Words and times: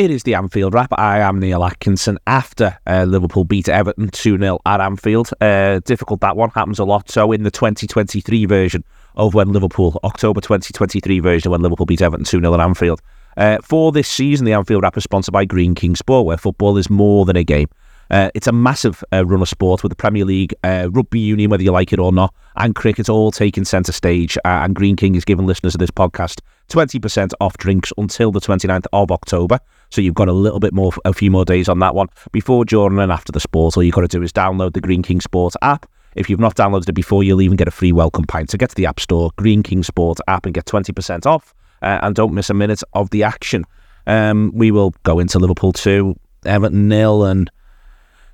It 0.00 0.10
is 0.10 0.22
the 0.22 0.32
Anfield 0.32 0.72
wrap. 0.72 0.94
I 0.98 1.18
am 1.18 1.40
Neil 1.40 1.62
Atkinson. 1.62 2.18
After 2.26 2.78
uh, 2.86 3.04
Liverpool 3.04 3.44
beat 3.44 3.68
Everton 3.68 4.08
2 4.08 4.38
0 4.38 4.58
at 4.64 4.80
Anfield, 4.80 5.28
uh, 5.42 5.80
difficult 5.80 6.22
that 6.22 6.38
one 6.38 6.48
happens 6.48 6.78
a 6.78 6.84
lot. 6.84 7.10
So, 7.10 7.32
in 7.32 7.42
the 7.42 7.50
2023 7.50 8.46
version 8.46 8.82
of 9.16 9.34
when 9.34 9.52
Liverpool, 9.52 10.00
October 10.02 10.40
2023 10.40 11.20
version 11.20 11.50
when 11.50 11.60
Liverpool 11.60 11.84
beat 11.84 12.00
Everton 12.00 12.24
2 12.24 12.40
0 12.40 12.54
at 12.54 12.60
Anfield. 12.60 13.02
Uh, 13.36 13.58
for 13.62 13.92
this 13.92 14.08
season, 14.08 14.46
the 14.46 14.54
Anfield 14.54 14.84
wrap 14.84 14.96
is 14.96 15.04
sponsored 15.04 15.34
by 15.34 15.44
Greene 15.44 15.74
King 15.74 15.94
Sport, 15.94 16.24
where 16.24 16.38
football 16.38 16.78
is 16.78 16.88
more 16.88 17.26
than 17.26 17.36
a 17.36 17.44
game. 17.44 17.68
Uh, 18.10 18.30
it's 18.34 18.46
a 18.46 18.52
massive 18.52 19.04
uh, 19.12 19.24
run 19.24 19.42
of 19.42 19.48
sport 19.48 19.82
with 19.82 19.90
the 19.90 19.96
Premier 19.96 20.24
League, 20.24 20.54
uh, 20.64 20.88
rugby 20.90 21.20
union, 21.20 21.50
whether 21.50 21.62
you 21.62 21.70
like 21.70 21.92
it 21.92 21.98
or 21.98 22.10
not, 22.10 22.34
and 22.56 22.74
cricket 22.74 23.08
all 23.08 23.30
taking 23.30 23.64
centre 23.64 23.92
stage. 23.92 24.36
And 24.44 24.74
Greene 24.74 24.96
King 24.96 25.14
is 25.14 25.24
giving 25.24 25.46
listeners 25.46 25.74
of 25.74 25.78
this 25.78 25.90
podcast 25.90 26.40
20% 26.70 27.32
off 27.40 27.56
drinks 27.58 27.92
until 27.98 28.32
the 28.32 28.40
29th 28.40 28.86
of 28.92 29.12
October. 29.12 29.58
So 29.90 30.00
you've 30.00 30.14
got 30.14 30.28
a 30.28 30.32
little 30.32 30.60
bit 30.60 30.72
more, 30.72 30.92
a 31.04 31.12
few 31.12 31.30
more 31.30 31.44
days 31.44 31.68
on 31.68 31.78
that 31.80 31.94
one. 31.94 32.08
Before, 32.32 32.64
during, 32.64 32.98
and 32.98 33.12
after 33.12 33.32
the 33.32 33.40
sport, 33.40 33.76
all 33.76 33.82
you've 33.82 33.94
got 33.94 34.02
to 34.02 34.08
do 34.08 34.22
is 34.22 34.32
download 34.32 34.74
the 34.74 34.80
Greene 34.80 35.02
King 35.02 35.20
Sports 35.20 35.56
app. 35.62 35.86
If 36.14 36.28
you've 36.28 36.40
not 36.40 36.56
downloaded 36.56 36.88
it 36.88 36.94
before, 36.94 37.22
you'll 37.22 37.42
even 37.42 37.56
get 37.56 37.68
a 37.68 37.72
free 37.72 37.92
welcome 37.92 38.24
pint. 38.24 38.50
So 38.50 38.58
get 38.58 38.70
to 38.70 38.76
the 38.76 38.86
App 38.86 39.00
Store, 39.00 39.30
Greene 39.36 39.62
King 39.62 39.82
Sports 39.82 40.20
app, 40.28 40.44
and 40.44 40.54
get 40.54 40.66
20% 40.66 41.26
off. 41.26 41.54
Uh, 41.82 41.98
and 42.02 42.14
don't 42.14 42.34
miss 42.34 42.50
a 42.50 42.54
minute 42.54 42.82
of 42.92 43.10
the 43.10 43.22
action. 43.22 43.64
Um, 44.06 44.50
we 44.54 44.70
will 44.70 44.94
go 45.02 45.18
into 45.18 45.38
Liverpool 45.38 45.72
2, 45.72 46.14
Everton 46.44 46.88
nil, 46.88 47.24
and 47.24 47.50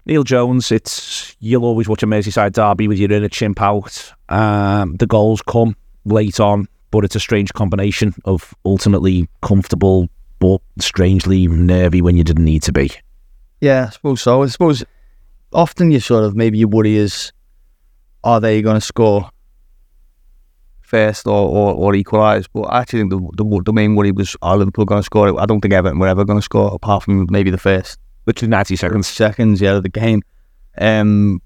Neil 0.06 0.22
Jones, 0.22 0.70
it's 0.70 1.36
you'll 1.40 1.64
always 1.64 1.88
watch 1.88 2.04
a 2.04 2.06
Merseyside 2.06 2.52
derby 2.52 2.86
with 2.86 2.98
your 2.98 3.10
inner 3.10 3.28
chimp 3.28 3.60
out. 3.60 4.12
Um, 4.28 4.94
the 4.96 5.06
goals 5.06 5.42
come 5.42 5.76
late 6.04 6.38
on, 6.38 6.68
but 6.92 7.04
it's 7.04 7.16
a 7.16 7.20
strange 7.20 7.52
combination 7.54 8.14
of 8.24 8.54
ultimately 8.64 9.28
comfortable 9.42 10.08
but 10.38 10.60
strangely 10.78 11.46
nervy 11.46 12.02
when 12.02 12.16
you 12.16 12.24
didn't 12.24 12.44
need 12.44 12.62
to 12.64 12.72
be. 12.72 12.90
Yeah, 13.60 13.86
I 13.88 13.90
suppose 13.90 14.20
so. 14.22 14.42
I 14.42 14.46
suppose 14.46 14.84
often 15.52 15.90
you 15.90 16.00
sort 16.00 16.24
of 16.24 16.36
maybe 16.36 16.58
your 16.58 16.68
worry 16.68 16.96
is, 16.96 17.32
are 18.24 18.40
they 18.40 18.60
going 18.62 18.76
to 18.76 18.80
score 18.80 19.30
first 20.80 21.26
or, 21.26 21.48
or, 21.48 21.74
or 21.74 21.94
equalise? 21.94 22.46
But 22.48 22.62
I 22.62 22.80
actually 22.80 23.00
think 23.00 23.10
the, 23.10 23.44
the 23.44 23.62
the 23.64 23.72
main 23.72 23.94
worry 23.94 24.12
was, 24.12 24.36
are 24.42 24.56
Liverpool 24.56 24.84
going 24.84 25.00
to 25.00 25.04
score? 25.04 25.40
I 25.40 25.46
don't 25.46 25.60
think 25.60 25.74
Everton 25.74 25.98
were 25.98 26.08
ever 26.08 26.24
going 26.24 26.38
to 26.38 26.42
score 26.42 26.74
apart 26.74 27.04
from 27.04 27.26
maybe 27.30 27.50
the 27.50 27.58
first 27.58 27.98
which 28.26 28.42
Literally 28.42 28.50
90 28.50 28.76
seconds. 28.76 29.06
seconds, 29.06 29.60
yeah, 29.60 29.76
of 29.76 29.84
the 29.84 29.88
game. 29.88 30.20
Um, 30.78 31.40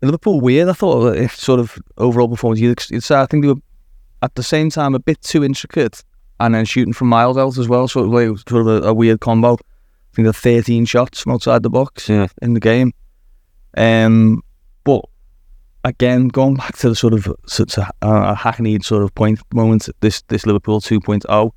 Liverpool 0.00 0.40
weird. 0.40 0.68
I 0.68 0.72
thought 0.72 1.16
if 1.16 1.34
sort 1.34 1.58
of 1.58 1.76
overall 1.96 2.28
performance, 2.28 2.60
you'd, 2.60 2.72
ex- 2.72 2.90
you'd 2.92 3.02
say 3.02 3.16
I 3.16 3.26
think 3.26 3.42
they 3.42 3.48
were 3.52 3.60
at 4.22 4.36
the 4.36 4.44
same 4.44 4.70
time 4.70 4.94
a 4.94 5.00
bit 5.00 5.20
too 5.20 5.42
intricate, 5.42 6.04
and 6.40 6.54
then 6.54 6.64
shooting 6.64 6.92
from 6.92 7.08
miles 7.08 7.36
out 7.36 7.58
as 7.58 7.68
well. 7.68 7.88
Sort 7.88 8.06
of 8.06 8.12
like 8.12 8.38
sort 8.48 8.66
of 8.66 8.84
a, 8.84 8.88
a 8.88 8.94
weird 8.94 9.20
combo. 9.20 9.54
I 9.54 10.14
think 10.14 10.24
they're 10.26 10.32
13 10.32 10.84
shots 10.84 11.20
from 11.22 11.32
outside 11.32 11.62
the 11.62 11.70
box 11.70 12.08
Yeah. 12.08 12.28
in 12.42 12.54
the 12.54 12.60
game. 12.60 12.92
Um, 13.76 14.42
but 14.84 15.04
again, 15.84 16.28
going 16.28 16.54
back 16.54 16.76
to 16.78 16.88
the 16.88 16.96
sort 16.96 17.12
of 17.14 17.28
such 17.46 17.76
a, 17.78 17.90
a 18.02 18.34
hackneyed 18.34 18.84
sort 18.84 19.02
of 19.02 19.14
point 19.14 19.40
moment, 19.52 19.88
this 20.00 20.22
this 20.28 20.46
Liverpool 20.46 20.80
2.0, 20.80 21.50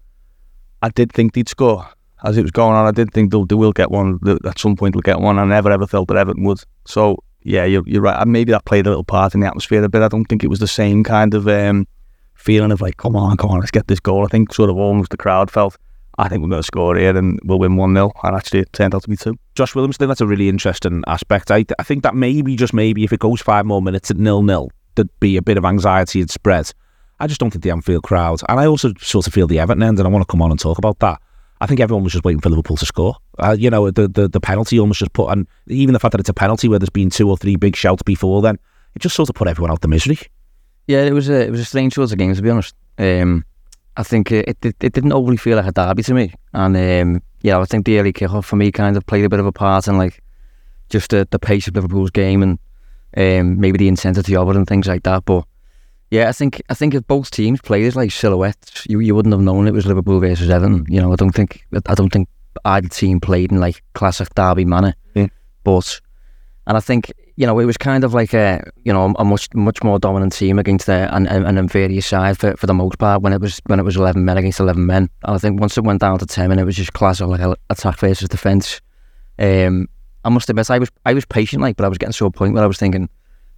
I 0.82 0.90
did 0.90 1.12
think 1.12 1.34
they'd 1.34 1.50
score 1.50 1.88
as 2.24 2.38
it 2.38 2.44
was 2.44 2.52
going 2.52 2.76
on. 2.76 2.86
I 2.86 2.92
did 2.92 3.12
think 3.14 3.32
they'll, 3.32 3.46
they 3.46 3.56
will 3.56 3.72
get 3.72 3.90
one 3.90 4.20
at 4.46 4.60
some 4.60 4.76
point. 4.76 4.94
They'll 4.94 5.02
get 5.02 5.20
one. 5.20 5.40
I 5.40 5.46
never 5.46 5.72
ever 5.72 5.88
felt 5.88 6.08
that 6.10 6.18
Everton 6.18 6.44
would. 6.44 6.60
So 6.86 7.18
yeah, 7.44 7.66
you're, 7.66 7.84
you're 7.88 8.02
right. 8.02 8.28
Maybe 8.28 8.52
that 8.52 8.66
played 8.66 8.86
a 8.86 8.90
little 8.90 9.04
part 9.04 9.34
in 9.34 9.40
the 9.40 9.48
atmosphere 9.48 9.84
a 9.84 9.90
bit. 9.90 10.04
I 10.04 10.08
don't 10.08 10.26
think 10.26 10.44
it 10.44 10.50
was 10.50 10.60
the 10.60 10.68
same 10.68 11.04
kind 11.04 11.34
of 11.34 11.48
um, 11.48 11.88
feeling 12.42 12.72
of 12.72 12.82
like, 12.82 12.98
come 12.98 13.16
on, 13.16 13.38
come 13.38 13.52
on, 13.52 13.60
let's 13.60 13.72
get 13.72 13.88
this 13.88 14.00
goal. 14.00 14.26
I 14.26 14.28
think 14.28 14.54
sort 14.54 14.70
of 14.70 14.78
almost 14.78 15.12
the 15.12 15.18
crowd 15.18 15.52
felt. 15.52 15.78
I 16.18 16.28
think 16.28 16.42
we're 16.42 16.50
going 16.50 16.62
to 16.62 16.66
score 16.66 16.96
here 16.96 17.16
and 17.18 17.40
we'll 17.44 17.60
win 17.60 17.78
1 17.78 17.94
0. 17.94 18.12
And 18.24 18.36
actually, 18.36 18.60
it 18.60 18.74
turned 18.74 18.94
out 18.94 19.04
to 19.04 19.10
be 19.10 19.16
two. 19.16 19.38
Josh 19.56 19.74
Williams, 19.74 19.98
think 19.98 20.10
that's 20.10 20.22
a 20.22 20.28
really 20.28 20.50
interesting 20.50 21.04
aspect. 21.08 21.52
I, 21.52 21.66
I 21.80 21.84
think 21.84 22.04
that 22.04 22.16
maybe, 22.16 22.56
just 22.56 22.74
maybe, 22.74 23.04
if 23.04 23.14
it 23.14 23.20
goes 23.20 23.42
five 23.42 23.66
more 23.66 23.82
minutes 23.82 24.12
at 24.12 24.18
nil 24.18 24.44
nil, 24.44 24.70
there'd 24.96 25.10
be 25.20 25.38
a 25.38 25.42
bit 25.42 25.58
of 25.58 25.66
anxiety 25.66 26.22
and 26.22 26.30
spread. 26.30 26.72
I 27.20 27.28
just 27.28 27.40
don't 27.40 27.52
think 27.52 27.64
the 27.64 27.70
Anfield 27.70 28.04
crowd, 28.04 28.42
and 28.50 28.60
I 28.60 28.66
also 28.66 28.94
sort 29.00 29.28
of 29.28 29.34
feel 29.34 29.46
the 29.46 29.60
Everton 29.60 29.84
end, 29.84 30.00
and 30.00 30.08
I 30.08 30.12
want 30.12 30.24
to 30.28 30.32
come 30.32 30.42
on 30.42 30.50
and 30.50 30.60
talk 30.60 30.80
about 30.80 31.00
that. 31.00 31.22
I 31.62 31.68
think 31.68 31.80
everyone 31.80 32.04
was 32.04 32.14
just 32.14 32.26
waiting 32.26 32.42
for 32.42 32.50
Liverpool 32.50 32.78
to 32.78 32.86
score. 32.86 33.16
Uh, 33.38 33.56
you 33.58 33.70
know, 33.70 33.92
the, 33.92 34.08
the 34.08 34.28
the 34.28 34.42
penalty 34.42 34.80
almost 34.80 35.00
just 35.00 35.14
put, 35.14 35.32
and 35.32 35.48
even 35.68 35.94
the 35.94 36.00
fact 36.00 36.14
that 36.14 36.20
it's 36.20 36.30
a 36.30 36.34
penalty 36.34 36.68
where 36.68 36.80
there's 36.80 36.90
been 36.90 37.12
two 37.12 37.30
or 37.30 37.38
three 37.38 37.56
big 37.56 37.76
shouts 37.76 38.02
before 38.02 38.42
then, 38.42 38.58
it 38.96 39.04
just 39.04 39.16
sort 39.16 39.30
of 39.30 39.36
put 39.36 39.48
everyone 39.48 39.72
out 39.72 39.82
the 39.82 39.88
misery. 39.88 40.18
Yeah, 40.88 41.04
it 41.04 41.14
was 41.14 41.30
a 41.30 41.46
it 41.48 41.52
was 41.52 41.60
a 41.60 41.66
strange 41.66 41.94
sort 41.94 42.12
of 42.12 42.18
game 42.18 42.34
to 42.34 42.42
be 42.42 42.50
honest. 42.50 42.76
Um, 42.98 43.46
I 43.98 44.04
think 44.04 44.32
it, 44.32 44.58
it 44.62 44.76
it 44.80 44.94
didn't 44.94 45.14
overly 45.14 45.38
feel 45.38 45.58
like 45.58 45.68
a 45.68 45.72
derby 45.72 46.04
to 46.04 46.14
me, 46.14 46.34
and 46.54 46.76
um, 46.78 47.22
yeah, 47.42 47.60
I 47.60 47.66
think 47.66 47.86
the 47.86 48.00
early 48.00 48.14
kickoff 48.14 48.46
for 48.46 48.56
me 48.56 48.72
kind 48.72 48.98
of 48.98 49.06
played 49.06 49.26
a 49.26 49.30
bit 49.30 49.40
of 49.40 49.46
a 49.46 49.52
part 49.52 49.88
in 49.88 49.98
like 49.98 50.22
just 50.90 51.12
the, 51.12 51.28
the 51.32 51.40
pace 51.40 51.68
of 51.68 51.76
Liverpool's 51.76 52.12
game 52.12 52.44
and 52.44 52.60
um, 53.18 53.60
maybe 53.60 53.78
the 53.78 53.88
intensity 53.88 54.36
of 54.36 54.50
it 54.50 54.56
and 54.56 54.68
things 54.68 54.88
like 54.88 55.04
that. 55.04 55.26
But 55.26 55.46
yeah, 56.10 56.30
I 56.30 56.34
think 56.34 56.62
I 56.70 56.74
think 56.74 56.94
if 56.94 57.08
both 57.08 57.32
teams 57.32 57.62
played 57.62 57.86
as 57.86 57.96
like 57.96 58.12
silhouettes, 58.12 58.86
you, 58.88 59.00
you 59.00 59.16
wouldn't 59.16 59.34
have 59.34 59.42
known 59.42 59.68
it 59.68 59.74
was 59.74 59.86
Liverpool 59.86 60.20
versus 60.20 60.50
Everton. 60.50 60.86
You 60.90 61.02
know, 61.02 61.12
I 61.12 61.16
don't 61.16 61.32
think 61.32 61.66
I 61.86 61.96
don't 61.96 62.12
think 62.12 62.28
either 62.66 62.90
team 62.90 63.20
played 63.20 63.52
in 63.52 63.60
like 63.60 63.82
classic 63.94 64.34
derby 64.36 64.66
manner. 64.66 64.94
Yeah. 65.16 65.28
But 65.64 66.02
and 66.68 66.78
I 66.78 66.80
think 66.80 67.12
you 67.36 67.46
know 67.46 67.58
it 67.60 67.66
was 67.66 67.78
kind 67.78 68.04
of 68.04 68.14
like 68.14 68.34
a 68.34 68.64
you 68.84 68.94
know 68.94 69.14
a 69.18 69.26
much 69.26 69.54
much 69.54 69.84
more 69.84 70.00
dominant 70.00 70.34
team 70.34 70.60
against 70.60 70.86
the, 70.86 71.14
an, 71.16 71.28
an 71.28 71.58
inferior 71.58 72.02
side 72.02 72.38
for, 72.38 72.56
for 72.56 72.68
the 72.68 72.74
most 72.74 72.98
part 73.00 73.22
when 73.22 73.34
it 73.34 73.42
was 73.42 73.60
when 73.66 73.80
it 73.80 73.84
was 73.84 73.96
eleven 73.96 74.26
men 74.26 74.38
against 74.38 74.60
eleven 74.60 74.86
men. 74.86 75.10
And 75.24 75.36
I 75.36 75.38
think 75.38 75.60
once 75.60 75.78
it 75.78 75.84
went 75.84 76.02
down 76.02 76.20
to 76.20 76.26
ten, 76.26 76.52
and 76.52 76.60
it 76.60 76.66
was 76.66 76.76
just 76.76 76.94
classic 76.94 77.28
like 77.28 77.58
attack 77.70 77.98
versus 78.00 78.30
defence. 78.30 78.82
Um, 79.40 79.88
I 80.24 80.30
must 80.30 80.50
admit, 80.50 80.70
I 80.70 80.78
was 80.78 80.92
I 81.06 81.14
was 81.14 81.26
patient, 81.26 81.62
like, 81.62 81.78
but 81.78 81.86
I 81.86 81.90
was 81.90 81.98
getting 81.98 82.14
to 82.14 82.26
a 82.26 82.32
point 82.32 82.54
where 82.54 82.64
I 82.64 82.68
was 82.68 82.78
thinking, 82.78 83.10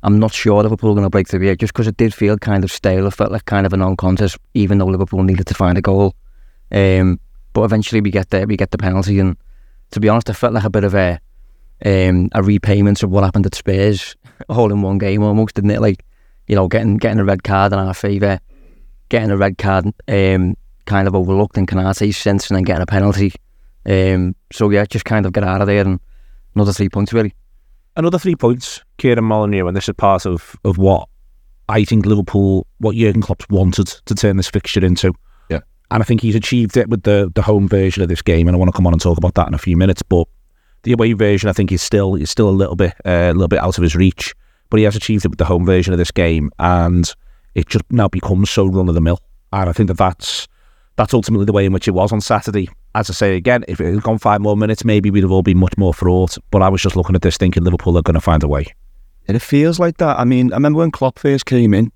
I'm 0.04 0.18
not 0.20 0.34
sure 0.34 0.64
Liverpool 0.64 0.92
are 0.92 0.96
going 0.96 1.06
to 1.06 1.10
break 1.10 1.28
through 1.28 1.42
here, 1.42 1.56
just 1.56 1.74
because 1.74 1.88
it 1.88 1.98
did 1.98 2.14
feel 2.14 2.38
kind 2.38 2.64
of 2.64 2.72
stale. 2.72 3.06
It 3.08 3.14
felt 3.14 3.32
like 3.32 3.46
kind 3.46 3.66
of 3.66 3.74
a 3.74 3.78
non-contest, 3.78 4.38
even 4.54 4.78
though 4.78 4.86
Liverpool 4.86 5.24
needed 5.24 5.48
to 5.48 5.54
find 5.54 5.78
a 5.78 5.82
goal. 5.82 6.16
Um, 6.72 7.20
but 7.52 7.64
eventually 7.64 8.02
we 8.02 8.12
get 8.12 8.30
there, 8.30 8.48
we 8.48 8.56
get 8.56 8.72
the 8.72 8.78
penalty, 8.78 9.20
and 9.20 9.36
to 9.92 10.00
be 10.00 10.08
honest, 10.08 10.30
I 10.30 10.34
felt 10.34 10.54
like 10.54 10.64
a 10.64 10.70
bit 10.70 10.86
of 10.86 10.96
a 10.96 11.20
um, 11.86 12.30
a 12.34 12.44
repayment 12.44 13.04
of 13.04 13.10
what 13.10 13.24
happened 13.24 13.46
at 13.46 13.56
Spurs, 13.56 14.16
all 14.50 14.72
in 14.72 14.81
one 14.81 14.98
game 14.98 15.24
almost, 15.24 15.56
didn't 15.56 15.72
it? 15.72 15.81
Like, 15.81 16.04
you 16.48 16.56
know, 16.56 16.68
getting 16.68 16.98
getting 16.98 17.20
a 17.20 17.25
red 17.25 17.44
card 17.44 17.74
in 17.74 17.80
our 17.80 17.94
favour, 17.94 18.40
getting 19.10 19.31
a 19.31 19.38
red 19.38 19.58
card, 19.58 19.86
um, 20.08 20.56
kind 20.86 21.08
of 21.08 21.16
overlooked 21.16 21.58
in 21.58 21.66
Konaté's 21.66 22.18
sense 22.18 22.50
and 22.50 22.58
then 22.58 22.64
getting 22.64 22.84
a 22.84 22.88
penalty. 22.88 23.34
Um, 23.86 24.36
so 24.52 24.70
yeah, 24.70 24.86
just 24.86 25.06
kind 25.06 25.25
of 25.25 25.34
get 25.34 25.44
out 25.44 25.62
of 25.62 25.68
there 25.68 25.86
and 25.86 26.00
another 26.56 26.74
three 26.74 26.90
points 26.90 27.14
really. 27.14 27.34
Another 27.96 28.18
three 28.18 28.36
points, 28.36 28.81
Kieran 28.98 29.24
Molyneux, 29.24 29.68
and 29.68 29.78
this 29.78 29.88
is 29.88 29.96
part 29.96 30.26
of, 30.26 30.56
of 30.66 30.80
what 30.80 31.08
I 31.69 31.84
think 31.84 32.06
Liverpool, 32.06 32.66
what 32.80 32.96
Jurgen 32.96 33.22
Klopp 33.22 33.44
wanted 33.52 33.88
to 33.88 34.16
turn 34.16 34.38
this 34.38 34.50
fixture 34.50 34.84
into. 34.84 35.14
Yeah. 35.50 35.60
And 35.92 36.02
I 36.02 36.06
think 36.06 36.22
he's 36.22 36.36
achieved 36.36 36.76
it 36.76 36.90
with 36.90 37.04
the, 37.04 37.31
the 37.36 37.44
home 37.44 37.68
version 37.68 38.02
of 38.02 38.10
this 38.10 38.22
game, 38.22 38.48
and 38.48 38.56
I 38.56 38.58
want 38.58 38.72
to 38.72 38.76
come 38.76 38.88
on 38.88 38.94
and 38.94 39.02
talk 39.02 39.18
about 39.18 39.36
that 39.36 39.48
in 39.48 39.54
a 39.54 39.60
few 39.60 39.78
minutes. 39.78 40.02
But 40.02 40.28
the 40.83 40.94
away 40.94 41.13
version, 41.13 41.50
I 41.50 41.53
think, 41.53 41.71
is 41.71 41.81
still 41.81 42.15
is 42.15 42.30
still 42.30 42.50
a 42.50 42.51
little 42.51 42.75
bit 42.75 42.94
uh, 43.06 43.31
a 43.31 43.33
little 43.33 43.47
bit 43.47 43.59
out 43.59 43.77
of 43.77 43.81
his 43.81 43.95
reach. 43.95 44.35
But 44.69 44.77
he 44.77 44.85
has 44.85 44.95
achieved 44.95 45.25
it 45.25 45.30
with 45.30 45.38
the 45.38 45.45
home 45.45 45.65
version 45.65 45.94
of 45.94 46.00
this 46.00 46.12
game, 46.12 46.51
and 46.59 47.12
it 47.56 47.68
just 47.68 47.85
now 47.91 48.07
becomes 48.07 48.50
so 48.50 48.65
run 48.65 48.89
of 48.89 48.95
the 48.95 49.01
mill. 49.01 49.19
And 49.51 49.69
I 49.69 49.74
think 49.74 49.88
that 49.88 49.97
that's 49.97 50.47
that's 50.95 51.13
ultimately 51.13 51.45
the 51.45 51.53
way 51.53 51.65
in 51.65 51.74
which 51.74 51.88
it 51.88 51.91
was 51.91 52.12
on 52.12 52.21
Saturday. 52.21 52.69
As 52.95 53.09
I 53.09 53.13
say 53.13 53.35
again, 53.35 53.65
if 53.68 53.81
it 53.81 53.94
had 53.94 54.03
gone 54.03 54.19
five 54.19 54.41
more 54.41 54.56
minutes, 54.56 54.85
maybe 54.85 55.09
we'd 55.09 55.24
have 55.24 55.31
all 55.31 55.41
been 55.41 55.57
much 55.57 55.77
more 55.77 55.94
fraught. 55.94 56.38
But 56.51 56.62
I 56.62 56.69
was 56.69 56.81
just 56.81 56.95
looking 56.95 57.15
at 57.15 57.21
this 57.21 57.38
thinking 57.38 57.63
Liverpool 57.63 57.97
are 57.97 58.03
going 58.03 58.13
to 58.13 58.21
find 58.21 58.44
a 58.44 58.47
way. 58.47 58.65
And 59.27 59.35
it 59.35 59.41
feels 59.41 59.80
like 59.80 59.97
that. 59.97 60.19
I 60.19 60.25
mean, 60.25 60.51
I 60.51 60.57
remember 60.57 60.80
when 60.80 60.91
Klopp 60.91 61.18
first 61.18 61.45
came 61.45 61.74
in, 61.74 61.91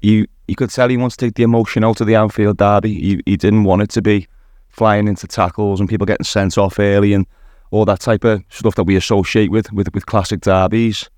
you 0.00 0.26
you 0.48 0.54
could 0.54 0.70
tell 0.70 0.88
he 0.88 0.96
wants 0.96 1.16
to 1.16 1.26
take 1.26 1.34
the 1.34 1.42
emotion 1.42 1.84
out 1.84 2.00
of 2.00 2.06
the 2.06 2.14
Anfield 2.16 2.58
derby. 2.58 2.94
He, 2.94 3.20
he 3.24 3.36
didn't 3.36 3.64
want 3.64 3.82
it 3.82 3.90
to 3.90 4.02
be 4.02 4.26
flying 4.68 5.08
into 5.08 5.26
tackles 5.26 5.80
and 5.80 5.88
people 5.88 6.06
getting 6.06 6.24
sent 6.24 6.58
off 6.58 6.78
early 6.78 7.12
and 7.12 7.26
all 7.74 7.84
that 7.84 8.00
type 8.00 8.24
of 8.24 8.42
stuff 8.50 8.76
that 8.76 8.84
we 8.84 8.94
associate 8.96 9.50
with 9.50 9.72
with, 9.72 9.92
with 9.92 10.06
classic 10.06 10.40
derbies. 10.40 11.10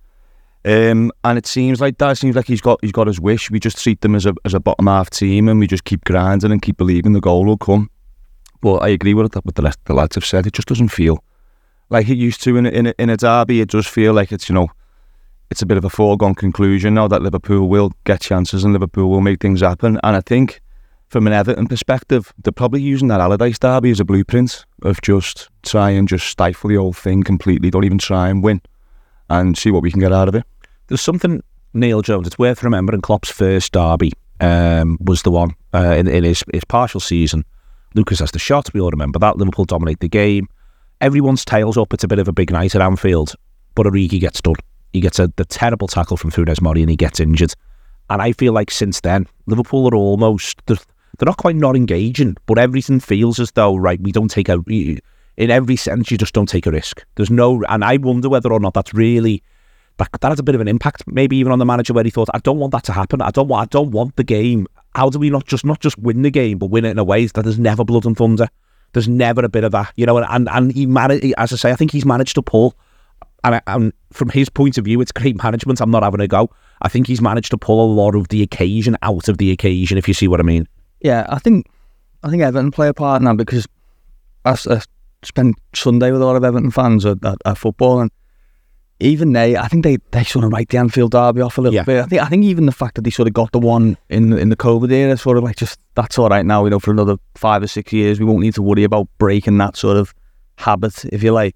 Um, 0.65 1.13
and 1.23 1.39
it 1.39 1.47
seems 1.47 1.81
like 1.81 1.99
that. 1.99 2.19
Seems 2.19 2.35
like 2.35 2.47
he's 2.47 2.63
got 2.63 2.81
he's 2.81 2.93
got 2.93 3.07
his 3.07 3.21
wish. 3.21 3.51
We 3.51 3.61
just 3.61 3.81
treat 3.81 4.01
them 4.01 4.15
as 4.15 4.27
a 4.27 4.35
as 4.45 4.55
a 4.55 4.61
bottom 4.61 4.87
half 4.87 5.11
team, 5.11 5.49
and 5.49 5.61
we 5.61 5.67
just 5.67 5.85
keep 5.85 6.05
grinding 6.05 6.51
and 6.51 6.63
keep 6.63 6.79
believing 6.79 7.13
the 7.13 7.21
goal 7.21 7.45
will 7.45 7.59
come. 7.59 7.91
But 8.63 8.79
I 8.79 8.89
agree 8.89 9.15
with 9.15 9.35
what 9.35 9.55
the, 9.55 9.63
rest, 9.63 9.79
the 9.85 9.95
lads 9.95 10.15
have 10.15 10.25
said. 10.25 10.47
It 10.47 10.55
just 10.55 10.67
doesn't 10.67 10.89
feel 10.89 11.23
like 11.91 12.09
it 12.09 12.17
used 12.17 12.43
to 12.45 12.57
in 12.57 12.67
a, 12.67 12.71
in 12.71 12.87
a, 12.87 12.95
in 12.99 13.11
a 13.11 13.17
derby. 13.17 13.61
It 13.61 13.69
does 13.69 13.87
feel 13.87 14.15
like 14.15 14.33
it's 14.33 14.49
you 14.49 14.55
know 14.55 14.69
it's 15.51 15.63
a 15.63 15.67
bit 15.67 15.77
of 15.77 15.85
a 15.85 15.91
foregone 15.91 16.35
conclusion 16.35 16.95
now 16.95 17.07
that 17.07 17.23
Liverpool 17.23 17.69
will 17.69 17.93
get 18.05 18.23
chances 18.23 18.65
and 18.65 18.73
Liverpool 18.73 19.11
will 19.11 19.21
make 19.21 19.41
things 19.41 19.61
happen. 19.61 20.01
And 20.03 20.17
I 20.17 20.21
think 20.21 20.61
from 21.09 21.27
an 21.27 21.33
Everton 21.33 21.67
perspective, 21.67 22.33
they're 22.43 22.53
probably 22.53 22.83
using 22.83 23.09
that 23.09 23.21
Allardyce 23.21 23.59
derby 23.59 23.91
as 23.91 24.01
a 24.01 24.05
blueprint 24.05 24.65
of 24.83 25.01
just 25.03 25.49
try 25.63 25.91
and 25.91 26.09
just 26.09 26.27
stifle 26.27 26.69
the 26.69 26.77
whole 26.77 26.93
thing 26.93 27.23
completely. 27.23 27.71
Don't 27.71 27.85
even 27.85 27.99
try 27.99 28.29
and 28.29 28.43
win 28.43 28.61
and 29.31 29.57
see 29.57 29.71
what 29.71 29.83
we 29.83 29.91
can 29.91 30.01
get 30.01 30.13
out 30.13 30.29
of 30.29 30.35
it. 30.35 30.45
There's 30.89 31.01
something, 31.01 31.43
Neil 31.75 32.03
Jones, 32.03 32.27
it's 32.27 32.39
worth 32.39 32.63
remembering 32.63 33.01
Klopp's 33.01 33.31
first 33.31 33.73
derby 33.73 34.13
um, 34.41 34.99
was 35.01 35.23
the 35.23 35.31
one 35.31 35.55
uh, 35.75 35.95
in, 35.97 36.09
in 36.09 36.25
his, 36.25 36.45
his 36.53 36.65
partial 36.65 37.01
season. 37.01 37.45
Lucas 37.95 38.19
has 38.19 38.33
the 38.33 38.39
shot, 38.39 38.73
we 38.75 38.81
all 38.81 38.91
remember 38.91 39.19
that. 39.19 39.37
Liverpool 39.37 39.65
dominate 39.65 40.01
the 40.01 40.09
game. 40.09 40.49
Everyone's 41.01 41.45
tails 41.45 41.77
up. 41.77 41.93
It's 41.95 42.05
a 42.05 42.09
bit 42.09 42.19
of 42.19 42.29
a 42.29 42.33
big 42.33 42.51
night 42.51 42.75
at 42.75 42.83
Anfield, 42.83 43.35
but 43.75 43.87
Origi 43.87 44.21
gets 44.21 44.41
done. 44.41 44.57
He 44.93 45.01
gets 45.01 45.19
a 45.19 45.33
the 45.37 45.45
terrible 45.45 45.89
tackle 45.89 46.17
from 46.17 46.31
Funes 46.31 46.61
Mori 46.61 46.81
and 46.81 46.91
he 46.91 46.97
gets 46.97 47.21
injured. 47.21 47.55
And 48.09 48.23
I 48.23 48.33
feel 48.33 48.53
like 48.53 48.71
since 48.71 49.01
then, 49.01 49.27
Liverpool 49.47 49.89
are 49.89 49.97
almost, 49.97 50.65
they're, 51.19 51.27
not 51.27 51.37
quite 51.37 51.57
not 51.57 51.77
engaging, 51.77 52.37
but 52.47 52.59
everything 52.59 53.01
feels 53.01 53.39
as 53.39 53.51
though, 53.53 53.77
right, 53.77 54.01
we 54.01 54.13
don't 54.13 54.31
take 54.31 54.49
a, 54.49 54.63
in 54.69 55.51
every 55.51 55.77
sense, 55.77 56.11
you 56.11 56.19
just 56.19 56.35
don't 56.35 56.49
take 56.49 56.67
a 56.67 56.71
risk. 56.71 57.05
There's 57.17 57.31
no, 57.31 57.63
and 57.69 57.85
I 57.85 57.97
wonder 57.97 58.29
whether 58.29 58.53
or 58.53 58.61
not 58.61 58.75
that's 58.75 58.95
really, 58.95 59.43
that, 59.99 60.09
that 60.21 60.29
has 60.29 60.39
a 60.39 60.43
bit 60.43 60.55
of 60.55 60.61
an 60.61 60.69
impact, 60.69 61.05
maybe 61.07 61.37
even 61.37 61.53
on 61.53 61.59
the 61.59 61.65
manager 61.65 61.93
where 61.93 62.05
he 62.05 62.11
thought, 62.11 62.29
I 62.35 62.39
don't 62.39 62.59
want 62.59 62.73
that 62.73 62.85
to 62.85 62.93
happen. 62.93 63.23
I 63.23 63.31
don't 63.31 63.49
want, 63.49 63.69
I 63.69 63.71
don't 63.71 63.91
want 63.91 64.17
the 64.17 64.25
game. 64.25 64.67
How 64.95 65.11
do 65.11 65.19
we 65.19 65.31
not 65.31 65.47
just, 65.47 65.65
not 65.65 65.81
just 65.81 65.99
win 65.99 66.23
the 66.23 66.31
game, 66.31 66.59
but 66.59 66.67
win 66.71 66.85
it 66.85 66.91
in 66.91 66.99
a 66.99 67.05
way 67.05 67.27
that 67.27 67.43
there's 67.43 67.59
never 67.59 67.85
blood 67.85 68.07
and 68.07 68.17
thunder? 68.17 68.49
There's 68.93 69.09
never 69.09 69.45
a 69.45 69.49
bit 69.49 69.65
of 69.65 69.73
that, 69.73 69.93
you 69.97 70.07
know, 70.07 70.19
and, 70.19 70.49
and 70.49 70.73
he 70.73 70.87
managed, 70.87 71.35
as 71.37 71.53
I 71.53 71.57
say, 71.57 71.71
I 71.71 71.77
think 71.77 71.91
he's 71.91 72.07
managed 72.07 72.35
to 72.37 72.43
pull 72.43 72.75
and, 73.47 73.63
and 73.67 73.93
from 74.13 74.29
his 74.29 74.49
point 74.49 74.77
of 74.77 74.85
view, 74.85 75.01
it's 75.01 75.13
great 75.13 75.41
management. 75.43 75.81
I'm 75.81 75.91
not 75.91 76.03
having 76.03 76.21
a 76.21 76.29
go. 76.29 76.51
I 76.83 76.89
think 76.89 77.07
he's 77.07 77.21
managed 77.21 77.51
to 77.53 77.59
pull 77.59 77.85
a 77.85 77.91
lot 77.91 78.15
of 78.15 78.29
the 78.29 78.43
occasion 78.43 78.97
out 79.03 79.29
of 79.29 79.39
the 79.39 79.51
occasion, 79.51 79.99
if 79.99 80.09
you 80.09 80.15
see 80.15 80.29
what 80.29 80.41
I 80.41 80.43
mean. 80.43 80.67
Yeah, 81.07 81.25
I 81.29 81.39
think 81.39 81.67
I 82.25 82.31
think 82.31 82.43
Everton 82.43 82.73
play 82.73 82.89
a 82.89 82.95
part 82.95 83.23
now 83.23 83.33
because 83.35 83.65
I, 84.45 84.57
I 84.69 84.81
spent 85.23 85.55
Sunday 85.73 86.11
with 86.11 86.21
a 86.21 86.25
lot 86.25 86.35
of 86.35 86.43
Everton 86.43 86.73
fans 86.73 87.07
at, 87.07 87.25
at, 87.25 87.39
at, 87.45 87.57
football, 87.59 88.01
and 88.01 88.11
even 88.99 89.33
they, 89.33 89.57
I 89.57 89.69
think 89.69 89.85
they, 89.85 89.99
they 90.11 90.25
sort 90.25 90.45
of 90.45 90.51
write 90.53 90.69
the 90.71 90.79
Anfield 90.79 91.13
derby 91.13 91.43
off 91.43 91.59
a 91.59 91.61
little 91.61 91.75
Yeah. 91.77 91.85
bit. 91.85 92.03
I 92.03 92.07
think 92.07 92.23
I 92.23 92.29
think 92.29 92.45
even 92.45 92.67
the 92.67 92.73
fact 92.73 92.97
that 92.97 93.03
they 93.03 93.11
sort 93.11 93.29
of 93.29 93.35
got 93.35 93.53
the 93.53 93.61
one 93.61 93.97
in 94.09 94.33
in 94.33 94.49
the 94.49 94.57
COVID 94.57 94.91
era, 94.91 95.17
sort 95.17 95.39
of 95.39 95.45
like 95.45 95.57
just 95.57 95.79
that's 95.95 96.19
all 96.19 96.29
right 96.29 96.45
now. 96.45 96.65
You 96.65 96.71
know, 96.71 96.81
for 96.81 96.91
another 96.91 97.17
five 97.37 97.63
or 97.63 97.69
six 97.69 97.93
years, 97.93 98.19
we 98.19 98.27
won't 98.27 98.41
need 98.41 98.55
to 98.55 98.63
worry 98.63 98.83
about 98.85 99.07
breaking 99.19 99.59
that 99.59 99.77
sort 99.77 99.97
of 99.97 100.13
habit, 100.59 101.05
if 101.13 101.23
you 101.23 101.33
like. 101.33 101.55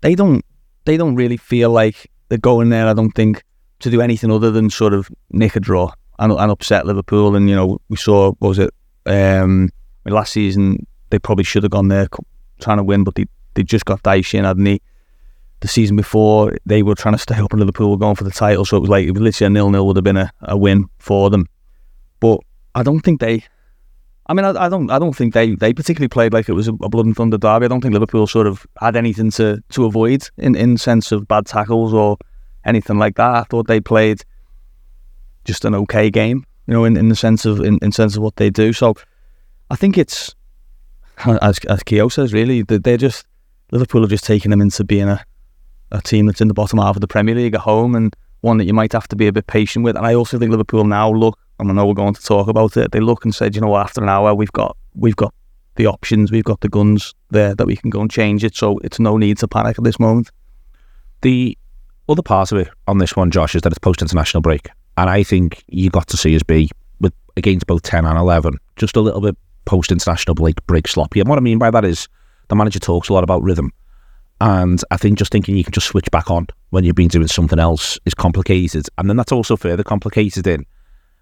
They 0.00 0.14
don't 0.14 0.42
they 0.86 0.96
don't 0.96 1.16
really 1.16 1.36
feel 1.36 1.68
like 1.70 2.10
they're 2.30 2.38
going 2.38 2.70
there. 2.70 2.86
I 2.88 2.94
don't 2.94 3.12
think 3.12 3.42
to 3.80 3.90
do 3.90 4.00
anything 4.00 4.30
other 4.30 4.50
than 4.50 4.70
sort 4.70 4.94
of 4.94 5.10
nick 5.30 5.56
a 5.56 5.60
draw 5.60 5.92
and, 6.20 6.32
and 6.32 6.50
upset 6.52 6.86
Liverpool. 6.86 7.34
And 7.34 7.48
you 7.48 7.56
know, 7.56 7.80
we 7.88 7.96
saw 7.96 8.32
was 8.40 8.58
it 8.58 8.72
um, 9.06 9.70
last 10.04 10.32
season 10.32 10.86
they 11.08 11.18
probably 11.18 11.44
should 11.44 11.64
have 11.64 11.72
gone 11.72 11.88
there 11.88 12.06
trying 12.60 12.76
to 12.76 12.84
win, 12.84 13.02
but 13.02 13.16
they 13.16 13.26
they 13.54 13.64
just 13.64 13.84
got 13.84 14.02
Dyche 14.02 14.34
in, 14.34 14.44
hadn't 14.44 14.62
they? 14.62 14.80
The 15.60 15.68
season 15.68 15.96
before 15.96 16.56
they 16.64 16.82
were 16.82 16.94
trying 16.94 17.14
to 17.14 17.18
stay 17.18 17.34
up, 17.34 17.52
and 17.52 17.60
Liverpool 17.60 17.90
were 17.90 17.98
going 17.98 18.16
for 18.16 18.24
the 18.24 18.30
title, 18.30 18.64
so 18.64 18.76
it 18.76 18.80
was 18.80 18.88
like 18.88 19.06
it 19.06 19.10
was 19.10 19.20
literally 19.20 19.46
a 19.46 19.50
nil 19.50 19.70
nil 19.70 19.86
would 19.86 19.96
have 19.96 20.04
been 20.04 20.16
a, 20.16 20.30
a 20.42 20.56
win 20.56 20.86
for 20.98 21.28
them. 21.30 21.46
But 22.20 22.40
I 22.74 22.82
don't 22.82 23.00
think 23.00 23.20
they. 23.20 23.44
I 24.26 24.34
mean, 24.34 24.44
I, 24.44 24.66
I 24.66 24.68
don't. 24.68 24.90
I 24.90 24.98
don't 24.98 25.16
think 25.16 25.34
they, 25.34 25.56
they 25.56 25.74
particularly 25.74 26.08
played 26.08 26.32
like 26.32 26.48
it 26.48 26.52
was 26.52 26.68
a, 26.68 26.74
a 26.74 26.88
blood 26.88 27.06
and 27.06 27.16
thunder 27.16 27.36
derby. 27.36 27.64
I 27.64 27.68
don't 27.68 27.80
think 27.80 27.92
Liverpool 27.92 28.26
sort 28.26 28.46
of 28.46 28.66
had 28.78 28.94
anything 28.94 29.30
to, 29.32 29.62
to 29.70 29.84
avoid 29.86 30.28
in 30.38 30.54
in 30.54 30.78
sense 30.78 31.12
of 31.12 31.26
bad 31.26 31.46
tackles 31.46 31.92
or 31.92 32.16
anything 32.64 32.98
like 32.98 33.16
that. 33.16 33.34
I 33.34 33.42
thought 33.44 33.66
they 33.66 33.80
played 33.80 34.22
just 35.50 35.64
an 35.64 35.74
okay 35.74 36.10
game, 36.10 36.44
you 36.66 36.74
know, 36.74 36.84
in, 36.84 36.96
in 36.96 37.08
the 37.08 37.16
sense 37.16 37.44
of 37.44 37.60
in, 37.60 37.78
in 37.82 37.92
sense 37.92 38.16
of 38.16 38.22
what 38.22 38.36
they 38.36 38.50
do. 38.50 38.72
So 38.72 38.94
I 39.70 39.76
think 39.76 39.98
it's 39.98 40.34
as 41.42 41.58
as 41.68 41.82
Keo 41.82 42.08
says, 42.08 42.32
really, 42.32 42.62
that 42.62 42.84
they're 42.84 42.96
just 42.96 43.26
Liverpool 43.72 44.02
have 44.02 44.10
just 44.10 44.24
taken 44.24 44.50
them 44.50 44.60
into 44.60 44.84
being 44.84 45.08
a 45.08 45.24
a 45.92 46.00
team 46.00 46.26
that's 46.26 46.40
in 46.40 46.48
the 46.48 46.54
bottom 46.54 46.78
half 46.78 46.96
of 46.96 47.00
the 47.00 47.08
Premier 47.08 47.34
League 47.34 47.54
at 47.54 47.60
home 47.60 47.96
and 47.96 48.14
one 48.42 48.58
that 48.58 48.64
you 48.64 48.72
might 48.72 48.92
have 48.92 49.08
to 49.08 49.16
be 49.16 49.26
a 49.26 49.32
bit 49.32 49.46
patient 49.46 49.84
with. 49.84 49.96
And 49.96 50.06
I 50.06 50.14
also 50.14 50.38
think 50.38 50.50
Liverpool 50.50 50.84
now 50.84 51.10
look, 51.10 51.38
and 51.58 51.68
I 51.68 51.74
know 51.74 51.84
we're 51.84 51.94
going 51.94 52.14
to 52.14 52.22
talk 52.22 52.48
about 52.48 52.76
it. 52.76 52.92
They 52.92 53.00
look 53.00 53.24
and 53.24 53.34
said, 53.34 53.54
you 53.54 53.60
know 53.60 53.68
what, 53.68 53.84
after 53.84 54.02
an 54.02 54.08
hour, 54.08 54.34
we've 54.34 54.52
got 54.52 54.76
we've 54.94 55.16
got 55.16 55.34
the 55.76 55.86
options, 55.86 56.30
we've 56.30 56.44
got 56.44 56.60
the 56.60 56.68
guns 56.68 57.14
there 57.30 57.54
that 57.54 57.66
we 57.66 57.76
can 57.76 57.90
go 57.90 58.00
and 58.00 58.10
change 58.10 58.44
it. 58.44 58.54
So 58.54 58.78
it's 58.78 59.00
no 59.00 59.16
need 59.16 59.38
to 59.38 59.48
panic 59.48 59.78
at 59.78 59.84
this 59.84 59.98
moment. 59.98 60.30
The 61.22 61.56
other 62.08 62.22
part 62.22 62.50
of 62.52 62.58
it 62.58 62.68
on 62.86 62.98
this 62.98 63.14
one, 63.14 63.30
Josh, 63.30 63.54
is 63.54 63.62
that 63.62 63.72
it's 63.72 63.78
post 63.78 64.02
international 64.02 64.40
break. 64.40 64.68
And 65.00 65.08
I 65.08 65.22
think 65.22 65.64
you 65.68 65.88
got 65.88 66.08
to 66.08 66.18
see 66.18 66.36
us 66.36 66.42
be 66.42 66.68
with 67.00 67.14
against 67.38 67.66
both 67.66 67.80
10 67.80 68.04
and 68.04 68.18
11, 68.18 68.58
just 68.76 68.96
a 68.96 69.00
little 69.00 69.22
bit 69.22 69.34
post 69.64 69.90
international 69.90 70.34
break, 70.34 70.56
break 70.66 70.86
sloppy. 70.86 71.20
And 71.20 71.28
what 71.28 71.38
I 71.38 71.40
mean 71.40 71.58
by 71.58 71.70
that 71.70 71.86
is 71.86 72.06
the 72.48 72.54
manager 72.54 72.80
talks 72.80 73.08
a 73.08 73.14
lot 73.14 73.24
about 73.24 73.42
rhythm. 73.42 73.72
And 74.42 74.84
I 74.90 74.98
think 74.98 75.16
just 75.16 75.32
thinking 75.32 75.56
you 75.56 75.64
can 75.64 75.72
just 75.72 75.86
switch 75.86 76.10
back 76.10 76.30
on 76.30 76.48
when 76.68 76.84
you've 76.84 76.96
been 76.96 77.08
doing 77.08 77.28
something 77.28 77.58
else 77.58 77.98
is 78.04 78.12
complicated. 78.12 78.88
And 78.98 79.08
then 79.08 79.16
that's 79.16 79.32
also 79.32 79.56
further 79.56 79.82
complicated 79.82 80.46
in, 80.46 80.66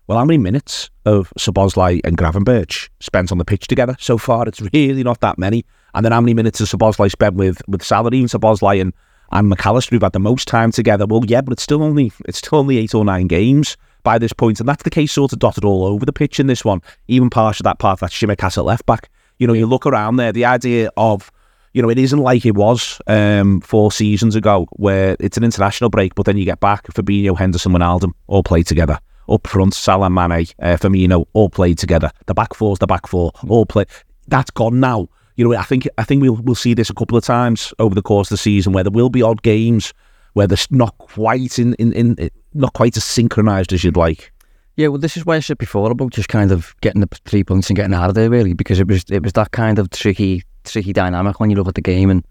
well, 0.09 0.19
how 0.19 0.25
many 0.25 0.39
minutes 0.39 0.91
of 1.05 1.33
Szoboszlai 1.39 2.01
and 2.03 2.19
Gravenberch 2.19 2.89
spent 2.99 3.31
on 3.31 3.39
the 3.39 3.45
pitch 3.45 3.69
together 3.69 3.95
so 4.01 4.19
far? 4.19 4.49
It's 4.49 4.61
really 4.73 5.05
not 5.05 5.21
that 5.21 5.39
many. 5.39 5.65
And 5.95 6.05
then 6.05 6.11
how 6.11 6.21
many 6.21 6.35
minutes 6.35 6.59
has 6.59 6.73
Szoboszlai 6.73 7.13
spent 7.13 7.37
with, 7.37 7.63
with 7.69 7.85
Saladin, 7.85 8.25
Szoboszlai 8.25 8.81
and, 8.81 8.93
and 9.33 9.49
Mac 9.49 9.65
Allister 9.67 9.95
who've 9.95 10.03
had 10.03 10.13
the 10.13 10.19
most 10.19 10.49
time 10.49 10.71
together? 10.71 11.07
Well, 11.07 11.23
yeah, 11.27 11.41
but 11.41 11.53
it's 11.53 11.63
still 11.63 11.83
only 11.83 12.13
it's 12.27 12.39
still 12.39 12.59
only 12.59 12.79
eight 12.79 12.95
or 12.95 13.05
nine 13.05 13.27
games 13.27 13.77
by 14.03 14.19
this 14.19 14.33
point, 14.33 14.61
and 14.61 14.69
that's 14.69 14.83
the 14.83 14.91
case 14.91 15.13
sort 15.13 15.33
of 15.33 15.39
dotted 15.39 15.65
all 15.65 15.85
over 15.85 16.07
the 16.07 16.13
pitch 16.13 16.41
in 16.41 16.47
this 16.47 16.65
one. 16.65 16.83
Even 17.09 17.31
part 17.31 17.61
of 17.61 17.65
that 17.65 17.79
part 17.79 18.01
that 18.01 18.11
Tsimikas 18.11 18.59
at 18.59 18.65
left 18.65 18.87
back. 18.87 19.11
You 19.39 19.47
know, 19.47 19.53
you 19.53 19.67
look 19.67 19.87
around 19.87 20.17
there, 20.17 20.33
the 20.33 20.45
idea 20.45 20.91
of 20.97 21.31
you 21.73 21.83
know, 21.83 21.91
it 21.91 21.99
isn't 21.99 22.19
like 22.19 22.45
it 22.47 22.57
was 22.57 23.01
um, 23.07 23.61
four 23.61 23.93
seasons 23.93 24.35
ago, 24.35 24.67
where 24.73 25.17
it's 25.21 25.37
an 25.37 25.45
international 25.45 25.91
break, 25.91 26.15
but 26.15 26.27
then 26.27 26.37
you 26.37 26.45
get 26.45 26.61
back 26.61 26.87
Fabinho, 26.89 27.37
Henderson, 27.37 27.73
Wijnaldum 27.73 28.13
all 28.27 28.43
play 28.43 28.63
together. 28.63 28.99
Up 29.29 29.47
front, 29.47 29.75
Salah, 29.75 30.09
Mane, 30.09 30.47
uh, 30.59 30.77
Firmino 30.77 31.27
all 31.35 31.51
played 31.51 31.79
together. 31.79 32.11
The 32.27 32.35
back 32.35 32.55
four's 32.55 32.79
the 32.79 32.87
back 32.87 33.07
four, 33.07 33.31
all 33.47 33.67
play. 33.67 33.85
That's 34.27 34.51
gone 34.51 34.81
now. 34.81 35.09
You 35.39 35.49
know, 35.49 35.57
I 35.57 35.63
think 35.63 35.89
I 35.99 36.03
think 36.03 36.21
we'll 36.21 36.35
we'll 36.35 36.57
see 36.57 36.75
this 36.75 36.91
a 36.91 36.95
couple 36.95 37.17
of 37.17 37.23
times 37.23 37.73
over 37.79 37.95
the 37.95 38.03
course 38.03 38.27
of 38.29 38.35
the 38.35 38.43
season, 38.43 38.73
where 38.73 38.83
there 38.83 38.91
will 38.91 39.09
be 39.09 39.23
odd 39.23 39.43
games 39.43 39.95
where 40.33 40.49
there's 40.49 40.71
not 40.71 40.99
quite 40.99 41.61
in, 41.61 41.75
in, 41.75 41.93
in 41.93 42.31
not 42.55 42.73
quite 42.73 42.97
as 42.97 43.05
synchronised 43.05 43.73
as 43.73 43.85
you'd 43.85 43.97
like. 43.97 44.33
Yeah, 44.75 44.89
well, 44.89 44.99
this 44.99 45.17
is 45.17 45.25
why 45.25 45.37
I 45.37 45.41
said 45.41 45.59
before 45.59 45.93
about 45.93 46.13
just 46.13 46.29
kind 46.29 46.51
of 46.51 46.75
getting 46.81 47.01
the 47.01 47.09
three 47.25 47.45
points 47.45 47.71
and 47.71 47.77
getting 47.77 47.95
out 47.95 48.09
of 48.09 48.17
there, 48.17 48.29
really, 48.29 48.53
because 48.53 48.81
it 48.81 48.89
was 48.89 49.05
it 49.11 49.23
was 49.23 49.33
that 49.35 49.53
kind 49.53 49.79
of 49.79 49.91
tricky 49.91 50.43
tricky 50.65 50.93
dynamic 50.93 51.39
when 51.39 51.51
you 51.51 51.57
look 51.57 51.69
at 51.69 51.77
the 51.77 51.81
game 51.81 52.11
and 52.11 52.25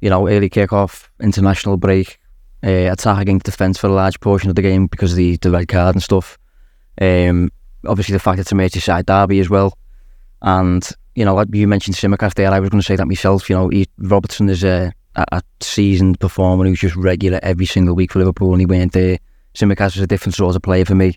you 0.00 0.08
know 0.08 0.28
early 0.28 0.48
kick 0.48 0.72
off, 0.72 1.10
international 1.18 1.76
break, 1.76 2.20
uh, 2.64 2.92
attack 2.92 3.22
against 3.22 3.46
defence 3.46 3.76
for 3.76 3.88
a 3.88 3.92
large 3.92 4.20
portion 4.20 4.50
of 4.50 4.54
the 4.54 4.62
game 4.62 4.86
because 4.86 5.10
of 5.10 5.16
the 5.16 5.36
the 5.38 5.50
red 5.50 5.66
card 5.66 5.96
and 5.96 6.02
stuff. 6.02 6.38
Um, 7.00 7.50
obviously 7.84 8.12
the 8.12 8.20
fact 8.20 8.38
it's 8.38 8.52
a 8.52 8.54
Merseyside 8.54 9.06
derby 9.06 9.40
as 9.40 9.50
well. 9.50 9.76
And 10.42 10.88
you 11.16 11.24
know, 11.24 11.42
you 11.50 11.66
mentioned 11.66 11.96
Tsimikas 11.96 12.34
there. 12.34 12.52
I 12.52 12.60
was 12.60 12.68
going 12.68 12.80
to 12.80 12.86
say 12.86 12.94
that 12.94 13.06
myself. 13.06 13.48
You 13.48 13.56
know, 13.56 13.68
he, 13.70 13.88
Robertson 13.98 14.50
is 14.50 14.62
a, 14.62 14.92
a, 15.16 15.42
seasoned 15.60 16.20
performer 16.20 16.66
who's 16.66 16.80
just 16.80 16.94
regular 16.94 17.40
every 17.42 17.64
single 17.64 17.96
week 17.96 18.12
for 18.12 18.18
Liverpool, 18.18 18.52
and 18.52 18.60
he 18.60 18.66
went 18.66 18.92
there. 18.92 19.18
Tsimikas 19.54 19.96
was 19.96 20.00
a 20.00 20.06
different 20.06 20.34
sort 20.34 20.54
of 20.54 20.62
player 20.62 20.84
for 20.84 20.94
me. 20.94 21.14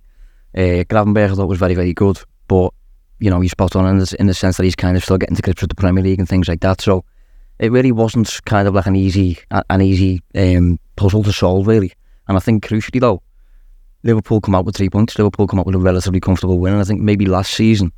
Uh, 0.56 0.88
Gravenberch 0.88 1.32
I 1.32 1.36
thought 1.36 1.50
was 1.50 1.60
very, 1.60 1.75
very 1.75 1.94
good, 1.94 2.18
but 2.48 2.74
you 3.20 3.29
know, 3.29 3.41
he's 3.41 3.51
spot 3.51 3.75
on 3.75 3.86
in 3.86 4.00
the, 4.00 4.15
in 4.20 4.27
the 4.27 4.34
sense 4.34 4.56
that 4.56 4.63
he's 4.63 4.75
kind 4.75 4.96
of 4.96 5.03
still 5.03 5.18
getting 5.18 5.36
to 5.36 5.41
grips 5.41 5.62
with 5.62 5.70
the 5.70 5.75
Premier 5.75 6.01
League 6.01 6.20
and 6.20 6.29
things 6.29 6.48
like 6.48 6.62
that. 6.62 6.79
So 6.79 7.03
it 7.60 7.70
really 7.70 7.91
wasn't 7.91 8.39
kind 8.46 8.70
of 8.70 8.74
like 8.74 8.86
an 8.86 8.96
easy, 8.96 9.38
an 9.51 9.82
easy 9.82 10.22
um, 10.34 10.79
puzzle 10.96 11.24
to 11.24 11.34
solve, 11.34 11.68
really. 11.68 11.91
And 12.29 12.38
I 12.38 12.39
think 12.39 12.65
crucially 12.65 13.01
though, 13.01 13.22
Liverpool 14.03 14.39
come 14.39 14.56
out 14.56 14.63
with 14.63 14.77
three 14.77 14.89
points. 14.89 15.18
Liverpool 15.18 15.46
come 15.48 15.60
out 15.60 15.65
with 15.65 15.75
a 15.75 15.79
relatively 15.79 16.22
comfortable 16.22 16.58
win. 16.58 16.72
And 16.72 16.82
I 16.82 16.86
think 16.86 17.01
maybe 17.01 17.25
last 17.25 17.53
season, 17.53 17.91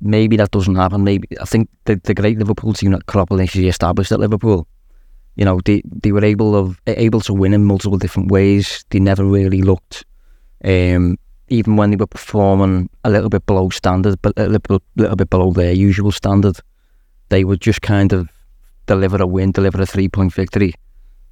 maybe 0.00 0.36
that 0.36 0.50
doesn't 0.50 0.76
happen. 0.76 1.04
Maybe 1.04 1.28
I 1.40 1.44
think 1.44 1.68
the, 1.84 1.96
the 2.04 2.14
great 2.14 2.38
Liverpool 2.38 2.72
team 2.72 2.92
that 2.92 3.06
Klopp 3.06 3.30
initially 3.30 3.68
established 3.68 4.12
at 4.12 4.20
Liverpool, 4.20 4.66
you 5.36 5.44
know, 5.44 5.60
they, 5.64 5.82
they 5.84 6.12
were 6.12 6.24
able 6.24 6.56
of 6.56 6.80
able 6.86 7.20
to 7.22 7.34
win 7.34 7.54
in 7.54 7.64
multiple 7.64 7.98
different 7.98 8.30
ways. 8.30 8.84
They 8.90 8.98
never 8.98 9.24
really 9.24 9.62
looked, 9.62 10.04
um, 10.64 11.18
even 11.48 11.76
when 11.76 11.90
they 11.90 11.96
were 11.96 12.06
performing 12.06 12.88
a 13.04 13.10
little 13.10 13.28
bit 13.28 13.46
below 13.46 13.70
standard, 13.70 14.20
but 14.22 14.32
a 14.36 14.48
little, 14.48 14.82
little 14.96 15.16
bit 15.16 15.30
below 15.30 15.52
their 15.52 15.72
usual 15.72 16.12
standard, 16.12 16.58
they 17.28 17.44
would 17.44 17.60
just 17.60 17.82
kind 17.82 18.12
of 18.12 18.28
deliver 18.86 19.20
a 19.20 19.26
win, 19.26 19.52
deliver 19.52 19.80
a 19.80 19.86
three 19.86 20.08
point 20.08 20.32
victory, 20.32 20.74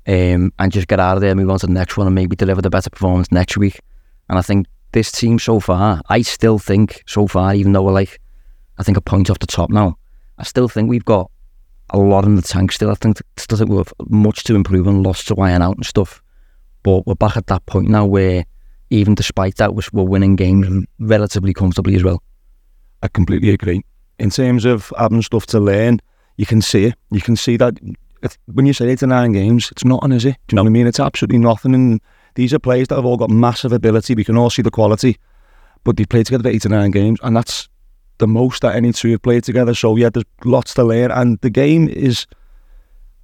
um, 0.06 0.52
and 0.58 0.72
just 0.72 0.88
get 0.88 1.00
out 1.00 1.16
of 1.16 1.20
there, 1.20 1.34
move 1.34 1.50
on 1.50 1.58
to 1.58 1.66
the 1.66 1.72
next 1.72 1.96
one, 1.96 2.06
and 2.06 2.14
maybe 2.14 2.36
deliver 2.36 2.60
the 2.60 2.70
better 2.70 2.90
performance 2.90 3.30
next 3.32 3.56
week. 3.56 3.80
And 4.28 4.38
I 4.38 4.42
think 4.42 4.66
this 4.92 5.10
team 5.12 5.38
so 5.38 5.60
far, 5.60 6.00
I 6.08 6.22
still 6.22 6.58
think 6.58 7.02
so 7.06 7.26
far, 7.26 7.54
even 7.54 7.72
though 7.72 7.82
we're 7.82 7.92
like, 7.92 8.20
I 8.78 8.82
think 8.82 8.96
a 8.96 9.00
point 9.00 9.30
off 9.30 9.38
the 9.38 9.46
top 9.46 9.70
now, 9.70 9.98
I 10.38 10.44
still 10.44 10.68
think 10.68 10.88
we've 10.88 11.04
got 11.04 11.30
a 11.90 11.98
lot 11.98 12.24
in 12.24 12.34
the 12.34 12.42
tank 12.42 12.72
still. 12.72 12.90
I 12.90 12.94
think 12.94 13.20
still 13.36 13.58
think 13.58 13.70
we've 13.70 13.92
much 14.08 14.44
to 14.44 14.54
improve 14.54 14.86
and 14.86 15.02
lots 15.02 15.24
to 15.26 15.36
iron 15.36 15.62
out 15.62 15.76
and 15.76 15.86
stuff. 15.86 16.22
But 16.82 17.06
we're 17.06 17.14
back 17.14 17.36
at 17.36 17.46
that 17.46 17.64
point 17.66 17.88
now 17.88 18.04
where 18.04 18.44
even 18.90 19.14
despite 19.14 19.56
that, 19.56 19.74
we're 19.74 20.02
winning 20.02 20.36
games 20.36 20.86
relatively 20.98 21.52
comfortably 21.52 21.96
as 21.96 22.04
well. 22.04 22.22
I 23.02 23.08
completely 23.08 23.50
agree. 23.50 23.82
In 24.18 24.30
terms 24.30 24.64
of 24.64 24.92
having 24.98 25.22
stuff 25.22 25.46
to 25.46 25.60
learn, 25.60 26.00
you 26.36 26.46
can 26.46 26.62
see 26.62 26.86
it. 26.86 26.94
You 27.10 27.20
can 27.20 27.36
see 27.36 27.56
that 27.56 27.78
when 28.46 28.66
you 28.66 28.72
say 28.72 28.88
eight 28.88 29.00
to 29.00 29.06
nine 29.06 29.32
games, 29.32 29.70
it's 29.70 29.84
nothing, 29.84 30.12
is 30.12 30.24
it? 30.24 30.36
Do 30.48 30.54
you 30.54 30.56
know 30.56 30.62
what 30.62 30.68
I 30.68 30.72
mean? 30.72 30.86
It's 30.86 31.00
absolutely 31.00 31.38
nothing. 31.38 31.74
And 31.74 32.00
these 32.34 32.54
are 32.54 32.58
players 32.58 32.88
that 32.88 32.96
have 32.96 33.04
all 33.04 33.16
got 33.16 33.30
massive 33.30 33.72
ability. 33.72 34.14
We 34.14 34.24
can 34.24 34.36
all 34.36 34.50
see 34.50 34.62
the 34.62 34.70
quality, 34.70 35.18
but 35.84 35.96
they've 35.96 36.08
played 36.08 36.26
together 36.26 36.48
eight 36.48 36.62
to 36.62 36.68
nine 36.68 36.90
games, 36.90 37.18
and 37.22 37.36
that's 37.36 37.68
the 38.18 38.26
most 38.26 38.62
that 38.62 38.76
any 38.76 38.92
two 38.92 39.12
have 39.12 39.22
played 39.22 39.44
together. 39.44 39.74
So 39.74 39.96
yeah, 39.96 40.10
there's 40.10 40.24
lots 40.44 40.74
to 40.74 40.84
learn, 40.84 41.10
and 41.10 41.38
the 41.40 41.50
game 41.50 41.88
is 41.88 42.26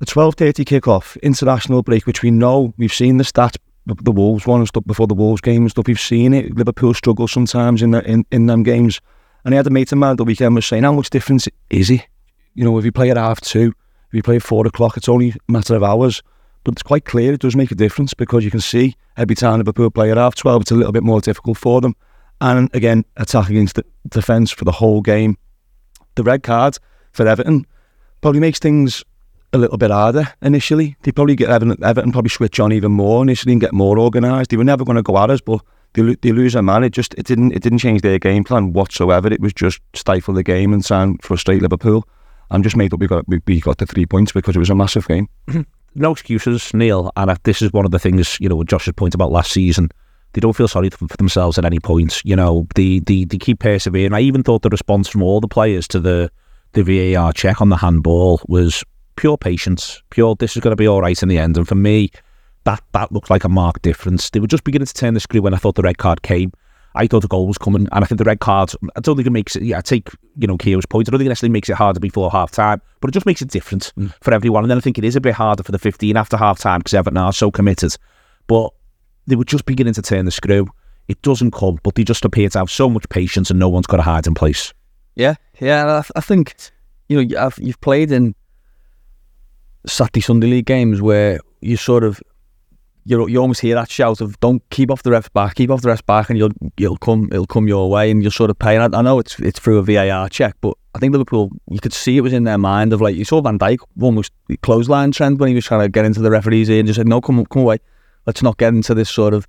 twelve 0.06 0.35
thirty 0.35 0.64
kickoff 0.64 1.20
international 1.23 1.82
break, 1.82 2.06
which 2.06 2.23
we 2.23 2.30
know 2.30 2.75
we've 2.76 2.92
seen 2.92 3.16
the 3.16 3.25
stats. 3.25 3.56
The 3.87 4.12
Wolves 4.12 4.47
one 4.47 4.61
and 4.61 4.68
stuff 4.68 4.85
before 4.87 5.06
the 5.06 5.14
Wolves 5.14 5.40
game 5.40 5.62
and 5.62 5.70
stuff. 5.70 5.87
We've 5.87 5.99
seen 5.99 6.35
it. 6.35 6.54
Liverpool 6.54 6.94
struggle 6.94 7.26
sometimes 7.26 7.82
in 7.82 7.90
the, 7.90 8.09
in 8.09 8.25
in 8.30 8.47
them 8.47 8.62
games. 8.62 9.00
And 9.44 9.54
I 9.54 9.56
had 9.56 9.66
a 9.66 9.70
mate 9.70 9.90
of 9.90 9.99
mine 9.99 10.16
the 10.16 10.25
weekend 10.25 10.54
was 10.54 10.66
saying, 10.66 10.82
how 10.82 10.92
much 10.92 11.11
difference 11.11 11.49
is 11.70 11.90
it? 11.90 12.06
You 12.54 12.64
know, 12.64 12.76
if 12.78 12.85
you 12.85 12.92
play 12.92 13.11
at 13.11 13.16
half 13.16 13.40
two, 13.40 13.73
if 14.09 14.14
you 14.14 14.23
play 14.23 14.37
at 14.37 14.42
four 14.42 14.66
o'clock, 14.66 14.97
it's 14.97 15.09
only 15.09 15.30
a 15.30 15.52
matter 15.52 15.75
of 15.75 15.82
hours. 15.82 16.23
But 16.64 16.73
it's 16.73 16.82
quite 16.82 17.06
clear 17.06 17.32
it 17.32 17.40
does 17.40 17.56
make 17.56 17.70
a 17.70 17.75
difference 17.75 18.12
because 18.12 18.44
you 18.44 18.50
can 18.50 18.61
see 18.61 18.97
every 19.16 19.35
time 19.35 19.59
Liverpool 19.59 19.90
play 19.90 20.11
at 20.11 20.18
half 20.18 20.35
12, 20.35 20.62
it's 20.62 20.70
a 20.70 20.75
little 20.75 20.92
bit 20.92 21.02
more 21.02 21.20
difficult 21.20 21.56
for 21.56 21.80
them. 21.80 21.97
And 22.40 22.75
again, 22.75 23.04
attack 23.16 23.50
against 23.50 23.76
the 23.76 23.85
defence 24.09 24.50
for 24.50 24.64
the 24.64 24.73
whole 24.73 25.02
game. 25.02 25.37
The 26.14 26.23
red 26.23 26.42
card 26.42 26.78
for 27.12 27.26
Everton 27.26 27.66
probably 28.20 28.40
makes 28.40 28.59
things 28.59 29.04
a 29.52 29.59
little 29.59 29.78
bit 29.78 29.90
harder 29.90 30.32
initially. 30.42 30.97
They 31.02 31.12
probably 31.12 31.37
get 31.37 31.50
Everton, 31.50 31.82
Everton 31.82 32.12
probably 32.12 32.30
switch 32.30 32.61
on 32.61 32.73
even 32.73 32.92
more 32.92 33.23
initially 33.23 33.52
and 33.52 33.61
get 33.61 33.73
more 33.73 33.99
organised. 33.99 34.50
They 34.50 34.56
were 34.56 34.64
never 34.64 34.85
going 34.85 34.97
to 34.97 35.02
go 35.02 35.18
at 35.18 35.30
us, 35.30 35.40
but 35.40 35.61
they, 35.94 36.14
they 36.16 36.32
lose 36.32 36.54
a 36.54 36.62
man. 36.62 36.85
It 36.85 36.90
just 36.90 37.14
it 37.14 37.26
didn't 37.26 37.52
it 37.52 37.62
didn't 37.62 37.78
change 37.78 38.02
their 38.02 38.18
game 38.18 38.44
plan 38.44 38.73
whatsoever. 38.73 39.32
It 39.32 39.40
was 39.40 39.52
just 39.52 39.80
stifle 39.94 40.35
the 40.35 40.42
game 40.42 40.73
and 40.73 40.85
try 40.85 41.02
and 41.02 41.23
frustrate 41.23 41.62
Liverpool. 41.62 42.06
I'm 42.50 42.62
just 42.62 42.76
made 42.76 42.92
up 42.92 43.00
we 43.00 43.06
got 43.06 43.25
we, 43.28 43.61
got 43.61 43.78
the 43.78 43.87
three 43.87 44.06
points 44.06 44.32
because 44.32 44.56
it 44.56 44.61
was 44.61 44.70
a 44.70 44.75
massive 44.75 45.06
game. 45.06 45.28
no 45.94 46.12
excuses, 46.12 46.73
Neil. 46.75 47.12
And 47.16 47.37
this 47.44 47.62
is 47.62 47.73
one 47.73 47.85
of 47.85 47.90
the 47.90 47.99
things 47.99 48.38
you 48.40 48.49
know 48.49 48.62
Josh's 48.64 48.94
point 48.94 49.14
about 49.14 49.32
last 49.32 49.52
season. 49.52 49.90
They 50.32 50.40
don't 50.40 50.54
feel 50.54 50.68
sorry 50.68 50.90
for 50.90 51.06
themselves 51.16 51.58
at 51.58 51.64
any 51.64 51.80
point. 51.80 52.22
You 52.25 52.37
know, 52.37 52.66
they, 52.75 53.00
they, 53.00 53.25
they 53.25 53.38
keep 53.38 53.58
persevering. 53.58 54.12
I 54.12 54.20
even 54.20 54.42
thought 54.42 54.62
the 54.62 54.68
response 54.68 55.08
from 55.08 55.22
all 55.22 55.40
the 55.40 55.49
players 55.49 55.88
to 55.88 56.00
the 56.00 56.30
the 56.72 57.14
VAR 57.14 57.32
check 57.32 57.60
on 57.60 57.68
the 57.68 57.76
handball 57.76 58.40
was 58.46 58.84
pure 59.16 59.37
patience, 59.37 60.02
pure. 60.10 60.37
This 60.37 60.56
is 60.56 60.62
going 60.62 60.72
to 60.72 60.76
be 60.76 60.87
all 60.87 61.00
right 61.00 61.20
in 61.20 61.28
the 61.28 61.38
end. 61.38 61.56
And 61.56 61.66
for 61.66 61.75
me, 61.75 62.10
that 62.64 62.82
that 62.92 63.12
looked 63.12 63.30
like 63.30 63.44
a 63.44 63.49
marked 63.49 63.82
difference. 63.82 64.30
They 64.30 64.40
were 64.40 64.46
just 64.46 64.64
beginning 64.64 64.87
to 64.87 64.94
turn 64.94 65.14
the 65.14 65.20
screw 65.20 65.42
when 65.42 65.54
I 65.54 65.56
thought 65.56 65.75
the 65.75 65.82
red 65.82 65.99
card 65.99 66.22
came. 66.22 66.52
I 66.94 67.06
thought 67.06 67.22
the 67.22 67.28
goal 67.28 67.46
was 67.46 67.58
coming, 67.58 67.87
and 67.92 68.04
I 68.04 68.06
think 68.06 68.18
the 68.18 68.25
red 68.25 68.40
card. 68.40 68.72
I 68.96 69.00
don't 69.00 69.16
think 69.16 69.26
it 69.26 69.30
makes 69.30 69.54
it. 69.54 69.62
Yeah, 69.62 69.78
I 69.78 69.80
take 69.80 70.08
you 70.37 70.46
know 70.46 70.56
Keo's 70.56 70.87
point. 70.87 71.08
I 71.08 71.10
don't 71.10 71.18
think 71.18 71.26
it 71.26 71.30
necessarily 71.30 71.52
makes 71.52 71.68
it 71.68 71.76
harder 71.76 72.00
before 72.00 72.30
half 72.30 72.50
time, 72.50 72.80
but 73.00 73.08
it 73.08 73.12
just 73.12 73.26
makes 73.26 73.42
it 73.42 73.49
different 73.49 73.92
mm. 73.96 74.12
for 74.20 74.34
everyone. 74.34 74.64
And 74.64 74.70
then 74.70 74.78
I 74.78 74.80
think 74.80 74.99
it 74.99 75.04
is 75.04 75.16
a 75.16 75.20
bit 75.20 75.34
harder 75.34 75.62
for 75.62 75.72
the 75.72 75.78
15 75.78 76.16
after 76.16 76.37
half 76.37 76.58
time 76.58 76.80
because 76.80 76.94
Everton 76.94 77.16
are 77.16 77.32
so 77.32 77.50
committed. 77.50 77.96
But 78.49 78.72
they 79.30 79.37
were 79.37 79.44
just 79.44 79.64
beginning 79.64 79.94
to 79.94 80.02
turn 80.02 80.25
the 80.25 80.30
screw. 80.30 80.66
It 81.08 81.22
doesn't 81.22 81.52
come, 81.52 81.78
but 81.82 81.94
they 81.94 82.04
just 82.04 82.25
appear 82.25 82.49
to 82.50 82.58
have 82.58 82.70
so 82.70 82.88
much 82.88 83.08
patience, 83.08 83.50
and 83.50 83.58
no 83.58 83.68
one's 83.68 83.87
got 83.87 84.00
hide 84.00 84.26
in 84.26 84.34
place. 84.34 84.72
Yeah, 85.16 85.34
yeah. 85.60 86.02
I, 86.02 86.18
I 86.18 86.20
think 86.20 86.54
you 87.08 87.25
know 87.25 87.40
I've, 87.40 87.58
you've 87.58 87.80
played 87.80 88.12
in 88.12 88.34
Saturday 89.87 90.20
Sunday 90.20 90.46
league 90.46 90.66
games 90.66 91.00
where 91.00 91.40
you 91.60 91.76
sort 91.76 92.04
of 92.04 92.20
you 93.04 93.26
you 93.28 93.38
almost 93.40 93.60
hear 93.60 93.75
that 93.75 93.90
shout 93.90 94.20
of 94.20 94.38
"Don't 94.40 94.62
keep 94.70 94.90
off 94.90 95.02
the 95.02 95.10
ref's 95.10 95.28
back, 95.30 95.54
keep 95.54 95.70
off 95.70 95.82
the 95.82 95.88
ref's 95.88 96.02
back," 96.02 96.30
and 96.30 96.38
you'll 96.38 96.52
you'll 96.76 96.96
come 96.99 97.28
it'll 97.32 97.46
come 97.46 97.66
your 97.66 97.90
way, 97.90 98.10
and 98.10 98.22
you'll 98.22 98.30
sort 98.30 98.50
of 98.50 98.58
pay. 98.58 98.76
And 98.76 98.94
I, 98.94 98.99
I 98.99 99.02
know 99.02 99.18
it's 99.18 99.38
it's 99.40 99.58
through 99.58 99.78
a 99.78 99.82
VAR 99.82 100.28
check, 100.28 100.54
but 100.60 100.75
I 100.94 100.99
think 100.99 101.12
Liverpool 101.12 101.50
you 101.70 101.80
could 101.80 101.92
see 101.92 102.16
it 102.16 102.20
was 102.20 102.32
in 102.32 102.44
their 102.44 102.58
mind 102.58 102.92
of 102.92 103.00
like 103.00 103.16
you 103.16 103.25
saw 103.25 103.40
Van 103.40 103.58
Dijk 103.58 103.78
almost 104.00 104.32
the 104.49 104.56
clothesline 104.58 105.12
trend 105.12 105.40
when 105.40 105.49
he 105.49 105.54
was 105.54 105.64
trying 105.64 105.80
to 105.80 105.88
get 105.88 106.04
into 106.04 106.20
the 106.20 106.30
referee's 106.30 106.68
ear 106.68 106.80
and 106.80 106.87
just 106.87 106.99
said, 106.99 107.08
"No, 107.08 107.20
come 107.20 107.44
come 107.46 107.62
away, 107.62 107.78
let's 108.30 108.44
not 108.44 108.58
get 108.58 108.72
into 108.72 108.94
this 108.94 109.10
sort 109.10 109.34
of 109.34 109.49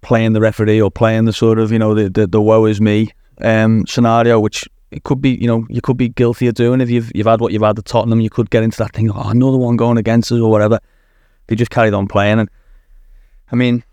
playing 0.00 0.32
the 0.32 0.40
referee 0.40 0.80
or 0.80 0.90
playing 0.90 1.26
the 1.26 1.34
sort 1.34 1.58
of 1.58 1.70
you 1.70 1.78
know 1.78 1.92
the 1.94 2.08
the, 2.08 2.26
the 2.26 2.40
woe 2.40 2.64
is 2.64 2.80
me 2.80 3.12
um, 3.42 3.86
scenario, 3.86 4.40
which 4.40 4.66
it 4.90 5.02
could 5.02 5.20
be, 5.20 5.34
you 5.34 5.46
know, 5.46 5.66
you 5.68 5.82
could 5.82 5.98
be 5.98 6.08
guilty 6.08 6.46
of 6.46 6.54
doing 6.54 6.80
if 6.80 6.88
you've 6.88 7.12
you've 7.14 7.26
had 7.26 7.42
what 7.42 7.52
you've 7.52 7.60
had 7.60 7.78
at 7.78 7.84
Tottenham. 7.84 8.22
You 8.22 8.30
could 8.30 8.48
get 8.48 8.62
into 8.62 8.78
that 8.78 8.94
thing, 8.94 9.10
oh, 9.10 9.28
another 9.28 9.58
one 9.58 9.76
going 9.76 9.98
against 9.98 10.32
us 10.32 10.40
or 10.40 10.50
whatever. 10.50 10.80
They 11.48 11.56
just 11.56 11.70
carried 11.70 11.92
on 11.92 12.08
playing, 12.08 12.38
and 12.38 12.48
I 13.52 13.56
mean, 13.56 13.84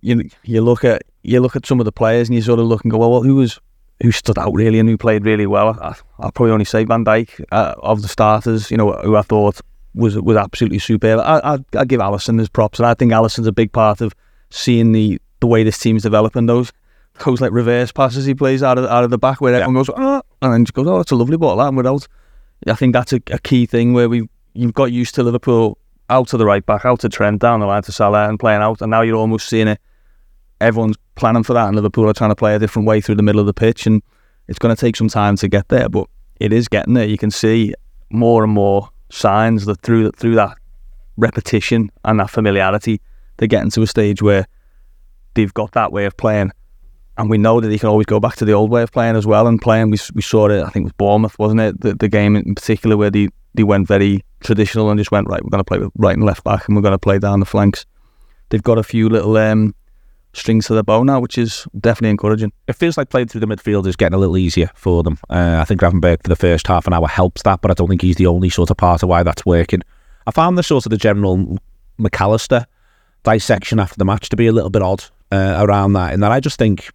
you 0.00 0.30
you 0.44 0.62
look 0.62 0.82
at 0.82 1.02
you 1.22 1.40
look 1.40 1.56
at 1.56 1.66
some 1.66 1.80
of 1.80 1.84
the 1.84 1.92
players 1.92 2.28
and 2.28 2.36
you 2.36 2.40
sort 2.40 2.58
of 2.58 2.66
look 2.66 2.84
and 2.84 2.90
go, 2.90 2.96
well, 2.96 3.10
well 3.10 3.22
who 3.22 3.34
was 3.34 3.60
who 4.02 4.12
stood 4.12 4.38
out 4.38 4.54
really 4.54 4.78
and 4.78 4.88
who 4.88 4.96
played 4.96 5.26
really 5.26 5.46
well? 5.46 5.76
I, 5.78 5.94
will 6.18 6.32
probably 6.32 6.52
only 6.52 6.64
say 6.64 6.84
Van 6.84 7.04
Dijk 7.04 7.44
uh, 7.52 7.74
of 7.78 8.00
the 8.00 8.08
starters. 8.08 8.70
You 8.70 8.78
know, 8.78 8.92
who 8.92 9.16
I 9.16 9.22
thought 9.22 9.60
was 9.98 10.18
was 10.18 10.36
absolutely 10.36 10.78
superb. 10.78 11.20
I, 11.20 11.54
I 11.54 11.58
I 11.80 11.84
give 11.84 12.00
Alisson 12.00 12.38
his 12.38 12.48
props, 12.48 12.78
and 12.78 12.86
I 12.86 12.94
think 12.94 13.12
Alisson's 13.12 13.46
a 13.46 13.52
big 13.52 13.72
part 13.72 14.00
of 14.00 14.14
seeing 14.50 14.92
the 14.92 15.20
the 15.40 15.46
way 15.46 15.64
this 15.64 15.78
team's 15.78 16.02
developing. 16.02 16.46
Those 16.46 16.72
those 17.24 17.40
like 17.40 17.52
reverse 17.52 17.90
passes 17.90 18.24
he 18.24 18.34
plays 18.34 18.62
out 18.62 18.78
of 18.78 18.84
out 18.86 19.04
of 19.04 19.10
the 19.10 19.18
back 19.18 19.40
where 19.40 19.52
yeah. 19.52 19.58
everyone 19.58 19.84
goes, 19.84 19.90
oh, 19.94 20.22
and 20.40 20.52
then 20.52 20.64
just 20.64 20.74
goes, 20.74 20.86
oh, 20.86 21.00
it's 21.00 21.10
a 21.10 21.16
lovely 21.16 21.36
ball 21.36 21.56
that, 21.56 21.68
and 21.68 21.76
without. 21.76 22.06
I 22.66 22.74
think 22.74 22.92
that's 22.92 23.12
a, 23.12 23.20
a 23.30 23.38
key 23.38 23.66
thing 23.66 23.92
where 23.92 24.08
we 24.08 24.28
you've 24.54 24.74
got 24.74 24.90
used 24.90 25.14
to 25.14 25.22
Liverpool 25.22 25.78
out 26.10 26.28
to 26.28 26.36
the 26.36 26.46
right 26.46 26.64
back, 26.64 26.84
out 26.84 27.00
to 27.00 27.08
Trent, 27.08 27.40
down 27.40 27.60
the 27.60 27.66
line 27.66 27.82
to 27.82 27.92
Salah 27.92 28.28
and 28.28 28.40
playing 28.40 28.62
out. 28.62 28.80
And 28.80 28.90
now 28.90 29.02
you're 29.02 29.16
almost 29.16 29.48
seeing 29.48 29.68
it. 29.68 29.80
Everyone's 30.60 30.96
planning 31.14 31.44
for 31.44 31.52
that, 31.52 31.66
and 31.66 31.76
Liverpool 31.76 32.08
are 32.08 32.14
trying 32.14 32.30
to 32.30 32.36
play 32.36 32.54
a 32.54 32.58
different 32.58 32.88
way 32.88 33.00
through 33.00 33.14
the 33.14 33.22
middle 33.22 33.40
of 33.40 33.46
the 33.46 33.54
pitch. 33.54 33.86
And 33.86 34.02
it's 34.48 34.58
going 34.58 34.74
to 34.74 34.80
take 34.80 34.96
some 34.96 35.08
time 35.08 35.36
to 35.36 35.48
get 35.48 35.68
there, 35.68 35.88
but 35.88 36.08
it 36.40 36.52
is 36.52 36.66
getting 36.66 36.94
there. 36.94 37.06
You 37.06 37.18
can 37.18 37.30
see 37.30 37.74
more 38.10 38.42
and 38.42 38.52
more 38.52 38.88
signs 39.10 39.64
that 39.66 39.80
through 39.82 40.10
through 40.12 40.34
that 40.36 40.56
repetition 41.16 41.90
and 42.04 42.20
that 42.20 42.30
familiarity, 42.30 43.00
they're 43.36 43.48
getting 43.48 43.70
to 43.70 43.82
a 43.82 43.86
stage 43.86 44.22
where 44.22 44.46
they've 45.34 45.54
got 45.54 45.72
that 45.72 45.92
way 45.92 46.04
of 46.04 46.16
playing. 46.16 46.52
And 47.16 47.28
we 47.28 47.36
know 47.36 47.60
that 47.60 47.70
he 47.70 47.78
can 47.78 47.88
always 47.88 48.06
go 48.06 48.20
back 48.20 48.36
to 48.36 48.44
the 48.44 48.52
old 48.52 48.70
way 48.70 48.82
of 48.82 48.92
playing 48.92 49.16
as 49.16 49.26
well 49.26 49.48
and 49.48 49.60
playing. 49.60 49.90
We, 49.90 49.98
we 50.14 50.22
saw 50.22 50.48
it, 50.48 50.62
I 50.62 50.68
think, 50.68 50.84
with 50.84 50.96
Bournemouth, 50.96 51.36
wasn't 51.36 51.60
it? 51.60 51.80
The, 51.80 51.94
the 51.94 52.08
game 52.08 52.36
in 52.36 52.54
particular 52.54 52.96
where 52.96 53.10
they, 53.10 53.28
they 53.54 53.64
went 53.64 53.88
very 53.88 54.24
traditional 54.40 54.88
and 54.88 54.98
just 54.98 55.10
went 55.10 55.26
right. 55.28 55.42
We're 55.42 55.50
going 55.50 55.58
to 55.58 55.64
play 55.64 55.78
with 55.78 55.90
right 55.96 56.14
and 56.14 56.24
left 56.24 56.44
back, 56.44 56.68
and 56.68 56.76
we're 56.76 56.82
going 56.82 56.92
to 56.92 56.98
play 56.98 57.18
down 57.18 57.40
the 57.40 57.46
flanks. 57.46 57.84
They've 58.50 58.62
got 58.62 58.78
a 58.78 58.84
few 58.84 59.08
little 59.08 59.36
um, 59.36 59.74
strings 60.38 60.66
to 60.66 60.74
their 60.74 60.82
bow 60.82 61.02
now, 61.02 61.20
which 61.20 61.38
is 61.38 61.66
definitely 61.80 62.10
encouraging. 62.10 62.52
It 62.66 62.74
feels 62.74 62.96
like 62.96 63.10
playing 63.10 63.28
through 63.28 63.40
the 63.40 63.46
midfield 63.46 63.86
is 63.86 63.96
getting 63.96 64.14
a 64.14 64.18
little 64.18 64.36
easier 64.36 64.70
for 64.74 65.02
them. 65.02 65.18
Uh, 65.28 65.58
I 65.60 65.64
think 65.64 65.80
Gravenberch 65.80 66.22
for 66.22 66.28
the 66.28 66.36
first 66.36 66.66
half 66.66 66.86
an 66.86 66.92
hour 66.92 67.06
helps 67.06 67.42
that, 67.42 67.60
but 67.60 67.70
I 67.70 67.74
don't 67.74 67.88
think 67.88 68.02
he's 68.02 68.16
the 68.16 68.26
only 68.26 68.50
sort 68.50 68.70
of 68.70 68.76
part 68.76 69.02
of 69.02 69.08
why 69.08 69.22
that's 69.22 69.44
working. 69.44 69.82
I 70.26 70.30
found 70.30 70.58
the 70.58 70.62
sort 70.62 70.86
of 70.86 70.90
the 70.90 70.96
general 70.96 71.58
Mac 71.98 72.20
Allister 72.20 72.66
dissection 73.24 73.80
after 73.80 73.96
the 73.96 74.04
match 74.04 74.28
to 74.28 74.36
be 74.36 74.46
a 74.46 74.52
little 74.52 74.70
bit 74.70 74.82
odd 74.82 75.04
uh, 75.32 75.56
around 75.58 75.94
that, 75.94 76.14
in 76.14 76.20
that 76.20 76.32
I 76.32 76.40
just 76.40 76.58
think 76.58 76.90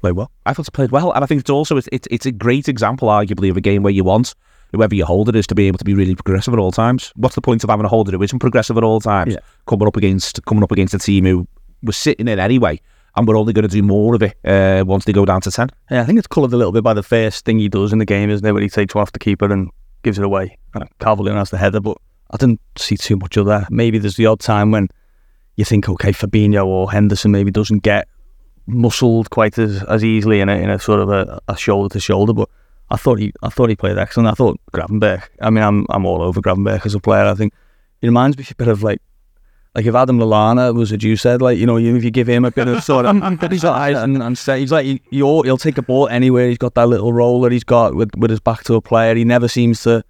played 0.00 0.12
well. 0.12 0.30
I 0.46 0.52
thought 0.52 0.66
he 0.66 0.70
played 0.70 0.90
well, 0.90 1.12
and 1.12 1.22
I 1.22 1.26
think 1.26 1.40
it's 1.40 1.50
also 1.50 1.76
it's, 1.76 1.88
it's 1.92 2.08
it's 2.10 2.26
a 2.26 2.32
great 2.32 2.68
example, 2.68 3.08
arguably, 3.08 3.50
of 3.50 3.56
a 3.56 3.60
game 3.60 3.82
where 3.82 3.92
you 3.92 4.04
want 4.04 4.34
whoever 4.72 4.94
your 4.94 5.06
holder 5.06 5.36
is 5.36 5.46
to 5.48 5.54
be 5.54 5.66
able 5.66 5.78
to 5.78 5.84
be 5.84 5.94
really 5.94 6.14
progressive 6.14 6.54
at 6.54 6.60
all 6.60 6.72
times. 6.72 7.12
What's 7.16 7.34
the 7.34 7.40
point 7.40 7.64
of 7.64 7.70
having 7.70 7.84
a 7.84 7.88
holder 7.88 8.12
who 8.12 8.22
isn't 8.22 8.38
progressive 8.38 8.76
at 8.76 8.84
all 8.84 9.00
times? 9.00 9.34
Yeah. 9.34 9.40
Coming 9.66 9.88
up 9.88 9.96
against 9.96 10.44
coming 10.44 10.62
up 10.62 10.72
against 10.72 10.94
a 10.94 10.98
team 10.98 11.24
who 11.24 11.46
was 11.82 11.96
sitting 11.96 12.28
in 12.28 12.38
anyway, 12.38 12.80
and 13.16 13.26
we're 13.26 13.36
only 13.36 13.52
going 13.52 13.68
to 13.68 13.68
do 13.68 13.82
more 13.82 14.14
of 14.14 14.22
it 14.22 14.36
uh, 14.44 14.84
once 14.86 15.04
they 15.04 15.12
go 15.12 15.24
down 15.24 15.40
to 15.42 15.50
ten. 15.50 15.68
Yeah, 15.90 16.02
I 16.02 16.04
think 16.04 16.18
it's 16.18 16.28
coloured 16.28 16.52
a 16.52 16.56
little 16.56 16.72
bit 16.72 16.84
by 16.84 16.94
the 16.94 17.02
first 17.02 17.44
thing 17.44 17.58
he 17.58 17.68
does 17.68 17.92
in 17.92 17.98
the 17.98 18.04
game, 18.04 18.30
isn't 18.30 18.46
it? 18.46 18.52
When 18.52 18.62
he 18.62 18.68
takes 18.68 18.94
off 18.96 19.12
the 19.12 19.18
keeper 19.18 19.52
and 19.52 19.70
gives 20.02 20.18
it 20.18 20.24
away. 20.24 20.58
Uh, 20.74 20.84
Calvert-Lewin 21.00 21.36
has 21.36 21.50
the 21.50 21.58
header, 21.58 21.80
but 21.80 21.98
I 22.30 22.36
didn't 22.36 22.60
see 22.78 22.96
too 22.96 23.16
much 23.16 23.36
of 23.36 23.46
that. 23.46 23.70
Maybe 23.70 23.98
there's 23.98 24.16
the 24.16 24.26
odd 24.26 24.40
time 24.40 24.70
when 24.70 24.88
you 25.56 25.64
think, 25.64 25.88
okay, 25.88 26.12
Fabinho 26.12 26.64
or 26.64 26.90
Henderson 26.90 27.30
maybe 27.30 27.50
doesn't 27.50 27.82
get 27.82 28.08
muscled 28.66 29.30
quite 29.30 29.58
as, 29.58 29.82
as 29.84 30.04
easily 30.04 30.40
in 30.40 30.48
a, 30.48 30.54
in 30.54 30.70
a 30.70 30.78
sort 30.78 31.00
of 31.00 31.10
a, 31.10 31.40
a 31.48 31.56
shoulder 31.56 31.92
to 31.92 32.00
shoulder, 32.00 32.32
but 32.32 32.48
I 32.90 32.96
thought 32.96 33.18
he 33.18 33.32
I 33.42 33.50
thought 33.50 33.68
he 33.68 33.76
played 33.76 33.98
excellent. 33.98 34.28
I 34.28 34.32
thought 34.32 34.60
Gravenberch. 34.72 35.22
I 35.40 35.50
mean, 35.50 35.62
I'm 35.62 35.86
I'm 35.90 36.06
all 36.06 36.22
over 36.22 36.40
Gravenberch 36.40 36.86
as 36.86 36.94
a 36.94 37.00
player. 37.00 37.24
I 37.24 37.34
think 37.34 37.52
he 38.00 38.08
reminds 38.08 38.36
me 38.36 38.44
a 38.50 38.54
bit 38.54 38.68
of 38.68 38.82
like 38.82 39.00
like 39.74 39.86
if 39.86 39.94
Adam 39.94 40.18
Lallana 40.18 40.74
was 40.74 40.92
as 40.92 41.02
you 41.02 41.16
said, 41.16 41.40
like 41.40 41.58
you 41.58 41.66
know, 41.66 41.76
if 41.78 42.04
you 42.04 42.10
give 42.10 42.28
him 42.28 42.44
a 42.44 42.50
bit 42.50 42.68
of 42.68 42.82
sort 42.82 43.06
of 43.06 43.40
his 43.50 43.64
eyes 43.64 43.96
and, 43.96 44.22
and 44.22 44.36
say 44.36 44.60
he's 44.60 44.72
like 44.72 44.84
he, 44.84 45.00
he'll, 45.10 45.42
he'll 45.42 45.56
take 45.56 45.78
a 45.78 45.82
ball 45.82 46.08
anywhere. 46.08 46.48
He's 46.48 46.58
got 46.58 46.74
that 46.74 46.88
little 46.88 47.12
roll 47.12 47.40
that 47.42 47.52
he's 47.52 47.64
got 47.64 47.94
with, 47.94 48.10
with 48.16 48.30
his 48.30 48.40
back 48.40 48.64
to 48.64 48.74
a 48.74 48.80
player. 48.80 49.14
He 49.14 49.24
never 49.24 49.48
seems 49.48 49.82
to. 49.82 50.04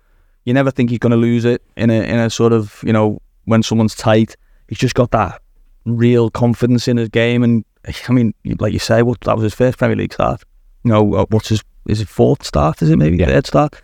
You 0.45 0.55
never 0.55 0.71
think 0.71 0.89
he's 0.89 0.99
going 0.99 1.11
to 1.11 1.19
lose 1.19 1.45
it 1.45 1.63
in 1.77 1.91
a 1.91 2.03
in 2.03 2.19
a 2.19 2.31
sort 2.31 2.53
of 2.53 2.83
you 2.85 2.93
know 2.93 3.21
when 3.45 3.63
someone's 3.63 3.95
tight. 3.95 4.37
He's 4.69 4.79
just 4.79 4.95
got 4.95 5.11
that 5.11 5.43
real 5.85 6.31
confidence 6.31 6.89
in 6.89 6.97
his 6.97 7.09
game, 7.09 7.43
and 7.43 7.65
I 8.09 8.13
mean, 8.13 8.33
like 8.59 8.73
you 8.73 8.79
say, 8.79 9.03
what 9.03 9.21
that 9.23 9.37
was 9.37 9.43
his 9.43 9.55
first 9.55 9.79
Premier 9.79 9.97
League 9.97 10.15
start. 10.15 10.43
You 10.85 10.93
know, 10.93 11.15
uh, 11.15 11.27
what's 11.29 11.51
his 11.51 11.63
is 11.87 12.01
it 12.01 12.09
fourth 12.09 12.45
start? 12.45 12.81
Is 12.83 12.91
it 12.91 12.97
maybe 12.97 13.19
third 13.19 13.47
start? 13.47 13.81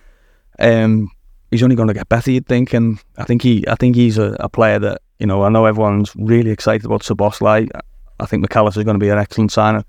Um, 0.58 1.10
he's 1.50 1.62
only 1.62 1.76
going 1.76 1.88
to 1.88 1.94
get 1.94 2.08
better, 2.08 2.30
you'd 2.30 2.46
think, 2.46 2.72
and 2.72 2.98
I 3.18 3.24
think 3.24 3.42
he, 3.42 3.66
I 3.68 3.74
think 3.74 3.96
he's 3.96 4.16
a, 4.18 4.36
a 4.40 4.48
player 4.48 4.78
that 4.78 5.02
you 5.18 5.26
know. 5.26 5.42
I 5.42 5.48
know 5.48 5.64
everyone's 5.64 6.12
really 6.16 6.50
excited 6.50 6.84
about 6.84 7.02
Szoboszlai. 7.02 7.68
I 8.18 8.26
think 8.26 8.42
Mac 8.42 8.56
Allister 8.56 8.80
is 8.80 8.84
going 8.84 8.98
to 8.98 9.04
be 9.04 9.10
an 9.10 9.18
excellent 9.18 9.52
signer. 9.52 9.84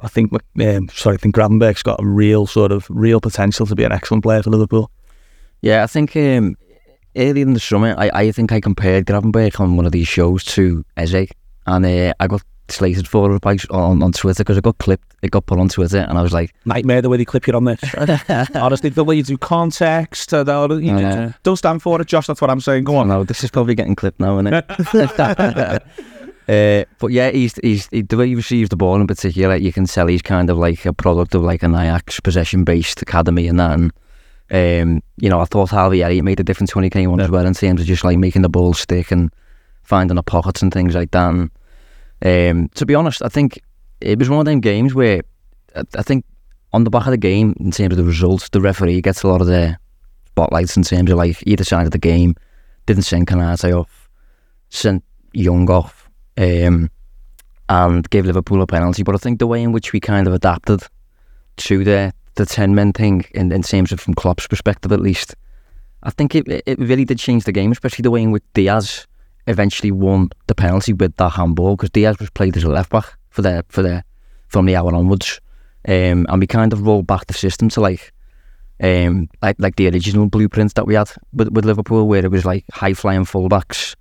I 0.00 0.08
think, 0.08 0.32
um, 0.32 0.88
sorry, 0.92 1.14
I 1.14 1.18
think 1.18 1.34
Gravenberch's 1.36 1.82
got 1.82 2.00
a 2.00 2.06
real 2.06 2.46
sort 2.46 2.72
of 2.72 2.86
real 2.90 3.20
potential 3.20 3.66
to 3.66 3.74
be 3.74 3.84
an 3.84 3.92
excellent 3.92 4.24
player 4.24 4.42
for 4.42 4.50
Liverpool. 4.50 4.90
Yeah, 5.60 5.84
I 5.84 5.86
think 5.86 6.16
um, 6.16 6.56
earlier 7.16 7.46
in 7.46 7.54
the 7.54 7.60
summer, 7.60 7.94
I, 7.96 8.10
I 8.12 8.32
think 8.32 8.50
I 8.50 8.60
compared 8.60 9.06
Gravenberch 9.06 9.60
on 9.60 9.76
one 9.76 9.86
of 9.86 9.92
these 9.92 10.08
shows 10.08 10.42
to 10.44 10.84
Eze, 10.96 11.28
and 11.66 11.86
uh, 11.86 12.14
I 12.18 12.26
got 12.26 12.42
slated 12.68 13.06
for 13.06 13.38
by, 13.38 13.56
on, 13.70 14.02
on 14.02 14.12
Twitter 14.12 14.42
because 14.42 14.56
it 14.56 14.64
got 14.64 14.78
clipped, 14.78 15.14
it 15.22 15.30
got 15.30 15.46
put 15.46 15.58
on 15.58 15.68
Twitter, 15.68 15.98
and 15.98 16.18
I 16.18 16.22
was 16.22 16.32
like, 16.32 16.54
Nightmare 16.64 17.02
the 17.02 17.08
way 17.08 17.16
they 17.16 17.24
clip 17.24 17.46
you 17.46 17.54
on 17.54 17.64
this. 17.64 17.80
Honestly, 18.54 18.90
the 18.90 19.04
way 19.04 19.16
you 19.16 19.22
do 19.22 19.36
context, 19.38 20.32
uh, 20.32 20.44
the- 20.44 20.76
you 20.76 20.98
just 20.98 21.42
don't 21.42 21.56
stand 21.56 21.82
for 21.82 22.00
it, 22.00 22.06
Josh. 22.06 22.26
That's 22.26 22.40
what 22.40 22.50
I'm 22.50 22.60
saying. 22.60 22.84
Go 22.84 22.96
on. 22.96 23.08
no, 23.08 23.24
this 23.24 23.44
is 23.44 23.50
probably 23.50 23.74
getting 23.74 23.94
clipped 23.94 24.20
now, 24.20 24.38
isn't 24.38 24.52
it? 24.52 25.82
Uh, 26.48 26.84
but 26.98 27.12
yeah, 27.12 27.30
he's, 27.30 27.54
he's 27.62 27.86
he, 27.92 28.02
the 28.02 28.16
way 28.16 28.26
he 28.26 28.34
receives 28.34 28.68
the 28.68 28.76
ball 28.76 29.00
in 29.00 29.06
particular, 29.06 29.54
you 29.54 29.72
can 29.72 29.86
tell 29.86 30.08
he's 30.08 30.22
kind 30.22 30.50
of 30.50 30.58
like 30.58 30.84
a 30.84 30.92
product 30.92 31.36
of 31.36 31.42
like 31.42 31.62
an 31.62 31.72
Ajax 31.72 32.18
possession-based 32.18 33.00
academy 33.00 33.46
and 33.46 33.60
that. 33.60 33.78
And 33.78 33.92
um, 34.50 35.02
you 35.18 35.30
know, 35.30 35.40
I 35.40 35.44
thought 35.44 35.70
Harvey 35.70 36.02
Elliott 36.02 36.24
made 36.24 36.40
a 36.40 36.44
difference 36.44 36.74
when 36.74 36.82
he 36.82 36.90
came 36.90 37.10
on 37.12 37.20
as 37.20 37.30
well 37.30 37.46
in 37.46 37.54
terms 37.54 37.80
of 37.80 37.86
just 37.86 38.02
like 38.02 38.18
making 38.18 38.42
the 38.42 38.48
ball 38.48 38.74
stick 38.74 39.12
and 39.12 39.32
finding 39.84 40.16
the 40.16 40.22
pockets 40.22 40.62
and 40.62 40.72
things 40.72 40.96
like 40.96 41.12
that. 41.12 41.30
And 41.30 41.50
um, 42.24 42.68
to 42.74 42.86
be 42.86 42.94
honest, 42.94 43.22
I 43.22 43.28
think 43.28 43.60
it 44.00 44.18
was 44.18 44.28
one 44.28 44.40
of 44.40 44.44
them 44.44 44.60
games 44.60 44.94
where 44.94 45.22
I, 45.74 45.82
I 45.96 46.02
think 46.02 46.24
on 46.72 46.84
the 46.84 46.90
back 46.90 47.06
of 47.06 47.10
the 47.10 47.16
game, 47.16 47.54
in 47.60 47.70
terms 47.70 47.92
of 47.92 47.98
the 47.98 48.04
results, 48.04 48.48
the 48.48 48.60
referee 48.60 49.00
gets 49.00 49.22
a 49.22 49.28
lot 49.28 49.40
of 49.40 49.46
the 49.46 49.76
spotlights 50.28 50.76
in 50.76 50.82
terms 50.82 51.10
of 51.10 51.18
like 51.18 51.42
either 51.46 51.64
side 51.64 51.86
of 51.86 51.92
the 51.92 51.98
game. 51.98 52.34
Didn't 52.86 53.02
send 53.02 53.26
Konaté 53.26 53.78
off, 53.78 54.08
sent 54.70 55.04
Young 55.32 55.70
off, 55.70 56.10
um, 56.36 56.90
and 57.68 58.10
gave 58.10 58.26
Liverpool 58.26 58.62
a 58.62 58.66
penalty. 58.66 59.02
But 59.02 59.14
I 59.14 59.18
think 59.18 59.38
the 59.38 59.46
way 59.46 59.62
in 59.62 59.72
which 59.72 59.92
we 59.92 60.00
kind 60.00 60.26
of 60.26 60.34
adapted 60.34 60.82
to 61.58 61.84
the 61.84 62.12
the 62.34 62.46
ten 62.46 62.74
men 62.74 62.92
thing, 62.92 63.24
in, 63.32 63.52
in 63.52 63.62
terms 63.62 63.92
of 63.92 64.00
from 64.00 64.14
Klopp's 64.14 64.46
perspective 64.46 64.90
at 64.90 65.00
least, 65.00 65.36
I 66.02 66.10
think 66.10 66.34
it 66.34 66.48
it 66.66 66.78
really 66.78 67.04
did 67.04 67.18
change 67.18 67.44
the 67.44 67.52
game, 67.52 67.72
especially 67.72 68.02
the 68.02 68.10
way 68.10 68.22
in 68.22 68.30
which 68.30 68.44
Diaz 68.54 69.06
eventually 69.46 69.90
won 69.90 70.30
the 70.46 70.54
penalty 70.54 70.92
with 70.92 71.16
that 71.16 71.30
handball 71.30 71.76
because 71.76 71.90
Diaz 71.90 72.18
was 72.18 72.30
played 72.30 72.56
as 72.56 72.64
a 72.64 72.68
left 72.68 72.90
back 72.90 73.14
for 73.30 73.42
the 73.42 73.64
for 73.68 73.82
the 73.82 74.04
from 74.48 74.66
the 74.66 74.76
hour 74.76 74.94
onwards, 74.94 75.40
um, 75.88 76.26
and 76.28 76.40
we 76.40 76.46
kind 76.46 76.72
of 76.72 76.86
rolled 76.86 77.06
back 77.06 77.26
the 77.26 77.34
system 77.34 77.68
to 77.70 77.80
like. 77.80 78.12
Um, 78.82 79.28
like 79.40 79.56
like 79.60 79.76
the 79.76 79.86
original 79.88 80.26
blueprint 80.26 80.74
that 80.74 80.88
we 80.88 80.94
had 80.94 81.08
with, 81.32 81.50
with 81.50 81.64
Liverpool, 81.64 82.08
where 82.08 82.24
it 82.24 82.32
was 82.32 82.44
like 82.44 82.64
high 82.72 82.94
flying 82.94 83.24
fullbacks 83.24 83.94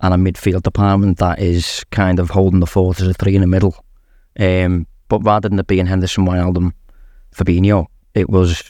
and 0.00 0.12
a 0.12 0.16
midfield 0.16 0.62
department 0.62 1.18
that 1.18 1.38
is 1.38 1.84
kind 1.90 2.18
of 2.18 2.28
holding 2.28 2.60
the 2.60 2.66
fort 2.66 3.00
as 3.00 3.08
a 3.08 3.14
three 3.14 3.34
in 3.34 3.40
the 3.40 3.46
middle. 3.46 3.82
Um, 4.38 4.86
but 5.08 5.20
rather 5.20 5.48
than 5.48 5.58
it 5.58 5.66
being 5.66 5.86
Henderson, 5.86 6.26
Wijnaldum, 6.26 6.72
Fabinho, 7.34 7.86
it 8.14 8.28
was 8.28 8.62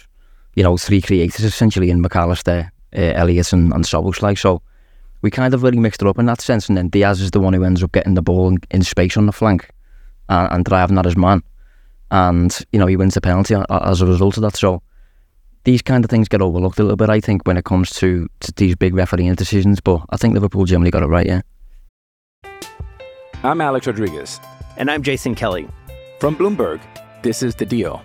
you 0.54 0.62
know 0.62 0.76
three 0.76 1.00
creators 1.00 1.44
essentially 1.44 1.90
in 1.90 2.00
Mac 2.00 2.14
Allister, 2.14 2.70
uh, 2.94 2.98
and, 2.98 3.72
and 3.72 4.22
like 4.22 4.38
So 4.38 4.62
we 5.22 5.30
kind 5.30 5.54
of 5.54 5.62
really 5.62 5.78
mixed 5.78 6.02
it 6.02 6.08
up 6.08 6.18
in 6.18 6.26
that 6.26 6.40
sense. 6.40 6.68
And 6.68 6.76
then 6.76 6.88
Diaz 6.88 7.20
is 7.20 7.30
the 7.30 7.40
one 7.40 7.52
who 7.54 7.64
ends 7.64 7.82
up 7.82 7.92
getting 7.92 8.14
the 8.14 8.22
ball 8.22 8.48
in, 8.48 8.58
in 8.70 8.82
space 8.82 9.16
on 9.16 9.26
the 9.26 9.32
flank 9.32 9.68
and, 10.28 10.52
and 10.52 10.64
driving 10.64 10.96
that 10.96 11.06
as 11.06 11.16
man. 11.16 11.42
And 12.10 12.56
you 12.72 12.78
know 12.78 12.86
he 12.86 12.96
wins 12.96 13.14
the 13.14 13.20
penalty 13.20 13.54
a- 13.54 13.66
a- 13.68 13.88
as 13.88 14.00
a 14.00 14.06
result 14.06 14.36
of 14.36 14.42
that. 14.42 14.56
So 14.56 14.82
these 15.64 15.82
kind 15.82 16.04
of 16.04 16.10
things 16.10 16.28
get 16.28 16.40
overlooked 16.40 16.78
a 16.78 16.82
little 16.82 16.96
bit, 16.96 17.10
I 17.10 17.18
think, 17.20 17.42
when 17.46 17.56
it 17.56 17.64
comes 17.64 17.90
to, 17.94 18.28
to 18.40 18.52
these 18.56 18.76
big 18.76 18.94
refereeing 18.94 19.34
decisions. 19.34 19.80
But 19.80 20.02
I 20.10 20.16
think 20.16 20.34
Liverpool 20.34 20.64
generally 20.64 20.92
got 20.92 21.02
it 21.02 21.06
right, 21.06 21.26
yeah. 21.26 21.40
I'm 23.42 23.60
Alex 23.60 23.86
Rodriguez. 23.86 24.40
And 24.76 24.90
I'm 24.90 25.02
Jason 25.02 25.34
Kelly. 25.34 25.68
From 26.20 26.36
Bloomberg, 26.36 26.80
this 27.22 27.42
is 27.42 27.54
The 27.54 27.66
Deal. 27.66 28.00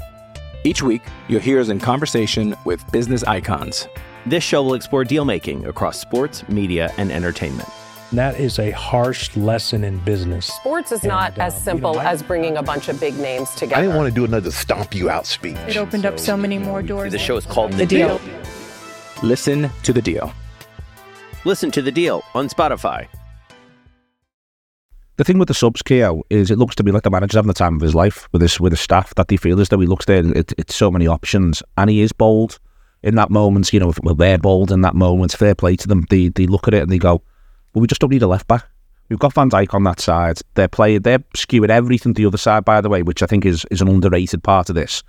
Each 0.63 0.81
week, 0.81 1.01
you'll 1.27 1.39
hear 1.41 1.59
us 1.59 1.69
in 1.69 1.79
conversation 1.79 2.55
with 2.65 2.83
business 2.91 3.23
icons. 3.23 3.87
This 4.25 4.43
show 4.43 4.61
will 4.63 4.75
explore 4.75 5.03
deal 5.03 5.25
making 5.25 5.65
across 5.65 5.99
sports, 5.99 6.47
media, 6.47 6.93
and 6.97 7.11
entertainment. 7.11 7.67
That 8.13 8.39
is 8.39 8.59
a 8.59 8.71
harsh 8.71 9.35
lesson 9.37 9.83
in 9.83 9.97
business. 9.99 10.45
Sports 10.47 10.91
is 10.91 11.03
not 11.03 11.31
And, 11.33 11.39
uh, 11.41 11.45
as 11.45 11.55
you 11.55 11.61
simple 11.61 11.93
know, 11.93 11.99
I- 12.01 12.11
as 12.11 12.21
bringing 12.21 12.57
a 12.57 12.63
bunch 12.63 12.89
of 12.89 12.99
big 12.99 13.17
names 13.17 13.49
together. 13.51 13.77
I 13.77 13.81
didn't 13.81 13.95
want 13.95 14.09
to 14.09 14.13
do 14.13 14.25
another 14.25 14.51
stomp 14.51 14.93
you 14.93 15.09
out 15.09 15.25
speech. 15.25 15.57
It 15.67 15.77
opened 15.77 16.05
up 16.05 16.19
so 16.19 16.35
many 16.35 16.57
more 16.59 16.81
doors. 16.81 17.11
The 17.13 17.17
show 17.19 17.37
is 17.37 17.45
called 17.45 17.71
The 17.73 17.85
Deal. 17.85 18.19
Listen 19.23 19.69
to 19.83 19.93
The 19.93 20.01
Deal. 20.01 20.31
Listen 21.45 21.71
to 21.71 21.81
The 21.81 21.91
Deal 21.91 22.23
on 22.35 22.49
Spotify. 22.49 23.07
The 25.15 25.23
thing 25.23 25.39
with 25.39 25.47
the 25.47 25.53
subs, 25.53 25.81
Keo, 25.81 26.23
is 26.29 26.51
it 26.51 26.57
looks 26.57 26.75
to 26.75 26.83
me 26.83 26.91
like 26.91 27.03
the 27.03 27.11
manager's 27.11 27.35
having 27.35 27.47
the 27.47 27.53
time 27.53 27.75
of 27.75 27.81
his 27.81 27.95
life 27.95 28.27
with 28.33 28.41
his 28.41 28.59
with 28.59 28.71
his 28.73 28.79
staff 28.81 29.13
that 29.15 29.29
he 29.29 29.37
feels 29.37 29.59
as 29.61 29.69
though 29.69 29.79
he 29.79 29.85
looks 29.87 30.05
there. 30.05 30.17
and 30.19 30.35
It, 30.35 30.53
it's 30.57 30.75
so 30.75 30.89
many 30.91 31.05
options, 31.07 31.61
and 31.77 31.89
he 31.89 32.01
is 32.01 32.11
bold 32.11 32.59
in 33.03 33.15
that 33.15 33.29
moment. 33.29 33.71
You 33.73 33.79
know, 33.79 33.89
if, 33.89 33.99
well, 34.01 34.15
they're 34.15 34.37
bold 34.37 34.71
in 34.71 34.81
that 34.81 34.95
moment. 34.95 35.33
Fair 35.33 35.55
play 35.55 35.75
to 35.75 35.87
them. 35.87 36.05
They 36.09 36.29
they 36.29 36.47
look 36.47 36.67
at 36.67 36.73
it 36.73 36.83
and 36.83 36.91
they 36.91 36.97
go, 36.97 37.21
"Well, 37.73 37.81
we 37.81 37.87
just 37.87 38.01
don't 38.01 38.11
need 38.11 38.23
a 38.23 38.27
left 38.27 38.47
back. 38.47 38.65
We've 39.09 39.19
got 39.19 39.33
Van 39.33 39.49
Dijk 39.49 39.73
on 39.73 39.83
that 39.83 39.99
side. 39.99 40.39
They're 40.53 40.69
playing. 40.69 41.01
They're 41.01 41.19
skewing 41.35 41.69
everything 41.69 42.13
to 42.13 42.21
the 42.21 42.27
other 42.27 42.37
side. 42.37 42.63
By 42.63 42.79
the 42.79 42.89
way, 42.89 43.03
which 43.03 43.21
I 43.21 43.25
think 43.25 43.45
is 43.45 43.65
is 43.69 43.81
an 43.81 43.87
underrated 43.87 44.43
part 44.43 44.69
of 44.69 44.75
this. 44.75 45.03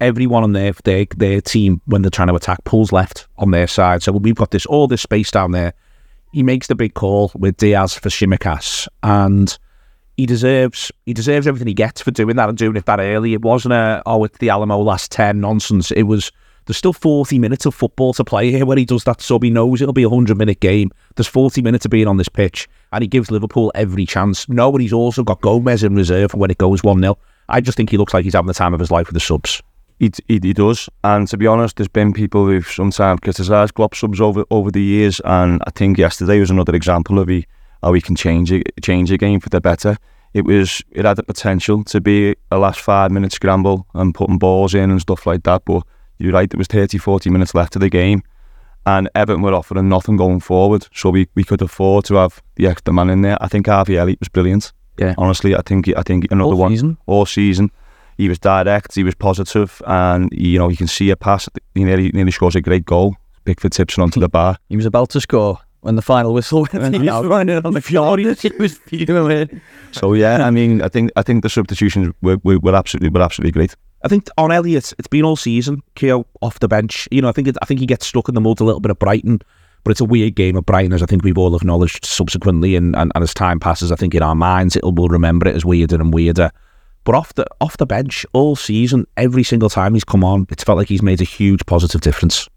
Everyone 0.00 0.44
on 0.44 0.52
their 0.52 0.72
their 0.84 1.06
their 1.16 1.40
team 1.40 1.80
when 1.86 2.02
they're 2.02 2.10
trying 2.10 2.28
to 2.28 2.34
attack 2.34 2.62
pulls 2.64 2.92
left 2.92 3.26
on 3.36 3.50
their 3.50 3.66
side. 3.66 4.02
So 4.02 4.12
we've 4.12 4.34
got 4.34 4.52
this 4.52 4.66
all 4.66 4.86
this 4.86 5.02
space 5.02 5.30
down 5.30 5.50
there. 5.50 5.74
He 6.32 6.42
makes 6.42 6.66
the 6.66 6.74
big 6.74 6.94
call 6.94 7.32
with 7.34 7.56
Diaz 7.56 7.94
for 7.94 8.10
Tsimikas, 8.10 8.86
and 9.02 9.58
he 10.16 10.26
deserves 10.26 10.92
he 11.06 11.14
deserves 11.14 11.46
everything 11.46 11.68
he 11.68 11.74
gets 11.74 12.00
for 12.00 12.10
doing 12.10 12.36
that 12.36 12.48
and 12.48 12.58
doing 12.58 12.76
it 12.76 12.86
that 12.86 13.00
early. 13.00 13.32
It 13.32 13.42
wasn't 13.42 13.74
a 13.74 14.02
oh 14.06 14.22
it's 14.24 14.38
the 14.38 14.50
Alamo 14.50 14.78
last 14.78 15.10
ten 15.10 15.40
nonsense. 15.40 15.90
It 15.90 16.04
was 16.04 16.30
there's 16.68 16.76
still 16.76 16.92
40 16.92 17.38
minutes 17.38 17.64
of 17.64 17.74
football 17.74 18.12
to 18.12 18.22
play 18.22 18.50
here 18.52 18.66
when 18.66 18.76
he 18.76 18.84
does 18.84 19.02
that 19.04 19.22
sub. 19.22 19.42
He 19.42 19.48
knows 19.48 19.80
it'll 19.80 19.94
be 19.94 20.02
a 20.02 20.10
hundred 20.10 20.36
minute 20.36 20.60
game. 20.60 20.90
There's 21.16 21.26
40 21.26 21.62
minutes 21.62 21.86
of 21.86 21.90
being 21.90 22.06
on 22.06 22.18
this 22.18 22.28
pitch, 22.28 22.68
and 22.92 23.00
he 23.00 23.08
gives 23.08 23.30
Liverpool 23.30 23.72
every 23.74 24.04
chance. 24.04 24.46
No, 24.50 24.70
but 24.70 24.82
he's 24.82 24.92
also 24.92 25.24
got 25.24 25.40
Gomez 25.40 25.82
in 25.82 25.94
reserve 25.94 26.34
when 26.34 26.50
it 26.50 26.58
goes 26.58 26.84
one 26.84 27.00
0 27.00 27.16
I 27.48 27.62
just 27.62 27.78
think 27.78 27.88
he 27.88 27.96
looks 27.96 28.12
like 28.12 28.22
he's 28.22 28.34
having 28.34 28.48
the 28.48 28.54
time 28.54 28.74
of 28.74 28.80
his 28.80 28.90
life 28.90 29.06
with 29.06 29.14
the 29.14 29.20
subs. 29.20 29.62
He, 29.98 30.12
he, 30.28 30.38
he 30.42 30.52
does, 30.52 30.90
and 31.02 31.26
to 31.28 31.38
be 31.38 31.46
honest, 31.46 31.76
there's 31.76 31.88
been 31.88 32.12
people 32.12 32.44
who've 32.44 32.68
sometimes 32.68 33.20
criticised 33.20 33.72
Klopp 33.72 33.94
subs 33.94 34.20
over 34.20 34.44
over 34.50 34.70
the 34.70 34.82
years, 34.82 35.22
and 35.24 35.62
I 35.66 35.70
think 35.70 35.96
yesterday 35.96 36.38
was 36.38 36.50
another 36.50 36.74
example 36.74 37.18
of 37.18 37.28
he, 37.28 37.46
how 37.82 37.94
he 37.94 38.02
can 38.02 38.14
change 38.14 38.52
it, 38.52 38.70
change 38.82 39.10
a 39.10 39.16
game 39.16 39.40
for 39.40 39.48
the 39.48 39.62
better. 39.62 39.96
It 40.34 40.44
was 40.44 40.82
it 40.90 41.06
had 41.06 41.16
the 41.16 41.22
potential 41.22 41.82
to 41.84 42.02
be 42.02 42.36
a 42.52 42.58
last 42.58 42.80
five 42.80 43.10
minute 43.10 43.32
scramble 43.32 43.86
and 43.94 44.14
putting 44.14 44.38
balls 44.38 44.74
in 44.74 44.90
and 44.90 45.00
stuff 45.00 45.26
like 45.26 45.44
that, 45.44 45.64
but 45.64 45.82
you're 46.18 46.32
right, 46.32 46.48
there 46.50 46.58
was 46.58 46.66
30, 46.66 46.98
40 46.98 47.30
minutes 47.30 47.54
left 47.54 47.76
of 47.76 47.80
the 47.80 47.88
game, 47.88 48.22
and 48.86 49.08
Everton 49.14 49.42
were 49.42 49.52
offering 49.54 49.88
nothing 49.88 50.16
going 50.16 50.40
forward, 50.40 50.86
so 50.92 51.10
we, 51.10 51.28
we 51.34 51.44
could 51.44 51.62
afford 51.62 52.04
to 52.06 52.14
have 52.14 52.42
the 52.56 52.66
extra 52.66 52.92
man 52.92 53.10
in 53.10 53.22
there. 53.22 53.36
I 53.40 53.48
think 53.48 53.66
Harvey 53.66 53.98
Elliott 53.98 54.20
was 54.20 54.28
brilliant. 54.28 54.72
Yeah. 54.98 55.14
honestly, 55.16 55.54
I 55.54 55.60
think 55.64 55.88
I 55.96 56.02
think 56.02 56.26
another 56.32 56.50
All 56.54 56.56
one 56.58 56.72
season? 56.72 56.98
all 57.06 57.24
season. 57.24 57.70
he 58.16 58.28
was 58.28 58.38
direct, 58.40 58.96
he 58.96 59.04
was 59.04 59.14
positive, 59.14 59.80
and 59.86 60.28
you 60.32 60.58
know 60.58 60.68
you 60.68 60.76
can 60.76 60.88
see 60.88 61.10
a 61.10 61.16
pass. 61.16 61.48
He 61.74 61.84
nearly 61.84 62.10
nearly 62.12 62.32
scores 62.32 62.56
a 62.56 62.60
great 62.60 62.84
goal. 62.84 63.14
Pickford 63.44 63.72
tips 63.72 63.96
it 63.96 64.00
onto 64.02 64.18
the 64.18 64.28
bar. 64.28 64.56
He 64.68 64.76
was 64.76 64.86
about 64.86 65.10
to 65.10 65.20
score 65.20 65.58
when 65.82 65.94
the 65.94 66.02
final 66.02 66.34
whistle 66.34 66.66
went. 66.72 66.96
He 66.96 67.02
was 67.08 67.26
running 67.26 67.64
on 67.64 67.74
the 67.74 67.80
furious. 67.80 68.42
He 68.42 68.50
was 68.58 68.76
fuming. 68.78 69.60
So 69.92 70.14
yeah, 70.14 70.44
I 70.44 70.50
mean, 70.50 70.82
I 70.82 70.88
think 70.88 71.12
I 71.14 71.22
think 71.22 71.44
the 71.44 71.48
substitutions 71.48 72.12
were, 72.20 72.38
were, 72.42 72.58
were 72.58 72.74
absolutely 72.74 73.10
were 73.10 73.22
absolutely 73.22 73.52
great. 73.52 73.76
I 74.02 74.08
think 74.08 74.28
on 74.38 74.52
Elliott, 74.52 74.92
it's 74.98 75.08
been 75.08 75.24
all 75.24 75.36
season. 75.36 75.82
Keogh 75.94 76.26
off 76.40 76.60
the 76.60 76.68
bench. 76.68 77.08
You 77.10 77.20
know, 77.20 77.28
I 77.28 77.32
think 77.32 77.48
it, 77.48 77.56
I 77.60 77.64
think 77.64 77.80
he 77.80 77.86
gets 77.86 78.06
stuck 78.06 78.28
in 78.28 78.34
the 78.34 78.40
mud 78.40 78.60
a 78.60 78.64
little 78.64 78.80
bit 78.80 78.90
at 78.90 78.98
Brighton, 78.98 79.40
but 79.82 79.90
it's 79.90 80.00
a 80.00 80.04
weird 80.04 80.36
game 80.36 80.56
at 80.56 80.66
Brighton, 80.66 80.92
as 80.92 81.02
I 81.02 81.06
think 81.06 81.24
we've 81.24 81.38
all 81.38 81.56
acknowledged 81.56 82.04
subsequently. 82.04 82.76
And, 82.76 82.94
and, 82.94 83.10
and 83.14 83.22
as 83.24 83.34
time 83.34 83.58
passes, 83.58 83.90
I 83.90 83.96
think 83.96 84.14
in 84.14 84.22
our 84.22 84.36
minds, 84.36 84.76
it'll 84.76 84.92
we'll 84.92 85.08
remember 85.08 85.48
it 85.48 85.56
as 85.56 85.64
weirder 85.64 85.96
and 85.96 86.14
weirder. 86.14 86.50
But 87.04 87.14
off 87.14 87.34
the 87.34 87.46
off 87.60 87.76
the 87.78 87.86
bench 87.86 88.26
all 88.32 88.54
season, 88.54 89.06
every 89.16 89.42
single 89.42 89.70
time 89.70 89.94
he's 89.94 90.04
come 90.04 90.22
on, 90.22 90.46
it's 90.50 90.62
felt 90.62 90.78
like 90.78 90.88
he's 90.88 91.02
made 91.02 91.20
a 91.20 91.24
huge 91.24 91.64
positive 91.66 92.00
difference. 92.00 92.48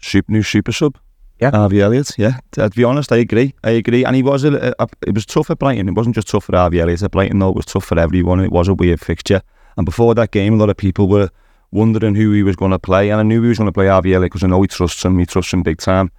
Super 0.00 0.32
new 0.32 0.42
super 0.42 0.72
sub. 0.72 0.96
Yeah, 1.40 1.50
Harvey 1.52 1.80
Elliott. 1.80 2.12
Yeah, 2.18 2.38
uh, 2.58 2.68
to 2.68 2.76
be 2.76 2.84
honest, 2.84 3.12
I 3.12 3.16
agree. 3.18 3.54
I 3.62 3.70
agree. 3.70 4.04
And 4.04 4.16
he 4.16 4.22
was 4.22 4.44
a, 4.44 4.74
a, 4.78 4.88
it 5.06 5.14
was 5.14 5.24
tough 5.24 5.50
at 5.50 5.58
Brighton. 5.58 5.88
It 5.88 5.94
wasn't 5.94 6.14
just 6.14 6.28
tough 6.28 6.44
for 6.44 6.56
Harvey 6.56 6.80
Elliott 6.80 7.02
at 7.02 7.12
Brighton. 7.12 7.38
though. 7.38 7.50
it 7.50 7.56
was 7.56 7.66
tough 7.66 7.84
for 7.84 7.98
everyone. 7.98 8.40
It 8.40 8.52
was 8.52 8.68
a 8.68 8.74
weird 8.74 9.00
fixture. 9.00 9.42
And 9.80 9.86
before 9.86 10.14
that 10.14 10.30
game, 10.30 10.52
a 10.52 10.56
lot 10.58 10.68
of 10.68 10.76
people 10.76 11.08
were 11.08 11.30
wondering 11.70 12.14
who 12.14 12.32
he 12.32 12.42
was 12.42 12.54
going 12.54 12.70
to 12.70 12.78
play. 12.78 13.08
And 13.08 13.18
I 13.18 13.22
knew 13.22 13.40
he 13.40 13.48
was 13.48 13.56
going 13.56 13.64
to 13.64 13.72
play 13.72 13.86
Harvey 13.86 14.14
because 14.18 14.44
I 14.44 14.46
know 14.46 14.60
he 14.60 14.68
trusts 14.68 15.02
him. 15.02 15.18
He 15.18 15.24
trusts 15.24 15.54
him 15.54 15.62
big 15.62 15.78
time. 15.78 16.12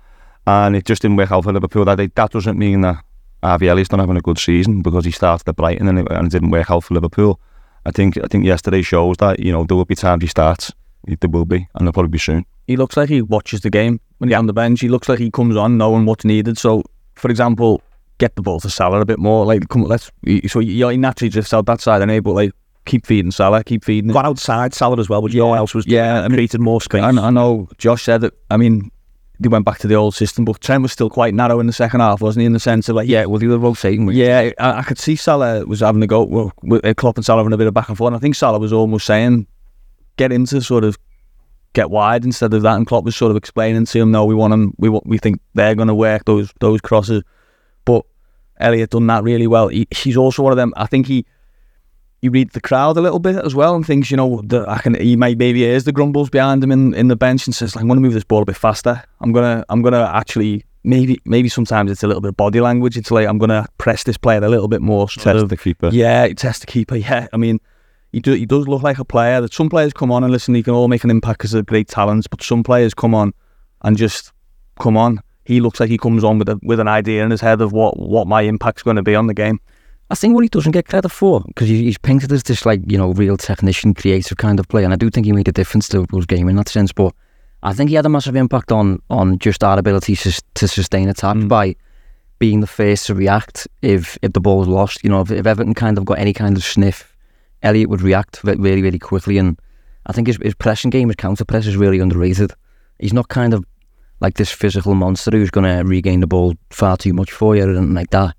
And 0.47 0.76
it 0.76 0.84
just 0.84 1.04
didn't 1.04 1.17
work 1.17 1.32
out 1.32 1.43
for 1.43 1.54
Liverpool 1.54 1.86
that. 1.86 2.15
That 2.15 2.32
doesn't 2.32 2.58
mean 2.58 2.82
that 2.82 3.04
not 3.43 4.00
having 4.00 4.17
a 4.17 4.21
good 4.21 4.39
season 4.39 4.82
because 4.82 5.06
he 5.06 5.12
started 5.12 5.47
at 5.47 5.56
Brighton 5.56 5.88
and 5.88 6.00
it, 6.00 6.08
and 6.10 6.26
it 6.26 6.32
didn't 6.32 6.50
work 6.50 6.71
out 6.71 6.86
for 6.86 6.95
Liverpool. 6.95 7.39
I 7.86 7.91
think 7.91 8.17
I 8.17 8.26
think 8.32 8.45
yesterday 8.45 8.82
shows 8.82 9.17
that 9.17 9.39
you 9.39 9.52
know 9.52 9.63
there 9.63 9.78
will 9.78 9.86
be 9.86 9.93
times 9.93 10.24
he 10.24 10.28
starts. 10.28 10.71
There 11.06 11.30
will 11.30 11.45
be, 11.45 11.58
and 11.58 11.82
there'll 11.82 11.93
probably 11.93 12.10
be 12.10 12.17
soon. 12.17 12.47
He 12.65 12.78
looks 12.78 12.97
like 12.97 13.10
he 13.10 13.21
watches 13.21 13.62
the 13.62 13.69
game 13.69 14.00
when 14.17 14.30
he's 14.30 14.38
on 14.39 14.47
the 14.47 14.54
bench. 14.54 14.82
He 14.82 14.89
looks 14.89 15.08
like 15.08 15.19
he 15.19 15.30
comes 15.30 15.56
on 15.56 15.78
knowing 15.78 16.08
what's 16.08 16.26
needed. 16.26 16.58
So, 16.58 16.82
for 17.13 17.30
example, 17.30 17.84
get 18.17 18.36
the 18.36 18.41
ball 18.41 18.60
to 18.62 18.71
Salah 18.71 19.02
a 19.02 19.06
bit 19.06 19.19
more. 19.19 19.45
Like, 19.45 19.69
come, 19.69 19.84
let's. 19.84 20.12
So 20.47 20.60
he 20.62 20.97
naturally 20.97 21.30
drifts 21.30 21.54
out 21.54 21.67
that 21.67 21.82
side, 21.82 22.02
and 22.02 22.24
but 22.24 22.34
like 22.34 22.54
keep 22.85 23.05
feeding 23.05 23.31
Salah, 23.31 23.63
keep 23.63 23.83
feeding. 23.83 24.11
Got 24.11 24.25
outside 24.25 24.73
Salah 24.73 24.99
as 24.99 25.09
well, 25.09 25.21
but 25.21 25.31
yeah. 25.31 25.39
no 25.39 25.47
one 25.47 25.57
else 25.57 25.73
was. 25.73 25.85
Yeah, 25.87 26.23
and 26.23 26.33
created 26.33 26.61
more 26.61 26.81
space. 26.81 27.03
I, 27.03 27.09
I 27.09 27.29
know 27.29 27.67
Josh 27.77 28.03
said 28.03 28.21
that. 28.21 28.33
I 28.49 28.57
mean, 28.57 28.91
they 29.39 29.49
went 29.49 29.65
back 29.65 29.79
to 29.79 29.87
the 29.87 29.95
old 29.95 30.13
system, 30.13 30.45
but 30.45 30.61
Trent 30.61 30.83
was 30.83 30.91
still 30.91 31.09
quite 31.09 31.33
narrow 31.33 31.59
in 31.59 31.67
the 31.67 31.73
second 31.73 31.99
half, 31.99 32.21
wasn't 32.21 32.41
he? 32.41 32.45
In 32.45 32.53
the 32.53 32.59
sense 32.59 32.87
of 32.89 32.95
like, 32.95 33.07
yeah, 33.07 33.25
well, 33.25 33.39
they 33.39 33.47
were 33.47 33.57
rotating. 33.57 34.05
Week. 34.05 34.15
Yeah, 34.15 34.51
I, 34.59 34.79
I, 34.79 34.83
could 34.83 34.99
see 34.99 35.15
Salah 35.15 35.65
was 35.65 35.79
having 35.79 36.03
a 36.03 36.07
go. 36.07 36.23
Well, 36.23 36.51
with, 36.61 36.85
uh, 36.85 36.93
Klopp 36.93 37.17
and 37.17 37.25
Salah 37.25 37.39
having 37.39 37.53
a 37.53 37.57
bit 37.57 37.67
of 37.67 37.73
back 37.73 37.89
and 37.89 37.97
forth. 37.97 38.09
And 38.09 38.15
I 38.15 38.19
think 38.19 38.35
Salah 38.35 38.59
was 38.59 38.71
almost 38.71 39.07
saying, 39.07 39.47
get 40.17 40.31
into 40.31 40.61
sort 40.61 40.83
of 40.83 40.97
get 41.73 41.89
wide 41.89 42.23
instead 42.23 42.53
of 42.53 42.61
that. 42.61 42.75
And 42.75 42.85
Klopp 42.85 43.03
was 43.03 43.15
sort 43.15 43.31
of 43.31 43.37
explaining 43.37 43.85
to 43.85 43.99
him, 43.99 44.11
no, 44.11 44.25
we 44.25 44.35
want 44.35 44.51
them. 44.51 44.73
We 44.77 44.89
we 44.89 45.17
think 45.17 45.41
they're 45.55 45.75
going 45.75 45.87
to 45.87 45.95
work 45.95 46.25
those 46.25 46.53
those 46.59 46.81
crosses. 46.81 47.23
But 47.85 48.05
Elliott 48.59 48.91
done 48.91 49.07
that 49.07 49.23
really 49.23 49.47
well. 49.47 49.69
He, 49.69 49.87
he's 49.89 50.17
also 50.17 50.43
one 50.43 50.53
of 50.53 50.57
them. 50.57 50.73
I 50.77 50.85
think 50.85 51.07
he 51.07 51.25
you 52.21 52.31
read 52.31 52.51
the 52.51 52.62
crowd 52.62 52.97
a 52.97 53.01
little 53.01 53.19
bit 53.19 53.36
as 53.38 53.55
well 53.55 53.75
and 53.75 53.86
thinks, 53.86 54.12
you 54.12 54.17
know, 54.17 54.41
that 54.45 54.67
I 54.69 54.79
can 54.79 54.93
he 54.95 55.15
might 55.15 55.38
maybe 55.38 55.60
hears 55.60 55.86
the 55.86 55.91
grumbles 55.91 56.29
behind 56.29 56.63
him 56.63 56.71
in, 56.71 56.93
in 56.93 57.07
the 57.07 57.15
bench 57.15 57.47
and 57.47 57.55
says, 57.55 57.75
like, 57.75 57.81
I'm 57.81 57.88
gonna 57.88 58.01
move 58.01 58.13
this 58.13 58.23
ball 58.23 58.43
a 58.43 58.45
bit 58.45 58.55
faster. 58.55 59.03
I'm 59.19 59.31
gonna 59.31 59.65
I'm 59.69 59.81
gonna 59.81 60.10
actually 60.13 60.65
maybe 60.84 61.19
maybe 61.25 61.49
sometimes 61.49 61.91
it's 61.91 62.03
a 62.03 62.07
little 62.07 62.21
bit 62.21 62.29
of 62.29 62.38
body 62.38 62.62
language. 62.62 62.97
It's 62.97 63.12
like 63.12 63.27
I'm 63.27 63.38
gonna 63.38 63.65
press 63.77 64.03
this 64.03 64.17
player 64.17 64.43
a 64.43 64.49
little 64.49 64.67
bit 64.67 64.81
more. 64.81 65.07
Test 65.07 65.25
of, 65.27 65.49
the 65.49 65.57
keeper. 65.57 65.89
Yeah, 65.91 66.27
test 66.29 66.62
the 66.62 66.67
keeper, 66.67 66.95
yeah. 66.95 67.27
I 67.34 67.38
mean 67.38 67.60
he, 68.12 68.19
do, 68.19 68.34
he 68.34 68.45
does 68.45 68.67
look 68.67 68.84
like 68.84 68.99
a 68.99 69.05
player 69.05 69.39
that 69.41 69.53
some 69.53 69.69
players 69.69 69.93
come 69.93 70.12
on 70.12 70.23
and 70.23 70.31
listen, 70.31 70.53
he 70.53 70.63
can 70.63 70.73
all 70.73 70.88
make 70.88 71.03
an 71.03 71.10
impact 71.10 71.39
because 71.39 71.53
of 71.53 71.65
great 71.65 71.88
talents, 71.88 72.27
but 72.27 72.43
some 72.43 72.63
players 72.63 72.93
come 72.93 73.15
on 73.15 73.34
and 73.84 73.97
just 73.97 74.34
come 74.79 74.97
on. 74.97 75.19
He 75.45 75.62
looks 75.62 75.79
like 75.79 75.89
he 75.89 75.97
comes 75.97 76.23
on 76.23 76.38
with 76.38 76.49
a, 76.49 76.60
with 76.62 76.79
an 76.79 76.88
idea 76.88 77.23
in 77.23 77.31
his 77.31 77.41
head 77.41 77.62
of 77.62 77.71
what, 77.71 77.97
what 77.97 78.27
my 78.27 78.41
impact's 78.41 78.84
going 78.84 78.97
to 78.97 79.01
be 79.01 79.15
on 79.15 79.27
the 79.27 79.34
game. 79.34 79.60
I 80.12 80.15
think 80.15 80.36
what 80.36 80.43
he 80.43 80.50
doesn't 80.50 80.74
get 80.74 80.89
credit 80.89 81.08
for, 81.08 81.39
because 81.39 81.69
he's 81.69 81.97
painted 81.97 82.34
as 82.34 82.43
this 82.43 82.65
like, 82.65 82.82
you 82.86 82.97
know, 82.97 83.13
real 83.13 83.38
technician, 83.38 83.93
creative 83.93 84.38
kind 84.38 84.60
of 84.60 84.67
player, 84.67 84.84
and 84.84 84.93
I 84.93 84.97
do 84.97 85.10
think 85.10 85.26
he 85.26 85.32
made 85.32 85.47
a 85.47 85.54
difference 85.54 85.88
to 85.89 86.00
Liverpool's 86.00 86.26
game 86.26 86.50
in 86.50 86.58
that 86.58 86.67
sense, 86.67 86.91
but 86.91 87.13
I 87.63 87.71
think 87.71 87.89
he 87.89 87.95
had 87.95 88.06
a 88.06 88.10
massive 88.10 88.36
impact 88.36 88.74
on 88.74 89.02
on 89.10 89.39
just 89.39 89.63
our 89.63 89.80
ability 89.80 90.17
to, 90.17 90.41
to 90.56 90.67
sustain 90.67 91.08
attack 91.08 91.38
mm. 91.38 91.47
by 91.47 91.76
being 92.39 92.60
the 92.60 92.67
first 92.67 93.06
to 93.06 93.15
react 93.15 93.69
if 93.82 94.17
if 94.21 94.34
the 94.34 94.41
ball 94.41 94.58
was 94.58 94.67
lost. 94.67 95.02
You 95.02 95.12
know, 95.12 95.21
if, 95.21 95.32
if 95.32 95.45
Everton 95.45 95.76
kind 95.76 95.97
of 95.97 96.04
got 96.04 96.19
any 96.19 96.34
kind 96.34 96.58
of 96.58 96.63
sniff, 96.63 97.15
Elliott 97.63 97.89
would 97.89 98.02
react 98.02 98.43
really, 98.43 98.82
really 98.82 99.00
quickly, 99.00 99.38
and 99.38 99.58
I 100.08 100.12
think 100.12 100.28
his, 100.28 100.38
his 100.41 100.56
pressing 100.56 100.89
game, 100.89 101.08
his 101.08 101.15
counter 101.15 101.45
press 101.45 101.67
is 101.67 101.78
really 101.78 102.00
underrated. 102.00 102.52
He's 103.00 103.13
not 103.13 103.30
kind 103.30 103.54
of 103.54 103.63
like 104.19 104.36
this 104.36 104.52
physical 104.52 104.93
monster 104.93 105.32
who's 105.32 105.52
going 105.52 105.74
to 105.74 105.84
regain 105.84 106.19
the 106.19 106.28
ball 106.28 106.54
far 106.69 106.97
too 106.97 107.13
much 107.13 107.32
for 107.32 107.56
you 107.56 107.63
and 107.63 107.93
like 107.93 108.10
that, 108.10 108.36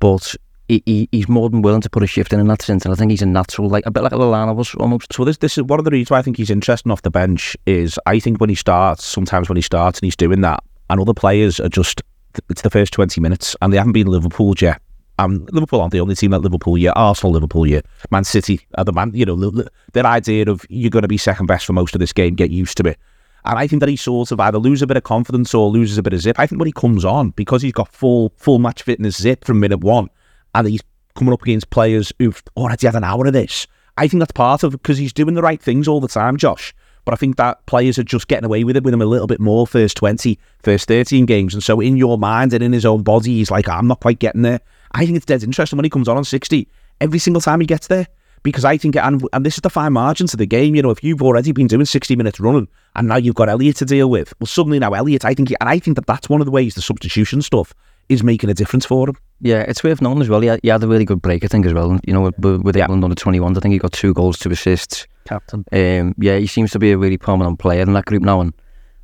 but 0.00 0.36
he, 0.68 0.82
he, 0.86 1.08
he's 1.12 1.28
more 1.28 1.50
than 1.50 1.62
willing 1.62 1.80
to 1.82 1.90
put 1.90 2.02
a 2.02 2.06
shift 2.06 2.32
in 2.32 2.40
in 2.40 2.46
that 2.48 2.62
sense, 2.62 2.84
and 2.84 2.92
I 2.92 2.96
think 2.96 3.10
he's 3.10 3.22
a 3.22 3.26
natural, 3.26 3.68
like 3.68 3.84
a 3.86 3.90
bit 3.90 4.02
like 4.02 4.12
a 4.12 4.16
Lallana 4.16 4.54
was 4.54 4.74
almost. 4.76 5.12
So 5.12 5.24
this 5.24 5.38
this 5.38 5.58
is 5.58 5.64
one 5.64 5.78
of 5.78 5.84
the 5.84 5.90
reasons 5.90 6.10
why 6.10 6.18
I 6.18 6.22
think 6.22 6.36
he's 6.36 6.50
interesting 6.50 6.90
off 6.90 7.02
the 7.02 7.10
bench 7.10 7.56
is 7.66 7.98
I 8.06 8.18
think 8.18 8.40
when 8.40 8.48
he 8.48 8.56
starts, 8.56 9.04
sometimes 9.04 9.48
when 9.48 9.56
he 9.56 9.62
starts 9.62 9.98
and 9.98 10.06
he's 10.06 10.16
doing 10.16 10.40
that, 10.40 10.62
and 10.90 11.00
other 11.00 11.14
players 11.14 11.60
are 11.60 11.68
just 11.68 12.02
it's 12.48 12.62
the 12.62 12.70
first 12.70 12.92
twenty 12.92 13.20
minutes 13.20 13.54
and 13.60 13.72
they 13.72 13.76
haven't 13.76 13.92
been 13.92 14.06
Liverpool 14.06 14.54
yet. 14.60 14.80
Um, 15.18 15.46
Liverpool 15.52 15.80
aren't 15.80 15.92
the 15.92 16.00
only 16.00 16.16
team 16.16 16.32
that 16.32 16.40
Liverpool 16.40 16.76
yet. 16.76 16.94
Arsenal, 16.96 17.32
Liverpool 17.32 17.66
yet. 17.66 17.86
Man 18.10 18.24
City 18.24 18.60
are 18.76 18.84
the 18.84 18.92
man. 18.92 19.12
You 19.14 19.26
know, 19.26 19.64
their 19.92 20.06
idea 20.06 20.50
of 20.50 20.64
you're 20.68 20.90
going 20.90 21.02
to 21.02 21.08
be 21.08 21.18
second 21.18 21.46
best 21.46 21.66
for 21.66 21.72
most 21.72 21.94
of 21.94 22.00
this 22.00 22.12
game, 22.12 22.34
get 22.34 22.50
used 22.50 22.76
to 22.78 22.88
it. 22.88 22.98
And 23.44 23.58
I 23.58 23.66
think 23.66 23.80
that 23.80 23.88
he 23.88 23.96
sort 23.96 24.32
of 24.32 24.40
either 24.40 24.58
loses 24.58 24.82
a 24.82 24.86
bit 24.86 24.96
of 24.96 25.02
confidence 25.02 25.54
or 25.54 25.68
loses 25.68 25.98
a 25.98 26.02
bit 26.02 26.14
of 26.14 26.20
zip. 26.20 26.40
I 26.40 26.46
think 26.46 26.58
when 26.58 26.66
he 26.66 26.72
comes 26.72 27.04
on, 27.04 27.30
because 27.30 27.60
he's 27.62 27.72
got 27.72 27.92
full 27.92 28.32
full 28.38 28.58
match 28.58 28.82
fitness 28.82 29.20
zip 29.20 29.44
from 29.44 29.60
minute 29.60 29.80
one, 29.80 30.08
and 30.54 30.68
he's 30.68 30.82
coming 31.14 31.32
up 31.32 31.42
against 31.42 31.70
players 31.70 32.12
who've 32.18 32.42
oh, 32.56 32.62
already 32.62 32.86
had 32.86 32.96
an 32.96 33.04
hour 33.04 33.26
of 33.26 33.32
this. 33.32 33.66
I 33.96 34.08
think 34.08 34.20
that's 34.20 34.32
part 34.32 34.62
of 34.62 34.72
because 34.72 34.98
he's 34.98 35.12
doing 35.12 35.34
the 35.34 35.42
right 35.42 35.60
things 35.60 35.86
all 35.86 36.00
the 36.00 36.08
time, 36.08 36.36
Josh. 36.36 36.74
But 37.04 37.12
I 37.12 37.16
think 37.16 37.36
that 37.36 37.64
players 37.66 37.98
are 37.98 38.04
just 38.04 38.28
getting 38.28 38.46
away 38.46 38.64
with 38.64 38.76
it 38.76 38.82
with 38.82 38.94
him 38.94 39.02
a 39.02 39.06
little 39.06 39.26
bit 39.26 39.40
more 39.40 39.66
first 39.66 39.96
20, 39.98 40.38
first 40.62 40.88
13 40.88 41.26
games. 41.26 41.52
And 41.52 41.62
so 41.62 41.80
in 41.80 41.96
your 41.96 42.16
mind 42.16 42.52
and 42.54 42.64
in 42.64 42.72
his 42.72 42.86
own 42.86 43.02
body, 43.02 43.34
he's 43.34 43.50
like, 43.50 43.68
I'm 43.68 43.86
not 43.86 44.00
quite 44.00 44.18
getting 44.18 44.42
there. 44.42 44.60
I 44.92 45.04
think 45.04 45.16
it's 45.16 45.26
dead 45.26 45.42
interesting 45.42 45.76
when 45.76 45.84
he 45.84 45.90
comes 45.90 46.08
on 46.08 46.16
on 46.16 46.24
60, 46.24 46.66
every 47.00 47.18
single 47.18 47.42
time 47.42 47.60
he 47.60 47.66
gets 47.66 47.88
there. 47.88 48.06
Because 48.42 48.64
I 48.64 48.76
think, 48.76 48.96
and, 48.96 49.26
and 49.32 49.44
this 49.44 49.54
is 49.54 49.60
the 49.60 49.70
fine 49.70 49.94
margin 49.94 50.26
to 50.28 50.36
the 50.36 50.46
game, 50.46 50.74
you 50.74 50.82
know, 50.82 50.90
if 50.90 51.02
you've 51.02 51.22
already 51.22 51.52
been 51.52 51.66
doing 51.66 51.86
60 51.86 52.14
minutes 52.16 52.40
running 52.40 52.68
and 52.94 53.08
now 53.08 53.16
you've 53.16 53.34
got 53.34 53.48
Elliott 53.48 53.76
to 53.76 53.86
deal 53.86 54.10
with, 54.10 54.34
well, 54.38 54.46
suddenly 54.46 54.78
now 54.78 54.92
Elliott, 54.92 55.24
I 55.24 55.32
think, 55.32 55.50
and 55.50 55.68
I 55.68 55.78
think 55.78 55.96
that 55.96 56.06
that's 56.06 56.28
one 56.28 56.40
of 56.42 56.44
the 56.44 56.50
ways 56.50 56.74
the 56.74 56.82
substitution 56.82 57.40
stuff 57.40 57.74
is 58.08 58.22
making 58.22 58.50
a 58.50 58.54
difference 58.54 58.86
for 58.86 59.08
him. 59.08 59.16
Yeah, 59.40 59.62
it's 59.62 59.82
worth 59.82 60.00
knowing 60.00 60.20
as 60.20 60.28
well. 60.28 60.40
He 60.40 60.48
had, 60.48 60.60
he 60.62 60.68
had 60.68 60.82
a 60.82 60.88
really 60.88 61.04
good 61.04 61.20
break, 61.20 61.44
I 61.44 61.48
think, 61.48 61.66
as 61.66 61.74
well. 61.74 61.98
You 62.06 62.12
know, 62.12 62.32
with, 62.38 62.62
with 62.62 62.76
England 62.76 63.04
under 63.04 63.14
21, 63.14 63.56
I 63.56 63.60
think 63.60 63.72
he 63.72 63.78
got 63.78 63.92
two 63.92 64.14
goals, 64.14 64.38
two 64.38 64.50
assists. 64.50 65.06
Captain. 65.24 65.64
Um, 65.72 66.14
yeah, 66.18 66.38
he 66.38 66.46
seems 66.46 66.70
to 66.72 66.78
be 66.78 66.92
a 66.92 66.98
really 66.98 67.18
prominent 67.18 67.58
player 67.58 67.82
in 67.82 67.92
that 67.94 68.04
group 68.04 68.22
now. 68.22 68.40
And 68.40 68.54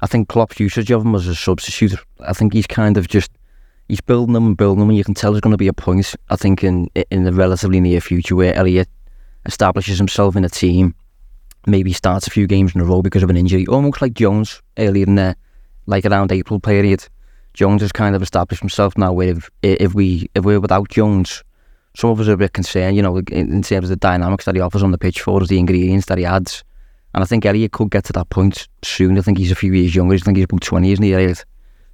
I 0.01 0.07
think 0.07 0.29
Klopp's 0.29 0.61
usage 0.61 0.91
of 0.91 1.05
him 1.05 1.15
as 1.15 1.27
a 1.27 1.35
substitute, 1.35 1.95
I 2.21 2.33
think 2.33 2.53
he's 2.53 2.67
kind 2.67 2.97
of 2.97 3.09
just, 3.09 3.31
he's 3.89 4.01
building 4.01 4.35
them 4.35 4.47
and 4.47 4.57
building 4.57 4.81
them. 4.81 4.91
And 4.91 4.99
you 4.99 5.05
can 5.05 5.15
tell 5.15 5.33
there's 5.33 5.41
going 5.41 5.53
to 5.53 5.59
be 5.59 5.69
a 5.69 5.73
point, 5.73 6.15
I 6.29 6.37
think, 6.37 6.63
in, 6.63 6.89
in 7.11 7.25
the 7.25 7.33
relatively 7.33 7.81
near 7.81 8.01
future 8.01 8.37
where 8.37 8.55
Elliott 8.55 8.89
establishes 9.47 9.99
himself 9.99 10.37
in 10.37 10.45
a 10.45 10.49
team, 10.49 10.95
maybe 11.67 11.93
starts 11.93 12.27
a 12.27 12.31
few 12.31 12.47
games 12.47 12.75
in 12.75 12.81
a 12.81 12.85
row 12.85 13.03
because 13.03 13.23
of 13.23 13.31
an 13.31 13.37
injury, 13.37 13.67
almost 13.67 14.01
like 14.01 14.15
Jones 14.15 14.63
earlier 14.79 15.07
in 15.07 15.17
the, 15.17 15.37
like 15.87 16.07
around 16.07 16.33
April 16.33 16.61
period 16.61 17.07
Jones 17.55 17.83
has 17.83 17.93
kind 17.93 18.15
of 18.15 18.23
established 18.23 18.63
himself 18.63 18.97
now. 18.97 19.13
Where 19.13 19.35
if, 19.63 19.95
we 19.95 20.31
if 20.35 20.45
we're 20.45 20.61
without 20.61 20.89
Jones, 20.89 21.43
some 21.97 22.11
of 22.11 22.21
us 22.21 22.29
are 22.29 22.33
a 22.33 22.37
bit 22.37 22.53
concerned. 22.53 22.97
You 22.97 23.03
know, 23.03 23.19
in, 23.19 23.63
terms 23.63 23.85
of 23.85 23.89
the 23.89 23.97
dynamics 23.97 24.45
that 24.45 24.55
he 24.55 24.61
offers 24.61 24.83
on 24.83 24.93
the 24.93 24.99
pitch 24.99 25.21
for 25.21 25.43
us, 25.43 25.49
the 25.49 25.59
ingredients 25.59 26.07
that 26.07 26.19
he 26.19 26.25
adds. 26.25 26.65
And 27.13 27.25
I 27.25 27.27
think 27.27 27.45
Elliott 27.45 27.73
could 27.73 27.91
get 27.91 28.05
to 28.05 28.13
that 28.13 28.31
point 28.31 28.69
soon. 28.83 29.19
I 29.19 29.23
think 29.23 29.39
he's 29.39 29.51
a 29.51 29.57
few 29.57 29.73
years 29.73 29.97
younger. 29.97 30.15
I 30.15 30.19
think 30.19 30.37
he's 30.37 30.45
about 30.45 30.63
twenty, 30.63 30.93
isn't 30.93 31.05
he, 31.05 31.13
Elliott? 31.13 31.45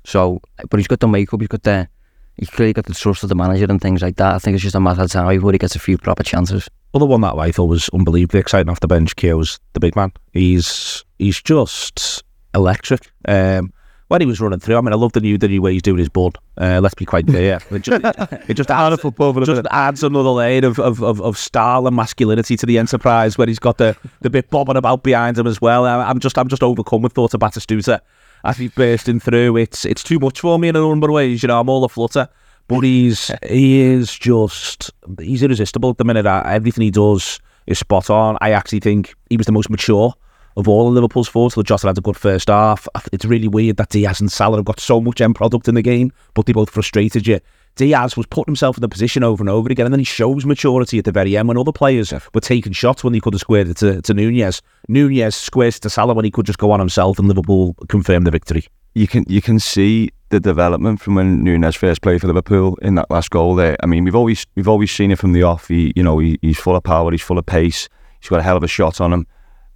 So, 0.04 0.40
but 0.70 0.78
he's 0.78 0.86
got 0.86 1.00
the 1.00 1.08
makeup. 1.08 1.40
He's 1.40 1.48
got 1.48 1.62
the 1.62 1.88
he's 2.36 2.50
clearly 2.50 2.72
got 2.72 2.86
the 2.86 2.94
trust 2.94 3.22
of 3.22 3.28
the 3.28 3.34
manager 3.34 3.66
and 3.68 3.80
things 3.80 4.02
like 4.02 4.16
that. 4.16 4.34
I 4.34 4.38
think 4.38 4.54
it's 4.54 4.62
just 4.62 4.74
a 4.74 4.80
matter 4.80 5.02
of 5.02 5.10
time 5.10 5.28
before 5.28 5.52
he 5.52 5.58
gets 5.58 5.74
a 5.74 5.80
few 5.80 5.98
proper 5.98 6.22
chances. 6.22 6.68
Other 6.94 7.06
one 7.06 7.22
that 7.22 7.34
I 7.34 7.50
thought 7.50 7.66
was 7.66 7.88
unbelievably 7.92 8.40
exciting 8.40 8.70
off 8.70 8.80
the 8.80 8.86
bench, 8.86 9.16
Keogh, 9.16 9.38
was 9.38 9.58
the 9.72 9.80
big 9.80 9.96
man. 9.96 10.12
He's 10.32 11.04
he's 11.18 11.40
just 11.42 12.22
electric. 12.54 13.10
Um, 13.26 13.72
when 14.08 14.20
he 14.20 14.26
was 14.26 14.40
running 14.40 14.60
through, 14.60 14.76
I 14.76 14.80
mean, 14.80 14.92
I 14.92 14.96
love 14.96 15.12
the 15.12 15.20
new 15.20 15.36
the 15.36 15.48
new 15.48 15.60
way 15.60 15.72
he's 15.72 15.82
doing 15.82 15.98
his 15.98 16.08
bud. 16.08 16.38
Uh, 16.56 16.80
let's 16.80 16.94
be 16.94 17.04
quite 17.04 17.26
clear. 17.26 17.58
It 17.70 17.82
just, 17.82 18.04
it 18.48 18.54
just 18.54 18.70
adds, 18.70 19.02
just 19.02 19.66
adds 19.70 20.02
another 20.02 20.30
layer 20.30 20.64
of, 20.64 20.78
of, 20.78 21.02
of, 21.02 21.20
of, 21.20 21.36
style 21.36 21.86
and 21.86 21.96
masculinity 21.96 22.56
to 22.56 22.66
the 22.66 22.78
enterprise 22.78 23.36
where 23.36 23.46
he's 23.46 23.58
got 23.58 23.78
the, 23.78 23.96
the 24.20 24.30
bit 24.30 24.48
bobbing 24.48 24.76
about 24.76 25.02
behind 25.02 25.36
him 25.36 25.46
as 25.46 25.60
well. 25.60 25.84
I, 25.84 26.08
am 26.08 26.20
just 26.20 26.38
I'm 26.38 26.48
just 26.48 26.62
overcome 26.62 27.02
with 27.02 27.12
thoughts 27.12 27.34
of 27.34 27.40
Batistuta 27.40 28.00
as 28.44 28.56
he's 28.56 28.70
bursting 28.70 29.20
through. 29.20 29.56
It's 29.56 29.84
it's 29.84 30.02
too 30.02 30.18
much 30.18 30.40
for 30.40 30.58
me 30.58 30.68
in 30.68 30.76
a 30.76 30.80
number 30.80 31.08
of 31.08 31.14
ways. 31.14 31.42
You 31.42 31.48
know, 31.48 31.60
I'm 31.60 31.68
all 31.68 31.84
a 31.84 31.88
flutter. 31.88 32.28
But 32.68 32.80
he's 32.80 33.30
he 33.48 33.80
is 33.80 34.16
just 34.16 34.90
he's 35.20 35.42
irresistible 35.42 35.90
at 35.90 35.98
the 35.98 36.04
minute. 36.04 36.26
Everything 36.26 36.82
he 36.82 36.90
does 36.90 37.40
is 37.66 37.78
spot 37.78 38.10
on. 38.10 38.38
I 38.40 38.52
actually 38.52 38.80
think 38.80 39.14
he 39.30 39.36
was 39.36 39.46
the 39.46 39.52
most 39.52 39.70
mature 39.70 40.14
of 40.56 40.68
all 40.68 40.88
of 40.88 40.94
Liverpool's 40.94 41.28
forwards. 41.28 41.54
So 41.54 41.62
Jota 41.62 41.88
had 41.88 41.98
a 41.98 42.00
good 42.00 42.16
first 42.16 42.48
half. 42.48 42.88
It's 43.12 43.24
really 43.24 43.48
weird 43.48 43.76
that 43.76 43.90
Diaz 43.90 44.20
and 44.20 44.30
Salah 44.32 44.58
have 44.58 44.64
got 44.64 44.80
so 44.80 45.00
much 45.00 45.20
end 45.20 45.34
product 45.34 45.68
in 45.68 45.74
the 45.74 45.82
game, 45.82 46.12
but 46.34 46.46
they 46.46 46.52
both 46.52 46.70
frustrated 46.70 47.26
you. 47.26 47.40
Diaz 47.76 48.16
was 48.16 48.24
putting 48.26 48.52
himself 48.52 48.78
in 48.78 48.80
the 48.80 48.88
position 48.88 49.22
over 49.22 49.42
and 49.42 49.50
over 49.50 49.70
again, 49.70 49.84
and 49.84 49.92
then 49.92 50.00
he 50.00 50.04
shows 50.04 50.46
maturity 50.46 50.98
at 50.98 51.04
the 51.04 51.12
very 51.12 51.36
end 51.36 51.46
when 51.46 51.58
other 51.58 51.72
players 51.72 52.12
were 52.32 52.40
taking 52.40 52.72
shots 52.72 53.04
when 53.04 53.12
he 53.12 53.20
could 53.20 53.34
have 53.34 53.40
squared 53.40 53.68
it 53.68 53.76
to, 53.76 54.00
to 54.00 54.14
Nunez. 54.14 54.62
Nunez 54.88 55.36
squares 55.36 55.78
to 55.80 55.90
Salah 55.90 56.14
when 56.14 56.24
he 56.24 56.30
could 56.30 56.46
just 56.46 56.58
go 56.58 56.70
on 56.70 56.80
himself, 56.80 57.18
and 57.18 57.28
Liverpool 57.28 57.74
confirmed 57.88 58.26
the 58.26 58.30
victory. 58.30 58.64
You 58.94 59.06
can 59.06 59.26
you 59.28 59.42
can 59.42 59.60
see 59.60 60.08
the 60.30 60.40
development 60.40 61.02
from 61.02 61.16
when 61.16 61.44
Nunez 61.44 61.76
first 61.76 62.00
played 62.00 62.22
for 62.22 62.28
Liverpool 62.28 62.78
in 62.80 62.94
that 62.94 63.10
last 63.10 63.30
goal 63.30 63.54
there. 63.54 63.76
I 63.82 63.86
mean, 63.86 64.04
we've 64.04 64.16
always 64.16 64.46
we've 64.54 64.68
always 64.68 64.90
seen 64.90 65.10
it 65.10 65.18
from 65.18 65.32
the 65.32 65.42
off. 65.42 65.68
He, 65.68 65.92
you 65.94 66.02
know, 66.02 66.18
he, 66.18 66.38
he's 66.40 66.58
full 66.58 66.76
of 66.76 66.82
power, 66.82 67.10
he's 67.10 67.20
full 67.20 67.36
of 67.36 67.44
pace, 67.44 67.90
he's 68.20 68.30
got 68.30 68.40
a 68.40 68.42
hell 68.42 68.56
of 68.56 68.62
a 68.62 68.68
shot 68.68 69.02
on 69.02 69.12
him. 69.12 69.26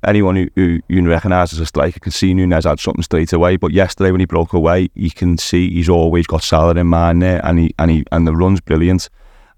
Anyone 0.07 0.37
who, 0.37 0.49
who 0.55 0.81
you 0.89 1.07
recognise 1.07 1.53
as 1.53 1.61
a 1.61 1.67
striker 1.67 2.01
can 2.01 2.13
see 2.13 2.33
Nunez 2.33 2.65
had 2.65 2.81
something 2.81 3.03
straight 3.03 3.33
away. 3.33 3.57
But 3.57 3.73
yesterday 3.73 4.11
when 4.11 4.21
he 4.21 4.27
broke 4.27 4.55
away, 4.55 4.89
you 4.95 5.11
can 5.11 5.37
see 5.37 5.71
he's 5.71 5.91
always 5.91 6.27
got 6.27 6.43
Salah 6.43 6.75
in 6.77 6.87
mind 6.87 7.23
there, 7.23 7.45
and 7.45 7.59
he 7.59 7.75
and 7.79 7.91
he 7.91 8.05
and 8.11 8.27
the 8.27 8.35
run's 8.35 8.61
brilliant. 8.61 9.09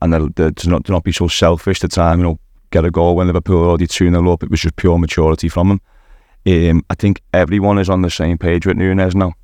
And 0.01 0.13
the, 0.13 0.33
the, 0.35 0.53
to 0.53 0.69
not 0.69 0.85
to 0.87 0.93
not 0.93 1.05
be 1.05 1.13
so 1.13 1.29
selfish 1.29 1.79
to 1.81 1.89
try 1.89 2.13
and 2.13 2.21
you 2.21 2.27
know 2.27 2.41
get 2.71 2.85
a 2.85 2.91
goal 2.91 3.15
when 3.15 3.29
Liverpool 3.29 3.69
already 3.69 3.87
two 3.87 4.11
0 4.11 4.33
up. 4.33 4.43
It 4.43 4.51
was 4.51 4.61
just 4.61 4.77
pure 4.77 4.99
maturity 4.99 5.49
from 5.49 5.71
him. 5.71 5.81
Um, 6.45 6.85
I 6.91 6.97
think 6.97 7.23
everyone 7.33 7.79
is 7.79 7.89
on 7.89 8.03
the 8.03 8.11
same 8.11 8.37
page 8.37 8.67
with 8.67 8.77
Nunez 8.77 9.15
now. 9.15 9.35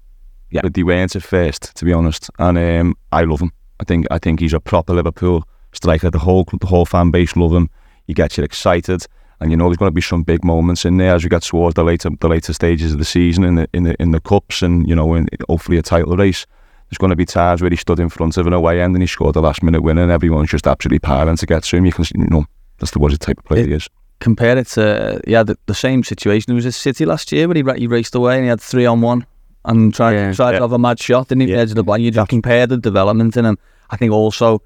Yeah, 0.51 0.63
but 0.63 0.75
they 0.75 0.83
weren't 0.83 1.15
at 1.15 1.23
first, 1.23 1.77
to 1.77 1.85
be 1.85 1.93
honest. 1.93 2.31
And 2.39 2.59
um, 2.59 2.97
I 3.13 3.23
love 3.23 3.41
him. 3.41 3.53
I 3.81 3.85
think 3.85 4.07
I 4.11 4.19
think 4.19 4.41
he's 4.41 4.55
a 4.55 4.61
proper 4.61 4.95
Liverpool 4.95 5.47
striker. 5.73 6.11
The 6.11 6.19
whole 6.19 6.45
the 6.45 6.67
whole 6.67 6.87
fan 6.87 7.11
base 7.13 7.37
love 7.37 7.53
him. 7.53 7.71
He 8.07 8.15
gets 8.15 8.39
you 8.39 8.45
excited, 8.45 9.07
and 9.41 9.51
you 9.51 9.57
know 9.57 9.67
there's 9.67 9.77
going 9.77 9.91
to 9.91 9.95
be 9.95 10.01
some 10.01 10.23
big 10.23 10.45
moments 10.45 10.85
in 10.85 10.97
there 10.97 11.15
as 11.15 11.23
we 11.23 11.29
get 11.31 11.43
towards 11.43 11.75
the 11.75 11.85
later 11.85 12.11
the 12.21 12.29
later 12.29 12.53
stages 12.53 12.93
of 12.93 12.99
the 12.99 13.05
season 13.05 13.45
in 13.45 13.55
the 13.57 13.69
in 13.73 13.85
the 13.85 13.95
in 14.03 14.11
the 14.11 14.21
cups, 14.21 14.63
and 14.63 14.89
you 14.89 14.95
know, 14.95 15.15
in, 15.15 15.29
hopefully 15.49 15.79
a 15.79 15.83
title 15.83 16.17
race. 16.17 16.47
There's 16.91 16.99
going 16.99 17.11
to 17.11 17.17
be 17.17 17.27
times 17.27 17.61
where 17.61 17.69
he 17.71 17.77
stood 17.77 18.01
in 18.01 18.09
front 18.09 18.39
of 18.39 18.47
an 18.47 18.55
away 18.55 18.81
end 18.81 18.95
and 18.95 19.03
he 19.03 19.07
scored 19.07 19.35
the 19.35 19.43
last 19.43 19.63
minute 19.63 19.83
winner, 19.83 20.03
and 20.03 20.11
everyone's 20.11 20.49
just 20.51 20.67
absolutely 20.67 21.01
piling 21.01 21.37
to 21.37 21.45
get 21.45 21.65
to 21.65 21.77
him. 21.77 21.85
You 21.85 21.93
can, 21.93 22.07
you 22.15 22.27
know, 22.29 22.47
that's 22.79 22.93
the 22.93 22.99
what 22.99 23.13
the 23.13 23.19
type 23.19 23.39
of 23.39 23.45
player 23.45 23.63
it, 23.65 23.69
he 23.69 23.75
is 23.75 23.89
compare 24.21 24.59
it 24.59 24.67
to 24.67 25.21
yeah 25.29 25.43
the, 25.45 25.57
the 25.67 25.75
same 25.75 26.03
situation. 26.03 26.51
It 26.53 26.55
was 26.57 26.67
a 26.67 26.73
City 26.73 27.05
last 27.07 27.31
year 27.31 27.47
when 27.47 27.57
he 27.57 27.65
he 27.77 27.87
raced 27.87 28.15
away 28.15 28.35
and 28.37 28.45
he 28.45 28.49
had 28.49 28.61
three 28.61 28.87
on 28.87 29.01
one 29.01 29.25
and 29.65 29.95
tried 29.95 30.15
Yeah. 30.15 30.33
tried 30.33 30.53
Yeah. 30.53 30.59
to 30.59 30.65
have 30.65 30.73
a 30.73 30.79
mad 30.79 30.99
shot, 30.99 31.29
didn't 31.29 31.43
he? 31.43 31.53
Yeah. 31.53 31.59
Edge 31.59 31.71
of 31.71 31.77
the 31.77 31.85
bar. 31.85 31.99
You 31.99 32.11
just 32.11 32.29
compare 32.29 32.67
the 32.67 32.79
development 32.79 33.37
in 33.37 33.45
him. 33.45 33.59
I 33.91 33.97
think 33.97 34.13
also 34.13 34.63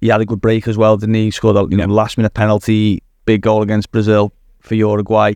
he 0.00 0.08
had 0.08 0.20
a 0.20 0.24
good 0.24 0.40
break 0.40 0.68
as 0.68 0.78
well, 0.78 0.96
didn't 0.96 1.14
he? 1.16 1.24
He 1.24 1.30
scored 1.32 1.56
a 1.56 1.66
you 1.70 1.76
know, 1.76 1.86
last 1.86 2.16
minute 2.16 2.34
penalty, 2.34 3.02
big 3.24 3.42
goal 3.42 3.62
against 3.62 3.90
Brazil 3.90 4.32
for 4.60 4.74
Uruguay. 4.74 5.34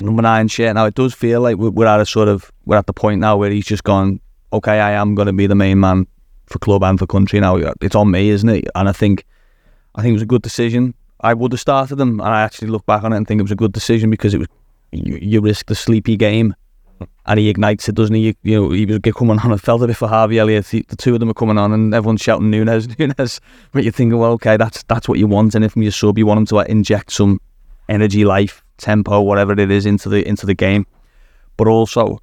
Number 0.00 0.22
nine 0.22 0.48
shirt. 0.48 0.74
Now 0.74 0.86
it 0.86 0.94
does 0.94 1.12
feel 1.12 1.42
like 1.42 1.56
we're, 1.58 1.86
at 1.86 2.00
a 2.00 2.06
sort 2.06 2.28
of 2.28 2.50
we're 2.64 2.78
at 2.78 2.86
the 2.86 2.92
point 2.94 3.20
now 3.20 3.36
where 3.36 3.50
he's 3.50 3.66
just 3.66 3.84
gone. 3.84 4.18
Okay, 4.50 4.80
I 4.80 4.92
am 4.92 5.14
going 5.14 5.26
to 5.26 5.32
be 5.32 5.46
the 5.46 5.54
main 5.54 5.78
man 5.78 6.06
for 6.46 6.58
club 6.58 6.82
and 6.82 6.98
for 6.98 7.06
country 7.06 7.38
now. 7.38 7.56
It's 7.82 7.94
on 7.94 8.10
me, 8.10 8.30
isn't 8.30 8.48
it? 8.48 8.64
And 8.74 8.88
I 8.88 8.92
think 8.92 9.26
I 9.94 10.00
think 10.00 10.10
it 10.10 10.14
was 10.14 10.22
a 10.22 10.26
good 10.26 10.40
decision. 10.40 10.94
I 11.20 11.34
would 11.34 11.52
have 11.52 11.60
started 11.60 12.00
him, 12.00 12.20
and 12.20 12.28
I 12.30 12.40
actually 12.40 12.68
look 12.68 12.86
back 12.86 13.04
on 13.04 13.12
it 13.12 13.18
and 13.18 13.28
think 13.28 13.40
it 13.40 13.42
was 13.42 13.52
a 13.52 13.56
good 13.56 13.72
decision 13.72 14.08
because 14.08 14.32
it 14.32 14.38
was 14.38 14.48
you, 14.92 15.18
you 15.20 15.40
risk 15.40 15.66
the 15.66 15.74
sleepy 15.74 16.16
game, 16.16 16.54
and 17.26 17.38
he 17.38 17.48
ignites 17.48 17.88
it, 17.88 17.94
doesn't 17.94 18.14
he? 18.14 18.36
You, 18.42 18.60
know, 18.60 18.70
he 18.70 18.86
was 18.86 18.98
coming 19.14 19.38
on. 19.38 19.52
I 19.52 19.56
felt 19.56 19.82
a 19.82 19.86
bit 19.86 19.96
for 19.96 20.08
Harvey 20.08 20.38
Elliott. 20.38 20.66
The, 20.66 20.84
the 20.88 20.96
two 20.96 21.14
of 21.14 21.20
them 21.20 21.30
are 21.30 21.34
coming 21.34 21.58
on, 21.58 21.72
and 21.72 21.94
everyone's 21.94 22.20
shouting 22.20 22.50
Nunez, 22.50 22.88
Nunez. 22.98 23.40
But 23.72 23.84
you're 23.84 23.92
thinking, 23.92 24.18
well, 24.18 24.32
okay, 24.32 24.56
that's 24.56 24.82
that's 24.84 25.08
what 25.08 25.18
you 25.18 25.26
want, 25.26 25.54
and 25.54 25.64
if 25.64 25.72
from 25.72 25.82
your 25.82 25.92
sub, 25.92 26.18
you 26.18 26.26
want 26.26 26.38
him 26.38 26.46
to 26.46 26.58
uh, 26.58 26.64
inject 26.64 27.12
some 27.12 27.40
energy, 27.88 28.24
life, 28.24 28.62
tempo, 28.78 29.20
whatever 29.20 29.52
it 29.52 29.70
is, 29.70 29.86
into 29.86 30.08
the 30.08 30.26
into 30.26 30.46
the 30.46 30.54
game. 30.54 30.86
But 31.56 31.68
also, 31.68 32.20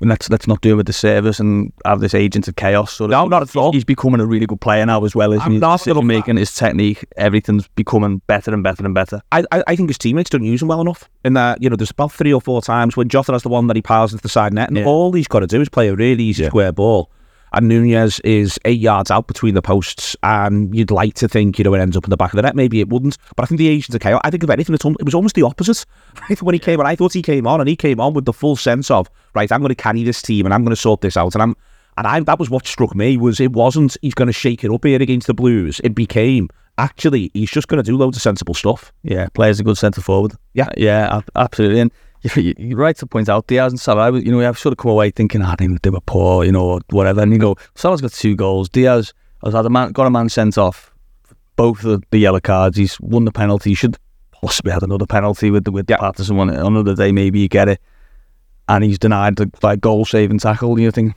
let's 0.00 0.30
let's 0.30 0.46
not 0.46 0.60
do 0.60 0.72
him 0.72 0.80
a 0.80 0.84
disservice 0.84 1.40
and 1.40 1.72
have 1.84 2.00
this 2.00 2.14
agent 2.14 2.46
of 2.48 2.56
chaos. 2.56 2.92
Sort 2.92 3.10
of. 3.10 3.12
No, 3.12 3.26
not 3.26 3.42
at 3.42 3.56
all. 3.56 3.72
He's 3.72 3.84
becoming 3.84 4.20
a 4.20 4.26
really 4.26 4.46
good 4.46 4.60
player 4.60 4.86
now 4.86 5.04
as 5.04 5.14
well. 5.14 5.32
Isn't 5.32 5.44
I'm 5.44 5.52
he? 5.52 5.58
not 5.58 5.78
Decision 5.78 6.06
making, 6.06 6.36
his 6.36 6.54
technique, 6.54 7.04
everything's 7.16 7.66
becoming 7.68 8.22
better 8.26 8.52
and 8.54 8.62
better 8.62 8.84
and 8.84 8.94
better. 8.94 9.20
I, 9.32 9.44
I, 9.50 9.64
I 9.66 9.76
think 9.76 9.88
his 9.88 9.98
teammates 9.98 10.30
don't 10.30 10.42
use 10.44 10.62
him 10.62 10.68
well 10.68 10.80
enough. 10.80 11.08
In 11.24 11.32
that, 11.34 11.62
you 11.62 11.68
know, 11.68 11.76
there's 11.76 11.90
about 11.90 12.12
three 12.12 12.32
or 12.32 12.40
four 12.40 12.62
times 12.62 12.96
when 12.96 13.08
Jota 13.08 13.32
has 13.32 13.42
the 13.42 13.48
one 13.48 13.66
that 13.66 13.76
he 13.76 13.82
piles 13.82 14.12
into 14.12 14.22
the 14.22 14.28
side 14.28 14.52
net, 14.54 14.68
and 14.68 14.76
Yeah. 14.78 14.84
all 14.86 15.12
he's 15.12 15.28
got 15.28 15.40
to 15.40 15.46
do 15.46 15.60
is 15.60 15.68
play 15.68 15.88
a 15.88 15.94
really 15.94 16.24
easy 16.24 16.44
square 16.46 16.72
ball. 16.72 17.10
And 17.52 17.68
Nunez 17.68 18.20
is 18.20 18.58
eight 18.64 18.80
yards 18.80 19.10
out 19.10 19.26
between 19.26 19.54
the 19.54 19.62
posts, 19.62 20.16
and 20.22 20.74
you'd 20.74 20.90
like 20.90 21.14
to 21.14 21.28
think, 21.28 21.58
you 21.58 21.64
know, 21.64 21.74
it 21.74 21.80
ends 21.80 21.96
up 21.96 22.04
in 22.04 22.10
the 22.10 22.16
back 22.16 22.32
of 22.32 22.36
the 22.36 22.42
net. 22.42 22.56
Maybe 22.56 22.80
it 22.80 22.88
wouldn't, 22.88 23.16
but 23.36 23.42
I 23.42 23.46
think 23.46 23.58
the 23.58 23.68
Asians 23.68 23.94
of 23.94 24.00
chaos. 24.00 24.20
I 24.24 24.30
think 24.30 24.44
if 24.44 24.50
anything, 24.50 24.74
it 24.74 25.04
was 25.04 25.14
almost 25.14 25.34
the 25.34 25.42
opposite. 25.42 25.84
Right? 26.28 26.42
When 26.42 26.54
he 26.54 26.58
came 26.58 26.80
on, 26.80 26.86
I 26.86 26.96
thought 26.96 27.12
he 27.12 27.22
came 27.22 27.46
on, 27.46 27.60
and 27.60 27.68
he 27.68 27.76
came 27.76 28.00
on 28.00 28.12
with 28.12 28.24
the 28.24 28.32
full 28.32 28.56
sense 28.56 28.90
of, 28.90 29.08
right, 29.34 29.50
I'm 29.50 29.60
going 29.60 29.68
to 29.68 29.74
carry 29.74 30.02
this 30.02 30.20
team, 30.20 30.46
and 30.46 30.54
I'm 30.54 30.64
going 30.64 30.74
to 30.74 30.80
sort 30.80 31.00
this 31.00 31.16
out, 31.16 31.34
and 31.34 31.42
I'm. 31.42 31.56
And 31.96 32.06
I, 32.06 32.20
that 32.20 32.38
was 32.38 32.48
what 32.48 32.64
struck 32.64 32.94
me 32.94 33.16
was 33.16 33.40
it 33.40 33.52
wasn't 33.52 33.96
he's 34.02 34.14
going 34.14 34.28
to 34.28 34.32
shake 34.32 34.62
it 34.62 34.70
up 34.70 34.84
here 34.84 35.02
against 35.02 35.26
the 35.26 35.34
Blues. 35.34 35.80
It 35.82 35.96
became 35.96 36.48
actually 36.78 37.30
he's 37.34 37.50
just 37.50 37.66
going 37.66 37.82
to 37.82 37.88
do 37.88 37.96
loads 37.96 38.16
of 38.16 38.22
sensible 38.22 38.54
stuff. 38.54 38.92
Yeah, 39.02 39.28
plays 39.34 39.60
a 39.60 39.64
good 39.64 39.76
centre 39.76 40.00
forward. 40.00 40.32
Yeah. 40.54 40.68
yeah, 40.76 41.20
absolutely. 41.34 41.80
And 41.80 41.92
you- 42.22 42.42
you- 42.42 42.54
you're 42.58 42.78
right 42.78 42.96
to 42.96 43.06
point 43.06 43.28
out 43.28 43.46
Diaz 43.46 43.72
and 43.72 43.80
Salah. 43.80 44.02
I 44.12 44.16
you 44.18 44.32
know, 44.32 44.46
I've 44.46 44.58
sort 44.58 44.72
of 44.72 44.78
come 44.78 44.90
away 44.90 45.10
thinking, 45.10 45.42
ah, 45.42 45.54
they, 45.58 45.66
they 45.82 45.90
were 45.90 46.00
poor, 46.00 46.44
you 46.44 46.52
know, 46.52 46.80
whatever. 46.90 47.20
And 47.22 47.32
you 47.32 47.38
go, 47.38 47.56
Salah's 47.74 48.00
got 48.00 48.12
two 48.12 48.34
goals. 48.36 48.68
Diaz 48.68 49.12
has 49.44 49.54
had 49.54 49.66
a 49.66 49.70
man, 49.70 49.92
got 49.92 50.06
a 50.06 50.10
man 50.10 50.28
sent 50.28 50.58
off. 50.58 50.92
Both 51.56 51.84
of 51.84 52.02
the 52.10 52.18
yellow 52.18 52.40
cards. 52.40 52.76
He's 52.76 53.00
won 53.00 53.24
the 53.24 53.32
penalty. 53.32 53.70
He 53.70 53.74
should 53.74 53.96
possibly 54.30 54.70
had 54.72 54.82
another 54.84 55.06
penalty 55.06 55.50
with 55.50 55.64
the 55.64 55.72
with 55.72 55.86
the 55.88 55.96
Patterson 55.96 56.36
one. 56.36 56.50
Another 56.50 56.94
day, 56.94 57.10
maybe 57.10 57.40
you 57.40 57.48
get 57.48 57.68
it. 57.68 57.80
And 58.68 58.84
he's 58.84 58.98
denied 58.98 59.36
the 59.36 59.50
like 59.62 59.80
goal 59.80 60.04
saving 60.04 60.38
tackle. 60.38 60.72
And 60.72 60.82
you 60.82 60.90
think, 60.92 61.14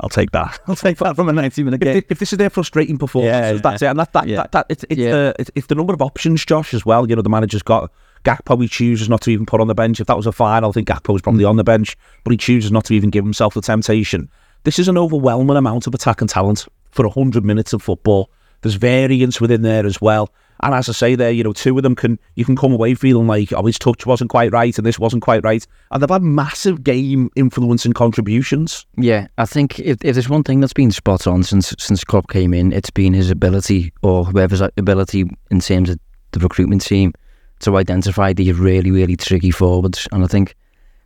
I'll 0.00 0.08
take 0.08 0.30
that. 0.30 0.58
I'll 0.66 0.74
take 0.76 0.96
that 0.98 1.16
from 1.16 1.28
a 1.28 1.32
90 1.32 1.64
minute 1.64 1.80
game. 1.80 1.96
if, 1.98 2.04
if 2.08 2.18
this 2.18 2.32
is 2.32 2.38
their 2.38 2.48
frustrating 2.50 2.96
performance, 2.98 3.32
Yeah, 3.32 3.52
that's 3.54 3.82
it. 3.82 3.86
And 3.86 3.98
that, 3.98 4.12
that, 4.14 4.26
yeah. 4.26 4.36
that, 4.36 4.52
that 4.52 4.66
it's, 4.70 4.84
it's, 4.88 4.98
Yeah. 5.00 5.10
the, 5.10 5.34
it's, 5.38 5.50
it's 5.54 5.66
the 5.66 5.74
number 5.74 5.92
of 5.92 6.00
options, 6.00 6.44
Josh, 6.44 6.72
as 6.72 6.86
well. 6.86 7.08
You 7.08 7.16
know, 7.16 7.22
the 7.22 7.28
manager's 7.28 7.62
got 7.62 7.90
Gakpo, 8.24 8.60
he 8.60 8.68
chooses 8.68 9.08
not 9.08 9.20
to 9.22 9.30
even 9.30 9.46
put 9.46 9.60
on 9.60 9.68
the 9.68 9.74
bench. 9.74 10.00
If 10.00 10.06
that 10.06 10.16
was 10.16 10.26
a 10.26 10.32
final, 10.32 10.70
I 10.70 10.72
think 10.72 10.88
Gakpo 10.88 11.12
was 11.12 11.22
probably 11.22 11.44
on 11.44 11.56
the 11.56 11.64
bench, 11.64 11.96
but 12.24 12.30
he 12.30 12.36
chooses 12.36 12.72
not 12.72 12.84
to 12.86 12.94
even 12.94 13.10
give 13.10 13.24
himself 13.24 13.54
the 13.54 13.60
temptation. 13.60 14.28
This 14.64 14.78
is 14.78 14.88
an 14.88 14.98
overwhelming 14.98 15.56
amount 15.56 15.86
of 15.86 15.94
attacking 15.94 16.28
talent 16.28 16.66
for 16.90 17.06
100 17.06 17.44
minutes 17.44 17.72
of 17.72 17.82
football. 17.82 18.30
There's 18.62 18.76
variance 18.76 19.40
within 19.40 19.60
there 19.60 19.84
as 19.84 20.00
well. 20.00 20.30
And 20.60 20.74
as 20.74 20.88
I 20.88 20.92
say 20.92 21.14
there, 21.16 21.30
you 21.30 21.44
know, 21.44 21.52
two 21.52 21.76
of 21.76 21.82
them 21.82 21.94
can, 21.94 22.18
you 22.36 22.46
can 22.46 22.56
come 22.56 22.72
away 22.72 22.94
feeling 22.94 23.26
like, 23.26 23.52
oh, 23.52 23.66
his 23.66 23.78
touch 23.78 24.06
wasn't 24.06 24.30
quite 24.30 24.52
right 24.52 24.76
and 24.78 24.86
this 24.86 24.98
wasn't 24.98 25.22
quite 25.22 25.44
right. 25.44 25.66
And 25.90 26.02
they've 26.02 26.08
had 26.08 26.22
massive 26.22 26.82
game 26.82 27.28
influence 27.36 27.84
and 27.84 27.94
contributions. 27.94 28.86
Yeah, 28.96 29.26
I 29.36 29.44
think 29.44 29.80
if, 29.80 30.02
if 30.02 30.14
there's 30.14 30.30
one 30.30 30.44
thing 30.44 30.60
that's 30.60 30.72
been 30.72 30.92
spot 30.92 31.26
on 31.26 31.42
since 31.42 31.74
since 31.78 32.04
Klopp 32.04 32.30
came 32.30 32.54
in, 32.54 32.72
it's 32.72 32.88
been 32.88 33.12
his 33.12 33.30
ability 33.30 33.92
or 34.02 34.24
whoever's 34.24 34.62
uh, 34.62 34.70
ability 34.78 35.28
in 35.50 35.60
terms 35.60 35.90
of 35.90 35.98
the 36.30 36.40
recruitment 36.40 36.82
team 36.82 37.12
to 37.60 37.76
identify 37.76 38.32
these 38.32 38.54
really 38.54 38.90
really 38.90 39.16
tricky 39.16 39.50
forwards. 39.50 40.08
And 40.12 40.24
I 40.24 40.26
think 40.26 40.54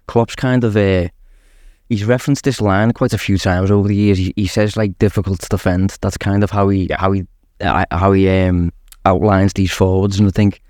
Klopp's 0.07 0.35
kind 0.35 0.65
of 0.65 0.77
uh, 0.77 1.09
he's 1.89 2.05
referenced 2.05 2.45
this 2.45 2.61
line 2.61 2.93
quite 2.93 3.13
a 3.13 3.19
few 3.19 3.39
times 3.39 3.71
over 3.71 3.89
the 3.89 3.95
years. 3.95 4.19
He, 4.19 4.33
he 4.37 4.47
says 4.47 4.77
like 4.77 4.99
difficult 4.99 5.41
to 5.41 5.49
defend. 5.49 5.97
That's 6.01 6.17
kind 6.17 6.43
of 6.43 6.51
how 6.51 6.69
he 6.69 6.89
how 6.97 7.13
he 7.13 7.27
uh, 7.61 7.85
how 7.91 8.13
he 8.13 8.29
um, 8.29 8.73
outlines 9.05 9.53
these 9.53 9.73
forwards. 9.73 10.19
And 10.19 10.29
I 10.29 10.31
think 10.31 10.61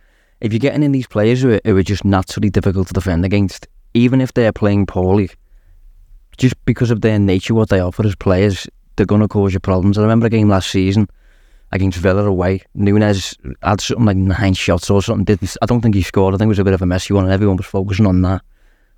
if 0.41 0.53
you're 0.53 0.61
getting 0.61 0.83
in 0.83 0.93
these 0.93 1.07
players 1.07 1.43
who 1.43 1.55
are, 1.55 1.61
who 1.65 1.77
are 1.77 1.83
just 1.83 2.05
naturally 2.05 2.51
difficult 2.51 2.89
to 2.89 2.95
defend 2.95 3.25
against, 3.25 3.67
even 3.95 4.21
if 4.21 4.33
they're 4.35 4.53
playing 4.53 4.87
poorly, 4.87 5.31
just 6.37 6.55
because 6.65 6.91
of 6.91 7.01
their 7.01 7.19
nature, 7.19 7.55
what 7.55 7.69
they 7.69 7.81
offer 7.81 8.07
as 8.07 8.15
players, 8.15 8.69
they're 8.97 9.07
going 9.07 9.21
to 9.21 9.29
cause 9.29 9.53
you 9.53 9.61
problems. 9.61 9.99
I 9.99 10.03
remember 10.03 10.27
a 10.27 10.31
game 10.31 10.49
last 10.49 10.71
season 10.71 11.09
against 11.73 11.99
Villa 11.99 12.25
away. 12.25 12.63
Nunez 12.75 13.37
had 13.63 13.81
something 13.81 14.07
like 14.07 14.17
nine 14.17 14.55
shots 14.55 14.91
or 14.91 15.03
something. 15.03 15.25
Didn't 15.25 15.57
I 15.63 15.67
don't 15.67 15.81
think 15.81 15.95
he 15.95 16.03
scored. 16.03 16.35
I 16.35 16.39
think 16.39 16.49
it 16.49 16.51
was 16.51 16.59
a 16.59 16.65
bit 16.65 16.75
of 16.75 16.83
a 16.83 16.87
messy 16.87 17.15
one, 17.15 17.25
and 17.25 17.33
everyone 17.33 17.57
was 17.57 17.67
focusing 17.67 18.07
on 18.07 18.23
that. 18.23 18.43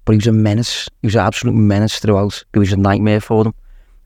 But 0.05 0.13
he 0.13 0.17
was 0.19 0.27
a 0.27 0.33
menace. 0.33 0.89
He 1.03 1.07
was 1.07 1.15
an 1.15 1.23
absolute 1.23 1.55
menace 1.55 1.99
throughout. 1.99 2.43
It 2.55 2.59
was 2.59 2.73
a 2.73 2.77
nightmare 2.77 3.21
for 3.21 3.45
them. 3.45 3.55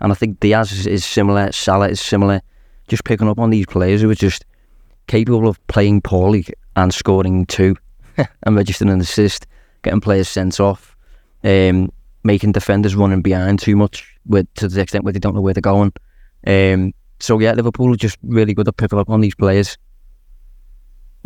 And 0.01 0.13
I 0.13 0.15
think 0.15 0.41
Diaz 0.41 0.73
is, 0.73 0.87
is 0.87 1.05
similar. 1.05 1.53
Salah 1.53 1.89
is 1.89 2.01
similar. 2.01 2.41
Just 2.89 3.05
picking 3.05 3.29
up 3.29 3.39
on 3.39 3.51
these 3.51 3.67
players 3.67 4.03
who 4.03 4.11
are 4.11 4.15
just 4.15 4.45
capable 5.07 5.49
of 5.49 5.65
playing 5.69 6.03
poorly 6.03 6.47
and 6.77 6.93
scoring 6.93 7.47
two 7.47 7.77
and 8.17 8.57
registering 8.57 8.91
an 8.91 9.01
assist, 9.01 9.47
getting 9.83 10.01
players 10.01 10.29
sent 10.29 10.59
off, 10.61 10.97
um, 11.45 11.91
making 12.25 12.53
defenders 12.53 12.95
running 12.95 13.23
behind 13.23 13.61
too 13.61 13.77
much 13.77 14.17
with, 14.27 14.53
to 14.55 14.69
the 14.69 14.81
extent 14.81 15.05
where 15.05 15.13
they 15.13 15.19
don't 15.19 15.35
know 15.35 15.41
where 15.41 15.55
they're 15.55 15.61
going. 15.61 15.93
Um, 16.47 16.93
so 17.21 17.39
yeah, 17.39 17.53
Liverpool 17.53 17.93
are 17.93 17.97
just 17.97 18.19
really 18.23 18.55
good 18.55 18.69
at 18.69 18.77
picking 18.77 18.99
up 18.99 19.11
on 19.11 19.21
these 19.21 19.35
players. 19.35 19.79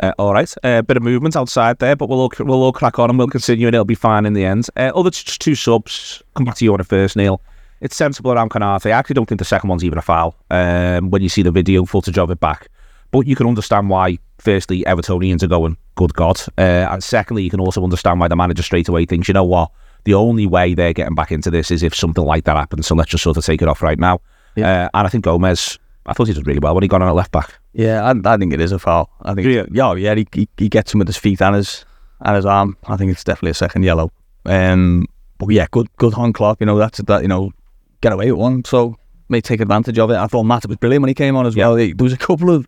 Uh, 0.00 0.12
all 0.18 0.32
right, 0.32 0.54
a 0.62 0.68
uh, 0.68 0.82
bit 0.82 0.96
of 0.96 1.02
movement 1.02 1.34
outside 1.34 1.78
there, 1.80 1.96
but 1.96 2.08
we'll 2.08 2.20
all, 2.20 2.32
we'll 2.38 2.62
all 2.62 2.72
crack 2.72 3.00
on 3.00 3.10
and 3.10 3.18
we'll 3.18 3.26
continue, 3.26 3.66
and 3.66 3.74
it'll 3.74 3.84
be 3.84 3.96
fine 3.96 4.26
in 4.26 4.32
the 4.32 4.44
end. 4.44 4.68
Uh, 4.76 4.92
other 4.94 5.10
just 5.10 5.40
two 5.40 5.56
subs. 5.56 6.22
Come 6.34 6.44
back 6.44 6.54
to 6.56 6.64
you 6.64 6.72
on 6.72 6.78
the 6.78 6.84
first, 6.84 7.16
Neil. 7.16 7.40
It's 7.80 7.96
sensible 7.96 8.32
around 8.32 8.50
Konaté. 8.50 8.86
I 8.86 8.90
actually 8.90 9.14
don't 9.14 9.26
think 9.26 9.40
the 9.40 9.44
second 9.44 9.68
one's 9.68 9.84
even 9.84 9.98
a 9.98 10.02
foul. 10.02 10.36
Um, 10.50 11.10
when 11.10 11.22
you 11.22 11.28
see 11.28 11.42
the 11.42 11.50
video 11.50 11.84
footage 11.84 12.18
of 12.18 12.30
it 12.30 12.38
back, 12.38 12.68
But 13.10 13.26
you 13.26 13.36
can 13.36 13.46
understand 13.46 13.88
why, 13.88 14.18
firstly, 14.38 14.84
Evertonians 14.84 15.42
are 15.42 15.48
going, 15.48 15.76
good 15.94 16.14
God. 16.14 16.40
Uh, 16.58 16.86
and 16.90 17.02
secondly, 17.02 17.42
you 17.42 17.50
can 17.50 17.60
also 17.60 17.82
understand 17.82 18.20
why 18.20 18.28
the 18.28 18.36
manager 18.36 18.62
straight 18.62 18.88
away 18.88 19.06
thinks, 19.06 19.28
you 19.28 19.34
know 19.34 19.44
what, 19.44 19.70
the 20.04 20.14
only 20.14 20.46
way 20.46 20.74
they're 20.74 20.92
getting 20.92 21.14
back 21.14 21.32
into 21.32 21.50
this 21.50 21.70
is 21.70 21.82
if 21.82 21.94
something 21.94 22.24
like 22.24 22.44
that 22.44 22.56
happens. 22.56 22.86
So 22.86 22.94
let's 22.94 23.10
just 23.10 23.24
sort 23.24 23.36
of 23.36 23.44
take 23.44 23.62
it 23.62 23.68
off 23.68 23.82
right 23.82 23.98
now. 23.98 24.20
Yeah. 24.56 24.84
Uh, 24.84 24.88
and 24.94 25.06
I 25.06 25.10
think 25.10 25.24
Gomez, 25.24 25.78
I 26.06 26.12
thought 26.12 26.28
he 26.28 26.34
did 26.34 26.46
really 26.46 26.60
well 26.60 26.74
when 26.74 26.82
he 26.82 26.88
got 26.88 27.02
on 27.02 27.08
at 27.08 27.14
left 27.14 27.32
back. 27.32 27.54
Yeah, 27.72 28.02
I, 28.02 28.34
I 28.34 28.36
think 28.36 28.52
it 28.52 28.60
is 28.60 28.72
a 28.72 28.78
foul. 28.78 29.10
I 29.22 29.34
think, 29.34 29.46
yeah, 29.46 29.64
yeah, 29.70 29.94
yeah 29.94 30.14
he, 30.14 30.26
he, 30.32 30.48
he 30.56 30.68
gets 30.68 30.92
him 30.92 30.98
with 30.98 31.08
his 31.08 31.16
feet 31.16 31.40
and 31.40 31.54
his 31.54 31.84
and 32.20 32.36
his 32.36 32.46
arm. 32.46 32.76
I 32.86 32.96
think 32.96 33.12
it's 33.12 33.24
definitely 33.24 33.52
a 33.52 33.54
second 33.54 33.84
yellow. 33.84 34.10
Um, 34.44 35.06
but 35.38 35.48
yeah, 35.48 35.66
good, 35.70 35.88
good 35.96 36.14
on 36.14 36.32
Klopp. 36.32 36.60
You 36.60 36.66
know, 36.66 36.78
that's 36.78 36.98
that. 36.98 37.22
You 37.22 37.28
know, 37.28 37.52
get 38.00 38.12
away 38.12 38.30
with 38.32 38.40
one. 38.40 38.64
So 38.64 38.96
may 39.28 39.40
take 39.40 39.60
advantage 39.60 39.98
of 39.98 40.10
it. 40.10 40.16
I 40.16 40.26
thought 40.26 40.44
Matip 40.44 40.68
was 40.68 40.78
brilliant 40.78 41.02
when 41.02 41.08
he 41.08 41.14
came 41.14 41.36
on 41.36 41.46
as 41.46 41.54
yeah. 41.54 41.68
well. 41.68 41.76
There 41.76 41.92
was 41.98 42.12
a 42.12 42.18
couple 42.18 42.50
of 42.50 42.66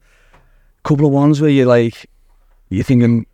couple 0.83 1.07
of 1.07 1.13
ones 1.13 1.41
where 1.41 1.51
you're 1.51 1.67
like, 1.67 2.09
you're 2.69 2.85
thinking, 2.85 3.27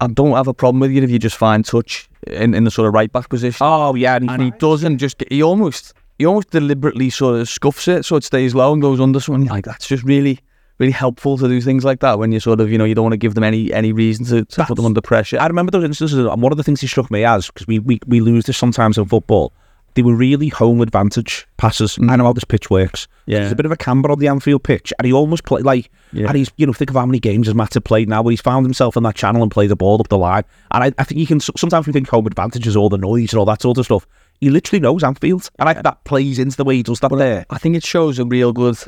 I 0.00 0.06
don't 0.08 0.32
have 0.32 0.48
a 0.48 0.54
problem 0.54 0.80
with 0.80 0.90
you 0.90 1.02
if 1.02 1.10
you 1.10 1.18
just 1.18 1.36
find 1.36 1.64
touch 1.64 2.08
in, 2.26 2.54
in 2.54 2.64
the 2.64 2.70
sort 2.70 2.88
of 2.88 2.94
right 2.94 3.10
back 3.10 3.28
position. 3.28 3.64
Oh 3.64 3.94
yeah, 3.94 4.16
and, 4.16 4.30
and 4.30 4.42
he 4.42 4.50
doesn't 4.52 4.98
just. 4.98 5.18
Get, 5.18 5.32
he 5.32 5.42
almost 5.42 5.94
he 6.18 6.26
almost 6.26 6.50
deliberately 6.50 7.10
sort 7.10 7.40
of 7.40 7.48
scuffs 7.48 7.88
it 7.88 8.04
so 8.04 8.16
it 8.16 8.24
stays 8.24 8.54
low 8.54 8.72
and 8.72 8.82
goes 8.82 9.00
under 9.00 9.20
someone. 9.20 9.44
Like 9.44 9.64
that's 9.64 9.86
just 9.86 10.04
really 10.04 10.40
really 10.78 10.92
helpful 10.92 11.38
to 11.38 11.46
do 11.46 11.60
things 11.60 11.84
like 11.84 12.00
that 12.00 12.18
when 12.18 12.32
you 12.32 12.40
sort 12.40 12.60
of 12.60 12.70
you 12.70 12.78
know 12.78 12.84
you 12.84 12.94
don't 12.94 13.04
want 13.04 13.12
to 13.12 13.18
give 13.18 13.34
them 13.34 13.44
any 13.44 13.72
any 13.72 13.92
reason 13.92 14.24
to, 14.26 14.44
to 14.44 14.64
put 14.64 14.76
them 14.76 14.86
under 14.86 15.00
pressure. 15.00 15.38
I 15.40 15.46
remember 15.46 15.70
those 15.70 15.84
instances, 15.84 16.18
and 16.18 16.42
one 16.42 16.52
of 16.52 16.58
the 16.58 16.64
things 16.64 16.80
he 16.80 16.86
struck 16.86 17.10
me 17.10 17.24
as 17.24 17.46
because 17.48 17.66
we, 17.66 17.78
we 17.78 18.00
we 18.06 18.20
lose 18.20 18.44
this 18.44 18.56
sometimes 18.56 18.98
in 18.98 19.06
football 19.06 19.52
they 19.94 20.02
were 20.02 20.14
really 20.14 20.48
home 20.48 20.80
advantage 20.80 21.46
passes. 21.56 21.96
Mm. 21.96 22.10
I 22.10 22.16
know 22.16 22.24
how 22.24 22.32
this 22.32 22.44
pitch 22.44 22.68
works. 22.68 23.06
Yeah. 23.26 23.40
There's 23.40 23.52
a 23.52 23.56
bit 23.56 23.66
of 23.66 23.72
a 23.72 23.76
camber 23.76 24.10
on 24.10 24.18
the 24.18 24.28
Anfield 24.28 24.64
pitch, 24.64 24.92
and 24.98 25.06
he 25.06 25.12
almost 25.12 25.44
played 25.44 25.64
like, 25.64 25.90
yeah. 26.12 26.26
and 26.26 26.36
he's, 26.36 26.50
you 26.56 26.66
know, 26.66 26.72
think 26.72 26.90
of 26.90 26.96
how 26.96 27.06
many 27.06 27.20
games 27.20 27.46
has 27.46 27.54
Matip 27.54 27.84
played 27.84 28.08
now 28.08 28.22
where 28.22 28.32
he's 28.32 28.40
found 28.40 28.66
himself 28.66 28.96
in 28.96 29.02
that 29.04 29.14
channel 29.14 29.42
and 29.42 29.50
played 29.50 29.70
the 29.70 29.76
ball 29.76 30.00
up 30.00 30.08
the 30.08 30.18
line. 30.18 30.42
And 30.72 30.84
I, 30.84 30.92
I 30.98 31.04
think 31.04 31.20
you 31.20 31.26
can, 31.26 31.40
sometimes 31.40 31.86
we 31.86 31.92
think 31.92 32.08
home 32.08 32.26
advantage 32.26 32.66
is 32.66 32.76
all 32.76 32.88
the 32.88 32.98
noise 32.98 33.32
and 33.32 33.38
all 33.38 33.46
that 33.46 33.62
sort 33.62 33.78
of 33.78 33.84
stuff. 33.84 34.06
He 34.40 34.50
literally 34.50 34.80
knows 34.80 35.02
Anfield, 35.02 35.50
and 35.58 35.68
I 35.68 35.72
think 35.72 35.84
that 35.84 36.04
plays 36.04 36.38
into 36.38 36.56
the 36.56 36.64
way 36.64 36.76
he 36.76 36.82
does 36.82 37.00
that 37.00 37.10
there. 37.16 37.46
I 37.50 37.58
think 37.58 37.76
it 37.76 37.84
shows 37.84 38.18
a 38.18 38.24
real 38.24 38.52
good 38.52 38.78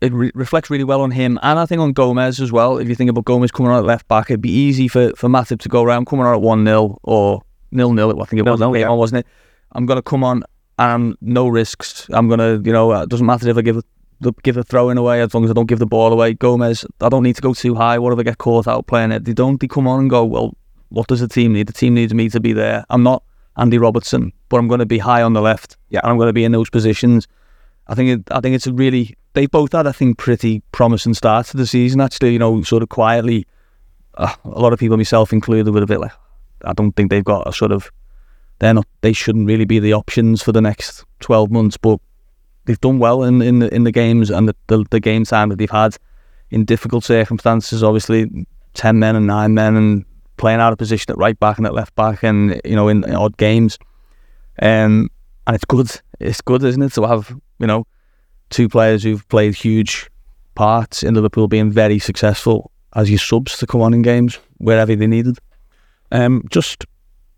it 0.00 0.12
re- 0.12 0.32
reflects 0.34 0.70
really 0.70 0.84
well 0.84 1.00
on 1.00 1.10
him 1.10 1.38
and 1.42 1.58
I 1.58 1.66
think 1.66 1.80
on 1.80 1.92
Gomez 1.92 2.40
as 2.40 2.52
well. 2.52 2.78
If 2.78 2.88
you 2.88 2.94
think 2.94 3.10
about 3.10 3.24
Gomez 3.24 3.50
coming 3.50 3.72
on 3.72 3.78
at 3.78 3.84
left 3.84 4.06
back, 4.08 4.30
it'd 4.30 4.42
be 4.42 4.50
easy 4.50 4.88
for, 4.88 5.14
for 5.16 5.28
Matip 5.28 5.60
to 5.60 5.68
go 5.68 5.82
around 5.82 6.06
coming 6.06 6.26
on 6.26 6.34
at 6.34 6.40
1 6.40 6.64
0 6.64 6.98
or 7.02 7.42
nil 7.70 7.92
nil. 7.92 8.22
I 8.22 8.26
think 8.26 8.40
it 8.40 8.50
was, 8.50 8.60
nil, 8.60 8.76
yeah. 8.76 8.90
wasn't 8.90 9.20
it? 9.20 9.26
I'm 9.72 9.86
going 9.86 9.96
to 9.96 10.02
come 10.02 10.22
on 10.22 10.44
and 10.78 11.16
no 11.20 11.48
risks. 11.48 12.06
I'm 12.10 12.28
gonna, 12.28 12.60
you 12.62 12.72
know, 12.72 12.92
it 12.92 13.08
doesn't 13.08 13.26
matter 13.26 13.48
if 13.48 13.56
I 13.56 13.62
give 13.62 13.78
a, 13.78 14.32
give 14.42 14.56
a 14.56 14.62
throw 14.62 14.90
in 14.90 14.98
away 14.98 15.22
as 15.22 15.32
long 15.32 15.44
as 15.44 15.50
I 15.50 15.54
don't 15.54 15.66
give 15.66 15.78
the 15.78 15.86
ball 15.86 16.12
away. 16.12 16.34
Gomez, 16.34 16.84
I 17.00 17.08
don't 17.08 17.22
need 17.22 17.36
to 17.36 17.42
go 17.42 17.54
too 17.54 17.74
high. 17.74 17.98
What 17.98 18.12
if 18.12 18.18
I 18.18 18.22
get 18.22 18.38
caught 18.38 18.68
out 18.68 18.86
playing 18.86 19.12
it? 19.12 19.24
They 19.24 19.32
don't. 19.32 19.58
They 19.60 19.68
come 19.68 19.88
on 19.88 20.00
and 20.00 20.10
go. 20.10 20.24
Well, 20.24 20.56
what 20.90 21.08
does 21.08 21.20
the 21.20 21.28
team 21.28 21.54
need? 21.54 21.68
The 21.68 21.72
team 21.72 21.94
needs 21.94 22.12
me 22.12 22.28
to 22.28 22.40
be 22.40 22.52
there. 22.52 22.84
I'm 22.90 23.02
not 23.02 23.22
Andy 23.56 23.78
Robertson, 23.78 24.32
but 24.48 24.58
I'm 24.58 24.68
going 24.68 24.80
to 24.80 24.86
be 24.86 24.98
high 24.98 25.22
on 25.22 25.32
the 25.32 25.40
left. 25.40 25.76
Yeah, 25.88 26.00
and 26.02 26.10
I'm 26.10 26.18
going 26.18 26.28
to 26.28 26.32
be 26.32 26.44
in 26.44 26.52
those 26.52 26.70
positions. 26.70 27.26
I 27.88 27.94
think 27.94 28.20
it, 28.20 28.32
I 28.32 28.40
think 28.40 28.54
it's 28.54 28.66
a 28.66 28.72
really 28.72 29.16
they 29.34 29.46
both 29.46 29.72
had 29.72 29.86
I 29.86 29.92
think 29.92 30.18
pretty 30.18 30.62
promising 30.72 31.14
starts 31.14 31.50
to 31.50 31.56
the 31.56 31.66
season. 31.66 32.00
Actually, 32.00 32.32
you 32.32 32.38
know, 32.38 32.62
sort 32.62 32.82
of 32.82 32.88
quietly. 32.88 33.46
Uh, 34.14 34.34
a 34.44 34.60
lot 34.60 34.72
of 34.72 34.78
people, 34.78 34.96
myself 34.96 35.32
included, 35.32 35.70
were 35.72 35.82
a 35.82 35.86
bit 35.86 36.00
like, 36.00 36.12
I 36.64 36.72
don't 36.72 36.92
think 36.92 37.10
they've 37.10 37.22
got 37.22 37.46
a 37.46 37.52
sort 37.52 37.70
of 37.70 37.90
they're 38.58 38.74
not 38.74 38.86
they 39.00 39.12
shouldn't 39.12 39.46
really 39.46 39.64
be 39.64 39.78
the 39.78 39.92
options 39.92 40.42
for 40.42 40.52
the 40.52 40.60
next 40.60 41.04
12 41.20 41.50
months 41.50 41.76
but 41.76 42.00
they've 42.64 42.80
done 42.80 42.98
well 42.98 43.22
in 43.22 43.42
in 43.42 43.58
the, 43.58 43.74
in 43.74 43.84
the 43.84 43.92
games 43.92 44.30
and 44.30 44.48
the, 44.48 44.56
the, 44.68 44.84
the 44.90 45.00
game 45.00 45.24
time 45.24 45.48
that 45.48 45.56
they've 45.56 45.70
had 45.70 45.96
in 46.50 46.64
difficult 46.64 47.04
circumstances 47.04 47.82
obviously 47.82 48.46
10 48.74 48.98
men 48.98 49.16
and 49.16 49.26
9 49.26 49.54
men 49.54 49.76
and 49.76 50.04
playing 50.36 50.60
out 50.60 50.72
of 50.72 50.78
position 50.78 51.10
at 51.10 51.18
right 51.18 51.38
back 51.38 51.58
and 51.58 51.66
at 51.66 51.74
left 51.74 51.94
back 51.94 52.22
and 52.22 52.60
you 52.64 52.76
know 52.76 52.88
in, 52.88 53.04
in 53.04 53.14
odd 53.14 53.36
games 53.36 53.78
um, 54.62 55.08
and 55.46 55.54
it's 55.54 55.64
good 55.64 55.90
it's 56.20 56.40
good 56.40 56.62
isn't 56.62 56.82
it 56.82 56.92
to 56.92 57.06
have 57.06 57.34
you 57.58 57.66
know 57.66 57.86
two 58.50 58.68
players 58.68 59.02
who've 59.02 59.26
played 59.28 59.54
huge 59.54 60.10
parts 60.54 61.02
in 61.02 61.14
Liverpool 61.14 61.48
being 61.48 61.70
very 61.70 61.98
successful 61.98 62.70
as 62.94 63.10
your 63.10 63.18
subs 63.18 63.58
to 63.58 63.66
come 63.66 63.82
on 63.82 63.92
in 63.92 64.02
games 64.02 64.38
wherever 64.58 64.94
they 64.94 65.06
needed 65.06 65.38
um, 66.12 66.44
just 66.50 66.84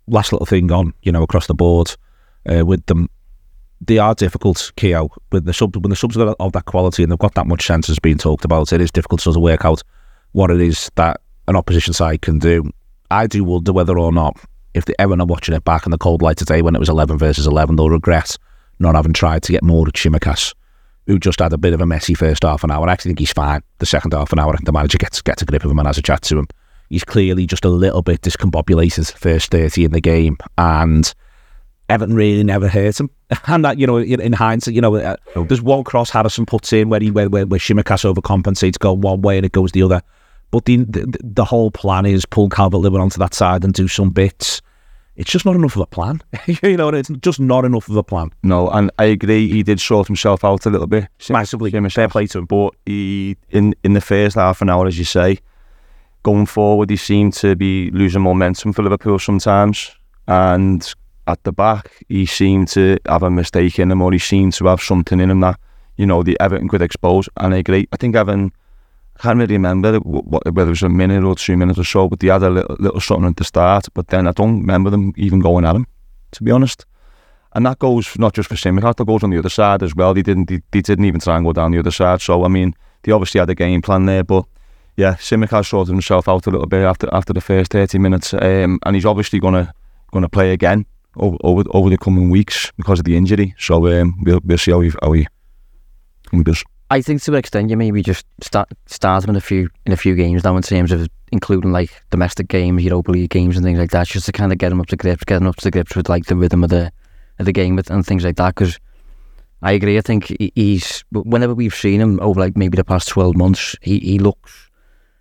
last 0.06 0.32
little 0.32 0.46
thing 0.46 0.70
on, 0.72 0.92
you 1.02 1.12
know, 1.12 1.22
across 1.22 1.46
the 1.46 1.54
board 1.54 1.94
uh, 2.50 2.64
with 2.64 2.84
them. 2.86 3.08
They 3.80 3.98
are 3.98 4.14
difficult, 4.14 4.72
Keo. 4.76 5.10
With 5.30 5.44
the 5.44 5.52
sub, 5.52 5.76
when 5.76 5.90
the 5.90 5.96
subs 5.96 6.16
are 6.16 6.34
of 6.40 6.52
that 6.52 6.64
quality 6.64 7.02
and 7.02 7.12
they've 7.12 7.18
got 7.18 7.34
that 7.34 7.46
much 7.46 7.64
sense 7.66 7.88
as 7.88 7.98
being 7.98 8.18
talked 8.18 8.44
about, 8.44 8.72
it 8.72 8.80
is 8.80 8.90
difficult 8.90 9.20
to 9.20 9.24
sort 9.24 9.36
of 9.36 9.42
work 9.42 9.64
out 9.64 9.82
what 10.32 10.50
it 10.50 10.60
is 10.60 10.90
that 10.96 11.20
an 11.46 11.56
opposition 11.56 11.92
side 11.92 12.22
can 12.22 12.38
do. 12.38 12.68
I 13.10 13.26
do 13.26 13.44
wonder 13.44 13.72
whether 13.72 13.98
or 13.98 14.12
not, 14.12 14.36
if 14.74 14.84
they 14.84 14.94
ever 14.98 15.18
are 15.18 15.26
watching 15.26 15.54
it 15.54 15.64
back 15.64 15.86
in 15.86 15.90
the 15.90 15.98
cold 15.98 16.22
light 16.22 16.36
today 16.36 16.62
when 16.62 16.74
it 16.74 16.78
was 16.78 16.88
11 16.88 17.18
versus 17.18 17.46
11, 17.46 17.76
they'll 17.76 17.90
regret 17.90 18.36
not 18.78 18.94
having 18.94 19.12
tried 19.12 19.42
to 19.44 19.52
get 19.52 19.64
more 19.64 19.88
at 19.88 19.94
Tsimikas, 19.94 20.54
who 21.06 21.18
just 21.18 21.40
had 21.40 21.52
a 21.52 21.58
bit 21.58 21.72
of 21.72 21.80
a 21.80 21.86
messy 21.86 22.14
first 22.14 22.42
half 22.42 22.62
an 22.64 22.70
hour. 22.70 22.88
I 22.88 22.92
actually 22.92 23.10
think 23.10 23.20
he's 23.20 23.32
fine. 23.32 23.62
The 23.78 23.86
second 23.86 24.12
half 24.12 24.32
an 24.32 24.38
hour, 24.38 24.56
the 24.62 24.72
manager 24.72 24.98
gets 24.98 25.20
gets 25.22 25.42
a 25.42 25.46
grip 25.46 25.64
of 25.64 25.70
him 25.70 25.78
and 25.78 25.88
has 25.88 25.98
a 25.98 26.02
chat 26.02 26.22
to 26.22 26.38
him 26.38 26.48
he's 26.88 27.04
clearly 27.04 27.46
just 27.46 27.64
a 27.64 27.68
little 27.68 28.02
bit 28.02 28.22
discombobulated 28.22 29.12
first 29.12 29.50
30 29.50 29.84
in 29.84 29.92
the 29.92 30.00
game 30.00 30.36
and 30.56 31.14
Everton 31.88 32.14
really 32.14 32.44
never 32.44 32.68
hurt 32.68 33.00
him. 33.00 33.10
And 33.46 33.64
that, 33.64 33.78
you 33.78 33.86
know, 33.86 33.98
in, 33.98 34.32
hindsight, 34.32 34.74
you 34.74 34.80
know, 34.80 34.96
uh, 34.96 35.16
there's 35.34 35.60
one 35.60 35.84
cross 35.84 36.10
Harrison 36.10 36.46
puts 36.46 36.72
in 36.72 36.88
where 36.88 37.00
he 37.00 37.10
where, 37.10 37.28
where, 37.28 37.46
where 37.46 37.58
overcompensates, 37.58 38.78
go 38.78 38.92
one 38.92 39.20
way 39.20 39.36
and 39.36 39.44
it 39.44 39.52
goes 39.52 39.72
the 39.72 39.82
other. 39.82 40.02
But 40.50 40.64
the 40.64 40.78
the, 40.78 41.18
the 41.22 41.44
whole 41.44 41.70
plan 41.70 42.06
is 42.06 42.24
pull 42.24 42.48
Calvert 42.48 42.80
Lewin 42.80 43.00
onto 43.00 43.18
that 43.18 43.34
side 43.34 43.64
and 43.64 43.74
do 43.74 43.88
some 43.88 44.10
bits. 44.10 44.62
It's 45.16 45.30
just 45.30 45.44
not 45.44 45.56
enough 45.56 45.74
of 45.74 45.82
a 45.82 45.86
plan. 45.86 46.22
you 46.62 46.76
know, 46.76 46.90
it's 46.90 47.10
just 47.20 47.40
not 47.40 47.64
enough 47.64 47.88
of 47.88 47.96
a 47.96 48.04
plan. 48.04 48.30
No, 48.44 48.70
and 48.70 48.88
I 49.00 49.04
agree. 49.06 49.48
He 49.48 49.64
did 49.64 49.80
sort 49.80 50.06
himself 50.06 50.44
out 50.44 50.64
a 50.64 50.70
little 50.70 50.86
bit, 50.86 51.08
massively. 51.28 51.72
Fair 51.90 52.08
play 52.08 52.28
to 52.28 52.38
him, 52.38 52.46
but 52.46 52.74
he 52.86 53.36
in 53.50 53.74
in 53.82 53.94
the 53.94 54.00
first 54.00 54.36
half 54.36 54.62
an 54.62 54.70
hour, 54.70 54.86
as 54.86 54.96
you 54.96 55.04
say, 55.04 55.38
going 56.22 56.46
forward, 56.46 56.90
he 56.90 56.96
seemed 56.96 57.34
to 57.34 57.56
be 57.56 57.90
losing 57.90 58.22
momentum 58.22 58.72
for 58.72 58.82
Liverpool 58.82 59.18
sometimes. 59.18 59.94
And 60.26 60.86
at 61.26 61.42
the 61.44 61.52
back, 61.52 62.04
he 62.08 62.26
seemed 62.26 62.68
to 62.68 62.98
have 63.06 63.22
a 63.22 63.30
mistake 63.30 63.78
in 63.78 63.90
him, 63.90 64.02
or 64.02 64.12
he 64.12 64.18
seemed 64.18 64.52
to 64.54 64.66
have 64.66 64.80
something 64.80 65.20
in 65.20 65.30
him 65.30 65.40
that, 65.40 65.58
you 65.96 66.06
know, 66.06 66.22
the 66.22 66.38
Everton 66.40 66.68
could 66.68 66.82
expose. 66.82 67.28
And 67.36 67.54
I 67.54 67.58
agree. 67.58 67.88
I 67.92 67.96
think 67.96 68.14
Everton, 68.14 68.52
can't 69.22 69.38
really 69.38 69.54
remember 69.54 69.98
whether 69.98 70.70
it 70.70 70.70
was 70.70 70.82
a 70.82 70.88
minute 70.88 71.24
or 71.24 71.34
two 71.34 71.56
minutes 71.56 71.78
or 71.78 71.84
so, 71.84 72.08
but 72.08 72.20
they 72.20 72.28
had 72.28 72.42
a 72.42 72.50
little, 72.50 72.76
little 72.78 73.00
something 73.00 73.28
at 73.28 73.36
the 73.36 73.44
start. 73.44 73.88
But 73.94 74.08
then 74.08 74.26
I 74.26 74.32
don't 74.32 74.60
remember 74.60 74.90
them 74.90 75.12
even 75.16 75.40
going 75.40 75.64
at 75.64 75.76
him, 75.76 75.86
to 76.32 76.42
be 76.42 76.50
honest. 76.50 76.86
And 77.52 77.66
that 77.66 77.78
goes 77.78 78.18
not 78.18 78.34
just 78.34 78.48
for 78.48 78.54
Tsimikas, 78.54 78.96
that 78.96 79.06
goes 79.06 79.22
on 79.22 79.30
the 79.30 79.38
other 79.38 79.48
side 79.48 79.82
as 79.82 79.94
well. 79.94 80.14
They 80.14 80.22
didn't, 80.22 80.48
they, 80.48 80.60
they 80.70 80.82
didn't 80.82 81.06
even 81.06 81.20
try 81.20 81.36
and 81.36 81.44
go 81.44 81.52
down 81.52 81.72
the 81.72 81.78
other 81.78 81.90
side. 81.90 82.20
So 82.20 82.44
I 82.44 82.48
mean, 82.48 82.74
they 83.02 83.12
obviously 83.12 83.38
had 83.38 83.50
a 83.50 83.54
game 83.54 83.82
plan 83.82 84.06
there, 84.06 84.24
but 84.24 84.44
yeah, 84.96 85.14
Tsimikas 85.14 85.66
sorted 85.66 85.92
himself 85.92 86.28
out 86.28 86.46
a 86.46 86.50
little 86.50 86.66
bit 86.66 86.82
after 86.82 87.08
after 87.12 87.32
the 87.32 87.40
first 87.40 87.70
thirty 87.70 87.98
minutes, 87.98 88.34
um, 88.34 88.80
and 88.84 88.96
he's 88.96 89.06
obviously 89.06 89.38
gonna 89.38 89.72
gonna 90.12 90.28
play 90.28 90.52
again 90.52 90.84
over, 91.16 91.36
over 91.42 91.62
over 91.70 91.88
the 91.88 91.98
coming 91.98 92.30
weeks 92.30 92.72
because 92.76 92.98
of 92.98 93.04
the 93.04 93.16
injury. 93.16 93.54
So 93.58 93.86
um, 93.86 94.18
we'll 94.22 94.40
we'll 94.44 94.58
see 94.58 94.72
how 94.72 94.80
he 94.80 94.92
how 95.00 95.12
he, 95.12 95.26
how 96.30 96.38
he 96.38 96.44
does. 96.44 96.64
I 96.90 97.02
think 97.02 97.22
to 97.22 97.32
an 97.32 97.38
extent 97.38 97.68
you 97.68 97.76
maybe 97.76 98.02
just 98.02 98.24
start 98.42 98.70
start 98.86 99.24
him 99.24 99.30
in 99.30 99.36
a 99.36 99.40
few 99.40 99.68
in 99.84 99.92
a 99.92 99.96
few 99.96 100.14
games 100.14 100.44
now 100.44 100.56
in 100.56 100.62
terms 100.62 100.90
of 100.90 101.08
including 101.32 101.70
like 101.70 101.90
domestic 102.10 102.48
games, 102.48 102.82
Europa 102.82 103.10
League 103.10 103.30
games 103.30 103.56
and 103.56 103.64
things 103.64 103.78
like 103.78 103.90
that, 103.90 104.06
just 104.06 104.26
to 104.26 104.32
kind 104.32 104.52
of 104.52 104.58
get 104.58 104.72
him 104.72 104.80
up 104.80 104.86
to 104.86 104.96
grips, 104.96 105.24
get 105.24 105.42
up 105.42 105.56
to 105.56 105.70
grips 105.70 105.94
with 105.94 106.08
like 106.08 106.24
the 106.26 106.36
rhythm 106.36 106.64
of 106.64 106.70
the 106.70 106.90
of 107.38 107.46
the 107.46 107.52
game 107.52 107.78
and 107.90 108.06
things 108.06 108.24
like 108.24 108.36
that. 108.36 108.54
Because 108.54 108.78
I 109.60 109.72
agree, 109.72 109.98
I 109.98 110.00
think 110.00 110.34
he's 110.54 111.04
whenever 111.12 111.54
we've 111.54 111.74
seen 111.74 112.00
him 112.00 112.20
over 112.20 112.40
like 112.40 112.56
maybe 112.56 112.76
the 112.76 112.84
past 112.84 113.08
twelve 113.08 113.36
months, 113.36 113.76
he 113.82 113.98
he 113.98 114.18
looks 114.18 114.70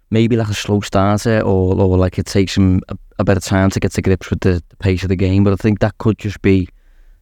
maybe 0.10 0.38
like 0.38 0.48
a 0.48 0.54
slow 0.54 0.80
starter 0.80 1.42
or, 1.42 1.76
or 1.76 1.98
like 1.98 2.18
it 2.18 2.26
takes 2.26 2.56
him 2.56 2.82
a, 2.88 2.98
a 3.20 3.24
bit 3.26 3.36
of 3.36 3.44
time 3.44 3.70
to 3.70 3.80
get 3.80 3.92
to 3.92 4.02
grips 4.02 4.30
with 4.30 4.40
the, 4.40 4.64
the, 4.70 4.76
pace 4.78 5.04
of 5.04 5.10
the 5.10 5.18
game. 5.18 5.44
But 5.44 5.52
I 5.52 5.58
think 5.58 5.80
that 5.80 5.98
could 5.98 6.18
just 6.18 6.42
be 6.42 6.70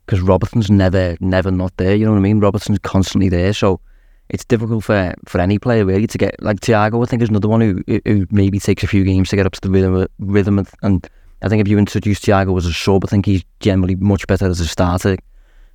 because 0.05 0.21
Robertson's 0.21 0.69
never, 0.69 1.17
never 1.19 1.49
not 1.49 1.75
there. 1.77 1.95
You 1.95 2.05
know 2.05 2.11
what 2.11 2.19
I 2.19 2.21
mean? 2.21 2.39
Robertson's 2.39 2.77
constantly 2.79 3.27
there. 3.27 3.53
So 3.53 3.81
it's 4.29 4.45
difficult 4.45 4.83
for, 4.83 5.13
for 5.25 5.39
any 5.39 5.59
player 5.59 5.85
really 5.85 6.07
to 6.07 6.17
get 6.17 6.41
like 6.41 6.59
Thiago. 6.59 7.01
I 7.01 7.05
think 7.05 7.21
is 7.21 7.29
another 7.29 7.47
one 7.47 7.61
who 7.61 7.83
who 8.05 8.27
maybe 8.31 8.59
takes 8.59 8.83
a 8.83 8.87
few 8.87 9.03
games 9.03 9.29
to 9.29 9.35
get 9.35 9.45
up 9.45 9.53
to 9.53 9.61
the 9.61 9.69
rhythm. 9.69 10.07
Rhythm 10.19 10.65
and 10.81 11.09
I 11.41 11.47
think 11.47 11.61
if 11.61 11.67
you 11.67 11.77
introduce 11.77 12.19
Thiago 12.19 12.57
as 12.57 12.65
a 12.65 12.73
sub, 12.73 13.05
I 13.05 13.07
think 13.07 13.25
he's 13.25 13.43
generally 13.59 13.95
much 13.95 14.25
better 14.27 14.47
as 14.47 14.59
a 14.59 14.67
starter. 14.67 15.17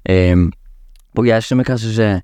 Um, 0.09 0.53
but 1.15 1.23
yeah, 1.23 1.39
Tsimikas 1.39 1.85
is 1.85 1.99
a 1.99 2.23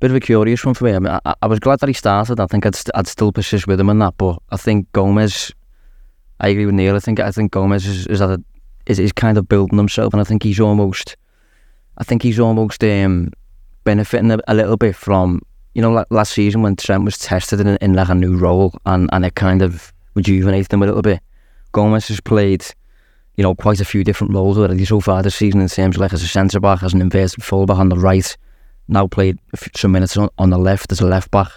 bit 0.00 0.10
of 0.10 0.16
a 0.16 0.20
curious 0.20 0.64
one 0.64 0.74
for 0.74 0.84
me. 0.84 0.94
I, 0.94 0.98
mean, 0.98 1.18
I, 1.24 1.34
I 1.40 1.46
was 1.46 1.60
glad 1.60 1.80
that 1.80 1.88
he 1.88 1.92
started. 1.92 2.40
I 2.40 2.46
think 2.46 2.66
I'd, 2.66 2.74
st- 2.74 2.94
I'd 2.94 3.06
still 3.06 3.32
persist 3.32 3.66
with 3.66 3.80
him 3.80 3.88
in 3.88 3.98
that, 4.00 4.14
but 4.18 4.38
I 4.50 4.56
think 4.56 4.90
Gomez. 4.92 5.52
I 6.38 6.48
agree 6.48 6.66
with 6.66 6.74
Neil. 6.74 6.94
I 6.94 6.98
think 6.98 7.18
I 7.18 7.30
think 7.30 7.52
Gomez 7.52 7.86
is 7.86 8.06
is, 8.08 8.20
a, 8.20 8.38
is, 8.84 8.98
is 8.98 9.12
kind 9.12 9.38
of 9.38 9.48
building 9.48 9.78
himself, 9.78 10.12
and 10.12 10.20
I 10.20 10.24
think 10.24 10.42
he's 10.42 10.60
almost. 10.60 11.16
I 11.98 12.04
think 12.04 12.22
he's 12.22 12.38
almost 12.38 12.84
um, 12.84 13.30
benefiting 13.86 14.30
a, 14.30 14.38
a 14.48 14.54
little 14.54 14.76
bit 14.76 14.94
from 14.94 15.40
you 15.76 15.82
know, 15.82 16.06
last 16.08 16.32
season 16.32 16.62
when 16.62 16.74
Trent 16.74 17.04
was 17.04 17.18
tested 17.18 17.60
in, 17.60 17.76
in 17.82 17.92
like 17.92 18.08
a 18.08 18.14
new 18.14 18.34
role 18.34 18.72
and, 18.86 19.10
and 19.12 19.26
it 19.26 19.34
kind 19.34 19.60
of 19.60 19.92
rejuvenated 20.14 20.72
him 20.72 20.82
a 20.82 20.86
little 20.86 21.02
bit. 21.02 21.20
Gomez 21.72 22.08
has 22.08 22.18
played, 22.18 22.64
you 23.36 23.42
know, 23.42 23.54
quite 23.54 23.78
a 23.78 23.84
few 23.84 24.02
different 24.02 24.32
roles 24.32 24.56
already 24.56 24.86
so 24.86 25.00
far 25.00 25.22
this 25.22 25.34
season 25.34 25.60
in 25.60 25.68
terms 25.68 25.96
of 25.96 26.00
like 26.00 26.14
as 26.14 26.22
a 26.22 26.28
centre 26.28 26.60
back, 26.60 26.82
as 26.82 26.94
an 26.94 27.02
inverted 27.02 27.44
fullback 27.44 27.76
on 27.76 27.90
the 27.90 27.98
right. 27.98 28.38
Now 28.88 29.06
played 29.06 29.38
some 29.76 29.92
minutes 29.92 30.16
on, 30.16 30.30
on 30.38 30.48
the 30.48 30.56
left 30.56 30.92
as 30.92 31.02
a 31.02 31.06
left 31.06 31.30
back. 31.30 31.50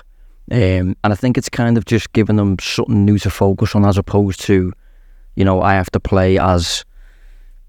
Um, 0.51 0.97
and 1.01 1.13
I 1.13 1.15
think 1.15 1.37
it's 1.37 1.47
kind 1.47 1.77
of 1.77 1.85
just 1.85 2.11
giving 2.11 2.35
them 2.35 2.57
something 2.59 3.05
new 3.05 3.19
to 3.19 3.29
focus 3.29 3.73
on 3.73 3.85
as 3.85 3.97
opposed 3.97 4.41
to, 4.41 4.73
you 5.37 5.45
know, 5.45 5.61
I 5.61 5.75
have 5.75 5.91
to 5.91 5.99
play 6.01 6.37
as 6.37 6.83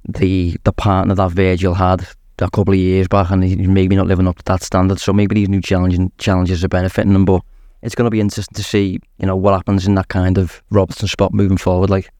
the 0.09 0.57
the 0.65 0.73
partner 0.73 1.15
that 1.15 1.31
Virgil 1.31 1.75
had 1.75 2.09
a 2.47 2.51
couple 2.51 2.75
of 2.75 2.81
years 2.81 3.09
back 3.09 3.31
and 3.31 3.43
he's 3.43 3.57
maybe 3.69 3.97
not 3.97 4.07
living 4.07 4.27
up 4.27 4.37
to 4.37 4.45
that 4.45 4.63
standard. 4.63 5.01
So 5.01 5.13
maybe 5.13 5.35
these 5.35 5.49
new 5.49 5.61
challenging 5.61 6.13
challenges 6.19 6.65
are 6.65 6.69
benefiting 6.69 7.15
him, 7.15 7.25
But 7.25 7.43
it's 7.83 7.95
going 7.95 8.07
to 8.07 8.11
be 8.11 8.21
interesting 8.21 8.55
to 8.55 8.63
see, 8.63 9.01
you 9.19 9.27
know, 9.27 9.37
what 9.37 9.55
happens 9.55 9.87
in 9.87 9.95
that 9.95 10.09
kind 10.09 10.39
of 10.39 10.63
Robertson 10.71 11.09
spot 11.09 11.33
moving 11.33 11.57
forward. 11.57 11.91
Like, 11.91 12.11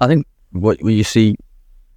I 0.00 0.06
think 0.06 0.26
what, 0.52 0.80
you 0.80 1.04
see, 1.04 1.36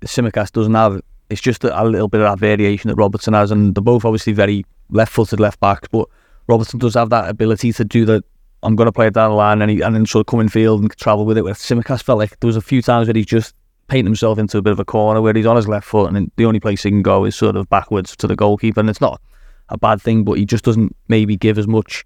Tsimikas 0.02 0.52
doesn't 0.52 0.74
have. 0.74 1.02
It's 1.30 1.42
just 1.42 1.64
a, 1.64 1.84
little 1.84 2.08
bit 2.08 2.22
of 2.22 2.32
that 2.32 2.40
variation 2.40 2.88
that 2.88 2.96
Robertson 2.96 3.34
has, 3.34 3.52
and 3.52 3.76
they're 3.76 3.82
both 3.82 4.06
obviously 4.06 4.34
very 4.34 4.66
left-footed 4.90 5.40
left 5.40 5.60
backs. 5.60 5.88
But 5.92 6.08
Robertson 6.48 6.80
does 6.80 6.94
have 6.94 7.10
that 7.10 7.30
ability 7.30 7.74
to 7.74 7.84
do 7.84 8.06
that. 8.06 8.24
I'm 8.64 8.76
going 8.76 8.88
to 8.88 8.92
play 8.92 9.08
it 9.08 9.14
down 9.14 9.32
the 9.32 9.36
line 9.36 9.62
and, 9.62 9.70
he, 9.70 9.82
and 9.82 9.94
then 9.94 10.06
sort 10.06 10.22
of 10.22 10.32
come 10.32 10.40
in 10.40 10.50
field 10.50 10.82
and 10.82 10.92
travel 10.98 11.26
with 11.26 11.38
it. 11.38 11.44
Where 11.44 11.54
Tsimikas 11.54 12.02
felt 12.02 12.20
like 12.20 12.40
there 12.40 12.48
was 12.48 12.56
a 12.56 12.62
few 12.62 12.82
times 12.82 13.08
where 13.08 13.16
he 13.16 13.24
just 13.26 13.54
painting 13.88 14.06
himself 14.06 14.38
into 14.38 14.58
a 14.58 14.62
bit 14.62 14.74
of 14.74 14.80
a 14.80 14.86
corner 14.86 15.22
where 15.22 15.34
he's 15.34 15.46
on 15.46 15.56
his 15.56 15.68
left 15.68 15.88
foot 15.88 16.14
and 16.14 16.32
the 16.36 16.46
only 16.46 16.60
place 16.60 16.84
he 16.84 16.90
can 16.90 17.02
go 17.02 17.26
is 17.26 17.36
sort 17.36 17.56
of 17.56 17.70
backwards 17.70 18.16
to 18.18 18.28
the 18.28 18.36
goalkeeper. 18.36 18.80
And 18.80 18.90
it's 18.90 19.02
not 19.02 19.22
a 19.70 19.78
bad 19.78 20.02
thing, 20.02 20.24
but 20.24 20.38
he 20.38 20.46
just 20.46 20.64
doesn't 20.64 20.96
maybe 21.08 21.38
give 21.38 21.58
as 21.58 21.68
much 21.68 22.06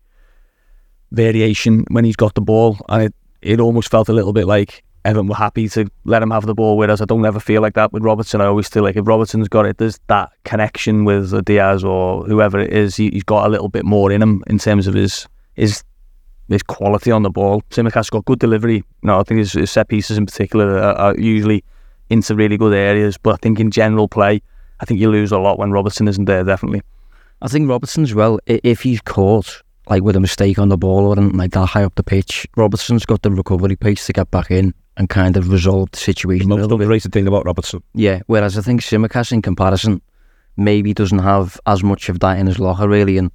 variation 1.12 1.86
when 1.90 2.06
he's 2.06 2.16
got 2.16 2.36
the 2.36 2.42
ball. 2.42 2.78
And 2.90 3.04
it, 3.04 3.16
it 3.42 3.60
almost 3.60 3.90
felt 3.90 4.10
a 4.10 4.14
little 4.14 4.34
bit 4.34 4.46
like 4.46 4.84
Everton 5.04 5.28
were 5.28 5.36
happy 5.36 5.68
to 5.70 5.90
let 6.06 6.22
him 6.22 6.30
have 6.30 6.46
the 6.46 6.54
ball, 6.54 6.78
whereas 6.78 7.02
I 7.02 7.06
don't 7.06 7.26
ever 7.26 7.40
feel 7.40 7.62
like 7.62 7.74
that 7.74 7.92
with 7.92 8.04
Robertson. 8.04 8.40
I 8.40 8.46
always 8.46 8.68
feel 8.68 8.84
like 8.84 8.96
if 8.96 9.08
Robertson's 9.08 9.48
got 9.48 9.66
it, 9.66 9.78
there's 9.80 10.00
that 10.08 10.30
connection 10.46 11.06
with 11.06 11.44
Diaz 11.46 11.84
or 11.84 12.24
whoever 12.26 12.60
it 12.60 12.72
is. 12.72 12.96
He, 12.96 13.10
has 13.14 13.24
got 13.24 13.48
a 13.48 13.50
little 13.50 13.70
bit 13.70 13.86
more 13.86 14.12
in 14.12 14.22
him 14.22 14.44
in 14.48 14.60
terms 14.60 14.88
of 14.88 14.94
his 14.94 15.28
his 15.56 15.84
his 16.50 16.64
quality 16.64 17.12
on 17.12 17.24
the 17.24 17.30
ball. 17.30 17.62
Tsimikas 17.72 18.12
got 18.12 18.26
good 18.26 18.40
delivery. 18.40 18.84
No, 19.04 19.20
I 19.20 19.24
think 19.24 19.40
his, 19.40 19.54
his 19.54 19.72
set 19.72 19.88
pieces 19.88 20.18
in 20.18 20.26
particular 20.26 20.78
are, 20.78 20.94
are, 20.94 21.18
usually 21.18 21.64
into 22.12 22.36
really 22.36 22.58
good 22.58 22.74
areas. 22.74 23.18
But 23.18 23.34
I 23.34 23.38
think 23.38 23.60
in 23.60 23.72
general 23.72 24.08
play, 24.08 24.42
I 24.80 24.86
think 24.86 25.00
you 25.00 25.10
lose 25.10 25.32
a 25.32 25.40
lot 25.40 25.58
when 25.58 25.72
Robertson 25.72 26.08
isn't 26.08 26.26
there. 26.26 26.44
Definitely. 26.44 26.82
I 27.42 27.48
think 27.48 27.68
Robertson's 27.68 28.14
well. 28.14 28.40
If 28.46 28.82
he's 28.82 29.02
caught 29.02 29.64
like 29.88 30.04
with 30.04 30.16
a 30.16 30.20
mistake 30.20 30.60
on 30.60 30.70
the 30.70 30.78
ball 30.78 31.08
or 31.08 31.18
anything 31.18 31.38
like 31.38 31.52
that 31.52 31.66
high 31.66 31.84
up 31.84 31.96
the 31.96 32.04
pitch, 32.04 32.48
Robertson's 32.56 33.06
got 33.06 33.24
the 33.24 33.32
recovery 33.32 33.76
pace 33.76 34.06
to 34.06 34.14
get 34.14 34.30
back 34.30 34.52
in 34.52 34.74
and 34.98 35.10
kind 35.10 35.38
of 35.38 35.50
resolve 35.50 35.90
the 35.92 35.98
situation. 35.98 36.50
The 36.50 36.58
most 36.58 36.72
underrated 36.72 37.12
thing 37.12 37.28
about 37.28 37.46
Robertson. 37.46 37.82
Yeah. 37.94 38.22
Whereas 38.28 38.58
I 38.58 38.62
think 38.62 38.82
Tsimikas, 38.82 39.32
in 39.32 39.42
comparison, 39.42 40.02
maybe 40.58 40.94
doesn't 40.94 41.20
have 41.20 41.60
as 41.66 41.84
much 41.84 42.10
of 42.10 42.20
that 42.20 42.38
in 42.38 42.48
his 42.48 42.60
locker 42.60 42.88
really, 42.88 43.18
and 43.18 43.32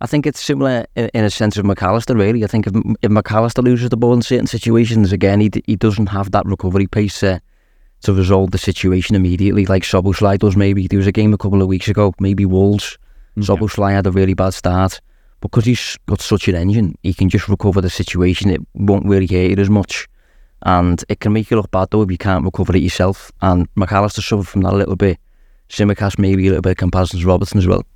I 0.00 0.06
think 0.06 0.26
it's 0.26 0.40
similar 0.40 0.86
in, 0.96 1.10
in, 1.12 1.24
a 1.24 1.30
sense 1.30 1.58
of 1.58 1.66
Mac 1.66 1.82
Allister 1.82 2.16
really. 2.16 2.42
I 2.42 2.46
think 2.46 2.66
if, 2.66 2.74
if 3.02 3.10
Mac 3.10 3.30
Allister 3.30 3.60
loses 3.60 3.90
the 3.90 3.96
ball 3.96 4.14
in 4.14 4.22
certain 4.22 4.46
situations, 4.46 5.12
again, 5.12 5.40
he, 5.40 5.50
he 5.66 5.76
doesn't 5.76 6.06
have 6.06 6.30
that 6.30 6.46
recovery 6.46 6.86
pace 6.86 7.22
uh, 7.22 7.38
to 8.02 8.14
resolve 8.14 8.50
the 8.50 8.58
situation 8.58 9.14
immediately, 9.14 9.66
like 9.66 9.82
Szoboszlai 9.82 10.38
does 10.38 10.56
maybe. 10.56 10.86
There 10.86 10.98
was 10.98 11.06
a 11.06 11.12
game 11.12 11.34
a 11.34 11.38
couple 11.38 11.60
of 11.60 11.68
weeks 11.68 11.88
ago, 11.88 12.14
maybe 12.18 12.46
Wolves. 12.46 12.98
Mm, 13.36 13.42
yeah. 13.42 13.54
Szoboszlai 13.54 13.92
had 13.92 14.06
a 14.06 14.10
really 14.10 14.34
bad 14.34 14.54
start. 14.54 15.00
Because 15.40 15.64
he's 15.64 15.96
got 16.04 16.20
such 16.20 16.48
an 16.48 16.54
engine, 16.54 16.96
he 17.02 17.14
can 17.14 17.30
just 17.30 17.48
recover 17.48 17.80
the 17.80 17.88
situation. 17.88 18.50
It 18.50 18.60
won't 18.74 19.06
really 19.06 19.26
hurt 19.26 19.52
it 19.52 19.58
as 19.58 19.70
much. 19.70 20.06
And 20.62 21.02
it 21.08 21.20
can 21.20 21.32
make 21.32 21.50
you 21.50 21.56
look 21.56 21.70
bad, 21.70 21.88
though, 21.90 22.02
if 22.02 22.10
you 22.10 22.18
can't 22.18 22.44
recover 22.44 22.76
it 22.76 22.82
yourself. 22.82 23.32
And 23.40 23.66
Mac 23.74 23.90
Allister 23.92 24.20
suffered 24.20 24.48
from 24.48 24.60
that 24.62 24.74
a 24.74 24.76
little 24.76 24.96
bit. 24.96 25.18
Tsimikas 25.70 26.18
maybe 26.18 26.46
a 26.46 26.50
little 26.50 26.62
bit 26.62 26.72
of 26.72 26.76
comparison 26.76 27.20
to 27.20 27.26
Robertson 27.26 27.56
as 27.56 27.66
well. 27.66 27.86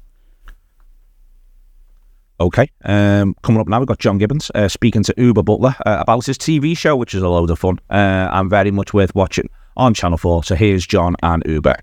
Okay. 2.41 2.71
Um, 2.83 3.37
coming 3.43 3.61
up 3.61 3.69
now, 3.69 3.79
we've 3.79 3.89
got 3.89 3.99
John 3.99 4.17
Gibbons 4.17 4.51
uh, 4.55 4.69
speaking 4.69 5.03
to 5.03 5.13
Oobah 5.15 5.45
Butler 5.45 5.77
uh, 5.85 5.99
about 6.01 6.25
his 6.25 6.39
TV 6.39 6.77
show, 6.77 6.97
which 6.97 7.15
is 7.15 7.23
a 7.23 7.29
load 7.29 7.51
of 7.51 7.59
fun 7.59 7.79
uh, 7.91 8.31
and 8.33 8.49
very 8.49 8.71
much 8.71 8.95
worth 8.95 9.15
watching 9.15 9.51
on 9.77 9.95
Channel 9.95 10.19
4. 10.19 10.45
So 10.45 10.55
here's 10.55 10.87
John 10.87 11.17
and 11.23 11.45
Oobah. 11.45 11.81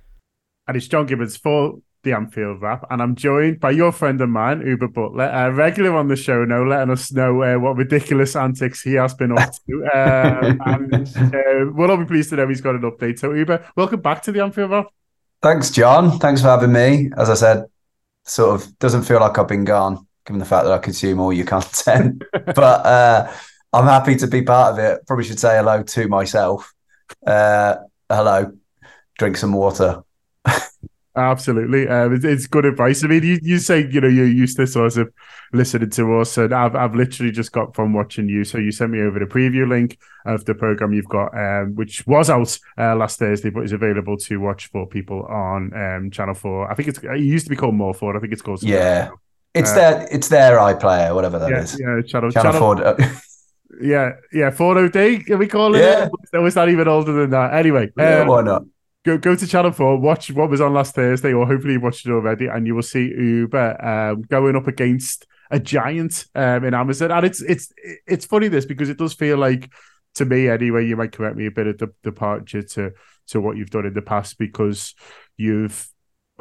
And 0.68 0.78
it's 0.78 0.88
John 0.88 1.06
Gibbons 1.06 1.38
for 1.38 1.80
the 2.04 2.14
Anfield 2.14 2.62
Wrap, 2.62 2.86
and 2.90 3.02
I'm 3.02 3.16
joined 3.16 3.60
by 3.60 3.72
your 3.72 3.92
friend 3.92 4.20
of 4.22 4.30
mine, 4.30 4.62
Oobah 4.62 4.92
Butler, 4.92 5.30
a 5.32 5.52
regular 5.52 5.96
on 5.96 6.08
the 6.08 6.16
show 6.16 6.44
now, 6.46 6.64
letting 6.64 6.92
us 6.92 7.12
know 7.12 7.44
uh, 7.44 7.60
what 7.60 7.76
ridiculous 7.76 8.36
antics 8.36 8.82
he 8.82 8.94
has 8.94 9.14
been 9.14 9.38
up 9.38 9.54
to. 9.68 9.86
Uh, 9.86 10.56
and 10.66 10.94
uh, 10.96 11.72
we'll 11.74 11.92
all 11.92 11.98
be 11.98 12.06
pleased 12.06 12.32
to 12.32 12.38
know 12.38 12.48
he's 12.48 12.62
got 12.62 12.76
an 12.76 12.82
update. 12.82 13.20
So, 13.20 13.30
Oobah, 13.30 13.66
welcome 13.76 14.02
back 14.02 14.24
to 14.24 14.32
the 14.32 14.42
Anfield 14.42 14.72
Wrap. 14.72 14.88
Thanks, 15.42 15.70
John. 15.70 16.18
Thanks 16.20 16.42
for 16.42 16.48
having 16.48 16.72
me. 16.72 17.12
As 17.18 17.30
I 17.30 17.36
said, 17.36 17.66
sort 18.26 18.62
of 18.62 18.80
doesn't 18.80 19.04
feel 19.04 19.20
like 19.20 19.38
I've 19.38 19.48
been 19.48 19.66
gone 19.66 20.08
given 20.26 20.40
the 20.40 20.46
fact 20.46 20.66
that 20.66 20.74
I 20.74 20.78
consume 20.78 21.20
all 21.20 21.34
your 21.34 21.46
content. 21.48 22.24
but 22.32 22.60
uh, 22.60 23.32
I'm 23.74 23.86
happy 23.86 24.16
to 24.18 24.28
be 24.28 24.42
part 24.42 24.74
of 24.74 24.80
it. 24.80 25.06
Probably 25.08 25.26
should 25.26 25.40
say 25.40 25.58
hello 25.58 25.84
to 25.84 26.08
myself. 26.08 26.74
Uh, 27.26 27.76
hello, 28.10 28.52
drink 29.18 29.38
some 29.38 29.54
water. 29.54 30.04
Absolutely, 31.16 31.90
um, 31.90 32.16
it's, 32.16 32.24
it's, 32.24 32.48
good 32.48 32.64
advice. 32.64 33.04
I 33.04 33.08
mean, 33.08 33.24
you, 33.24 33.38
you 33.42 33.60
say 33.60 33.86
you 33.86 34.00
know 34.00 34.08
you're 34.08 34.26
used 34.26 34.56
to 34.56 34.66
sort 34.66 34.96
of 34.96 35.10
listening 35.52 35.90
to 35.90 36.20
us, 36.20 36.38
and 36.38 36.54
I've 36.54 36.74
I've 36.74 36.96
literally 36.96 37.34
just 37.34 37.52
got 37.52 37.76
from 37.76 37.92
watching 37.92 38.30
you. 38.30 38.46
So 38.46 38.58
you 38.58 38.72
sent 38.72 38.92
me 38.92 39.02
over 39.02 39.20
the 39.20 39.26
preview 39.26 39.68
link 39.68 40.00
of 40.26 40.46
the 40.46 40.56
program 40.56 40.94
you've 40.94 41.10
got, 41.10 41.38
um, 41.38 41.76
which 41.76 42.08
was 42.08 42.30
out 42.30 42.58
uh, 42.78 42.96
last 42.96 43.20
Thursday, 43.20 43.50
but 43.50 43.66
is 43.66 43.74
available 43.74 44.16
to 44.20 44.38
watch 44.38 44.68
for 44.68 44.88
people 44.88 45.24
on 45.24 45.74
um, 45.76 46.12
Channel 46.12 46.34
Four. 46.34 46.72
I 46.72 46.76
think 46.76 46.88
it's 46.88 47.00
it 47.00 47.20
used 47.20 47.46
to 47.46 47.50
be 47.50 47.58
called 47.58 47.76
More 47.76 47.94
Four. 47.94 48.16
I 48.16 48.22
think 48.22 48.32
it's 48.32 48.42
called 48.42 48.64
yeah. 48.64 49.10
It's 49.54 49.72
uh, 49.72 49.76
their 49.76 50.08
it's 50.12 50.30
their 50.30 50.58
iPlayer, 50.60 51.14
whatever 51.14 51.40
that 51.40 51.50
yeah, 51.50 51.62
is. 51.62 51.78
yeah, 51.78 52.02
Channel, 52.08 52.32
Channel, 52.32 52.54
Channel 52.54 52.54
Ford. 52.54 52.98
Yeah, 53.80 54.14
yeah, 54.34 54.50
Ford 54.52 54.78
OD, 54.78 55.26
can 55.26 55.38
we 55.38 55.48
call 55.48 55.76
it? 55.76 55.80
Yeah. 55.80 56.10
That 56.34 56.42
was 56.42 56.56
not 56.56 56.70
even 56.70 56.88
older 56.88 57.14
than 57.14 57.30
that. 57.30 57.54
Anyway, 57.54 57.90
yeah, 57.98 58.22
um, 58.22 58.28
why 58.28 58.42
not? 58.42 58.64
Go 59.04 59.18
go 59.18 59.36
to 59.36 59.48
Channel 59.48 59.72
Four, 59.72 59.98
watch 59.98 60.30
what 60.32 60.50
was 60.50 60.62
on 60.62 60.74
last 60.74 60.94
Thursday, 60.94 61.34
or 61.34 61.48
hopefully 61.48 61.74
you've 61.74 61.84
watched 61.84 62.06
it 62.06 62.12
already, 62.12 62.48
and 62.48 62.68
you 62.68 62.76
will 62.76 62.82
see 62.82 63.12
Oobah 63.18 63.84
um, 63.84 64.22
going 64.24 64.56
up 64.56 64.68
against 64.68 65.26
a 65.50 65.60
giant 65.60 66.26
um, 66.36 66.64
in 66.66 66.74
Amazon. 66.74 67.12
And 67.12 67.26
it's 67.26 67.42
it's 67.42 67.72
it's 68.06 68.26
funny 68.26 68.48
this 68.48 68.66
because 68.66 68.90
it 68.90 68.98
does 68.98 69.14
feel 69.14 69.38
like 69.38 69.72
to 70.16 70.26
me 70.26 70.50
anyway. 70.50 70.86
You 70.86 70.98
might 70.98 71.14
correct 71.14 71.36
me 71.36 71.46
a 71.46 71.52
bit 71.52 71.68
of 71.68 71.78
the 71.78 71.94
departure 72.04 72.62
to 72.62 72.92
to 73.28 73.42
what 73.42 73.58
you've 73.58 73.70
done 73.70 73.86
in 73.86 73.94
the 73.94 74.02
past 74.02 74.38
because 74.38 74.94
you've 75.38 75.88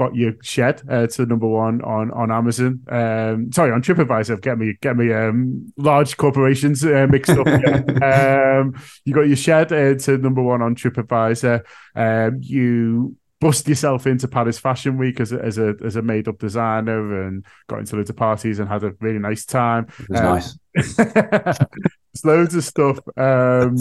got 0.01 0.16
your 0.16 0.32
shed 0.42 0.80
uh, 0.88 1.07
to 1.07 1.26
number 1.26 1.46
one 1.46 1.82
on 1.82 2.11
on 2.12 2.32
Amazon. 2.32 2.80
Um, 2.88 3.53
sorry, 3.53 3.70
on 3.70 3.82
TripAdvisor. 3.82 4.40
Get 4.40 4.57
me 4.57 4.74
get 4.80 4.96
me 4.96 5.12
um, 5.12 5.70
large 5.76 6.16
corporations 6.16 6.82
uh, 6.82 7.07
mixed 7.11 7.32
up. 7.32 7.46
um, 8.03 8.74
you 9.05 9.12
got 9.12 9.28
your 9.28 9.36
shed 9.36 9.70
uh, 9.72 9.94
to 9.96 10.16
number 10.16 10.42
one 10.42 10.62
on 10.62 10.74
TripAdvisor. 10.74 11.62
Um, 11.94 12.38
you 12.40 13.14
bust 13.42 13.68
yourself 13.68 14.07
into 14.07 14.26
Paris 14.26 14.59
Fashion 14.59 14.96
Week 14.96 15.20
as 15.20 15.32
a, 15.32 15.44
as 15.44 15.59
a 15.59 15.74
as 15.84 15.96
a 15.96 16.03
made 16.03 16.28
up 16.28 16.38
designer 16.38 17.26
and 17.26 17.44
got 17.68 17.80
into 17.80 17.96
loads 17.96 18.09
of 18.09 18.16
parties 18.16 18.59
and 18.59 18.70
had 18.70 18.82
a 18.82 18.94
really 19.01 19.18
nice 19.18 19.44
time. 19.44 19.86
It 19.98 20.09
was 20.09 20.18
um, 20.18 20.24
nice. 20.24 20.96
there's 20.96 22.24
loads 22.24 22.55
of 22.55 22.64
stuff. 22.64 22.98
Um, 23.18 23.76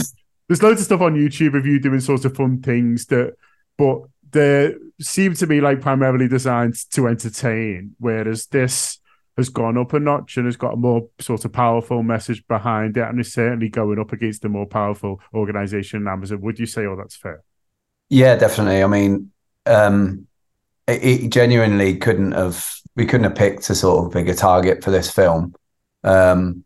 there's 0.50 0.62
loads 0.62 0.82
of 0.82 0.86
stuff 0.86 1.00
on 1.00 1.16
YouTube 1.16 1.58
of 1.58 1.66
you 1.66 1.80
doing 1.80 2.02
sorts 2.02 2.26
of 2.26 2.36
fun 2.36 2.62
things 2.62 3.06
that, 3.06 3.36
but 3.78 4.02
they 4.32 4.74
seem 5.02 5.34
to 5.36 5.48
be 5.48 5.62
like 5.62 5.82
primarily 5.82 6.28
designed 6.28 6.76
to 6.92 7.08
entertain, 7.08 7.96
whereas 8.00 8.48
this 8.48 9.00
has 9.38 9.50
gone 9.50 9.78
up 9.78 9.94
a 9.94 10.00
notch 10.00 10.38
and 10.38 10.46
has 10.46 10.58
got 10.58 10.74
a 10.74 10.78
more 10.78 11.08
sort 11.20 11.46
of 11.46 11.54
powerful 11.54 12.04
message 12.04 12.46
behind 12.48 12.98
it, 12.98 13.04
and 13.04 13.20
is 13.20 13.34
certainly 13.34 13.70
going 13.70 14.00
up 14.00 14.12
against 14.12 14.46
a 14.46 14.50
more 14.50 14.66
powerful 14.66 15.22
organization 15.34 16.08
Amazon. 16.08 16.42
Would 16.42 16.60
you 16.60 16.66
say, 16.66 16.86
oh, 16.86 16.96
that's 16.96 17.16
fair? 17.16 17.44
Yeah, 18.10 18.36
definitely. 18.36 18.84
I 18.84 18.88
mean, 18.88 19.32
um, 19.66 20.28
it, 20.88 21.04
it, 21.04 21.30
genuinely 21.30 21.96
couldn't 21.98 22.34
have 22.34 22.70
we 22.96 23.06
couldn't 23.06 23.26
have 23.26 23.36
picked 23.36 23.70
a 23.70 23.76
sort 23.76 24.06
of 24.06 24.12
bigger 24.12 24.34
target 24.34 24.84
for 24.84 24.92
this 24.92 25.10
film. 25.12 25.54
Um, 26.04 26.64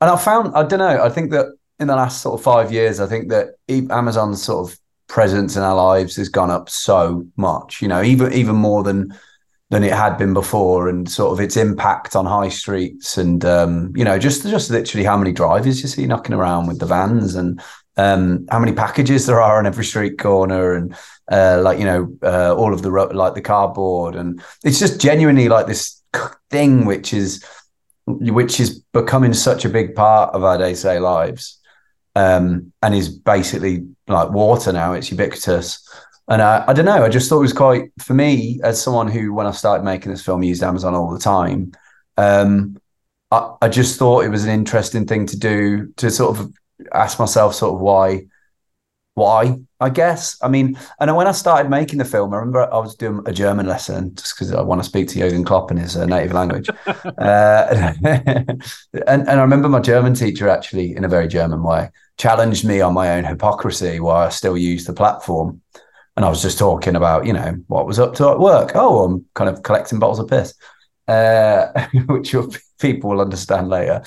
and 0.00 0.10
I 0.10 0.16
found 0.16 0.54
I 0.54 0.62
don't 0.62 0.78
know. 0.78 1.02
I 1.02 1.08
think 1.08 1.32
that 1.32 1.46
in 1.78 1.88
the 1.88 1.96
last 1.96 2.22
sort 2.22 2.38
of 2.38 2.44
five 2.44 2.72
years, 2.72 3.00
I 3.00 3.06
think 3.06 3.28
that 3.28 3.56
Amazon's 3.68 4.42
sort 4.42 4.70
of 4.70 4.78
presence 5.08 5.56
in 5.56 5.62
our 5.62 5.74
lives 5.74 6.16
has 6.16 6.28
gone 6.28 6.50
up 6.50 6.68
so 6.68 7.26
much. 7.36 7.82
You 7.82 7.88
know, 7.88 8.02
even 8.02 8.32
even 8.32 8.56
more 8.56 8.82
than 8.82 9.14
than 9.70 9.82
it 9.82 9.92
had 9.92 10.16
been 10.16 10.32
before, 10.32 10.88
and 10.88 11.10
sort 11.10 11.32
of 11.32 11.40
its 11.40 11.56
impact 11.56 12.14
on 12.14 12.24
high 12.26 12.48
streets, 12.48 13.18
and 13.18 13.44
um, 13.44 13.92
you 13.96 14.04
know, 14.04 14.18
just 14.18 14.42
just 14.42 14.70
literally 14.70 15.04
how 15.04 15.16
many 15.16 15.32
drivers 15.32 15.82
you 15.82 15.88
see 15.88 16.06
knocking 16.06 16.34
around 16.34 16.66
with 16.66 16.78
the 16.78 16.86
vans, 16.86 17.34
and 17.34 17.60
um, 17.96 18.46
how 18.50 18.58
many 18.58 18.72
packages 18.72 19.26
there 19.26 19.40
are 19.40 19.58
on 19.58 19.66
every 19.66 19.84
street 19.84 20.18
corner, 20.18 20.74
and 20.74 20.94
uh, 21.30 21.60
like 21.62 21.78
you 21.78 21.84
know, 21.84 22.16
uh, 22.22 22.54
all 22.54 22.72
of 22.72 22.82
the 22.82 22.90
like 22.90 23.34
the 23.34 23.40
cardboard, 23.40 24.14
and 24.14 24.42
it's 24.64 24.78
just 24.78 25.00
genuinely 25.00 25.48
like 25.48 25.66
this 25.66 26.00
thing 26.50 26.84
which 26.84 27.12
is 27.12 27.44
which 28.06 28.60
is 28.60 28.78
becoming 28.92 29.34
such 29.34 29.64
a 29.64 29.68
big 29.68 29.94
part 29.94 30.32
of 30.34 30.44
our 30.44 30.58
day 30.58 30.74
to 30.74 30.82
day 30.82 30.98
lives, 30.98 31.60
um, 32.16 32.72
and 32.82 32.94
is 32.94 33.10
basically 33.10 33.86
like 34.08 34.30
water 34.30 34.72
now. 34.72 34.94
It's 34.94 35.10
ubiquitous. 35.10 35.86
And 36.28 36.40
I, 36.40 36.64
I 36.66 36.72
don't 36.72 36.86
know. 36.86 37.04
I 37.04 37.10
just 37.10 37.28
thought 37.28 37.38
it 37.38 37.42
was 37.42 37.52
quite 37.52 37.90
for 38.02 38.14
me 38.14 38.58
as 38.64 38.82
someone 38.82 39.06
who, 39.06 39.34
when 39.34 39.46
I 39.46 39.50
started 39.50 39.84
making 39.84 40.10
this 40.10 40.24
film, 40.24 40.42
used 40.42 40.62
Amazon 40.62 40.94
all 40.94 41.12
the 41.12 41.20
time. 41.20 41.72
Um, 42.16 42.78
I, 43.30 43.54
I 43.60 43.68
just 43.68 43.98
thought 43.98 44.24
it 44.24 44.30
was 44.30 44.44
an 44.44 44.50
interesting 44.50 45.06
thing 45.06 45.26
to 45.26 45.38
do 45.38 45.92
to 45.98 46.10
sort 46.10 46.38
of 46.38 46.50
ask 46.92 47.20
myself, 47.20 47.54
sort 47.54 47.74
of 47.74 47.80
why, 47.80 48.26
why 49.16 49.56
I 49.80 49.88
guess. 49.88 50.36
I 50.42 50.48
mean, 50.48 50.78
and 51.00 51.16
when 51.16 51.26
I 51.26 51.32
started 51.32 51.70
making 51.70 51.98
the 51.98 52.04
film, 52.04 52.32
I 52.34 52.36
remember 52.36 52.72
I 52.72 52.78
was 52.78 52.94
doing 52.94 53.22
a 53.24 53.32
German 53.32 53.66
lesson 53.66 54.14
just 54.14 54.34
because 54.34 54.52
I 54.52 54.60
want 54.60 54.82
to 54.82 54.88
speak 54.88 55.08
to 55.08 55.18
Jurgen 55.18 55.42
Klopp 55.42 55.70
in 55.70 55.78
his 55.78 55.96
uh, 55.96 56.04
native 56.04 56.32
language. 56.32 56.68
uh, 56.86 57.92
and, 58.02 58.62
and 59.06 59.28
I 59.28 59.40
remember 59.40 59.70
my 59.70 59.80
German 59.80 60.14
teacher 60.14 60.50
actually, 60.50 60.94
in 60.94 61.04
a 61.04 61.08
very 61.08 61.28
German 61.28 61.62
way, 61.62 61.90
challenged 62.18 62.66
me 62.66 62.82
on 62.82 62.92
my 62.92 63.16
own 63.16 63.24
hypocrisy 63.24 64.00
while 64.00 64.26
I 64.26 64.28
still 64.28 64.56
used 64.56 64.86
the 64.86 64.92
platform. 64.92 65.62
And 66.16 66.24
I 66.24 66.28
was 66.28 66.42
just 66.42 66.58
talking 66.58 66.94
about, 66.94 67.24
you 67.24 67.32
know, 67.32 67.56
what 67.68 67.86
was 67.86 67.98
up 67.98 68.14
to 68.16 68.28
at 68.28 68.38
work. 68.38 68.72
Oh, 68.74 69.04
I'm 69.04 69.24
kind 69.34 69.48
of 69.48 69.62
collecting 69.62 69.98
bottles 69.98 70.18
of 70.18 70.28
piss, 70.28 70.52
uh, 71.08 71.86
which 72.06 72.34
people 72.78 73.10
will 73.10 73.22
understand 73.22 73.70
later. 73.70 74.02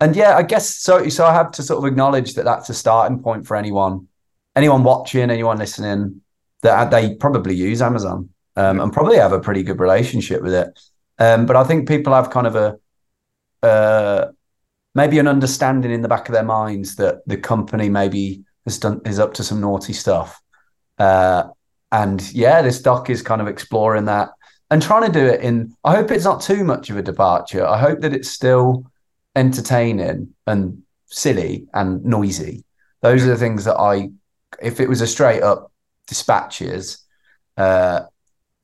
Uh, 0.00 0.04
and 0.04 0.16
yeah, 0.16 0.36
I 0.36 0.42
guess 0.42 0.76
so. 0.76 1.08
So 1.08 1.26
I 1.26 1.32
have 1.32 1.50
to 1.52 1.62
sort 1.62 1.78
of 1.78 1.90
acknowledge 1.90 2.34
that 2.34 2.44
that's 2.44 2.68
a 2.68 2.74
starting 2.74 3.22
point 3.22 3.46
for 3.46 3.56
anyone 3.56 4.08
anyone 4.56 4.82
watching, 4.82 5.30
anyone 5.30 5.58
listening, 5.58 6.20
that 6.62 6.90
they 6.90 7.14
probably 7.14 7.54
use 7.54 7.80
Amazon 7.80 8.28
um, 8.56 8.80
and 8.80 8.92
probably 8.92 9.16
have 9.16 9.32
a 9.32 9.40
pretty 9.40 9.62
good 9.62 9.80
relationship 9.80 10.42
with 10.42 10.54
it. 10.54 10.78
Um, 11.18 11.46
but 11.46 11.56
I 11.56 11.64
think 11.64 11.88
people 11.88 12.14
have 12.14 12.30
kind 12.30 12.46
of 12.46 12.56
a 12.56 12.78
uh, 13.62 14.32
maybe 14.94 15.18
an 15.18 15.28
understanding 15.28 15.92
in 15.92 16.02
the 16.02 16.08
back 16.08 16.28
of 16.28 16.34
their 16.34 16.44
minds 16.44 16.96
that 16.96 17.26
the 17.26 17.36
company 17.36 17.88
maybe 17.88 18.44
has 18.64 18.78
done 18.78 19.00
is 19.04 19.18
up 19.18 19.34
to 19.34 19.44
some 19.44 19.60
naughty 19.60 19.92
stuff. 19.92 20.40
Uh, 20.98 21.44
and 21.92 22.32
yeah, 22.32 22.62
this 22.62 22.80
doc 22.80 23.10
is 23.10 23.22
kind 23.22 23.40
of 23.40 23.48
exploring 23.48 24.06
that 24.06 24.30
and 24.70 24.82
trying 24.82 25.10
to 25.10 25.18
do 25.18 25.26
it 25.26 25.40
in. 25.40 25.74
I 25.84 25.96
hope 25.96 26.10
it's 26.10 26.24
not 26.24 26.42
too 26.42 26.64
much 26.64 26.90
of 26.90 26.96
a 26.96 27.02
departure. 27.02 27.66
I 27.66 27.78
hope 27.78 28.00
that 28.00 28.14
it's 28.14 28.30
still 28.30 28.89
entertaining 29.36 30.34
and 30.46 30.82
silly 31.06 31.66
and 31.72 32.04
noisy. 32.04 32.64
Those 33.02 33.24
are 33.24 33.28
the 33.28 33.36
things 33.36 33.64
that 33.64 33.76
I 33.76 34.10
if 34.60 34.80
it 34.80 34.88
was 34.88 35.00
a 35.00 35.06
straight 35.06 35.42
up 35.42 35.72
dispatches, 36.06 37.04
uh, 37.56 38.02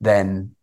then 0.00 0.54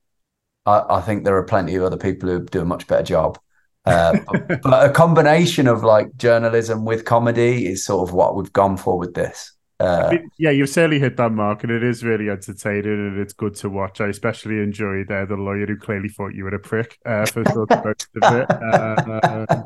I, 0.65 0.83
I, 0.89 1.01
think 1.01 1.23
there 1.23 1.37
are 1.37 1.43
plenty 1.43 1.75
of 1.75 1.83
other 1.83 1.97
people 1.97 2.29
who 2.29 2.43
do 2.43 2.61
a 2.61 2.65
much 2.65 2.87
better 2.87 3.03
job. 3.03 3.39
Uh, 3.85 4.19
but, 4.27 4.61
but, 4.61 4.89
a 4.89 4.93
combination 4.93 5.67
of 5.67 5.83
like 5.83 6.15
journalism 6.17 6.85
with 6.85 7.05
comedy 7.05 7.67
is 7.67 7.85
sort 7.85 8.07
of 8.07 8.13
what 8.13 8.35
we've 8.35 8.53
gone 8.53 8.77
for 8.77 8.97
with 8.97 9.13
this. 9.13 9.52
Uh, 9.79 10.07
I 10.07 10.11
mean, 10.11 10.29
yeah, 10.37 10.51
you've 10.51 10.69
certainly 10.69 10.99
hit 10.99 11.17
that 11.17 11.31
mark, 11.31 11.63
and 11.63 11.71
it 11.71 11.83
is 11.83 12.03
really 12.03 12.29
entertaining 12.29 12.85
and 12.85 13.19
it's 13.19 13.33
good 13.33 13.55
to 13.55 13.69
watch. 13.69 14.01
I 14.01 14.07
especially 14.07 14.59
enjoyed 14.59 15.11
uh, 15.11 15.25
the 15.25 15.35
lawyer 15.35 15.65
who 15.65 15.77
clearly 15.77 16.09
thought 16.09 16.33
you 16.33 16.43
were 16.43 16.55
a 16.55 16.59
prick 16.59 16.97
uh, 17.05 17.25
for 17.25 17.43
sort 17.45 17.71
of 17.71 17.83
most 17.83 18.07
of 18.21 18.35
it. 18.35 18.51
Uh, 18.51 19.63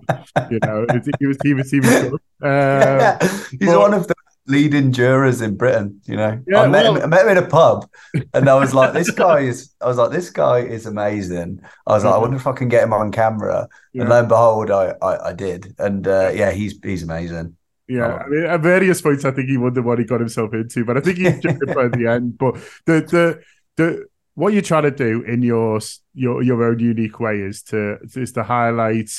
you 0.49 0.59
know, 0.63 0.85
he 1.19 1.27
was 1.27 1.37
he 1.43 1.53
was 1.53 1.71
he 1.71 1.79
was 1.79 1.89
good. 1.89 2.21
yeah, 2.41 3.17
he's 3.51 3.59
but, 3.69 3.79
one 3.79 3.93
of 3.93 4.07
the 4.07 4.15
leading 4.47 4.91
jurors 4.91 5.41
in 5.41 5.55
Britain. 5.55 6.01
You 6.05 6.15
know, 6.15 6.41
yeah, 6.47 6.61
I, 6.61 6.67
met 6.67 6.83
well, 6.83 6.95
him, 6.95 7.03
I 7.03 7.05
met 7.07 7.25
him 7.25 7.37
in 7.37 7.43
a 7.43 7.47
pub, 7.47 7.89
and 8.33 8.49
I 8.49 8.55
was 8.55 8.73
like, 8.73 8.93
"This 8.93 9.11
guy 9.11 9.41
is." 9.41 9.73
I 9.81 9.87
was 9.87 9.97
like, 9.97 10.11
"This 10.11 10.29
guy 10.29 10.59
is 10.59 10.85
amazing." 10.85 11.61
I 11.85 11.93
was 11.93 12.03
like, 12.03 12.13
"I 12.13 12.17
wonder 12.17 12.37
if 12.37 12.47
I 12.47 12.53
can 12.53 12.69
get 12.69 12.83
him 12.83 12.93
on 12.93 13.11
camera." 13.11 13.67
Yeah. 13.93 14.03
And 14.03 14.09
lo 14.09 14.19
and 14.19 14.27
behold, 14.27 14.71
I 14.71 14.95
I, 15.01 15.29
I 15.29 15.33
did, 15.33 15.75
and 15.77 16.07
uh, 16.07 16.31
yeah, 16.33 16.51
he's 16.51 16.79
he's 16.81 17.03
amazing. 17.03 17.55
Yeah, 17.87 18.19
oh. 18.19 18.25
I 18.25 18.27
mean, 18.27 18.43
at 18.43 18.61
various 18.61 19.01
points, 19.01 19.23
I 19.23 19.31
think 19.31 19.49
he 19.49 19.57
wondered 19.57 19.85
what 19.85 19.99
he 19.99 20.05
got 20.05 20.19
himself 20.19 20.53
into, 20.53 20.83
but 20.83 20.97
I 20.97 21.01
think 21.01 21.17
he 21.17 21.23
jumped 21.39 21.63
it 21.63 21.73
by 21.73 21.87
the 21.87 22.07
end. 22.07 22.37
But 22.37 22.55
the 22.85 23.01
the 23.01 23.41
the 23.77 24.05
what 24.35 24.53
you're 24.53 24.61
trying 24.61 24.83
to 24.83 24.91
do 24.91 25.23
in 25.23 25.41
your 25.41 25.79
your 26.13 26.43
your 26.43 26.63
own 26.63 26.79
unique 26.79 27.19
way 27.19 27.39
is 27.39 27.63
to 27.63 27.97
is 28.15 28.33
to 28.33 28.43
highlight 28.43 29.09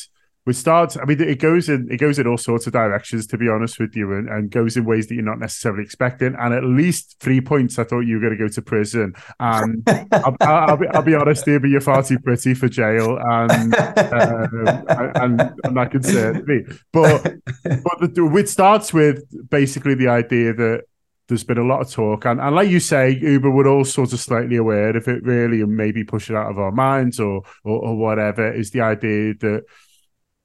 we 0.48 0.54
start 0.54 0.96
i 0.96 1.04
mean 1.04 1.20
it 1.20 1.38
goes 1.38 1.68
in 1.68 1.86
it 1.90 1.98
goes 1.98 2.18
in 2.18 2.26
all 2.26 2.38
sorts 2.38 2.66
of 2.66 2.72
directions 2.72 3.26
to 3.26 3.36
be 3.36 3.50
honest 3.50 3.78
with 3.78 3.94
you 3.94 4.14
and, 4.14 4.30
and 4.30 4.50
goes 4.50 4.78
in 4.78 4.84
ways 4.86 5.06
that 5.06 5.14
you're 5.14 5.22
not 5.22 5.38
necessarily 5.38 5.82
expecting 5.82 6.34
and 6.40 6.54
at 6.54 6.64
least 6.64 7.16
three 7.20 7.38
points 7.38 7.78
i 7.78 7.84
thought 7.84 8.00
you 8.00 8.14
were 8.14 8.20
going 8.22 8.32
to 8.32 8.38
go 8.38 8.48
to 8.48 8.62
prison 8.62 9.12
and 9.40 9.86
I'll, 10.12 10.36
I'll, 10.40 10.76
be, 10.78 10.86
I'll 10.88 11.02
be 11.02 11.14
honest 11.14 11.44
here 11.44 11.60
but 11.60 11.68
you're 11.68 11.82
far 11.82 12.02
too 12.02 12.18
pretty 12.18 12.54
for 12.54 12.66
jail 12.66 13.18
and 13.22 13.74
um, 13.74 14.76
and, 15.16 15.40
and 15.64 15.76
that 15.76 15.88
can 15.90 16.02
certainly 16.02 16.64
but 16.92 17.22
but 17.62 18.14
the, 18.14 18.34
it 18.38 18.48
starts 18.48 18.94
with 18.94 19.22
basically 19.50 19.94
the 19.94 20.08
idea 20.08 20.54
that 20.54 20.84
there's 21.28 21.44
been 21.44 21.58
a 21.58 21.62
lot 21.62 21.82
of 21.82 21.90
talk, 21.90 22.24
and, 22.24 22.40
and 22.40 22.56
like 22.56 22.70
you 22.70 22.80
say, 22.80 23.20
Oobah 23.20 23.54
would 23.54 23.66
all 23.66 23.84
sort 23.84 24.14
of 24.14 24.18
slightly 24.18 24.56
aware 24.56 24.96
of 24.96 25.06
it, 25.08 25.22
really, 25.22 25.60
and 25.60 25.76
maybe 25.76 26.02
push 26.02 26.30
it 26.30 26.36
out 26.36 26.50
of 26.50 26.58
our 26.58 26.72
minds 26.72 27.20
or, 27.20 27.42
or, 27.64 27.80
or 27.80 27.96
whatever. 27.96 28.50
Is 28.50 28.70
the 28.70 28.80
idea 28.80 29.34
that 29.40 29.64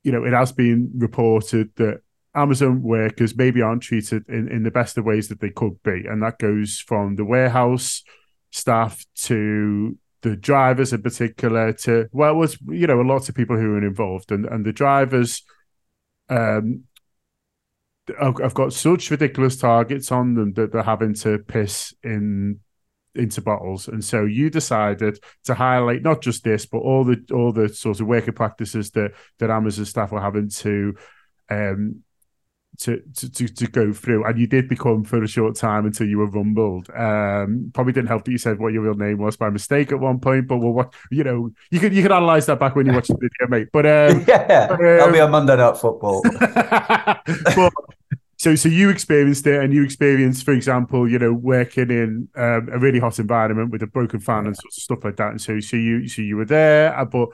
you 0.03 0.11
know, 0.11 0.23
it 0.23 0.33
has 0.33 0.51
been 0.51 0.91
reported 0.95 1.69
that 1.77 2.01
Amazon 2.35 2.81
workers 2.81 3.35
maybe 3.35 3.61
aren't 3.61 3.83
treated 3.83 4.23
in, 4.27 4.49
in 4.49 4.63
the 4.63 4.71
best 4.71 4.97
of 4.97 5.05
ways 5.05 5.27
that 5.29 5.39
they 5.39 5.49
could 5.49 5.81
be. 5.83 6.05
And 6.07 6.21
that 6.23 6.39
goes 6.39 6.79
from 6.79 7.15
the 7.15 7.25
warehouse 7.25 8.03
staff 8.51 9.05
to 9.15 9.97
the 10.21 10.35
drivers 10.35 10.93
in 10.93 11.01
particular 11.01 11.73
to, 11.73 12.07
well, 12.11 12.31
it 12.31 12.37
was, 12.37 12.57
you 12.69 12.87
know, 12.87 13.01
a 13.01 13.03
lot 13.03 13.29
of 13.29 13.35
people 13.35 13.57
who 13.57 13.69
were 13.69 13.85
involved. 13.85 14.31
And, 14.31 14.45
and 14.45 14.65
the 14.65 14.73
drivers 14.73 15.43
um, 16.29 16.85
I've 18.19 18.53
got 18.53 18.73
such 18.73 19.11
ridiculous 19.11 19.57
targets 19.57 20.11
on 20.11 20.33
them 20.33 20.53
that 20.53 20.71
they're 20.71 20.83
having 20.83 21.13
to 21.15 21.39
piss 21.39 21.93
in 22.03 22.59
into 23.15 23.41
bottles. 23.41 23.87
And 23.87 24.03
so 24.03 24.25
you 24.25 24.49
decided 24.49 25.19
to 25.45 25.53
highlight 25.53 26.01
not 26.01 26.21
just 26.21 26.43
this, 26.43 26.65
but 26.65 26.79
all 26.79 27.03
the 27.03 27.23
all 27.33 27.51
the 27.51 27.69
sorts 27.69 27.99
of 27.99 28.07
working 28.07 28.33
practices 28.33 28.91
that 28.91 29.11
that 29.39 29.49
Amazon 29.49 29.85
staff 29.85 30.11
were 30.11 30.21
having 30.21 30.49
to 30.49 30.95
um 31.49 32.03
to, 32.79 33.01
to, 33.15 33.47
to, 33.47 33.67
go 33.67 33.93
through. 33.93 34.25
And 34.25 34.39
you 34.39 34.47
did 34.47 34.67
become 34.67 35.03
for 35.03 35.21
a 35.21 35.27
short 35.27 35.55
time 35.55 35.85
until 35.85 36.07
you 36.07 36.17
were 36.17 36.27
rumbled. 36.27 36.89
Um, 36.89 37.71
probably 37.73 37.93
didn't 37.93 38.07
help 38.07 38.25
that 38.25 38.31
you 38.31 38.37
said 38.37 38.59
what 38.59 38.73
your 38.73 38.81
real 38.81 38.95
name 38.95 39.19
was 39.19 39.37
by 39.37 39.49
mistake 39.49 39.91
at 39.91 39.99
one 39.99 40.19
point, 40.19 40.47
but 40.47 40.57
well, 40.57 40.73
what 40.73 40.93
you 41.11 41.23
know, 41.23 41.51
you 41.69 41.79
could 41.79 41.93
you 41.93 42.01
could 42.01 42.11
analyze 42.11 42.45
that 42.47 42.59
back 42.59 42.75
when 42.75 42.85
you 42.85 42.93
watched 42.93 43.09
the 43.09 43.15
video, 43.15 43.49
mate. 43.49 43.69
But 43.71 43.85
um, 43.85 44.25
yeah, 44.27 44.67
um, 44.71 44.77
that'll 44.79 45.13
be 45.13 45.19
a 45.19 45.27
Monday 45.27 45.55
Night 45.55 45.77
Football. 45.77 46.23
but 46.55 47.73
so 48.43 48.55
so 48.55 48.67
you 48.67 48.89
experienced 48.89 49.47
it 49.47 49.63
and 49.63 49.73
you 49.73 49.81
experienced 49.85 50.43
for 50.43 50.51
example 50.51 51.09
you 51.09 51.17
know 51.17 51.31
working 51.31 51.89
in 51.89 52.27
um, 52.35 52.67
a 52.73 52.77
really 52.77 52.99
hot 52.99 53.17
environment 53.17 53.71
with 53.71 53.81
a 53.81 53.87
broken 53.87 54.19
fan 54.19 54.45
and 54.45 54.55
sort 54.57 54.65
of 54.65 54.73
stuff 54.73 55.05
like 55.05 55.15
that. 55.15 55.29
And 55.29 55.39
so 55.39 55.61
so 55.61 55.77
you 55.77 56.09
so 56.09 56.21
you 56.21 56.35
were 56.35 56.43
there 56.45 56.93
uh, 56.93 57.05
but 57.05 57.29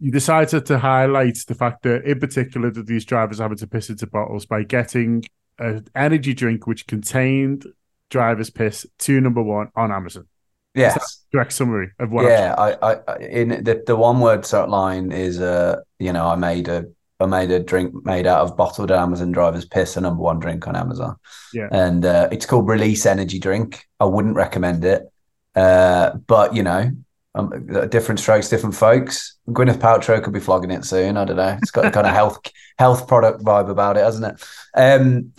you 0.00 0.10
decided 0.10 0.64
to 0.64 0.78
highlight 0.78 1.36
the 1.46 1.54
fact 1.54 1.82
that 1.82 2.04
in 2.04 2.18
particular 2.18 2.70
that 2.70 2.86
these 2.86 3.04
drivers 3.04 3.40
having 3.40 3.58
to 3.58 3.66
piss 3.66 3.90
into 3.90 4.06
bottles 4.06 4.46
by 4.46 4.62
getting 4.62 5.22
an 5.58 5.86
energy 5.94 6.32
drink 6.32 6.66
which 6.66 6.86
contained 6.86 7.66
driver's 8.08 8.48
piss 8.48 8.86
to 9.00 9.20
number 9.20 9.42
one 9.42 9.68
on 9.76 9.92
amazon. 9.92 10.26
Yes. 10.74 11.24
direct 11.30 11.52
summary 11.52 11.90
of 11.98 12.10
what 12.10 12.24
yeah 12.24 12.54
I, 12.56 12.92
I 12.92 13.16
in 13.18 13.48
the, 13.64 13.82
the 13.86 13.96
one 13.96 14.20
word 14.20 14.50
line 14.52 15.12
is 15.12 15.40
uh 15.40 15.80
you 15.98 16.12
know 16.12 16.26
i 16.26 16.36
made 16.36 16.68
a 16.68 16.84
I 17.20 17.26
made 17.26 17.50
a 17.50 17.58
drink 17.58 17.94
made 18.04 18.26
out 18.26 18.42
of 18.42 18.56
bottled 18.56 18.92
Amazon 18.92 19.32
driver's 19.32 19.64
piss, 19.64 19.96
a 19.96 20.00
number 20.00 20.22
one 20.22 20.38
drink 20.38 20.68
on 20.68 20.76
Amazon. 20.76 21.16
Yeah. 21.52 21.68
And 21.72 22.04
uh, 22.04 22.28
it's 22.30 22.46
called 22.46 22.68
Release 22.68 23.06
Energy 23.06 23.38
Drink. 23.38 23.86
I 23.98 24.04
wouldn't 24.04 24.36
recommend 24.36 24.84
it. 24.84 25.10
Uh, 25.54 26.14
but, 26.26 26.54
you 26.54 26.62
know, 26.62 26.92
um, 27.34 27.66
different 27.88 28.20
strokes, 28.20 28.48
different 28.48 28.76
folks. 28.76 29.36
Gwyneth 29.48 29.78
Paltrow 29.78 30.22
could 30.22 30.32
be 30.32 30.40
flogging 30.40 30.70
it 30.70 30.84
soon. 30.84 31.16
I 31.16 31.24
don't 31.24 31.36
know. 31.36 31.58
It's 31.60 31.72
got 31.72 31.86
a 31.86 31.90
kind 31.90 32.06
of 32.06 32.12
health 32.20 32.40
health 32.78 33.08
product 33.08 33.42
vibe 33.42 33.68
about 33.68 33.96
it, 33.96 34.04
hasn't 34.04 34.40
it? 34.40 34.48
Um, 34.74 35.32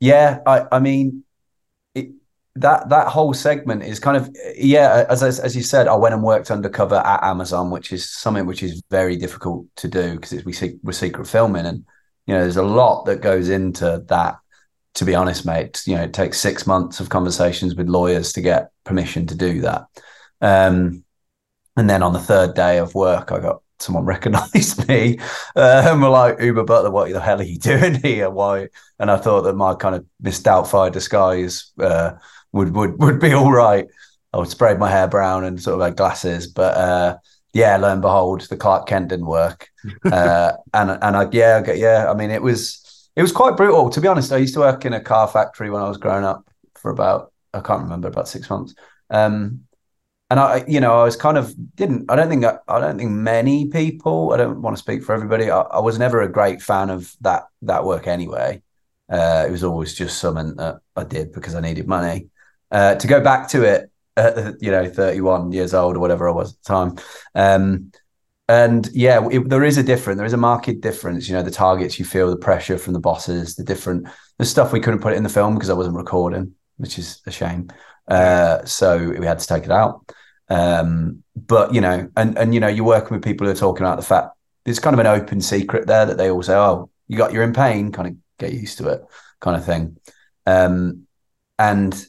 yeah, 0.00 0.40
I, 0.46 0.66
I 0.72 0.80
mean, 0.80 1.24
that 2.60 2.88
that 2.88 3.08
whole 3.08 3.34
segment 3.34 3.82
is 3.82 3.98
kind 3.98 4.16
of 4.16 4.34
yeah 4.56 5.04
as 5.08 5.22
as 5.22 5.54
you 5.54 5.62
said 5.62 5.88
i 5.88 5.94
went 5.94 6.14
and 6.14 6.22
worked 6.22 6.50
undercover 6.50 6.96
at 6.96 7.22
amazon 7.22 7.70
which 7.70 7.92
is 7.92 8.08
something 8.08 8.46
which 8.46 8.62
is 8.62 8.82
very 8.90 9.16
difficult 9.16 9.66
to 9.76 9.88
do 9.88 10.14
because 10.14 10.44
we 10.44 10.52
see 10.52 10.78
we're 10.82 10.92
secret 10.92 11.26
filming 11.26 11.66
and 11.66 11.84
you 12.26 12.34
know 12.34 12.40
there's 12.40 12.56
a 12.56 12.62
lot 12.62 13.04
that 13.04 13.20
goes 13.20 13.48
into 13.48 14.04
that 14.08 14.36
to 14.96 15.04
be 15.04 15.14
honest 15.14 15.46
mate. 15.46 15.82
You 15.86 15.96
know 15.96 16.02
it 16.02 16.12
takes 16.12 16.40
six 16.40 16.66
months 16.66 17.00
of 17.00 17.08
conversations 17.08 17.74
with 17.74 17.88
lawyers 17.88 18.32
to 18.32 18.40
get 18.40 18.70
permission 18.84 19.26
to 19.26 19.34
do 19.34 19.60
that. 19.60 19.84
Um, 20.40 21.04
and 21.76 21.88
then 21.88 22.02
on 22.02 22.12
the 22.12 22.18
third 22.18 22.54
day 22.54 22.78
of 22.78 22.94
work 22.94 23.32
i 23.32 23.38
got 23.38 23.62
someone 23.78 24.04
recognized 24.14 24.88
me 24.88 25.18
uh, 25.54 25.82
and 25.86 26.00
were 26.00 26.08
like 26.08 26.38
Oobah 26.38 26.66
Butler 26.66 26.90
what 26.90 27.10
the 27.12 27.20
hell 27.20 27.40
are 27.40 27.44
you 27.44 27.58
doing 27.72 27.94
here? 27.94 28.30
Why? 28.30 28.68
And 28.98 29.10
i 29.10 29.16
thought 29.16 29.42
that 29.42 29.54
my 29.54 29.74
kind 29.74 29.94
of 29.94 30.06
Miss 30.20 30.40
Doubtfire 30.40 30.90
disguise 30.90 31.72
uh, 31.78 32.12
would 32.52 32.74
would 32.74 32.98
would 33.00 33.20
be 33.20 33.32
all 33.32 33.52
right. 33.52 33.86
I 34.32 34.38
would 34.38 34.48
spray 34.48 34.76
my 34.76 34.90
hair 34.90 35.08
brown 35.08 35.44
and 35.44 35.60
sort 35.60 35.74
of 35.74 35.80
like 35.80 35.96
glasses, 35.96 36.46
but 36.46 36.76
uh, 36.76 37.16
yeah, 37.54 37.76
lo 37.76 37.90
and 37.90 38.02
behold, 38.02 38.42
the 38.42 38.56
Clark 38.56 38.86
Kent 38.86 39.08
didn't 39.08 39.26
work. 39.26 39.68
uh, 40.04 40.52
and 40.74 40.90
and 40.90 41.16
I 41.16 41.28
yeah 41.32 41.72
yeah, 41.72 42.10
I 42.10 42.14
mean 42.14 42.30
it 42.30 42.42
was 42.42 43.08
it 43.16 43.22
was 43.22 43.32
quite 43.32 43.56
brutal 43.56 43.90
to 43.90 44.00
be 44.00 44.08
honest. 44.08 44.32
I 44.32 44.38
used 44.38 44.54
to 44.54 44.60
work 44.60 44.84
in 44.84 44.92
a 44.92 45.00
car 45.00 45.28
factory 45.28 45.70
when 45.70 45.82
I 45.82 45.88
was 45.88 45.96
growing 45.96 46.24
up 46.24 46.46
for 46.74 46.90
about 46.90 47.32
I 47.54 47.60
can't 47.60 47.82
remember 47.82 48.08
about 48.08 48.28
six 48.28 48.50
months. 48.50 48.74
Um, 49.10 49.66
and 50.28 50.40
I, 50.40 50.64
you 50.66 50.80
know, 50.80 51.00
I 51.00 51.04
was 51.04 51.16
kind 51.16 51.38
of 51.38 51.54
didn't. 51.76 52.10
I 52.10 52.16
don't 52.16 52.28
think 52.28 52.44
I, 52.44 52.58
I 52.68 52.80
don't 52.80 52.98
think 52.98 53.12
many 53.12 53.68
people. 53.68 54.32
I 54.32 54.36
don't 54.36 54.60
want 54.60 54.76
to 54.76 54.82
speak 54.82 55.04
for 55.04 55.14
everybody. 55.14 55.50
I, 55.50 55.60
I 55.60 55.78
was 55.80 55.98
never 55.98 56.20
a 56.20 56.28
great 56.28 56.60
fan 56.60 56.90
of 56.90 57.14
that 57.20 57.44
that 57.62 57.84
work 57.84 58.06
anyway. 58.06 58.62
Uh, 59.08 59.44
it 59.46 59.52
was 59.52 59.62
always 59.62 59.94
just 59.94 60.18
something 60.18 60.56
that 60.56 60.80
I 60.96 61.04
did 61.04 61.32
because 61.32 61.54
I 61.54 61.60
needed 61.60 61.86
money. 61.86 62.28
Uh, 62.70 62.94
to 62.96 63.06
go 63.06 63.20
back 63.20 63.48
to 63.48 63.62
it, 63.62 63.90
uh, 64.16 64.52
you 64.60 64.70
know, 64.70 64.88
31 64.88 65.52
years 65.52 65.74
old 65.74 65.96
or 65.96 66.00
whatever 66.00 66.28
I 66.28 66.32
was 66.32 66.52
at 66.52 66.62
the 66.62 66.68
time. 66.68 66.96
Um, 67.34 67.92
and 68.48 68.88
yeah, 68.92 69.26
it, 69.30 69.48
there 69.48 69.64
is 69.64 69.76
a 69.76 69.82
difference. 69.82 70.18
There 70.18 70.26
is 70.26 70.32
a 70.32 70.38
marked 70.38 70.80
difference. 70.80 71.28
You 71.28 71.34
know, 71.34 71.42
the 71.42 71.50
targets 71.50 71.98
you 71.98 72.04
feel, 72.04 72.30
the 72.30 72.36
pressure 72.36 72.78
from 72.78 72.92
the 72.92 73.00
bosses, 73.00 73.56
the 73.56 73.64
different, 73.64 74.08
the 74.38 74.44
stuff 74.44 74.72
we 74.72 74.80
couldn't 74.80 75.00
put 75.00 75.12
it 75.12 75.16
in 75.16 75.24
the 75.24 75.28
film 75.28 75.54
because 75.54 75.70
I 75.70 75.74
wasn't 75.74 75.96
recording, 75.96 76.54
which 76.76 76.98
is 76.98 77.20
a 77.26 77.30
shame. 77.30 77.68
Uh, 78.06 78.64
so 78.64 79.10
we 79.18 79.26
had 79.26 79.40
to 79.40 79.46
take 79.46 79.64
it 79.64 79.70
out. 79.70 80.12
Um, 80.48 81.24
but 81.34 81.74
you 81.74 81.80
know, 81.80 82.08
and 82.16 82.38
and 82.38 82.54
you 82.54 82.60
know, 82.60 82.68
you're 82.68 82.84
working 82.84 83.16
with 83.16 83.24
people 83.24 83.46
who 83.46 83.52
are 83.52 83.56
talking 83.56 83.84
about 83.84 83.96
the 83.96 84.04
fact 84.04 84.30
there's 84.64 84.78
kind 84.78 84.94
of 84.94 85.00
an 85.00 85.06
open 85.06 85.40
secret 85.40 85.86
there 85.86 86.06
that 86.06 86.16
they 86.16 86.30
all 86.30 86.42
say, 86.42 86.54
"Oh, 86.54 86.90
you 87.08 87.18
got 87.18 87.32
you're 87.32 87.42
in 87.42 87.52
pain," 87.52 87.92
kind 87.92 88.08
of 88.08 88.16
get 88.38 88.52
used 88.52 88.78
to 88.78 88.88
it, 88.88 89.04
kind 89.40 89.56
of 89.56 89.64
thing. 89.64 89.96
Um, 90.46 91.06
and 91.58 92.06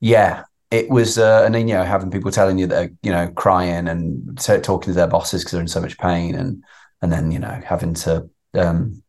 yeah, 0.00 0.44
it 0.70 0.88
was, 0.88 1.18
uh, 1.18 1.42
and 1.44 1.54
then 1.54 1.68
you 1.68 1.74
know, 1.74 1.84
having 1.84 2.10
people 2.10 2.30
telling 2.30 2.58
you 2.58 2.66
that 2.68 2.90
you 3.02 3.10
know 3.12 3.28
crying 3.32 3.88
and 3.88 4.38
t- 4.40 4.58
talking 4.58 4.92
to 4.92 4.96
their 4.96 5.06
bosses 5.08 5.42
because 5.42 5.52
they're 5.52 5.60
in 5.60 5.68
so 5.68 5.80
much 5.80 5.98
pain, 5.98 6.34
and 6.34 6.64
and 7.02 7.12
then 7.12 7.30
you 7.30 7.38
know 7.38 7.60
having 7.64 7.94
to 7.94 8.28
um, 8.54 9.02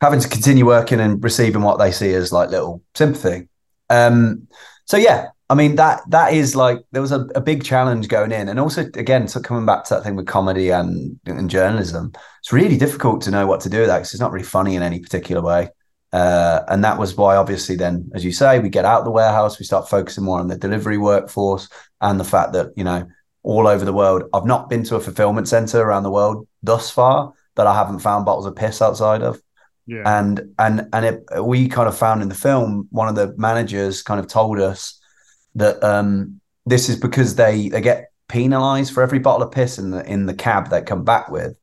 having 0.00 0.20
to 0.20 0.28
continue 0.28 0.66
working 0.66 1.00
and 1.00 1.22
receiving 1.22 1.62
what 1.62 1.78
they 1.78 1.92
see 1.92 2.12
as 2.12 2.32
like 2.32 2.50
little 2.50 2.82
sympathy. 2.94 3.48
Um, 3.90 4.48
so 4.86 4.96
yeah, 4.96 5.28
I 5.48 5.54
mean 5.54 5.76
that 5.76 6.02
that 6.10 6.32
is 6.34 6.56
like 6.56 6.84
there 6.92 7.02
was 7.02 7.12
a, 7.12 7.20
a 7.34 7.40
big 7.40 7.64
challenge 7.64 8.08
going 8.08 8.32
in, 8.32 8.48
and 8.48 8.58
also 8.58 8.82
again, 8.94 9.28
so 9.28 9.40
coming 9.40 9.66
back 9.66 9.84
to 9.84 9.94
that 9.94 10.02
thing 10.02 10.16
with 10.16 10.26
comedy 10.26 10.70
and, 10.70 11.18
and 11.26 11.48
journalism, 11.50 12.12
it's 12.40 12.52
really 12.52 12.76
difficult 12.76 13.22
to 13.22 13.30
know 13.30 13.46
what 13.46 13.60
to 13.62 13.70
do 13.70 13.80
with 13.80 13.88
that 13.88 13.98
because 13.98 14.12
it's 14.14 14.20
not 14.20 14.32
really 14.32 14.44
funny 14.44 14.76
in 14.76 14.82
any 14.82 15.00
particular 15.00 15.42
way. 15.42 15.68
Uh, 16.14 16.62
and 16.68 16.84
that 16.84 16.96
was 16.96 17.16
why, 17.16 17.34
obviously, 17.34 17.74
then, 17.74 18.08
as 18.14 18.24
you 18.24 18.30
say, 18.30 18.60
we 18.60 18.68
get 18.68 18.84
out 18.84 19.00
of 19.00 19.04
the 19.04 19.10
warehouse, 19.10 19.58
we 19.58 19.64
start 19.64 19.88
focusing 19.88 20.22
more 20.22 20.38
on 20.38 20.46
the 20.46 20.56
delivery 20.56 20.96
workforce 20.96 21.68
and 22.00 22.20
the 22.20 22.24
fact 22.24 22.52
that, 22.52 22.68
you 22.76 22.84
know, 22.84 23.04
all 23.42 23.66
over 23.66 23.84
the 23.84 23.92
world, 23.92 24.22
I've 24.32 24.46
not 24.46 24.70
been 24.70 24.84
to 24.84 24.94
a 24.94 25.00
fulfillment 25.00 25.48
center 25.48 25.80
around 25.80 26.04
the 26.04 26.12
world 26.12 26.46
thus 26.62 26.88
far 26.88 27.32
that 27.56 27.66
I 27.66 27.74
haven't 27.74 27.98
found 27.98 28.24
bottles 28.24 28.46
of 28.46 28.54
piss 28.54 28.80
outside 28.80 29.22
of. 29.22 29.42
Yeah. 29.86 30.04
And 30.06 30.54
and 30.56 30.88
and 30.92 31.04
it, 31.04 31.24
we 31.42 31.68
kind 31.68 31.88
of 31.88 31.98
found 31.98 32.22
in 32.22 32.28
the 32.28 32.34
film, 32.36 32.86
one 32.90 33.08
of 33.08 33.16
the 33.16 33.34
managers 33.36 34.02
kind 34.02 34.20
of 34.20 34.28
told 34.28 34.60
us 34.60 35.00
that 35.56 35.82
um, 35.82 36.40
this 36.64 36.88
is 36.88 36.96
because 36.96 37.34
they 37.34 37.68
they 37.70 37.80
get 37.80 38.12
penalized 38.28 38.94
for 38.94 39.02
every 39.02 39.18
bottle 39.18 39.46
of 39.46 39.52
piss 39.52 39.78
in 39.78 39.90
the 39.90 40.02
in 40.10 40.26
the 40.26 40.34
cab 40.34 40.70
they 40.70 40.80
come 40.80 41.04
back 41.04 41.28
with. 41.28 41.56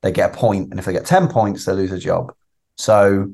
They 0.00 0.10
get 0.10 0.30
a 0.30 0.36
point, 0.36 0.70
and 0.70 0.78
if 0.78 0.86
they 0.86 0.92
get 0.92 1.04
ten 1.04 1.28
points, 1.28 1.66
they 1.66 1.74
lose 1.74 1.92
a 1.92 1.98
job. 1.98 2.34
So 2.76 3.30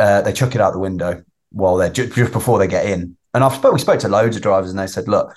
uh, 0.00 0.22
they 0.22 0.32
chuck 0.32 0.54
it 0.54 0.60
out 0.60 0.72
the 0.72 0.78
window 0.78 1.22
while 1.50 1.76
they're 1.76 1.90
just, 1.90 2.14
just 2.14 2.32
before 2.32 2.58
they 2.58 2.66
get 2.66 2.86
in. 2.86 3.16
And 3.34 3.44
I've 3.44 3.54
spoke, 3.54 3.72
we 3.72 3.78
spoke 3.78 4.00
to 4.00 4.08
loads 4.08 4.36
of 4.36 4.42
drivers, 4.42 4.70
and 4.70 4.78
they 4.78 4.86
said, 4.86 5.06
look, 5.06 5.36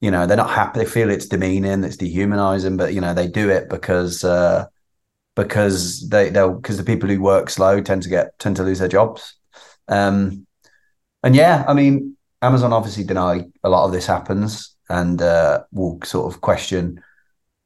you 0.00 0.10
know, 0.10 0.26
they're 0.26 0.36
not 0.36 0.50
happy. 0.50 0.80
They 0.80 0.86
feel 0.86 1.10
it's 1.10 1.26
demeaning, 1.26 1.82
it's 1.82 1.96
dehumanizing, 1.96 2.76
but 2.76 2.92
you 2.92 3.00
know, 3.00 3.14
they 3.14 3.26
do 3.26 3.48
it 3.48 3.68
because 3.70 4.22
uh, 4.22 4.66
because 5.34 6.08
they 6.10 6.28
they'll 6.28 6.54
because 6.54 6.76
the 6.76 6.84
people 6.84 7.08
who 7.08 7.20
work 7.20 7.48
slow 7.48 7.80
tend 7.80 8.02
to 8.02 8.08
get 8.08 8.38
tend 8.38 8.56
to 8.56 8.62
lose 8.62 8.80
their 8.80 8.88
jobs. 8.88 9.34
Um, 9.88 10.46
and 11.22 11.34
yeah, 11.34 11.64
I 11.66 11.72
mean, 11.72 12.16
Amazon 12.42 12.72
obviously 12.72 13.04
deny 13.04 13.46
a 13.62 13.70
lot 13.70 13.86
of 13.86 13.92
this 13.92 14.06
happens, 14.06 14.76
and 14.90 15.22
uh, 15.22 15.64
will 15.72 15.98
sort 16.04 16.32
of 16.32 16.40
question 16.42 17.02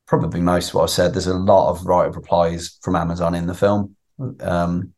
probably 0.07 0.41
most 0.41 0.68
of 0.68 0.74
what 0.74 0.84
I 0.84 0.86
said. 0.86 1.12
There's 1.12 1.26
a 1.26 1.34
lot 1.34 1.70
of 1.70 1.84
right 1.86 2.07
of 2.07 2.16
replies 2.16 2.78
from 2.82 2.95
Amazon 2.95 3.34
in 3.34 3.47
the 3.47 3.55
film. 3.55 3.97
Um, 4.41 4.95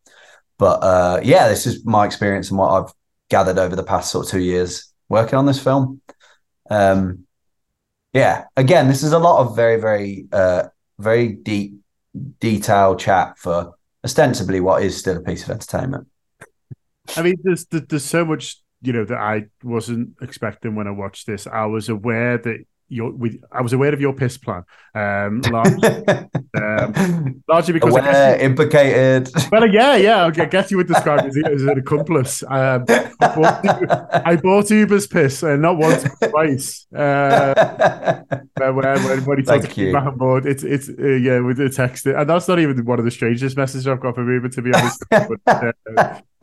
but 0.61 0.83
uh, 0.83 1.21
yeah, 1.25 1.49
this 1.49 1.67
is 1.67 1.87
my 1.87 2.05
experience 2.05 2.51
and 2.51 2.59
what 2.59 2.69
I've 2.69 2.93
gathered 3.31 3.59
over 3.59 3.75
the 3.75 3.83
past 3.83 4.13
sort 4.13 4.27
of 4.27 4.31
two 4.31 4.41
years 4.41 4.93
working 5.09 5.39
on 5.39 5.47
this 5.47 5.59
film. 5.59 6.03
Um, 6.69 7.25
yeah, 8.13 8.45
again, 8.59 8.87
this 8.87 9.03
is 9.03 9.13
a 9.13 9.19
lot 9.19 9.41
of 9.41 9.57
very, 9.57 9.81
very, 9.81 10.27
uh, 10.31 10.65
very 10.99 11.29
deep, 11.29 11.77
detailed 12.41 12.99
chat 13.01 13.39
for 13.39 13.73
ostensibly 14.05 14.61
what 14.61 14.83
is 14.83 14.99
still 14.99 15.17
a 15.17 15.21
piece 15.21 15.45
of 15.45 15.51
entertainment. 15.51 16.07
I 17.17 17.23
mean, 17.23 17.37
there's 17.43 17.65
there's 17.65 18.05
so 18.05 18.27
much 18.27 18.59
you 18.83 18.93
know 18.93 19.07
that 19.07 19.19
I 19.19 19.47
wasn't 19.65 20.17
expecting 20.21 20.75
when 20.75 20.87
I 20.87 20.91
watched 20.91 21.27
this. 21.27 21.47
I 21.47 21.65
was 21.65 21.89
aware 21.89 22.37
that 22.37 22.65
your 22.91 23.13
with 23.13 23.43
I 23.53 23.63
was 23.63 23.73
aware 23.73 23.95
of 23.95 24.01
your 24.01 24.13
piss 24.13 24.37
plan. 24.37 24.65
Um, 24.95 25.41
largely, 25.51 26.07
um, 26.61 27.43
largely 27.49 27.75
because 27.75 27.97
aware, 27.97 28.37
you, 28.37 28.45
implicated. 28.45 29.31
Well, 29.51 29.67
yeah, 29.73 29.97
yeah. 29.97 30.25
I 30.25 30.31
guess 30.31 30.71
you 30.71 30.77
would 30.77 30.89
describe 30.89 31.25
it 31.25 31.29
as, 31.29 31.53
as 31.55 31.63
an 31.63 31.79
accomplice. 31.79 32.43
Um, 32.43 32.85
I, 32.89 33.35
bought, 33.35 33.67
I, 34.27 34.37
bought, 34.37 34.65
Oobah's 34.67 35.07
piss, 35.07 35.43
and 35.43 35.65
uh, 35.65 35.73
not 35.73 35.79
once, 35.79 36.05
but 36.21 36.31
twice. 36.31 36.87
Uh, 36.95 38.25
when, 38.57 38.75
when, 38.75 39.25
when 39.25 39.39
he 39.39 39.93
back 39.93 40.07
on 40.07 40.19
board, 40.19 40.47
it's 40.47 40.65
it's 40.65 40.89
uh, 40.89 41.07
yeah 41.07 41.41
with 41.41 41.59
the 41.59 41.71
text, 41.71 42.07
and 42.07 42.29
that's 42.29 42.49
not 42.49 42.59
even 42.59 42.85
one 42.85 42.99
of 42.99 43.05
the 43.05 43.11
strangest 43.11 43.57
messages 43.57 43.87
I've 43.87 44.01
got 44.01 44.17
from 44.17 44.27
Oobah, 44.27 44.53
to 44.53 44.63
be 44.63 44.75
honest. 44.75 45.05
but, 45.11 45.41
uh, 45.47 45.73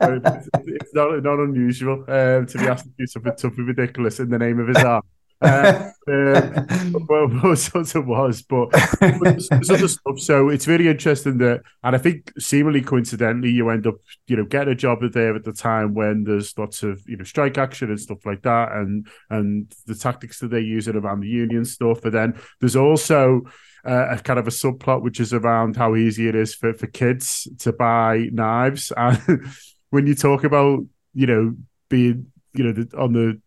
it's, 0.00 0.48
it's, 0.66 0.94
not 0.94 1.22
not 1.22 1.38
unusual 1.40 2.04
um, 2.08 2.46
to 2.46 2.58
be 2.58 2.66
asked 2.66 2.84
to 2.84 2.90
do 2.98 3.06
something 3.06 3.32
something 3.36 3.66
ridiculous 3.66 4.20
in 4.20 4.30
the 4.30 4.38
name 4.38 4.58
of 4.58 4.68
his 4.68 4.78
art 4.78 5.04
uh, 5.40 5.90
um, 6.08 7.06
well, 7.08 7.28
well, 7.42 7.56
sort 7.56 7.94
of 7.94 8.06
was, 8.06 8.42
but, 8.42 8.70
but 8.70 9.70
other 9.70 9.88
stuff. 9.88 10.18
So 10.18 10.48
it's 10.48 10.64
very 10.64 10.88
interesting 10.88 11.38
that, 11.38 11.62
and 11.82 11.94
I 11.94 11.98
think 11.98 12.32
seemingly 12.38 12.82
coincidentally, 12.82 13.50
you 13.50 13.68
end 13.70 13.86
up, 13.86 13.96
you 14.26 14.36
know, 14.36 14.44
getting 14.44 14.72
a 14.72 14.76
job 14.76 14.98
there 15.12 15.36
at 15.36 15.44
the 15.44 15.52
time 15.52 15.94
when 15.94 16.24
there's 16.24 16.56
lots 16.58 16.82
of, 16.82 17.02
you 17.06 17.16
know, 17.16 17.24
strike 17.24 17.58
action 17.58 17.90
and 17.90 18.00
stuff 18.00 18.26
like 18.26 18.42
that, 18.42 18.72
and 18.72 19.06
and 19.30 19.72
the 19.86 19.94
tactics 19.94 20.40
that 20.40 20.48
they're 20.48 20.60
using 20.60 20.96
around 20.96 21.20
the 21.20 21.28
union 21.28 21.64
stuff. 21.64 22.04
And 22.04 22.14
then 22.14 22.40
there's 22.60 22.76
also 22.76 23.42
uh, 23.84 24.08
a 24.10 24.18
kind 24.18 24.38
of 24.38 24.48
a 24.48 24.52
subplot 24.52 25.02
which 25.02 25.20
is 25.20 25.32
around 25.32 25.76
how 25.76 25.94
easy 25.94 26.28
it 26.28 26.34
is 26.34 26.54
for 26.54 26.74
for 26.74 26.86
kids 26.88 27.46
to 27.60 27.72
buy 27.72 28.28
knives, 28.32 28.92
and 28.96 29.46
when 29.90 30.06
you 30.06 30.14
talk 30.14 30.44
about, 30.44 30.80
you 31.14 31.26
know, 31.26 31.54
being, 31.88 32.26
you 32.54 32.64
know, 32.64 32.72
the, 32.72 32.98
on 32.98 33.12
the 33.12 33.40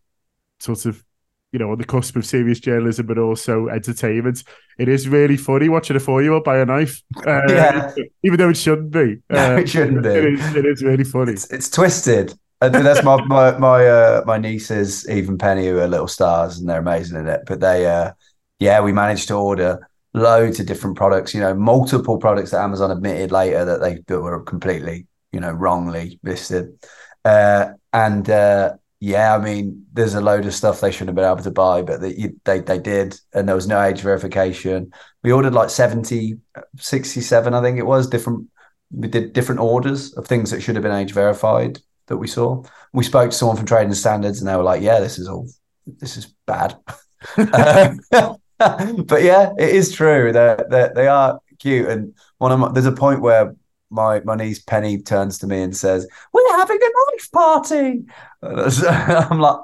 sort 0.58 0.86
of 0.86 1.04
you 1.52 1.58
know, 1.58 1.70
on 1.70 1.78
the 1.78 1.84
cusp 1.84 2.16
of 2.16 2.24
serious 2.24 2.58
journalism, 2.58 3.06
but 3.06 3.18
also 3.18 3.68
entertainment. 3.68 4.42
It 4.78 4.88
is 4.88 5.08
really 5.08 5.36
funny 5.36 5.68
watching 5.68 5.96
a 5.96 6.00
four-year-old 6.00 6.44
buy 6.44 6.58
a 6.58 6.64
knife, 6.64 7.02
uh, 7.26 7.42
yeah. 7.48 7.92
even 8.24 8.38
though 8.38 8.48
it 8.48 8.56
shouldn't 8.56 8.90
be. 8.90 9.18
No, 9.28 9.56
it 9.56 9.68
shouldn't 9.68 10.02
be. 10.02 10.08
It 10.08 10.24
is, 10.34 10.54
it 10.56 10.66
is 10.66 10.82
really 10.82 11.04
funny. 11.04 11.32
It's, 11.32 11.50
it's 11.52 11.68
twisted. 11.68 12.34
And 12.62 12.74
that's 12.74 13.02
my 13.02 13.20
my 13.24 13.58
my 13.58 13.86
uh, 13.86 14.22
my 14.24 14.38
nieces, 14.38 15.08
even 15.10 15.36
Penny, 15.36 15.66
who 15.66 15.80
are 15.80 15.88
little 15.88 16.06
stars, 16.06 16.58
and 16.58 16.68
they're 16.68 16.78
amazing 16.78 17.18
in 17.18 17.26
it. 17.26 17.40
But 17.44 17.58
they, 17.58 17.86
uh, 17.86 18.12
yeah, 18.60 18.80
we 18.80 18.92
managed 18.92 19.26
to 19.28 19.34
order 19.34 19.88
loads 20.14 20.60
of 20.60 20.66
different 20.66 20.96
products. 20.96 21.34
You 21.34 21.40
know, 21.40 21.54
multiple 21.54 22.18
products 22.18 22.52
that 22.52 22.62
Amazon 22.62 22.92
admitted 22.92 23.32
later 23.32 23.64
that 23.64 23.80
they 23.80 24.14
were 24.14 24.40
completely, 24.44 25.08
you 25.32 25.40
know, 25.40 25.50
wrongly 25.50 26.20
listed. 26.22 26.78
Uh, 27.24 27.72
and 27.92 28.30
uh, 28.30 28.74
yeah, 29.04 29.34
I 29.34 29.38
mean, 29.38 29.84
there's 29.92 30.14
a 30.14 30.20
load 30.20 30.46
of 30.46 30.54
stuff 30.54 30.80
they 30.80 30.92
shouldn't 30.92 31.08
have 31.08 31.16
been 31.16 31.24
able 31.24 31.42
to 31.42 31.50
buy, 31.50 31.82
but 31.82 32.00
they, 32.00 32.30
they, 32.44 32.60
they 32.60 32.78
did. 32.78 33.18
And 33.34 33.48
there 33.48 33.56
was 33.56 33.66
no 33.66 33.82
age 33.82 34.00
verification. 34.00 34.92
We 35.24 35.32
ordered 35.32 35.54
like 35.54 35.70
70, 35.70 36.38
67, 36.76 37.52
I 37.52 37.60
think 37.60 37.78
it 37.78 37.86
was, 37.86 38.08
different. 38.08 38.48
We 38.92 39.08
did 39.08 39.32
different 39.32 39.60
orders 39.60 40.12
of 40.12 40.28
things 40.28 40.52
that 40.52 40.60
should 40.60 40.76
have 40.76 40.84
been 40.84 40.92
age 40.92 41.10
verified 41.10 41.80
that 42.06 42.18
we 42.18 42.28
saw. 42.28 42.62
We 42.92 43.02
spoke 43.02 43.32
to 43.32 43.36
someone 43.36 43.56
from 43.56 43.66
Trading 43.66 43.92
Standards 43.92 44.38
and 44.38 44.48
they 44.48 44.54
were 44.54 44.62
like, 44.62 44.82
yeah, 44.82 45.00
this 45.00 45.18
is 45.18 45.26
all, 45.26 45.48
this 45.84 46.16
is 46.16 46.32
bad. 46.46 46.76
but 47.36 48.38
yeah, 48.60 49.52
it 49.58 49.70
is 49.70 49.90
true. 49.90 50.30
They're, 50.30 50.64
they're, 50.70 50.92
they 50.94 51.08
are 51.08 51.40
cute. 51.58 51.88
And 51.88 52.14
one 52.38 52.52
of 52.52 52.60
my, 52.60 52.70
there's 52.70 52.86
a 52.86 52.92
point 52.92 53.20
where 53.20 53.56
my 53.92 54.20
my 54.20 54.34
niece 54.36 54.60
Penny 54.62 55.00
turns 55.02 55.38
to 55.38 55.46
me 55.46 55.62
and 55.62 55.76
says, 55.76 56.06
"We're 56.32 56.58
having 56.58 56.78
a 56.82 56.90
knife 57.12 57.30
party." 57.32 58.04
I'm 58.42 59.38
like, 59.40 59.58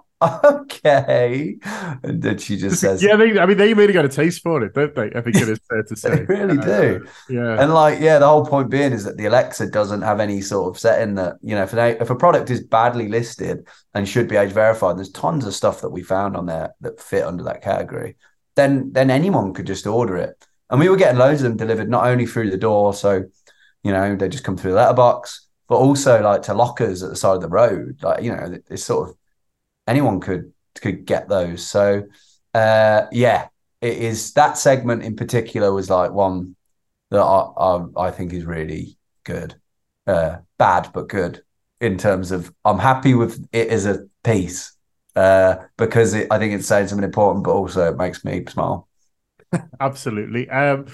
okay, 0.45 1.57
and 2.03 2.23
then 2.23 2.39
she 2.39 2.57
just 2.57 2.81
says, 2.81 3.03
"Yeah, 3.03 3.17
they, 3.17 3.39
I 3.39 3.47
mean, 3.47 3.57
they 3.59 3.75
really 3.75 3.93
got 3.93 4.05
a 4.05 4.09
taste 4.09 4.43
for 4.43 4.63
it, 4.65 4.75
don't 4.75 4.95
they?" 4.95 5.11
I 5.15 5.21
think 5.21 5.41
it 5.41 5.49
is 5.49 5.61
fair 5.69 5.83
to 5.85 5.97
say. 5.97 6.11
they 6.11 6.25
really 6.25 6.59
do. 6.59 7.01
Uh, 7.05 7.11
yeah, 7.29 7.63
and 7.63 7.73
like, 7.75 8.01
yeah, 8.01 8.19
the 8.19 8.27
whole 8.29 8.45
point 8.47 8.71
being 8.71 8.93
is 8.93 9.05
that 9.05 9.17
the 9.17 9.27
Alexa 9.27 9.71
doesn't 9.71 10.03
have 10.03 10.21
any 10.21 10.41
sort 10.41 10.75
of 10.75 10.81
setting 10.81 11.15
that 11.17 11.37
you 11.43 11.55
know 11.55 11.63
if 11.65 11.71
they, 11.73 11.99
if 11.99 12.11
a 12.11 12.17
product 12.17 12.51
is 12.51 12.63
badly 12.65 13.09
listed 13.09 13.67
and 13.95 14.09
should 14.09 14.29
be 14.29 14.37
age 14.37 14.53
verified, 14.53 14.97
there's 14.99 15.11
tons 15.11 15.47
of 15.47 15.55
stuff 15.55 15.81
that 15.81 15.91
we 15.91 16.03
found 16.03 16.37
on 16.37 16.47
there 16.47 16.75
that 16.81 17.01
fit 17.01 17.25
under 17.25 17.45
that 17.45 17.63
category. 17.63 18.17
then 18.57 18.93
then 18.93 19.11
anyone 19.11 19.55
could 19.55 19.67
just 19.67 19.87
order 19.87 20.17
it. 20.17 20.45
And 20.71 20.79
we 20.81 20.89
were 20.91 20.97
getting 20.97 21.19
loads 21.19 21.43
of 21.43 21.49
them 21.49 21.57
delivered 21.57 21.89
not 21.89 22.07
only 22.07 22.27
through 22.27 22.51
the 22.51 22.59
door, 22.59 22.93
so 22.93 23.25
you 23.83 23.93
know 23.93 24.17
they 24.17 24.29
just 24.29 24.45
come 24.45 24.57
through 24.57 24.73
the 24.73 24.77
letterbox, 24.77 25.47
but 25.69 25.77
also 25.77 26.23
like 26.23 26.43
to 26.43 26.55
lockers 26.55 27.03
at 27.03 27.11
the 27.11 27.17
side 27.17 27.37
of 27.37 27.43
the 27.43 27.49
road. 27.49 27.99
Like 28.03 28.23
you 28.23 28.33
know, 28.33 28.59
it's 28.69 28.85
sort 28.85 29.11
of 29.11 29.17
anyone 29.87 30.21
could 30.21 30.53
could 30.81 31.05
get 31.05 31.29
those. 31.29 31.67
So 31.67 32.05
uh, 32.55 33.03
yeah, 33.13 33.49
it 33.81 33.99
is 33.99 34.33
that 34.35 34.59
segment 34.59 35.03
in 35.03 35.17
particular 35.17 35.73
was 35.73 35.91
like 35.91 36.13
one 36.13 36.57
that 37.11 37.21
I 37.23 37.41
I, 37.57 38.07
I 38.09 38.11
think 38.11 38.33
is 38.33 38.45
really 38.45 38.99
good, 39.25 39.55
uh, 40.07 40.39
bad 40.59 40.91
but 40.93 41.09
good 41.09 41.43
in 41.81 41.97
terms 41.97 42.33
of 42.33 42.53
I'm 42.65 42.79
happy 42.79 43.15
with 43.15 43.47
it 43.53 43.69
as 43.69 43.87
a 43.87 44.07
piece 44.25 44.73
uh, 45.17 45.57
because 45.77 46.15
it, 46.15 46.29
I 46.31 46.39
think 46.39 46.55
it's 46.55 46.67
saying 46.67 46.89
something 46.89 47.05
important, 47.05 47.45
but 47.45 47.53
also 47.53 47.93
it 47.93 47.97
makes 47.97 48.25
me 48.25 48.45
smile. 48.47 48.89
Absolutely. 49.81 50.49
Um, 50.49 50.87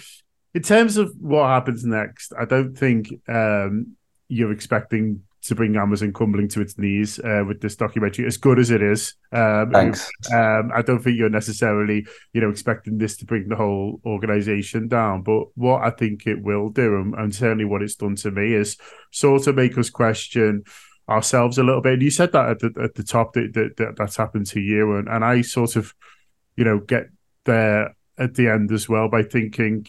in 0.55 0.63
terms 0.63 0.97
of 0.97 1.13
what 1.21 1.47
happens 1.49 1.85
next, 1.85 2.33
I 2.39 2.45
don't 2.45 2.77
think 2.77 3.13
um, 3.29 3.97
you're 4.29 4.53
expecting 4.53 5.23
to 5.43 5.55
bring 5.55 5.77
Amazon 5.77 6.11
crumbling 6.11 6.49
to 6.49 6.63
its 6.63 6.79
knees 6.79 7.19
uh, 7.19 7.45
with 7.47 7.61
this 7.61 7.77
documentary, 7.77 8.25
as 8.25 8.39
good 8.39 8.59
as 8.59 8.71
it 8.71 8.81
is. 8.81 9.15
Um, 9.31 9.71
Thanks. 9.73 10.11
Um, 10.33 10.71
I 10.75 10.81
don't 10.81 11.01
think 11.01 11.19
you're 11.19 11.29
necessarily, 11.29 12.07
you 12.33 12.41
know, 12.41 12.49
expecting 12.49 12.97
this 12.97 13.19
to 13.19 13.27
bring 13.27 13.49
the 13.49 13.57
whole 13.57 14.01
organization 14.07 14.89
down. 14.89 15.23
But 15.23 15.49
what 15.55 15.83
I 15.83 15.91
think 15.91 16.27
it 16.27 16.43
will 16.43 16.71
do, 16.71 16.97
and, 16.97 17.15
and 17.15 17.35
certainly 17.35 17.67
what 17.67 17.83
it's 17.83 17.97
done 17.97 18.17
to 18.17 18.31
me, 18.31 18.55
is 18.55 18.79
sort 19.11 19.47
of 19.47 19.57
make 19.57 19.77
us 19.77 19.91
question 19.91 20.65
ourselves 21.11 21.59
a 21.59 21.63
little 21.63 21.83
bit. 21.83 21.95
And 21.95 22.03
you 22.03 22.11
said 22.11 22.33
that 22.33 22.49
at 22.49 22.59
the, 22.61 22.73
at 22.83 22.95
the 22.95 23.05
top 23.05 23.35
that, 23.35 23.53
that, 23.53 23.77
that 23.77 23.97
that's 23.99 24.17
happened 24.17 24.47
to 24.47 24.61
you, 24.61 24.97
and 24.97 25.09
and 25.09 25.23
I 25.23 25.43
sort 25.43 25.77
of, 25.77 25.93
you 26.57 26.65
know, 26.65 26.79
get 26.79 27.09
there 27.45 27.95
at 28.17 28.35
the 28.35 28.49
end 28.49 28.73
as 28.73 28.89
well 28.89 29.11
by 29.11 29.25
thinking. 29.25 29.87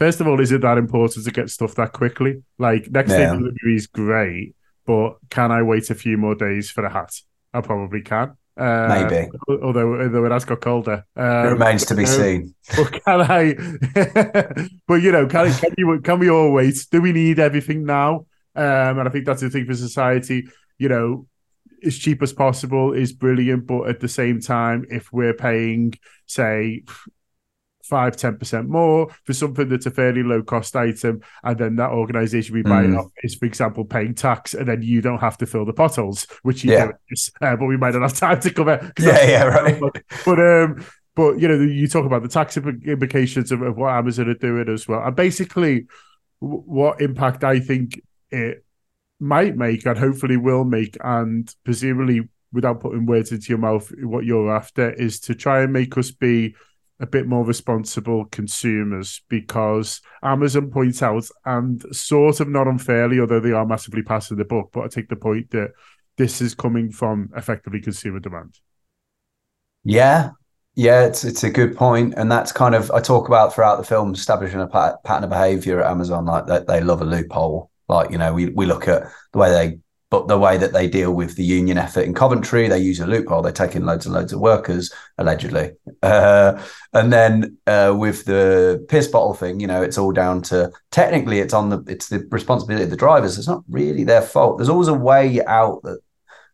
First 0.00 0.22
of 0.22 0.26
all, 0.26 0.40
is 0.40 0.50
it 0.50 0.62
that 0.62 0.78
important 0.78 1.26
to 1.26 1.30
get 1.30 1.50
stuff 1.50 1.74
that 1.74 1.92
quickly? 1.92 2.42
Like 2.56 2.90
next 2.90 3.10
day 3.10 3.20
Yeah. 3.20 3.34
delivery 3.34 3.74
is 3.76 3.86
great, 3.86 4.54
but 4.86 5.18
can 5.28 5.52
I 5.52 5.60
wait 5.60 5.90
a 5.90 5.94
few 5.94 6.16
more 6.16 6.34
days 6.34 6.70
for 6.70 6.82
a 6.86 6.90
hat? 6.90 7.12
I 7.52 7.60
probably 7.60 8.00
can. 8.00 8.32
Uh, 8.56 8.88
Maybe. 8.88 9.28
although 9.62 10.00
although 10.00 10.24
it 10.24 10.32
has 10.32 10.46
got 10.46 10.62
colder. 10.62 11.04
Um, 11.14 11.46
it 11.48 11.50
remains 11.50 11.84
to 11.84 11.94
be 11.94 12.04
um, 12.04 12.08
seen. 12.08 12.54
but 12.76 12.92
can 13.04 13.20
I? 13.20 13.54
but 14.88 15.02
you 15.02 15.12
know, 15.12 15.26
can 15.26 15.52
can 15.52 15.74
you 15.76 16.00
can 16.00 16.18
we 16.18 16.30
all 16.30 16.50
wait? 16.50 16.76
Do 16.90 17.02
we 17.02 17.12
need 17.12 17.38
everything 17.38 17.84
now? 17.84 18.24
Um, 18.56 19.00
and 19.00 19.06
I 19.06 19.10
think 19.10 19.26
that's 19.26 19.42
the 19.42 19.50
thing 19.50 19.66
for 19.66 19.74
society. 19.74 20.48
You 20.78 20.88
know, 20.88 21.26
as 21.84 21.98
cheap 21.98 22.22
as 22.22 22.32
possible 22.32 22.94
is 22.94 23.12
brilliant, 23.12 23.66
but 23.66 23.82
at 23.90 24.00
the 24.00 24.08
same 24.08 24.40
time, 24.40 24.86
if 24.88 25.12
we're 25.12 25.34
paying, 25.34 25.92
say, 26.24 26.84
five 27.90 28.16
ten 28.16 28.38
percent 28.38 28.68
more 28.68 29.08
for 29.26 29.34
something 29.34 29.68
that's 29.68 29.86
a 29.86 29.90
fairly 29.90 30.22
low 30.22 30.42
cost 30.42 30.74
item, 30.76 31.20
and 31.44 31.58
then 31.58 31.76
that 31.76 31.90
organization 31.90 32.54
we 32.54 32.62
buy 32.62 32.84
Mm. 32.84 32.98
off 32.98 33.10
is, 33.24 33.34
for 33.34 33.46
example, 33.46 33.84
paying 33.84 34.14
tax, 34.14 34.54
and 34.54 34.66
then 34.68 34.80
you 34.82 35.00
don't 35.02 35.20
have 35.20 35.36
to 35.38 35.46
fill 35.46 35.66
the 35.66 35.72
potholes, 35.82 36.26
which 36.42 36.64
you 36.64 36.72
Yeah. 36.72 36.86
do, 37.10 37.16
uh, 37.46 37.56
but 37.56 37.66
we 37.66 37.76
might 37.76 37.94
not 37.94 38.02
have 38.02 38.14
time 38.14 38.40
to 38.40 38.50
cover. 38.50 38.76
Yeah, 38.98 39.26
yeah, 39.34 39.44
right. 39.44 39.78
But, 39.80 40.02
but 40.24 40.38
um, 40.38 40.84
but 41.16 41.38
you 41.40 41.48
know, 41.48 41.58
you 41.60 41.86
talk 41.88 42.06
about 42.06 42.22
the 42.22 42.28
tax 42.28 42.56
implications 42.56 43.50
of, 43.52 43.60
of 43.62 43.76
what 43.76 43.92
Amazon 43.92 44.28
are 44.30 44.34
doing 44.34 44.68
as 44.68 44.86
well, 44.88 45.02
and 45.04 45.14
basically 45.16 45.86
w- 46.40 46.62
what 46.64 47.00
impact 47.00 47.44
I 47.44 47.60
think 47.60 48.00
it 48.30 48.64
might 49.18 49.56
make 49.56 49.84
and 49.86 49.98
hopefully 49.98 50.36
will 50.36 50.64
make, 50.64 50.96
and 51.02 51.52
presumably 51.64 52.28
without 52.52 52.80
putting 52.80 53.06
words 53.06 53.30
into 53.32 53.48
your 53.50 53.58
mouth, 53.58 53.92
what 54.02 54.24
you're 54.24 54.50
after 54.50 54.90
is 54.92 55.20
to 55.20 55.34
try 55.34 55.62
and 55.62 55.72
make 55.72 55.96
us 55.98 56.10
be 56.10 56.54
a 57.00 57.06
bit 57.06 57.26
more 57.26 57.44
responsible 57.44 58.26
consumers 58.26 59.22
because 59.28 60.00
Amazon 60.22 60.70
points 60.70 61.02
out, 61.02 61.26
and 61.44 61.82
sort 61.94 62.40
of 62.40 62.48
not 62.48 62.68
unfairly, 62.68 63.18
although 63.20 63.40
they 63.40 63.52
are 63.52 63.66
massively 63.66 64.02
passing 64.02 64.36
the 64.36 64.44
book, 64.44 64.70
but 64.72 64.84
I 64.84 64.88
take 64.88 65.08
the 65.08 65.16
point 65.16 65.50
that 65.50 65.70
this 66.18 66.40
is 66.40 66.54
coming 66.54 66.90
from 66.92 67.30
effectively 67.34 67.80
consumer 67.80 68.20
demand. 68.20 68.60
Yeah, 69.82 70.30
yeah, 70.74 71.04
it's 71.06 71.24
it's 71.24 71.42
a 71.42 71.50
good 71.50 71.76
point, 71.76 72.14
and 72.16 72.30
that's 72.30 72.52
kind 72.52 72.74
of 72.74 72.90
I 72.90 73.00
talk 73.00 73.28
about 73.28 73.54
throughout 73.54 73.76
the 73.76 73.84
film 73.84 74.12
establishing 74.14 74.60
a 74.60 74.66
pat- 74.66 75.02
pattern 75.04 75.24
of 75.24 75.30
behavior 75.30 75.80
at 75.82 75.90
Amazon. 75.90 76.26
Like 76.26 76.46
that, 76.46 76.66
they 76.66 76.80
love 76.80 77.02
a 77.02 77.04
loophole. 77.04 77.70
Like 77.88 78.10
you 78.10 78.18
know, 78.18 78.32
we 78.32 78.50
we 78.50 78.66
look 78.66 78.88
at 78.88 79.04
the 79.32 79.38
way 79.38 79.50
they, 79.50 79.78
but 80.10 80.26
the 80.26 80.38
way 80.38 80.58
that 80.58 80.72
they 80.72 80.88
deal 80.88 81.12
with 81.12 81.36
the 81.36 81.44
union 81.44 81.78
effort 81.78 82.00
in 82.00 82.14
Coventry, 82.14 82.66
they 82.66 82.80
use 82.80 82.98
a 82.98 83.06
loophole. 83.06 83.42
They 83.42 83.52
take 83.52 83.76
in 83.76 83.86
loads 83.86 84.06
and 84.06 84.14
loads 84.14 84.32
of 84.32 84.40
workers 84.40 84.92
allegedly, 85.18 85.72
uh, 86.02 86.60
and 86.92 87.12
then 87.12 87.56
uh, 87.66 87.94
with 87.96 88.24
the 88.24 88.84
piss 88.88 89.06
bottle 89.06 89.34
thing, 89.34 89.60
you 89.60 89.68
know, 89.68 89.82
it's 89.82 89.98
all 89.98 90.12
down 90.12 90.42
to 90.42 90.72
technically 90.90 91.38
it's 91.38 91.54
on 91.54 91.70
the 91.70 91.84
it's 91.86 92.08
the 92.08 92.26
responsibility 92.30 92.84
of 92.84 92.90
the 92.90 92.96
drivers. 92.96 93.38
It's 93.38 93.48
not 93.48 93.62
really 93.68 94.02
their 94.02 94.22
fault. 94.22 94.58
There's 94.58 94.68
always 94.68 94.88
a 94.88 94.94
way 94.94 95.44
out 95.46 95.82
that 95.84 96.00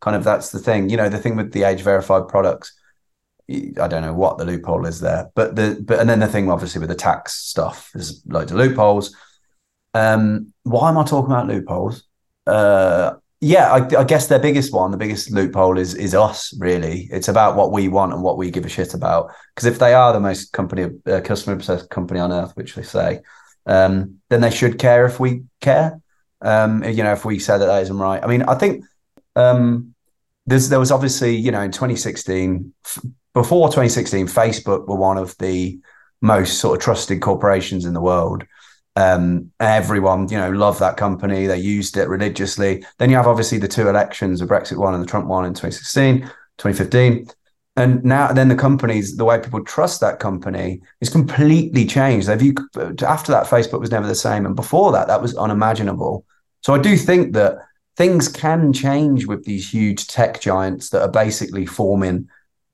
kind 0.00 0.16
of 0.16 0.24
that's 0.24 0.50
the 0.50 0.58
thing. 0.58 0.90
You 0.90 0.98
know, 0.98 1.08
the 1.08 1.18
thing 1.18 1.36
with 1.36 1.52
the 1.52 1.64
age 1.64 1.80
verified 1.80 2.28
products. 2.28 2.78
I 3.48 3.86
don't 3.86 4.02
know 4.02 4.12
what 4.12 4.38
the 4.38 4.44
loophole 4.44 4.86
is 4.86 5.00
there, 5.00 5.30
but 5.34 5.54
the 5.54 5.82
but 5.82 6.00
and 6.00 6.10
then 6.10 6.18
the 6.18 6.26
thing 6.26 6.50
obviously 6.50 6.80
with 6.80 6.88
the 6.88 6.96
tax 6.96 7.34
stuff 7.34 7.90
there's 7.94 8.22
loads 8.26 8.52
of 8.52 8.58
loopholes. 8.58 9.14
Um, 9.94 10.52
why 10.64 10.90
am 10.90 10.98
I 10.98 11.04
talking 11.04 11.30
about 11.30 11.46
loopholes? 11.46 12.04
Uh, 12.46 13.14
yeah, 13.40 13.70
I, 13.70 14.00
I 14.00 14.04
guess 14.04 14.28
their 14.28 14.38
biggest 14.38 14.72
one, 14.72 14.90
the 14.90 14.96
biggest 14.96 15.30
loophole 15.30 15.78
is 15.78 15.94
is 15.94 16.14
us. 16.14 16.56
Really, 16.58 17.08
it's 17.12 17.28
about 17.28 17.56
what 17.56 17.72
we 17.72 17.88
want 17.88 18.12
and 18.12 18.22
what 18.22 18.38
we 18.38 18.50
give 18.50 18.64
a 18.64 18.68
shit 18.68 18.94
about. 18.94 19.30
Because 19.54 19.66
if 19.66 19.78
they 19.78 19.94
are 19.94 20.12
the 20.12 20.20
most 20.20 20.52
company 20.52 20.90
uh, 21.06 21.20
customer 21.20 21.54
obsessed 21.54 21.90
company 21.90 22.20
on 22.20 22.32
earth, 22.32 22.52
which 22.56 22.74
they 22.74 22.82
say, 22.82 23.20
um, 23.66 24.20
then 24.30 24.40
they 24.40 24.50
should 24.50 24.78
care 24.78 25.04
if 25.06 25.20
we 25.20 25.42
care. 25.60 26.00
Um, 26.40 26.84
you 26.84 27.02
know, 27.02 27.12
if 27.12 27.24
we 27.24 27.38
say 27.38 27.58
that 27.58 27.66
that 27.66 27.82
isn't 27.82 27.98
right. 27.98 28.22
I 28.22 28.26
mean, 28.26 28.42
I 28.42 28.54
think 28.54 28.84
um, 29.36 29.94
there 30.46 30.80
was 30.80 30.90
obviously 30.90 31.34
you 31.34 31.50
know 31.50 31.60
in 31.60 31.72
2016 31.72 32.72
f- 32.84 33.04
before 33.34 33.68
2016 33.68 34.26
facebook 34.26 34.86
were 34.86 34.96
one 34.96 35.18
of 35.18 35.36
the 35.38 35.78
most 36.22 36.58
sort 36.58 36.76
of 36.76 36.82
trusted 36.82 37.20
corporations 37.20 37.84
in 37.84 37.94
the 37.94 38.00
world 38.00 38.44
um 38.96 39.50
everyone 39.60 40.28
you 40.28 40.38
know 40.38 40.50
loved 40.50 40.80
that 40.80 40.96
company. 40.96 41.46
They 41.46 41.58
used 41.58 41.96
it 41.96 42.08
religiously. 42.08 42.84
Then 42.98 43.10
you 43.10 43.16
have 43.16 43.26
obviously 43.26 43.58
the 43.58 43.68
two 43.68 43.88
elections 43.88 44.40
the 44.40 44.46
brexit 44.46 44.78
one 44.78 44.94
and 44.94 45.02
the 45.02 45.06
trump 45.06 45.26
one 45.26 45.44
in 45.44 45.52
2016 45.52 46.22
2015 46.58 47.28
and 47.76 48.02
now 48.02 48.32
then 48.32 48.48
the 48.48 48.56
companies 48.56 49.16
the 49.16 49.24
way 49.24 49.38
people 49.38 49.62
trust 49.62 50.00
that 50.00 50.18
company 50.18 50.80
is 51.00 51.10
completely 51.10 51.84
changed. 51.84 52.28
View 52.28 52.54
after 53.02 53.32
that 53.32 53.46
facebook 53.46 53.80
was 53.80 53.90
never 53.90 54.06
the 54.06 54.14
same. 54.14 54.46
And 54.46 54.56
before 54.56 54.92
that 54.92 55.08
that 55.08 55.20
was 55.22 55.36
unimaginable. 55.36 56.24
So 56.62 56.74
i 56.74 56.78
do 56.78 56.96
think 56.96 57.34
that 57.34 57.58
things 57.96 58.28
can 58.28 58.72
change 58.72 59.26
with 59.26 59.44
these 59.44 59.70
huge 59.70 60.06
tech 60.06 60.40
giants 60.40 60.90
that 60.90 61.02
are 61.02 61.10
basically 61.10 61.66
forming 61.66 62.28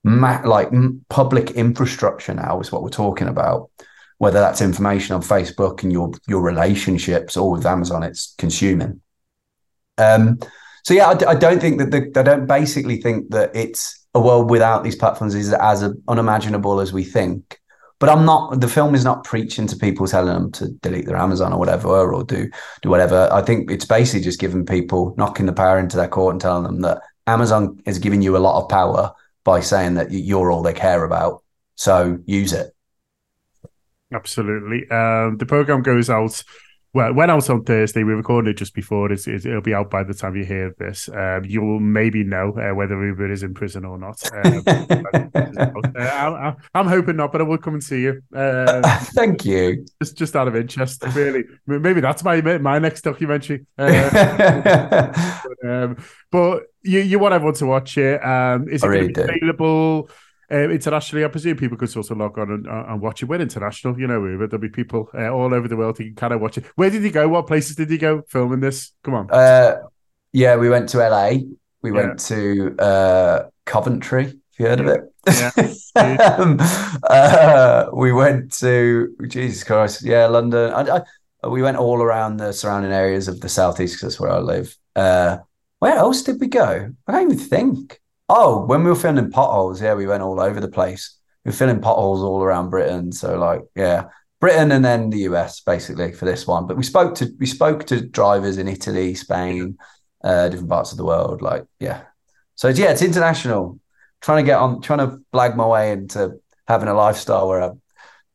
ma- 0.04 0.42
like 0.44 0.70
public 1.08 1.52
infrastructure 1.52 2.34
now 2.34 2.60
is 2.60 2.72
what 2.72 2.82
we're 2.82 2.88
talking 2.88 3.28
about 3.28 3.70
whether 4.22 4.38
that's 4.38 4.60
information 4.60 5.16
on 5.16 5.20
facebook 5.20 5.82
and 5.82 5.90
your 5.90 6.12
your 6.28 6.40
relationships 6.40 7.36
or 7.36 7.50
with 7.50 7.66
amazon 7.66 8.04
it's 8.04 8.36
consuming. 8.38 9.00
Um 9.98 10.38
so 10.84 10.94
yeah 10.94 11.08
I 11.08 11.34
don't 11.34 11.60
think 11.60 11.78
that 11.80 11.90
the, 11.90 12.20
i 12.20 12.22
don't 12.22 12.46
basically 12.46 13.02
think 13.02 13.30
that 13.30 13.50
it's 13.52 14.06
a 14.14 14.20
world 14.20 14.48
without 14.48 14.84
these 14.84 14.94
platforms 14.94 15.34
is 15.34 15.52
as 15.52 15.82
unimaginable 16.06 16.78
as 16.78 16.92
we 16.92 17.02
think. 17.02 17.58
But 17.98 18.10
i'm 18.10 18.24
not 18.24 18.60
the 18.60 18.68
film 18.68 18.94
is 18.94 19.04
not 19.04 19.24
preaching 19.24 19.66
to 19.66 19.76
people 19.76 20.06
telling 20.06 20.34
them 20.34 20.52
to 20.52 20.68
delete 20.84 21.06
their 21.06 21.16
amazon 21.16 21.52
or 21.52 21.58
whatever 21.58 22.14
or 22.14 22.22
do 22.22 22.48
do 22.80 22.90
whatever. 22.90 23.28
I 23.32 23.42
think 23.42 23.72
it's 23.72 23.86
basically 23.86 24.22
just 24.22 24.38
giving 24.38 24.64
people 24.64 25.16
knocking 25.18 25.46
the 25.46 25.52
power 25.52 25.80
into 25.80 25.96
their 25.96 26.12
court 26.16 26.34
and 26.34 26.40
telling 26.40 26.62
them 26.62 26.80
that 26.82 27.02
amazon 27.26 27.82
is 27.86 27.98
giving 27.98 28.22
you 28.22 28.36
a 28.36 28.44
lot 28.46 28.62
of 28.62 28.68
power 28.68 29.10
by 29.42 29.58
saying 29.58 29.94
that 29.94 30.12
you're 30.12 30.52
all 30.52 30.62
they 30.62 30.74
care 30.74 31.02
about. 31.02 31.42
So 31.74 32.20
use 32.26 32.52
it 32.52 32.71
Absolutely. 34.12 34.88
Um, 34.90 35.38
the 35.38 35.46
program 35.46 35.82
goes 35.82 36.10
out. 36.10 36.42
Well, 36.94 37.14
went 37.14 37.30
out 37.30 37.48
on 37.48 37.64
Thursday. 37.64 38.04
We 38.04 38.12
recorded 38.12 38.50
it 38.50 38.58
just 38.58 38.74
before. 38.74 39.10
It's, 39.10 39.26
it'll 39.26 39.62
be 39.62 39.72
out 39.72 39.90
by 39.90 40.04
the 40.04 40.12
time 40.12 40.36
you 40.36 40.44
hear 40.44 40.74
this. 40.78 41.08
Um, 41.08 41.42
you 41.46 41.62
will 41.62 41.80
maybe 41.80 42.22
know 42.22 42.50
uh, 42.50 42.74
whether 42.74 42.96
Oobah 42.96 43.30
is 43.30 43.42
in 43.42 43.54
prison 43.54 43.86
or 43.86 43.96
not. 43.96 44.22
Um, 44.30 44.62
uh, 44.66 45.98
I'm, 45.98 46.56
I'm 46.74 46.86
hoping 46.86 47.16
not, 47.16 47.32
but 47.32 47.40
I 47.40 47.44
will 47.44 47.56
come 47.56 47.72
and 47.72 47.82
see 47.82 48.02
you. 48.02 48.20
Uh, 48.34 48.82
Thank 49.14 49.46
you. 49.46 49.86
Just, 50.02 50.18
just 50.18 50.36
out 50.36 50.48
of 50.48 50.54
interest, 50.54 51.02
really. 51.14 51.44
Maybe 51.66 52.02
that's 52.02 52.22
my 52.22 52.42
my 52.42 52.78
next 52.78 53.02
documentary. 53.02 53.64
Uh, 53.78 54.10
but, 55.62 55.70
um, 55.70 55.96
but 56.30 56.64
you, 56.82 57.00
you 57.00 57.18
want 57.18 57.32
everyone 57.32 57.54
to 57.54 57.66
watch 57.66 57.96
it. 57.96 58.22
Um, 58.22 58.68
is 58.68 58.82
it 58.82 58.86
I 58.86 58.90
really 58.90 59.06
be 59.08 59.14
do. 59.14 60.08
Uh, 60.52 60.68
internationally, 60.68 61.24
I 61.24 61.28
presume 61.28 61.56
people 61.56 61.78
could 61.78 61.88
sort 61.90 62.10
of 62.10 62.18
log 62.18 62.38
on 62.38 62.50
and, 62.50 62.68
uh, 62.68 62.84
and 62.88 63.00
watch 63.00 63.22
it. 63.22 63.26
We're 63.26 63.40
international, 63.40 63.98
you 63.98 64.06
know, 64.06 64.20
Oobah. 64.20 64.50
There'll 64.50 64.60
be 64.60 64.68
people 64.68 65.08
uh, 65.14 65.30
all 65.30 65.54
over 65.54 65.66
the 65.66 65.76
world 65.76 65.96
who 65.96 66.04
can 66.04 66.14
kind 66.14 66.34
of 66.34 66.40
watch 66.40 66.58
it. 66.58 66.66
Where 66.76 66.90
did 66.90 67.02
you 67.02 67.10
go? 67.10 67.26
What 67.28 67.46
places 67.46 67.76
did 67.76 67.90
you 67.90 67.98
go 67.98 68.22
filming 68.28 68.60
this? 68.60 68.92
Come 69.02 69.14
on. 69.14 69.30
Uh, 69.30 69.76
yeah, 70.32 70.56
we 70.56 70.68
went 70.68 70.88
to 70.90 70.98
LA. 70.98 71.38
We 71.80 71.90
Yeah. 71.90 71.96
went 71.96 72.20
to 72.20 72.76
uh, 72.78 73.44
Coventry. 73.64 74.24
Have 74.24 74.34
you 74.58 74.66
heard 74.66 74.80
of 74.80 74.86
it? 74.88 75.00
Yeah. 75.26 76.36
um, 76.38 76.58
uh, 77.08 77.86
we 77.94 78.12
went 78.12 78.52
to 78.58 79.16
Jesus 79.28 79.64
Christ, 79.64 80.02
yeah, 80.04 80.26
London. 80.26 80.72
I, 80.72 81.02
I, 81.42 81.48
we 81.48 81.62
went 81.62 81.78
all 81.78 82.02
around 82.02 82.36
the 82.36 82.52
surrounding 82.52 82.92
areas 82.92 83.26
of 83.28 83.40
the 83.40 83.48
southeast 83.48 83.94
because 83.94 84.14
that's 84.14 84.20
where 84.20 84.30
I 84.30 84.38
live. 84.38 84.76
Uh, 84.94 85.38
where 85.78 85.96
else 85.96 86.22
did 86.22 86.40
we 86.40 86.48
go? 86.48 86.92
I 87.06 87.12
can't 87.12 87.32
even 87.32 87.38
think. 87.38 88.00
Oh, 88.34 88.64
when 88.64 88.82
we 88.82 88.88
were 88.88 88.96
filming 88.96 89.30
potholes, 89.30 89.82
yeah, 89.82 89.92
we 89.92 90.06
went 90.06 90.22
all 90.22 90.40
over 90.40 90.58
the 90.58 90.66
place. 90.66 91.18
We 91.44 91.50
were 91.50 91.56
filling 91.56 91.82
potholes 91.82 92.22
all 92.22 92.42
around 92.42 92.70
Britain. 92.70 93.12
So, 93.12 93.38
like, 93.38 93.60
yeah, 93.76 94.04
Britain 94.40 94.72
and 94.72 94.82
then 94.82 95.10
the 95.10 95.18
US 95.28 95.60
basically 95.60 96.12
for 96.12 96.24
this 96.24 96.46
one. 96.46 96.66
But 96.66 96.78
we 96.78 96.82
spoke 96.82 97.14
to 97.16 97.30
we 97.38 97.44
spoke 97.44 97.84
to 97.88 98.00
drivers 98.00 98.56
in 98.56 98.68
Italy, 98.68 99.14
Spain, 99.14 99.76
uh, 100.24 100.48
different 100.48 100.70
parts 100.70 100.92
of 100.92 100.96
the 100.96 101.04
world. 101.04 101.42
Like, 101.42 101.66
yeah. 101.78 102.04
So 102.54 102.68
yeah, 102.68 102.92
it's 102.92 103.02
international. 103.02 103.78
Trying 104.22 104.44
to 104.44 104.46
get 104.46 104.58
on, 104.58 104.80
trying 104.80 105.00
to 105.00 105.18
blag 105.34 105.54
my 105.54 105.66
way 105.66 105.92
into 105.92 106.40
having 106.66 106.88
a 106.88 106.94
lifestyle 106.94 107.48
where 107.48 107.62
I 107.62 107.70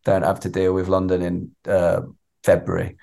don't 0.06 0.24
have 0.24 0.42
to 0.42 0.50
deal 0.50 0.74
with 0.74 0.90
London 0.90 1.24
in 1.24 1.56
uh, 1.68 2.02
February. 2.44 2.98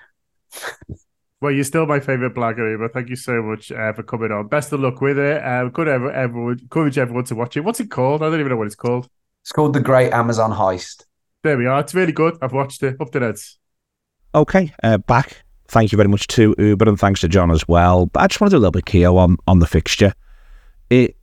Well, 1.41 1.51
you're 1.51 1.63
still 1.63 1.85
my 1.85 1.99
favorite 1.99 2.33
blagger, 2.33 2.79
but 2.79 2.93
thank 2.93 3.09
you 3.09 3.15
so 3.15 3.41
much 3.41 3.71
uh, 3.71 3.93
for 3.93 4.03
coming 4.03 4.31
on. 4.31 4.47
Best 4.47 4.71
of 4.71 4.79
luck 4.79 5.01
with 5.01 5.19
it. 5.19 5.43
Uh, 5.43 5.65
good 5.65 5.87
ever, 5.87 6.11
everyone, 6.11 6.59
encourage 6.59 6.97
everyone 6.97 7.25
to 7.25 7.35
watch 7.35 7.57
it. 7.57 7.61
What's 7.61 7.79
it 7.79 7.91
called? 7.91 8.23
I 8.23 8.29
don't 8.29 8.39
even 8.39 8.49
know 8.49 8.57
what 8.57 8.67
it's 8.67 8.75
called. 8.75 9.07
It's 9.43 9.51
called 9.51 9.73
The 9.73 9.81
Great 9.81 10.11
Amazon 10.11 10.51
Heist. 10.51 11.03
There 11.43 11.57
we 11.57 11.67
are. 11.67 11.81
It's 11.81 11.93
really 11.93 12.13
good. 12.13 12.37
I've 12.41 12.53
watched 12.53 12.81
it. 12.83 12.99
Up 12.99 13.11
to 13.11 13.19
Neds. 13.19 13.57
Okay, 14.33 14.73
uh, 14.81 14.97
back. 14.97 15.43
Thank 15.67 15.91
you 15.91 15.97
very 15.97 16.09
much 16.09 16.27
to 16.27 16.55
Oobah 16.55 16.87
and 16.87 16.99
thanks 16.99 17.21
to 17.21 17.27
John 17.27 17.51
as 17.51 17.67
well. 17.67 18.05
But 18.07 18.21
I 18.21 18.27
just 18.27 18.39
want 18.39 18.51
to 18.51 18.55
do 18.55 18.59
a 18.59 18.61
little 18.61 18.71
bit 18.71 18.85
Keo 18.85 19.17
on 19.17 19.37
on 19.47 19.59
the 19.59 19.67
fixture. 19.67 20.13
It 20.89 21.15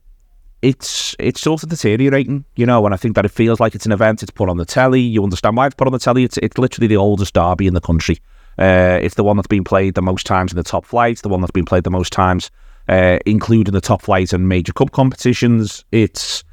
it's 0.61 1.15
it's 1.19 1.41
sort 1.41 1.63
of 1.63 1.69
deteriorating, 1.69 2.45
you 2.55 2.65
know, 2.65 2.85
and 2.85 2.93
I 2.93 2.97
think 2.97 3.15
that 3.15 3.25
it 3.25 3.31
feels 3.31 3.59
like 3.59 3.75
it's 3.75 3.85
an 3.85 3.91
event. 3.91 4.23
It's 4.23 4.31
put 4.31 4.49
on 4.49 4.57
the 4.57 4.65
telly. 4.65 5.01
You 5.01 5.23
understand 5.23 5.57
why 5.57 5.65
it's 5.65 5.75
put 5.75 5.87
on 5.87 5.93
the 5.93 5.99
telly. 5.99 6.23
It's 6.23 6.37
it's 6.37 6.57
literally 6.57 6.87
the 6.87 6.97
oldest 6.97 7.33
derby 7.33 7.67
in 7.67 7.73
the 7.73 7.81
country. 7.81 8.19
Uh, 8.57 8.99
it's 9.01 9.15
the 9.15 9.23
one 9.23 9.35
that's 9.35 9.47
been 9.47 9.63
played 9.63 9.95
the 9.95 10.01
most 10.01 10.25
times 10.25 10.51
in 10.51 10.57
the 10.57 10.63
top 10.63 10.85
flights, 10.85 11.21
the 11.21 11.29
one 11.29 11.41
that's 11.41 11.51
been 11.51 11.65
played 11.65 11.83
the 11.83 11.89
most 11.89 12.13
times, 12.13 12.51
uh, 12.87 13.17
including 13.25 13.73
the 13.73 13.81
top 13.81 14.01
flights 14.01 14.33
and 14.33 14.47
major 14.47 14.73
cup 14.73 14.91
competitions. 14.91 15.83
It's 15.91 16.43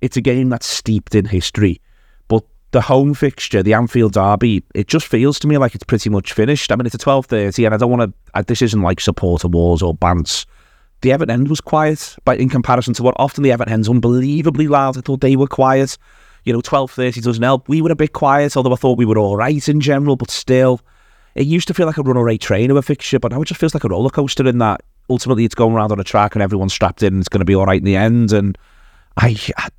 it's 0.00 0.16
a 0.16 0.20
game 0.20 0.48
that's 0.48 0.66
steeped 0.66 1.14
in 1.14 1.24
history, 1.24 1.80
but 2.28 2.44
the 2.70 2.80
home 2.80 3.14
fixture, 3.14 3.62
the 3.62 3.74
Anfield 3.74 4.12
Derby, 4.12 4.62
it 4.74 4.86
just 4.86 5.06
feels 5.06 5.38
to 5.40 5.48
me 5.48 5.58
like 5.58 5.74
it's 5.74 5.84
pretty 5.84 6.10
much 6.10 6.32
finished. 6.32 6.70
I 6.70 6.76
mean, 6.76 6.86
it's 6.86 6.94
a 6.94 6.98
twelve 6.98 7.26
thirty, 7.26 7.64
and 7.64 7.74
I 7.74 7.78
don't 7.78 7.90
want 7.90 8.14
to. 8.34 8.42
This 8.44 8.62
isn't 8.62 8.82
like 8.82 9.00
supporter 9.00 9.48
wars 9.48 9.82
or 9.82 9.96
bants. 9.96 10.46
The 11.00 11.12
Everton 11.12 11.32
end 11.32 11.48
was 11.48 11.60
quiet, 11.60 12.16
but 12.24 12.38
in 12.38 12.48
comparison 12.48 12.94
to 12.94 13.02
what 13.02 13.14
often 13.18 13.42
the 13.42 13.52
Everton 13.52 13.72
end's 13.72 13.88
unbelievably 13.88 14.68
loud. 14.68 14.96
I 14.96 15.00
thought 15.00 15.20
they 15.20 15.36
were 15.36 15.46
quiet. 15.46 15.98
You 16.44 16.52
know, 16.52 16.60
twelve 16.60 16.92
thirty 16.92 17.20
doesn't 17.20 17.42
help. 17.42 17.68
We 17.68 17.82
were 17.82 17.92
a 17.92 17.96
bit 17.96 18.12
quiet, 18.12 18.56
although 18.56 18.72
I 18.72 18.76
thought 18.76 18.98
we 18.98 19.04
were 19.04 19.18
all 19.18 19.36
right 19.36 19.68
in 19.68 19.80
general, 19.80 20.14
but 20.14 20.30
still 20.30 20.80
it 21.38 21.46
used 21.46 21.68
to 21.68 21.74
feel 21.74 21.86
like 21.86 21.98
a 21.98 22.02
runaway 22.02 22.36
train 22.36 22.70
of 22.70 22.76
a 22.76 22.82
fixture, 22.82 23.20
but 23.20 23.30
now 23.30 23.40
it 23.40 23.44
just 23.44 23.60
feels 23.60 23.72
like 23.72 23.84
a 23.84 23.88
roller 23.88 24.10
coaster 24.10 24.46
in 24.46 24.58
that 24.58 24.82
ultimately 25.08 25.44
it's 25.44 25.54
going 25.54 25.74
around 25.74 25.92
on 25.92 26.00
a 26.00 26.04
track 26.04 26.34
and 26.34 26.42
everyone's 26.42 26.72
strapped 26.72 27.02
in 27.02 27.14
and 27.14 27.20
it's 27.20 27.28
going 27.28 27.40
to 27.40 27.44
be 27.44 27.54
all 27.54 27.64
right 27.64 27.78
in 27.78 27.84
the 27.84 27.96
end. 27.96 28.32
And 28.32 28.58
I 29.16 29.36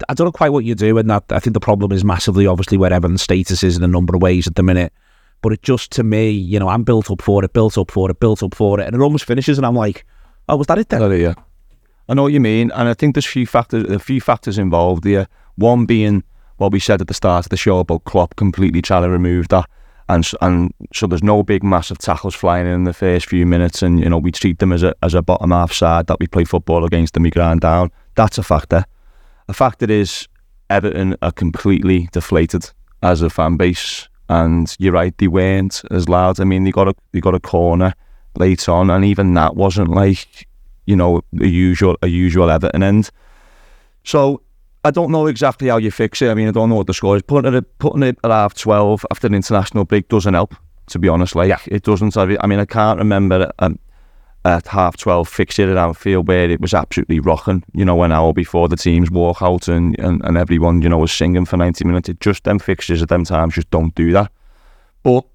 I 0.07 0.13
don't 0.13 0.25
know 0.25 0.31
quite 0.31 0.53
what 0.53 0.63
you 0.63 0.73
do, 0.73 0.97
and 0.97 1.09
that 1.09 1.25
I 1.29 1.39
think 1.39 1.53
the 1.53 1.59
problem 1.59 1.91
is 1.91 2.05
massively 2.05 2.47
obviously 2.47 2.77
where 2.77 2.93
Evan's 2.93 3.21
status 3.21 3.61
is 3.61 3.75
in 3.75 3.83
a 3.83 3.87
number 3.87 4.15
of 4.15 4.21
ways 4.21 4.47
at 4.47 4.55
the 4.55 4.63
minute. 4.63 4.93
But 5.41 5.51
it 5.51 5.61
just 5.61 5.91
to 5.93 6.03
me, 6.03 6.29
you 6.29 6.59
know, 6.59 6.69
I'm 6.69 6.83
built 6.83 7.11
up 7.11 7.21
for 7.21 7.43
it, 7.43 7.51
built 7.51 7.77
up 7.77 7.91
for 7.91 8.09
it, 8.09 8.19
built 8.21 8.41
up 8.41 8.55
for 8.55 8.79
it, 8.79 8.87
and 8.87 8.95
it 8.95 9.01
almost 9.01 9.25
finishes, 9.25 9.57
and 9.57 9.65
I'm 9.65 9.75
like, 9.75 10.05
oh, 10.47 10.55
was 10.55 10.67
that 10.67 10.79
it 10.79 10.87
then? 10.89 11.11
yeah. 11.19 11.33
I 12.07 12.13
know 12.13 12.23
what 12.23 12.33
you 12.33 12.39
mean, 12.39 12.71
and 12.71 12.87
I 12.87 12.93
think 12.93 13.15
there's 13.15 13.25
a 13.25 13.29
few 13.29 13.45
factors, 13.45 13.83
a 13.89 13.99
few 13.99 14.19
factors 14.19 14.57
involved 14.57 15.03
here. 15.03 15.27
One 15.55 15.85
being 15.85 16.23
what 16.57 16.71
we 16.71 16.79
said 16.79 17.01
at 17.01 17.07
the 17.07 17.13
start 17.13 17.45
of 17.45 17.49
the 17.49 17.57
show 17.57 17.79
about 17.79 18.05
Klopp 18.05 18.35
completely 18.35 18.81
trying 18.81 19.03
to 19.03 19.09
remove 19.09 19.49
that 19.49 19.69
and 20.09 20.29
and 20.41 20.73
so 20.93 21.07
there's 21.07 21.23
no 21.23 21.43
big 21.43 21.63
massive 21.63 21.99
tackles 21.99 22.35
flying 22.35 22.65
in, 22.65 22.73
in 22.73 22.83
the 22.83 22.93
first 22.93 23.27
few 23.27 23.45
minutes, 23.45 23.81
and 23.81 23.99
you 23.99 24.09
know 24.09 24.17
we 24.17 24.31
treat 24.31 24.59
them 24.59 24.73
as 24.73 24.83
a 24.83 24.93
as 25.03 25.13
a 25.13 25.21
bottom 25.21 25.51
half 25.51 25.71
side 25.71 26.07
that 26.07 26.19
we 26.19 26.27
play 26.27 26.43
football 26.43 26.83
against 26.83 27.15
and 27.15 27.23
we 27.23 27.29
grind 27.29 27.61
down. 27.61 27.91
That's 28.15 28.37
a 28.37 28.43
factor. 28.43 28.83
A 29.47 29.53
factor 29.53 29.89
is 29.89 30.27
Everton 30.69 31.15
are 31.21 31.31
completely 31.31 32.09
deflated 32.11 32.69
as 33.01 33.21
a 33.21 33.29
fan 33.29 33.55
base, 33.55 34.09
and 34.27 34.75
you're 34.79 34.93
right, 34.93 35.15
they 35.17 35.27
weren't 35.27 35.81
as 35.91 36.09
loud. 36.09 36.39
I 36.39 36.43
mean, 36.43 36.63
they 36.63 36.71
got 36.71 36.87
a 36.87 36.95
they 37.11 37.21
got 37.21 37.35
a 37.35 37.39
corner 37.39 37.93
late 38.37 38.67
on, 38.67 38.89
and 38.89 39.05
even 39.05 39.35
that 39.35 39.55
wasn't 39.55 39.89
like 39.89 40.47
you 40.85 40.95
know 40.95 41.21
a 41.39 41.47
usual 41.47 41.95
a 42.01 42.07
usual 42.07 42.49
Everton 42.49 42.81
end. 42.81 43.11
So 44.03 44.41
I 44.85 44.91
don't 44.91 45.11
know 45.11 45.27
exactly 45.27 45.67
how 45.67 45.77
you 45.77 45.91
fix 45.91 46.21
it. 46.21 46.29
I 46.29 46.33
mean, 46.33 46.47
I 46.47 46.51
don't 46.51 46.69
know 46.69 46.75
what 46.75 46.87
the 46.87 46.93
score 46.93 47.17
is. 47.17 47.21
Putting 47.21 47.53
it, 47.53 47.79
putting 47.79 48.03
it 48.03 48.17
at 48.23 48.31
half 48.31 48.53
12 48.53 49.05
after 49.11 49.27
an 49.27 49.35
international 49.35 49.83
break 49.85 50.07
doesn't 50.07 50.33
help, 50.33 50.55
to 50.87 50.99
be 50.99 51.09
honest. 51.09 51.35
Like, 51.35 51.49
yeah. 51.49 51.59
it 51.67 51.83
doesn't. 51.83 52.15
I 52.15 52.25
mean, 52.47 52.59
I 52.59 52.65
can't 52.65 52.97
remember 52.97 53.51
um, 53.59 53.77
at 54.45 54.67
half 54.67 54.95
12 54.95 55.27
fixing 55.27 55.67
it 55.67 55.71
at 55.71 55.77
Anfield 55.77 56.27
where 56.27 56.49
it 56.49 56.61
was 56.61 56.73
absolutely 56.73 57.19
rocking, 57.19 57.63
you 57.73 57.83
know, 57.83 58.01
an 58.03 58.13
hour 58.13 58.33
before 58.33 58.69
the 58.69 58.77
teams 58.77 59.11
walk 59.11 59.41
out 59.41 59.67
and, 59.67 59.99
and, 59.99 60.23
and 60.23 60.37
everyone, 60.37 60.81
you 60.81 60.87
know, 60.87 60.97
was 60.97 61.11
singing 61.11 61.45
for 61.45 61.57
90 61.57 61.83
minutes. 61.83 62.07
It 62.07 62.21
just, 62.21 62.45
them 62.45 62.59
fixtures 62.59 63.01
at 63.01 63.09
them 63.09 63.25
times 63.25 63.55
just 63.55 63.69
don't 63.71 63.93
do 63.95 64.13
that. 64.13 64.31
But, 65.03 65.25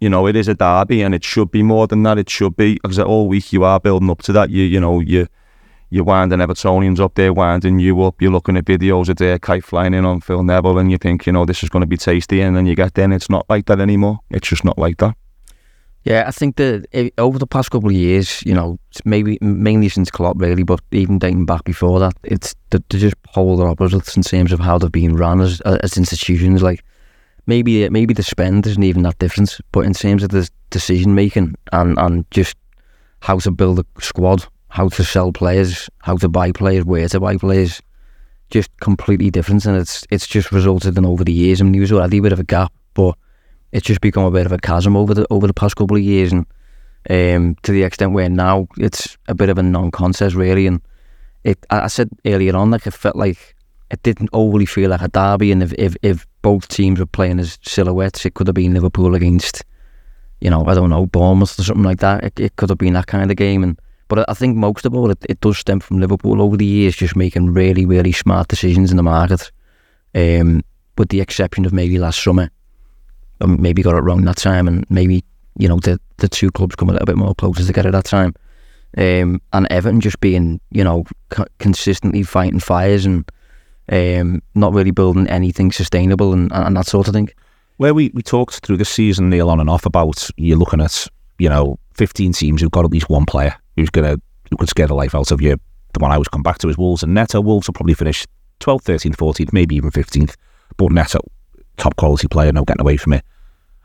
you 0.00 0.08
know, 0.08 0.28
it 0.28 0.36
is 0.36 0.46
a 0.46 0.54
derby 0.54 1.02
and 1.02 1.16
it 1.16 1.24
should 1.24 1.50
be 1.50 1.64
more 1.64 1.88
than 1.88 2.04
that. 2.04 2.18
It 2.18 2.30
should 2.30 2.56
be, 2.56 2.74
because 2.74 3.00
all 3.00 3.26
week 3.26 3.52
you 3.52 3.64
are 3.64 3.80
building 3.80 4.10
up 4.10 4.22
to 4.22 4.32
that. 4.34 4.50
You, 4.50 4.62
you 4.62 4.78
know, 4.78 5.00
you 5.00 5.26
you're 5.94 6.02
winding 6.02 6.40
Evertonians 6.40 6.98
up 6.98 7.14
there, 7.14 7.32
winding 7.32 7.78
you 7.78 8.02
up. 8.02 8.20
You're 8.20 8.32
looking 8.32 8.56
at 8.56 8.64
videos 8.64 9.08
of 9.08 9.16
their 9.16 9.38
kite 9.38 9.62
flying 9.62 9.94
in 9.94 10.04
on 10.04 10.20
Phil 10.20 10.42
Neville, 10.42 10.78
and 10.78 10.90
you 10.90 10.98
think, 10.98 11.24
you 11.24 11.32
know, 11.32 11.44
this 11.44 11.62
is 11.62 11.68
going 11.68 11.82
to 11.82 11.86
be 11.86 11.96
tasty. 11.96 12.40
And 12.40 12.56
then 12.56 12.66
you 12.66 12.74
get 12.74 12.98
and 12.98 13.14
it's 13.14 13.30
not 13.30 13.48
like 13.48 13.66
that 13.66 13.78
anymore. 13.78 14.18
It's 14.30 14.48
just 14.48 14.64
not 14.64 14.76
like 14.76 14.96
that. 14.96 15.14
Yeah, 16.02 16.24
I 16.26 16.32
think 16.32 16.56
that 16.56 17.12
over 17.16 17.38
the 17.38 17.46
past 17.46 17.70
couple 17.70 17.90
of 17.90 17.94
years, 17.94 18.42
you 18.42 18.54
know, 18.54 18.76
maybe 19.04 19.38
mainly 19.40 19.88
since 19.88 20.10
Klopp, 20.10 20.40
really, 20.40 20.64
but 20.64 20.80
even 20.90 21.20
dating 21.20 21.46
back 21.46 21.62
before 21.62 22.00
that, 22.00 22.14
it's 22.24 22.56
they're 22.70 22.80
just 22.90 23.22
polar 23.22 23.68
opposites 23.68 24.16
in 24.16 24.24
terms 24.24 24.50
of 24.50 24.58
how 24.58 24.78
they've 24.78 24.90
been 24.90 25.14
run 25.14 25.40
as 25.40 25.60
as 25.60 25.96
institutions. 25.96 26.60
Like 26.60 26.82
maybe 27.46 27.88
maybe 27.88 28.14
the 28.14 28.24
spend 28.24 28.66
isn't 28.66 28.82
even 28.82 29.04
that 29.04 29.20
different, 29.20 29.60
but 29.70 29.86
in 29.86 29.94
terms 29.94 30.24
of 30.24 30.30
the 30.30 30.50
decision 30.70 31.14
making 31.14 31.54
and 31.70 31.96
and 32.00 32.28
just 32.32 32.56
how 33.20 33.38
to 33.38 33.52
build 33.52 33.78
a 33.78 33.86
squad 34.00 34.44
how 34.74 34.88
to 34.88 35.04
sell 35.04 35.30
players, 35.30 35.88
how 35.98 36.16
to 36.16 36.28
buy 36.28 36.50
players, 36.50 36.84
where 36.84 37.06
to 37.08 37.20
buy 37.20 37.36
players, 37.36 37.80
just 38.50 38.68
completely 38.80 39.30
different. 39.30 39.64
And 39.66 39.76
it's 39.76 40.04
it's 40.10 40.26
just 40.26 40.50
resulted 40.50 40.98
in 40.98 41.06
over 41.06 41.22
the 41.22 41.32
years. 41.32 41.60
I 41.60 41.64
mean, 41.64 41.74
there 41.74 41.80
was 41.82 41.92
already 41.92 42.18
a 42.18 42.22
bit 42.22 42.32
of 42.32 42.40
a 42.40 42.44
gap, 42.44 42.72
but 42.94 43.16
it's 43.70 43.86
just 43.86 44.00
become 44.00 44.24
a 44.24 44.32
bit 44.32 44.46
of 44.46 44.52
a 44.52 44.58
chasm 44.58 44.96
over 44.96 45.14
the 45.14 45.28
over 45.30 45.46
the 45.46 45.54
past 45.54 45.76
couple 45.76 45.96
of 45.96 46.02
years, 46.02 46.32
and 46.32 46.44
um, 47.08 47.54
to 47.62 47.70
the 47.70 47.84
extent 47.84 48.14
where 48.14 48.28
now 48.28 48.66
it's 48.76 49.16
a 49.28 49.34
bit 49.34 49.48
of 49.48 49.58
a 49.58 49.62
non-contest 49.62 50.34
really. 50.34 50.66
And 50.66 50.80
it, 51.44 51.64
I 51.70 51.86
said 51.86 52.08
earlier 52.26 52.56
on, 52.56 52.72
like 52.72 52.88
it 52.88 52.94
felt 52.94 53.14
like 53.14 53.54
it 53.92 54.02
didn't 54.02 54.30
overly 54.32 54.66
feel 54.66 54.90
like 54.90 55.02
a 55.02 55.08
derby, 55.08 55.52
and 55.52 55.62
if 55.62 55.72
if, 55.74 55.94
if 56.02 56.26
both 56.42 56.66
teams 56.66 56.98
were 56.98 57.06
playing 57.06 57.38
as 57.38 57.60
silhouettes, 57.62 58.26
it 58.26 58.34
could 58.34 58.48
have 58.48 58.56
been 58.56 58.74
Liverpool 58.74 59.14
against, 59.14 59.62
you 60.40 60.50
know, 60.50 60.66
I 60.66 60.74
don't 60.74 60.90
know, 60.90 61.06
Bournemouth 61.06 61.56
or 61.60 61.62
something 61.62 61.84
like 61.84 62.00
that. 62.00 62.24
It, 62.24 62.40
it 62.40 62.56
could 62.56 62.70
have 62.70 62.78
been 62.78 62.94
that 62.94 63.06
kind 63.06 63.30
of 63.30 63.36
game, 63.36 63.62
and 63.62 63.78
but 64.08 64.28
I 64.28 64.34
think 64.34 64.56
most 64.56 64.84
of 64.84 64.94
all, 64.94 65.10
it, 65.10 65.18
it 65.28 65.40
does 65.40 65.58
stem 65.58 65.80
from 65.80 66.00
Liverpool 66.00 66.42
over 66.42 66.56
the 66.56 66.66
years, 66.66 66.96
just 66.96 67.16
making 67.16 67.52
really, 67.52 67.86
really 67.86 68.12
smart 68.12 68.48
decisions 68.48 68.90
in 68.90 68.96
the 68.96 69.02
market. 69.02 69.50
Um, 70.14 70.62
with 70.96 71.08
the 71.08 71.20
exception 71.20 71.64
of 71.64 71.72
maybe 71.72 71.98
last 71.98 72.22
summer, 72.22 72.50
um, 73.40 73.60
maybe 73.60 73.82
got 73.82 73.96
it 73.96 74.02
wrong 74.02 74.22
that 74.24 74.36
time, 74.36 74.68
and 74.68 74.88
maybe 74.90 75.24
you 75.58 75.68
know 75.68 75.78
the 75.78 75.98
the 76.18 76.28
two 76.28 76.50
clubs 76.50 76.76
come 76.76 76.88
a 76.88 76.92
little 76.92 77.06
bit 77.06 77.16
more 77.16 77.34
closer 77.34 77.64
together 77.64 77.90
that 77.90 78.04
time. 78.04 78.34
Um, 78.96 79.42
and 79.52 79.66
Everton 79.70 80.00
just 80.00 80.20
being 80.20 80.60
you 80.70 80.84
know 80.84 81.04
co- 81.30 81.46
consistently 81.58 82.22
fighting 82.22 82.60
fires 82.60 83.06
and 83.06 83.28
um, 83.90 84.42
not 84.54 84.72
really 84.72 84.92
building 84.92 85.26
anything 85.28 85.72
sustainable 85.72 86.32
and, 86.32 86.52
and 86.52 86.76
that 86.76 86.86
sort 86.86 87.08
of 87.08 87.14
thing. 87.14 87.30
Where 87.78 87.92
we, 87.92 88.12
we 88.14 88.22
talked 88.22 88.64
through 88.64 88.76
the 88.76 88.84
season, 88.84 89.30
Neil, 89.30 89.50
on 89.50 89.58
and 89.58 89.68
off 89.68 89.84
about 89.84 90.30
you're 90.36 90.58
looking 90.58 90.80
at 90.80 91.08
you 91.38 91.48
know 91.48 91.78
15 91.94 92.32
teams 92.34 92.60
who've 92.60 92.70
got 92.70 92.84
at 92.84 92.92
least 92.92 93.10
one 93.10 93.26
player 93.26 93.56
who's 93.76 93.90
going 93.90 94.16
to 94.16 94.20
who 94.50 94.56
could 94.56 94.68
scare 94.68 94.86
the 94.86 94.94
life 94.94 95.14
out 95.14 95.30
of 95.30 95.40
you. 95.40 95.58
The 95.92 96.00
one 96.00 96.12
I 96.12 96.18
was 96.18 96.28
come 96.28 96.42
back 96.42 96.58
to 96.58 96.68
is 96.68 96.78
Wolves 96.78 97.02
and 97.02 97.14
Neto. 97.14 97.40
Wolves 97.40 97.68
will 97.68 97.74
probably 97.74 97.94
finish 97.94 98.26
12th, 98.60 98.84
13th, 98.84 99.16
14th, 99.16 99.52
maybe 99.52 99.76
even 99.76 99.90
15th. 99.90 100.34
But 100.76 100.92
Neto, 100.92 101.20
top 101.76 101.96
quality 101.96 102.28
player, 102.28 102.52
no 102.52 102.64
getting 102.64 102.80
away 102.80 102.96
from 102.96 103.14
it. 103.14 103.24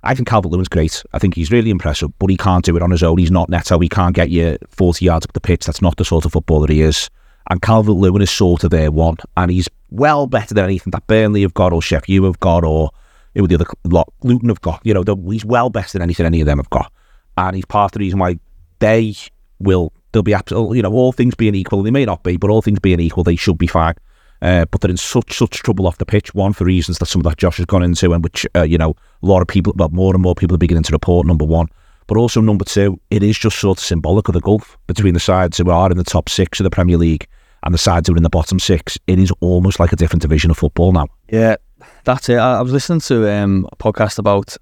I 0.04 0.16
think 0.16 0.28
Calvert 0.28 0.52
Lewin's 0.52 0.70
great. 0.70 1.04
I 1.14 1.20
think 1.20 1.36
he's 1.36 1.52
really 1.52 1.70
impressive, 1.70 2.18
but 2.20 2.30
he 2.30 2.38
can't 2.38 2.64
do 2.64 2.76
it 2.76 2.82
on 2.82 2.92
his 2.92 3.04
own. 3.04 3.18
He's 3.18 3.32
not 3.32 3.50
Neto. 3.50 3.80
He 3.80 3.90
can't 3.90 4.16
get 4.16 4.30
you 4.30 4.58
40 4.70 5.04
yards 5.04 5.26
up 5.26 5.34
the 5.34 5.42
pitch. 5.42 5.66
That's 5.66 5.82
not 5.82 5.98
the 5.98 6.06
sort 6.06 6.26
of 6.26 6.32
footballer 6.32 6.68
he 6.68 6.82
is. 6.82 7.10
And 7.50 7.62
Calvert 7.62 7.96
Lewin 7.96 8.22
is 8.22 8.32
sort 8.32 8.64
of 8.64 8.70
their 8.70 8.92
one. 8.92 9.18
And 9.36 9.52
he's 9.52 9.68
well 9.90 10.26
better 10.26 10.54
than 10.54 10.66
anything 10.66 10.92
that 10.92 11.08
Burnley 11.08 11.42
have 11.42 11.54
got 11.54 11.74
or 11.74 11.82
Sheffield 11.82 12.26
have 12.26 12.40
got 12.40 12.64
or 12.64 12.92
who 13.36 13.48
the 13.48 13.56
other 13.56 13.66
lot, 13.86 14.12
Luton 14.24 14.50
have 14.50 14.62
got. 14.62 14.82
You 14.84 14.94
know, 14.94 15.04
he's 15.30 15.46
well 15.46 15.70
better 15.70 15.92
than 15.94 16.02
anything 16.02 16.26
any 16.26 16.42
of 16.42 16.46
them 16.46 16.60
have 16.60 16.70
got. 16.70 16.92
And 17.38 17.56
he's 17.56 17.66
part 17.66 17.90
of 17.90 17.94
the 17.94 18.00
reason 18.00 18.20
why 18.20 18.40
they 18.80 19.16
will 19.60 19.94
they'll 20.12 20.24
be 20.24 20.34
absolutely, 20.34 20.78
you 20.78 20.84
know, 20.84 20.92
all 20.92 21.12
things 21.12 21.36
being 21.36 21.56
equal, 21.56 21.84
they 21.84 21.92
may 21.92 22.06
not 22.06 22.24
be, 22.24 22.38
but 22.38 22.50
all 22.50 22.62
things 22.62 22.80
being 22.80 23.00
equal, 23.00 23.24
they 23.24 23.36
should 23.36 23.58
be 23.58 23.68
fine. 23.68 23.96
Uh, 24.42 24.66
but 24.72 24.80
they're 24.80 24.92
in 24.92 24.98
such 24.98 25.38
such 25.38 25.52
trouble 25.52 25.86
off 25.86 25.98
the 25.98 26.06
pitch. 26.06 26.34
One 26.34 26.54
for 26.54 26.64
reasons 26.64 26.98
that 27.00 27.08
some 27.08 27.20
of 27.20 27.26
that 27.26 27.38
Josh 27.38 27.58
has 27.58 27.66
gone 27.66 27.84
into, 27.84 28.14
and 28.14 28.24
which 28.24 28.46
uh, 28.56 28.64
you 28.64 28.78
know 28.78 28.96
a 29.22 29.26
lot 29.26 29.42
of 29.42 29.48
people, 29.48 29.74
but 29.74 29.92
more 29.92 30.14
and 30.14 30.24
more 30.24 30.36
people 30.36 30.56
are 30.56 30.60
beginning 30.60 30.84
to 30.84 30.94
report. 30.94 31.28
Number 31.28 31.44
one, 31.44 31.68
but 32.08 32.18
also 32.18 32.40
number 32.40 32.64
two, 32.64 33.00
it 33.12 33.22
is 33.22 33.38
just 33.38 33.60
sort 33.60 33.78
of 33.78 33.84
symbolic 33.84 34.30
of 34.30 34.34
the 34.34 34.40
gulf 34.40 34.78
between 34.88 35.14
the 35.14 35.20
sides 35.20 35.58
who 35.58 35.70
are 35.70 35.92
in 35.92 35.98
the 35.98 36.04
top 36.04 36.30
six 36.30 36.60
of 36.60 36.64
the 36.64 36.70
Premier 36.70 36.98
League 36.98 37.28
and 37.64 37.74
the 37.74 37.78
sides 37.78 38.08
who 38.08 38.14
are 38.14 38.18
in 38.18 38.24
the 38.24 38.30
bottom 38.30 38.60
six. 38.60 38.98
It 39.08 39.20
is 39.20 39.32
almost 39.42 39.80
like 39.80 39.92
a 39.92 39.98
different 39.98 40.22
division 40.22 40.50
of 40.50 40.58
football 40.58 40.94
now. 40.94 41.08
Yeah, 41.30 41.58
that's 42.06 42.30
it. 42.30 42.38
I, 42.38 42.60
I 42.60 42.62
was 42.62 42.72
listening 42.72 43.02
to 43.02 43.30
um, 43.30 43.68
a 43.72 43.76
podcast 43.76 44.20
about 44.20 44.56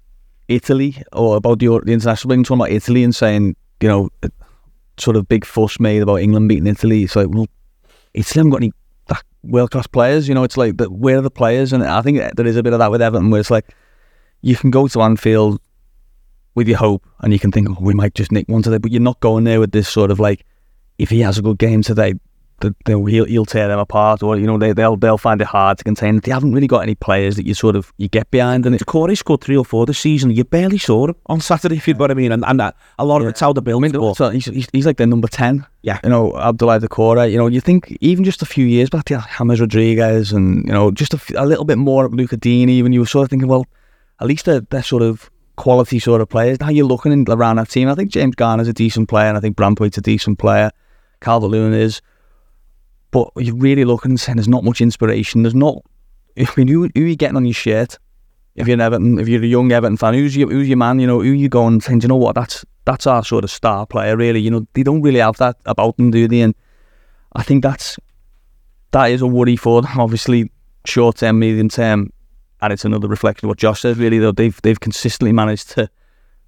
Italy 0.48 1.00
or 1.12 1.36
about 1.36 1.60
the, 1.60 1.68
the 1.84 1.92
international 1.92 2.34
league, 2.34 2.44
talking 2.44 2.60
about 2.60 2.72
Italy 2.72 3.04
and 3.04 3.14
saying, 3.14 3.54
you 3.80 3.88
know, 3.88 4.10
sort 5.00 5.16
of 5.16 5.28
big 5.28 5.44
fuss 5.44 5.80
made 5.80 6.02
about 6.02 6.16
England 6.16 6.48
beating 6.48 6.66
Italy. 6.66 7.04
It's 7.04 7.16
like, 7.16 7.28
well, 7.28 7.46
Italy 8.14 8.38
haven't 8.38 8.50
got 8.50 8.62
any 8.62 8.72
world 9.44 9.70
class 9.70 9.86
players. 9.86 10.28
You 10.28 10.34
know, 10.34 10.44
it's 10.44 10.56
like, 10.56 10.76
but 10.76 10.90
where 10.90 11.18
are 11.18 11.22
the 11.22 11.30
players? 11.30 11.72
And 11.72 11.84
I 11.84 12.02
think 12.02 12.18
there 12.34 12.46
is 12.46 12.56
a 12.56 12.62
bit 12.62 12.72
of 12.72 12.78
that 12.80 12.90
with 12.90 13.02
Everton, 13.02 13.30
where 13.30 13.40
it's 13.40 13.50
like 13.50 13.66
you 14.42 14.56
can 14.56 14.70
go 14.70 14.88
to 14.88 15.02
Anfield 15.02 15.60
with 16.54 16.66
your 16.66 16.78
hope, 16.78 17.06
and 17.20 17.32
you 17.32 17.38
can 17.38 17.52
think, 17.52 17.70
oh, 17.70 17.76
we 17.80 17.94
might 17.94 18.14
just 18.14 18.32
nick 18.32 18.48
one 18.48 18.62
today, 18.62 18.78
but 18.78 18.90
you're 18.90 19.00
not 19.00 19.20
going 19.20 19.44
there 19.44 19.60
with 19.60 19.70
this 19.70 19.88
sort 19.88 20.10
of 20.10 20.18
like, 20.18 20.44
if 20.98 21.08
he 21.10 21.20
has 21.20 21.38
a 21.38 21.42
good 21.42 21.58
game 21.58 21.82
today, 21.82 22.14
that 22.60 22.74
he'll, 22.86 23.24
he'll 23.24 23.44
tear 23.44 23.68
them 23.68 23.78
apart, 23.78 24.22
or 24.22 24.36
you 24.36 24.46
know 24.46 24.58
they, 24.58 24.72
they'll 24.72 24.96
they'll 24.96 25.18
find 25.18 25.40
it 25.40 25.46
hard 25.46 25.78
to 25.78 25.84
contain. 25.84 26.20
They 26.20 26.32
haven't 26.32 26.52
really 26.52 26.66
got 26.66 26.80
any 26.80 26.94
players 26.94 27.36
that 27.36 27.46
you 27.46 27.54
sort 27.54 27.76
of 27.76 27.92
you 27.98 28.08
get 28.08 28.30
behind. 28.30 28.66
And 28.66 28.74
it's 28.74 28.84
Corey 28.84 29.14
scored 29.14 29.40
three 29.40 29.56
or 29.56 29.64
four 29.64 29.86
this 29.86 29.98
season. 29.98 30.30
You 30.30 30.44
barely 30.44 30.78
saw 30.78 31.06
him 31.06 31.14
on 31.26 31.40
Saturday, 31.40 31.76
if 31.76 31.86
you 31.86 31.94
know 31.94 32.00
what 32.00 32.10
I 32.10 32.14
mean. 32.14 32.32
And, 32.32 32.44
and 32.44 32.58
that, 32.60 32.76
a 32.98 33.04
lot 33.04 33.20
yeah. 33.20 33.28
of 33.28 33.30
it's 33.30 33.40
how 33.40 33.52
the 33.52 33.62
build. 33.62 33.84
I 33.84 33.88
mean, 33.88 34.14
so 34.14 34.30
he's, 34.30 34.46
he's, 34.46 34.68
he's 34.72 34.86
like 34.86 34.96
their 34.96 35.06
number 35.06 35.28
ten. 35.28 35.66
Yeah, 35.82 36.00
you 36.02 36.10
know 36.10 36.32
Abdoulaye 36.32 36.80
Doucouré. 36.80 37.30
You 37.30 37.38
know 37.38 37.46
you 37.46 37.60
think 37.60 37.96
even 38.00 38.24
just 38.24 38.42
a 38.42 38.46
few 38.46 38.66
years 38.66 38.90
back, 38.90 39.10
yeah, 39.10 39.24
James 39.38 39.60
Rodriguez, 39.60 40.32
and 40.32 40.66
you 40.66 40.72
know 40.72 40.90
just 40.90 41.14
a, 41.14 41.20
a 41.36 41.46
little 41.46 41.64
bit 41.64 41.78
more 41.78 42.08
Lucas 42.08 42.38
Digne. 42.38 42.72
Even 42.72 42.92
you 42.92 43.00
were 43.00 43.06
sort 43.06 43.24
of 43.24 43.30
thinking, 43.30 43.48
well, 43.48 43.66
at 44.20 44.26
least 44.26 44.46
they're, 44.46 44.60
they're 44.60 44.82
sort 44.82 45.02
of 45.02 45.30
quality 45.56 45.98
sort 45.98 46.20
of 46.20 46.28
players. 46.28 46.60
Now 46.60 46.70
you're 46.70 46.86
looking 46.86 47.28
around 47.30 47.56
that 47.56 47.68
team. 47.68 47.88
I 47.88 47.94
think 47.94 48.10
James 48.10 48.34
Garner's 48.34 48.68
a 48.68 48.72
decent 48.72 49.08
player, 49.08 49.28
and 49.28 49.36
I 49.36 49.40
think 49.40 49.56
Branthwaite's 49.56 49.98
a 49.98 50.02
decent 50.02 50.38
player. 50.38 50.72
Calvert 51.20 51.50
Lewin 51.50 51.72
is. 51.72 52.00
But 53.10 53.30
you're 53.36 53.56
really 53.56 53.84
looking 53.84 54.12
and 54.12 54.20
saying 54.20 54.36
there's 54.36 54.48
not 54.48 54.64
much 54.64 54.80
inspiration. 54.80 55.42
There's 55.42 55.54
not. 55.54 55.82
I 56.38 56.46
mean, 56.56 56.68
who, 56.68 56.88
who 56.94 57.04
are 57.04 57.06
you 57.06 57.16
getting 57.16 57.36
on 57.36 57.44
your 57.44 57.54
shirt? 57.54 57.98
If 58.54 58.66
you're 58.66 58.74
an 58.74 58.80
Everton, 58.80 59.18
if 59.18 59.28
you're 59.28 59.42
a 59.42 59.46
young 59.46 59.70
Everton 59.70 59.96
fan, 59.96 60.14
who's 60.14 60.36
your 60.36 60.50
who's 60.50 60.68
your 60.68 60.76
man? 60.76 60.98
You 60.98 61.06
know, 61.06 61.20
who 61.20 61.28
you 61.28 61.48
going 61.48 61.74
and 61.74 61.82
saying, 61.82 62.02
you 62.02 62.08
know 62.08 62.16
what? 62.16 62.34
That's 62.34 62.64
that's 62.84 63.06
our 63.06 63.24
sort 63.24 63.44
of 63.44 63.50
star 63.50 63.86
player. 63.86 64.16
Really, 64.16 64.40
you 64.40 64.50
know, 64.50 64.66
they 64.74 64.82
don't 64.82 65.02
really 65.02 65.20
have 65.20 65.36
that 65.36 65.56
about 65.64 65.96
them, 65.96 66.10
do 66.10 66.26
they? 66.26 66.40
And 66.40 66.54
I 67.34 67.42
think 67.42 67.62
that's 67.62 67.98
that 68.90 69.06
is 69.06 69.22
a 69.22 69.26
worry 69.26 69.56
for 69.56 69.80
them. 69.80 69.90
Obviously, 69.96 70.50
short 70.84 71.18
term, 71.18 71.38
medium 71.38 71.68
term, 71.68 72.12
and 72.60 72.72
it's 72.72 72.84
another 72.84 73.06
reflection 73.06 73.46
of 73.46 73.50
what 73.50 73.58
Josh 73.58 73.82
says. 73.82 73.96
Really, 73.96 74.18
though, 74.18 74.32
they've 74.32 74.60
they've 74.62 74.80
consistently 74.80 75.32
managed 75.32 75.70
to 75.70 75.88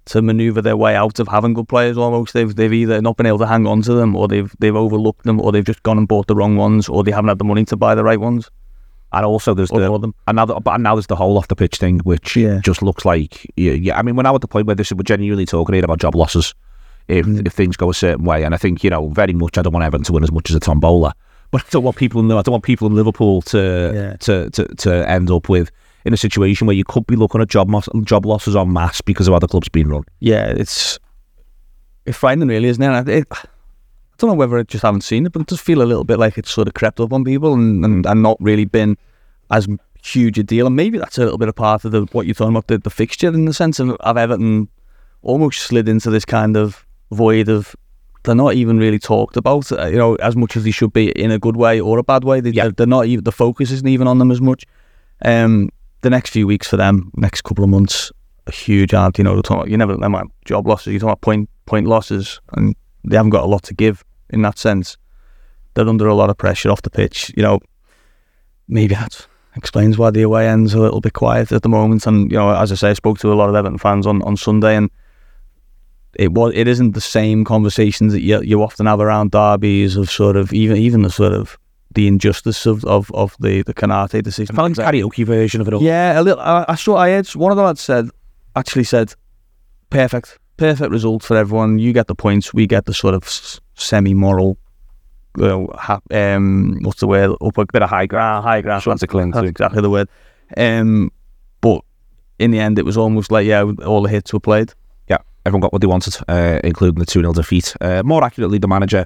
to 0.05 0.21
manoeuvre 0.21 0.61
their 0.61 0.77
way 0.77 0.95
out 0.95 1.19
of 1.19 1.27
having 1.27 1.53
good 1.53 1.67
players 1.67 1.97
almost. 1.97 2.33
They've 2.33 2.53
they've 2.55 2.73
either 2.73 3.01
not 3.01 3.17
been 3.17 3.25
able 3.25 3.39
to 3.39 3.47
hang 3.47 3.67
on 3.67 3.81
to 3.83 3.93
them 3.93 4.15
or 4.15 4.27
they've 4.27 4.53
they've 4.59 4.75
overlooked 4.75 5.23
them 5.23 5.39
or 5.39 5.51
they've 5.51 5.65
just 5.65 5.83
gone 5.83 5.97
and 5.97 6.07
bought 6.07 6.27
the 6.27 6.35
wrong 6.35 6.57
ones 6.57 6.89
or 6.89 7.03
they 7.03 7.11
haven't 7.11 7.29
had 7.29 7.39
the 7.39 7.45
money 7.45 7.65
to 7.65 7.75
buy 7.75 7.95
the 7.95 8.03
right 8.03 8.19
ones. 8.19 8.49
And 9.13 9.25
also 9.25 9.53
there's 9.53 9.69
the 9.69 9.97
them. 9.97 10.15
and 10.27 10.37
now, 10.37 10.45
but 10.45 10.77
now 10.77 10.95
there's 10.95 11.07
the 11.07 11.17
whole 11.17 11.37
off 11.37 11.49
the 11.49 11.55
pitch 11.55 11.77
thing, 11.77 11.99
which 11.99 12.37
yeah. 12.37 12.61
just 12.63 12.81
looks 12.81 13.03
like 13.03 13.45
yeah, 13.57 13.73
yeah. 13.73 13.99
I 13.99 14.01
mean, 14.03 14.15
we're 14.15 14.23
now 14.23 14.35
at 14.35 14.41
the 14.41 14.47
point 14.47 14.67
where 14.67 14.75
this 14.75 14.91
we're 14.91 15.03
genuinely 15.03 15.45
talking 15.45 15.75
here 15.75 15.83
about 15.83 15.99
job 15.99 16.15
losses 16.15 16.53
if 17.07 17.25
mm. 17.25 17.45
if 17.45 17.53
things 17.53 17.75
go 17.75 17.89
a 17.89 17.93
certain 17.93 18.23
way. 18.23 18.43
And 18.43 18.53
I 18.53 18.57
think 18.57 18.83
you 18.83 18.89
know 18.89 19.09
very 19.09 19.33
much 19.33 19.57
I 19.57 19.61
don't 19.61 19.73
want 19.73 19.83
Everton 19.83 20.05
to 20.05 20.13
win 20.13 20.23
as 20.23 20.31
much 20.31 20.49
as 20.49 20.55
a 20.55 20.59
tombola, 20.61 21.13
but 21.51 21.61
I 21.61 21.65
don't 21.71 21.83
want 21.83 21.97
people 21.97 22.21
in 22.21 22.31
I 22.31 22.41
don't 22.41 22.53
want 22.53 22.63
people 22.63 22.87
in 22.87 22.95
Liverpool 22.95 23.41
to 23.43 23.91
yeah. 23.93 24.15
to, 24.17 24.49
to 24.51 24.65
to 24.75 25.09
end 25.09 25.29
up 25.29 25.49
with 25.49 25.71
in 26.05 26.13
a 26.13 26.17
situation 26.17 26.67
where 26.67 26.75
you 26.75 26.83
could 26.83 27.05
be 27.07 27.15
looking 27.15 27.41
at 27.41 27.47
job 27.47 27.71
job 28.03 28.25
losses 28.25 28.55
en 28.55 28.71
masse 28.71 29.01
because 29.01 29.27
of 29.27 29.33
how 29.33 29.39
the 29.39 29.47
club's 29.47 29.69
been 29.69 29.89
run. 29.89 30.03
Yeah, 30.19 30.47
it's 30.47 30.99
it's 32.05 32.17
frightening, 32.17 32.47
really, 32.47 32.67
isn't 32.67 32.83
it? 32.83 33.09
it? 33.09 33.27
I 33.31 33.45
don't 34.17 34.29
know 34.29 34.35
whether 34.35 34.57
I 34.57 34.63
just 34.63 34.83
haven't 34.83 35.01
seen 35.01 35.25
it, 35.25 35.31
but 35.31 35.41
it 35.41 35.47
does 35.47 35.61
feel 35.61 35.81
a 35.81 35.83
little 35.83 36.03
bit 36.03 36.19
like 36.19 36.37
it's 36.37 36.51
sort 36.51 36.67
of 36.67 36.73
crept 36.73 36.99
up 36.99 37.13
on 37.13 37.23
people 37.23 37.53
and, 37.53 37.83
and, 37.83 38.05
and 38.05 38.21
not 38.23 38.37
really 38.39 38.65
been 38.65 38.97
as 39.49 39.67
huge 40.03 40.37
a 40.39 40.43
deal. 40.43 40.67
And 40.67 40.75
maybe 40.75 40.97
that's 40.97 41.17
a 41.17 41.23
little 41.23 41.37
bit 41.37 41.49
of 41.49 41.55
part 41.55 41.85
of 41.85 41.91
the, 41.91 42.01
what 42.11 42.25
you're 42.25 42.35
talking 42.35 42.53
about, 42.53 42.67
the, 42.67 42.77
the 42.77 42.89
fixture 42.89 43.27
in 43.27 43.45
the 43.45 43.53
sense 43.53 43.79
of, 43.79 43.91
of 43.91 44.17
Everton 44.17 44.67
almost 45.21 45.61
slid 45.61 45.87
into 45.87 46.09
this 46.09 46.25
kind 46.25 46.57
of 46.57 46.85
void 47.11 47.49
of 47.49 47.75
they're 48.23 48.35
not 48.35 48.53
even 48.53 48.77
really 48.77 48.99
talked 48.99 49.35
about, 49.35 49.71
uh, 49.71 49.87
you 49.87 49.97
know, 49.97 50.15
as 50.15 50.35
much 50.35 50.55
as 50.55 50.63
they 50.63 50.71
should 50.71 50.93
be 50.93 51.09
in 51.11 51.31
a 51.31 51.39
good 51.39 51.57
way 51.57 51.79
or 51.79 51.97
a 51.97 52.03
bad 52.03 52.23
way. 52.23 52.39
They, 52.39 52.51
yeah. 52.51 52.63
they're, 52.63 52.71
they're 52.71 52.87
not 52.87 53.05
even 53.05 53.23
the 53.23 53.31
focus 53.31 53.71
isn't 53.71 53.87
even 53.87 54.07
on 54.07 54.19
them 54.19 54.31
as 54.31 54.41
much. 54.41 54.65
Um, 55.23 55.69
the 56.01 56.09
next 56.09 56.31
few 56.31 56.47
weeks 56.47 56.67
for 56.67 56.77
them, 56.77 57.11
next 57.15 57.41
couple 57.41 57.63
of 57.63 57.69
months, 57.69 58.11
a 58.47 58.51
huge 58.51 58.91
hard. 58.91 59.17
You 59.17 59.23
know, 59.23 59.37
about, 59.37 59.69
you 59.69 59.77
never 59.77 59.95
them 59.95 60.15
about 60.15 60.31
job 60.45 60.67
losses. 60.67 60.93
You 60.93 60.99
talk 60.99 61.07
about 61.07 61.21
point 61.21 61.49
point 61.65 61.87
losses, 61.87 62.39
and 62.53 62.75
they 63.03 63.15
haven't 63.15 63.31
got 63.31 63.43
a 63.43 63.47
lot 63.47 63.63
to 63.63 63.73
give 63.73 64.03
in 64.29 64.41
that 64.41 64.57
sense. 64.57 64.97
They're 65.73 65.87
under 65.87 66.07
a 66.07 66.15
lot 66.15 66.29
of 66.29 66.37
pressure 66.37 66.69
off 66.69 66.81
the 66.81 66.89
pitch. 66.89 67.31
You 67.35 67.43
know, 67.43 67.59
maybe 68.67 68.95
that 68.95 69.25
explains 69.55 69.97
why 69.97 70.11
the 70.11 70.21
away 70.21 70.47
end's 70.47 70.73
a 70.73 70.79
little 70.79 71.01
bit 71.01 71.13
quiet 71.13 71.51
at 71.51 71.61
the 71.61 71.69
moment. 71.69 72.07
And 72.07 72.31
you 72.31 72.37
know, 72.37 72.53
as 72.53 72.71
I 72.71 72.75
say, 72.75 72.89
I 72.89 72.93
spoke 72.93 73.19
to 73.19 73.31
a 73.31 73.35
lot 73.35 73.49
of 73.49 73.55
Everton 73.55 73.77
fans 73.77 74.07
on, 74.07 74.21
on 74.23 74.37
Sunday, 74.37 74.75
and 74.75 74.89
it 76.15 76.31
was 76.33 76.53
it 76.55 76.67
isn't 76.67 76.91
the 76.91 77.01
same 77.01 77.45
conversations 77.45 78.13
that 78.13 78.21
you 78.21 78.41
you 78.41 78.61
often 78.61 78.85
have 78.85 78.99
around 78.99 79.31
derbies 79.31 79.95
of 79.95 80.09
sort 80.09 80.35
of 80.35 80.51
even 80.53 80.77
even 80.77 81.03
the 81.03 81.09
sort 81.09 81.33
of 81.33 81.57
the 81.93 82.07
injustice 82.07 82.65
of, 82.65 82.83
of, 82.85 83.11
of 83.13 83.35
the 83.39 83.63
the 83.63 83.73
Konaté 83.73 84.23
decision. 84.23 84.55
Kind 84.55 84.77
of 84.77 84.85
karaoke 84.85 85.25
version 85.25 85.61
of 85.61 85.67
it 85.67 85.73
all. 85.73 85.81
Yeah, 85.81 86.19
a 86.19 86.21
little. 86.21 86.41
I, 86.41 86.65
I 86.67 86.75
saw. 86.75 86.95
I 86.97 87.09
had 87.09 87.27
one 87.29 87.51
of 87.51 87.57
the 87.57 87.63
lads 87.63 87.81
said, 87.81 88.09
actually 88.55 88.83
said, 88.83 89.13
perfect, 89.89 90.39
perfect 90.57 90.91
result 90.91 91.23
for 91.23 91.37
everyone. 91.37 91.79
You 91.79 91.93
get 91.93 92.07
the 92.07 92.15
points. 92.15 92.53
We 92.53 92.67
get 92.67 92.85
the 92.85 92.93
sort 92.93 93.13
of 93.13 93.27
semi-moral. 93.75 94.57
Ha- 95.39 96.01
um, 96.11 96.79
what's 96.81 96.99
the 96.99 97.07
word? 97.07 97.35
Up 97.41 97.57
a 97.57 97.65
bit 97.71 97.81
of 97.81 97.89
high 97.89 98.05
ground. 98.05 98.43
High 98.43 98.61
ground. 98.61 98.83
That's 99.33 99.49
exactly 99.49 99.81
the 99.81 99.89
word. 99.89 100.09
Um, 100.57 101.11
but 101.61 101.81
in 102.39 102.51
the 102.51 102.59
end, 102.59 102.79
it 102.79 102.85
was 102.85 102.97
almost 102.97 103.31
like 103.31 103.45
yeah, 103.45 103.63
all 103.85 104.01
the 104.01 104.09
hits 104.09 104.33
were 104.33 104.39
played. 104.39 104.73
Yeah, 105.07 105.19
everyone 105.45 105.61
got 105.61 105.73
what 105.73 105.81
they 105.81 105.87
wanted, 105.87 106.17
uh, 106.27 106.59
including 106.63 106.99
the 106.99 107.05
two 107.05 107.21
0 107.21 107.33
defeat. 107.33 107.75
Uh, 107.79 108.01
more 108.03 108.23
accurately, 108.23 108.57
the 108.57 108.67
manager 108.67 109.05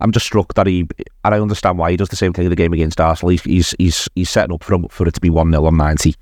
I'm 0.00 0.12
just 0.12 0.26
struck 0.26 0.54
that 0.54 0.66
he, 0.66 0.86
and 1.24 1.34
I 1.34 1.40
understand 1.40 1.78
why 1.78 1.90
he 1.90 1.96
does 1.96 2.08
the 2.08 2.16
same 2.16 2.32
thing 2.32 2.44
in 2.44 2.50
the 2.50 2.56
game 2.56 2.72
against 2.72 3.00
Arsenal. 3.00 3.30
He's 3.30 3.42
he's 3.42 3.74
he's, 3.78 4.08
he's 4.14 4.30
setting 4.30 4.54
up 4.54 4.62
for 4.62 4.78
for 4.90 5.06
it 5.06 5.14
to 5.14 5.20
be 5.20 5.30
one 5.30 5.50
0 5.50 5.64
on 5.64 5.76
ninety, 5.76 6.14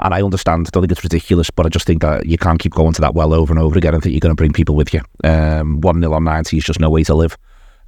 and 0.00 0.14
I 0.14 0.22
understand. 0.22 0.66
I 0.66 0.70
don't 0.70 0.82
think 0.82 0.92
it's 0.92 1.04
ridiculous, 1.04 1.50
but 1.50 1.66
I 1.66 1.68
just 1.68 1.86
think 1.86 2.02
that 2.02 2.26
you 2.26 2.38
can't 2.38 2.58
keep 2.58 2.72
going 2.72 2.92
to 2.94 3.00
that 3.02 3.14
well 3.14 3.32
over 3.32 3.52
and 3.52 3.62
over 3.62 3.78
again 3.78 3.94
and 3.94 4.02
think 4.02 4.12
you're 4.12 4.20
going 4.20 4.34
to 4.34 4.40
bring 4.40 4.52
people 4.52 4.74
with 4.74 4.92
you. 4.92 5.00
Um, 5.24 5.80
one 5.80 6.00
0 6.00 6.12
on 6.12 6.24
ninety 6.24 6.58
is 6.58 6.64
just 6.64 6.80
no 6.80 6.90
way 6.90 7.04
to 7.04 7.14
live. 7.14 7.36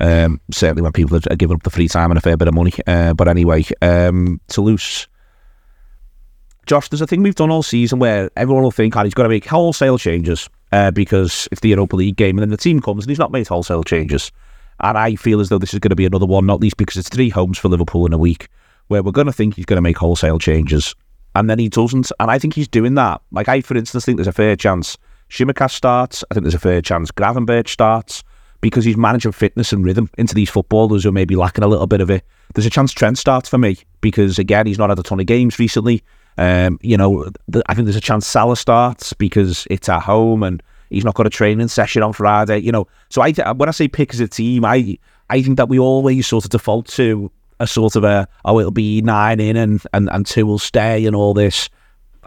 Um, 0.00 0.40
certainly 0.50 0.82
when 0.82 0.92
people 0.92 1.16
are 1.16 1.36
giving 1.36 1.54
up 1.54 1.62
the 1.62 1.70
free 1.70 1.88
time 1.88 2.10
and 2.10 2.18
a 2.18 2.20
fair 2.20 2.36
bit 2.36 2.48
of 2.48 2.54
money. 2.54 2.72
Uh, 2.86 3.14
but 3.14 3.28
anyway, 3.28 3.64
um, 3.82 4.40
Toulouse. 4.48 5.06
Josh, 6.66 6.88
there's 6.88 7.00
a 7.00 7.06
thing 7.06 7.22
we've 7.22 7.34
done 7.34 7.50
all 7.50 7.62
season 7.62 7.98
where 7.98 8.30
everyone 8.36 8.62
will 8.62 8.70
think, 8.70 8.96
oh, 8.96 9.02
he's 9.02 9.14
got 9.14 9.24
to 9.24 9.28
make 9.28 9.44
wholesale 9.44 9.98
changes 9.98 10.48
uh, 10.70 10.90
because 10.92 11.48
it's 11.50 11.60
the 11.60 11.70
Europa 11.70 11.96
League 11.96 12.16
game, 12.16 12.38
and 12.38 12.42
then 12.42 12.50
the 12.50 12.56
team 12.56 12.80
comes 12.80 13.04
and 13.04 13.10
he's 13.10 13.18
not 13.18 13.32
made 13.32 13.48
wholesale 13.48 13.82
changes. 13.82 14.30
And 14.82 14.98
I 14.98 15.14
feel 15.14 15.40
as 15.40 15.48
though 15.48 15.58
this 15.58 15.74
is 15.74 15.80
going 15.80 15.90
to 15.90 15.96
be 15.96 16.06
another 16.06 16.26
one, 16.26 16.46
not 16.46 16.60
least 16.60 16.76
because 16.76 16.96
it's 16.96 17.08
three 17.08 17.28
homes 17.28 17.58
for 17.58 17.68
Liverpool 17.68 18.06
in 18.06 18.12
a 18.12 18.18
week, 18.18 18.48
where 18.88 19.02
we're 19.02 19.12
going 19.12 19.26
to 19.26 19.32
think 19.32 19.54
he's 19.54 19.64
going 19.64 19.76
to 19.76 19.82
make 19.82 19.96
wholesale 19.96 20.38
changes. 20.38 20.94
And 21.34 21.48
then 21.48 21.58
he 21.58 21.68
doesn't. 21.68 22.10
And 22.20 22.30
I 22.30 22.38
think 22.38 22.54
he's 22.54 22.68
doing 22.68 22.94
that. 22.94 23.22
Like, 23.30 23.48
I, 23.48 23.60
for 23.60 23.76
instance, 23.76 24.04
think 24.04 24.18
there's 24.18 24.26
a 24.26 24.32
fair 24.32 24.56
chance 24.56 24.98
Tsimikas 25.30 25.70
starts. 25.70 26.24
I 26.30 26.34
think 26.34 26.44
there's 26.44 26.54
a 26.54 26.58
fair 26.58 26.82
chance 26.82 27.10
Gravenberch 27.10 27.68
starts 27.68 28.22
because 28.60 28.84
he's 28.84 28.96
managing 28.96 29.32
fitness 29.32 29.72
and 29.72 29.84
rhythm 29.84 30.10
into 30.18 30.34
these 30.34 30.50
footballers 30.50 31.04
who 31.04 31.12
may 31.12 31.24
be 31.24 31.36
lacking 31.36 31.64
a 31.64 31.68
little 31.68 31.86
bit 31.86 32.00
of 32.00 32.10
it. 32.10 32.24
There's 32.54 32.66
a 32.66 32.70
chance 32.70 32.92
Trent 32.92 33.18
starts 33.18 33.48
for 33.48 33.58
me 33.58 33.78
because, 34.00 34.38
again, 34.38 34.66
he's 34.66 34.78
not 34.78 34.90
had 34.90 34.98
a 34.98 35.02
ton 35.02 35.20
of 35.20 35.26
games 35.26 35.58
recently. 35.58 36.02
Um, 36.38 36.78
you 36.82 36.96
know, 36.96 37.28
th- 37.52 37.64
I 37.68 37.74
think 37.74 37.86
there's 37.86 37.96
a 37.96 38.00
chance 38.00 38.26
Salah 38.26 38.56
starts 38.56 39.12
because 39.14 39.66
it's 39.70 39.88
at 39.88 40.02
home 40.02 40.42
and 40.42 40.62
He's 40.92 41.04
not 41.04 41.14
got 41.14 41.26
a 41.26 41.30
training 41.30 41.68
session 41.68 42.02
on 42.02 42.12
Friday. 42.12 42.58
You 42.58 42.72
know, 42.72 42.86
so 43.08 43.22
I 43.22 43.32
th- 43.32 43.56
when 43.56 43.68
I 43.68 43.72
say 43.72 43.88
pick 43.88 44.12
as 44.14 44.20
a 44.20 44.28
team, 44.28 44.64
I 44.64 44.98
I 45.30 45.42
think 45.42 45.56
that 45.56 45.68
we 45.68 45.78
always 45.78 46.26
sort 46.26 46.44
of 46.44 46.50
default 46.50 46.86
to 46.88 47.30
a 47.60 47.66
sort 47.66 47.96
of 47.96 48.04
a 48.04 48.28
oh 48.44 48.58
it'll 48.58 48.70
be 48.70 49.00
nine 49.02 49.40
in 49.40 49.56
and 49.56 49.82
and, 49.92 50.10
and 50.10 50.26
two 50.26 50.46
will 50.46 50.58
stay 50.58 51.06
and 51.06 51.16
all 51.16 51.34
this. 51.34 51.68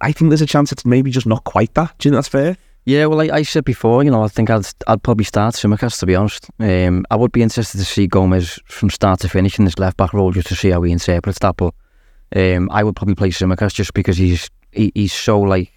I 0.01 0.11
think 0.11 0.29
there's 0.29 0.41
a 0.41 0.45
chance 0.45 0.71
it's 0.71 0.85
maybe 0.85 1.11
just 1.11 1.27
not 1.27 1.43
quite 1.43 1.73
that. 1.75 1.97
Do 1.99 2.07
you 2.07 2.11
think 2.11 2.17
that's 2.17 2.27
fair? 2.27 2.57
Yeah, 2.85 3.07
well, 3.07 3.21
I, 3.21 3.37
I 3.37 3.41
said 3.41 3.65
before, 3.65 4.03
you 4.03 4.11
know, 4.11 4.23
I 4.23 4.27
think 4.27 4.49
I'd 4.49 4.65
I'd 4.87 5.03
probably 5.03 5.25
start 5.25 5.55
Tsimikas 5.55 5.99
to 5.99 6.05
be 6.05 6.15
honest. 6.15 6.49
Um, 6.59 7.05
I 7.09 7.15
would 7.15 7.31
be 7.31 7.41
interested 7.41 7.77
to 7.79 7.85
see 7.85 8.07
Gomez 8.07 8.59
from 8.65 8.89
start 8.89 9.19
to 9.21 9.29
finish 9.29 9.57
in 9.57 9.65
this 9.65 9.79
left 9.79 9.97
back 9.97 10.13
role 10.13 10.31
just 10.31 10.47
to 10.47 10.55
see 10.55 10.69
how 10.69 10.81
he 10.83 10.91
interprets 10.91 11.39
that. 11.39 11.57
But 11.57 11.73
um, 12.35 12.69
I 12.71 12.83
would 12.83 12.95
probably 12.95 13.15
play 13.15 13.29
Tsimikas 13.29 13.73
just 13.73 13.93
because 13.93 14.17
he's 14.17 14.49
he, 14.71 14.91
he's 14.93 15.13
so 15.13 15.39
like 15.41 15.71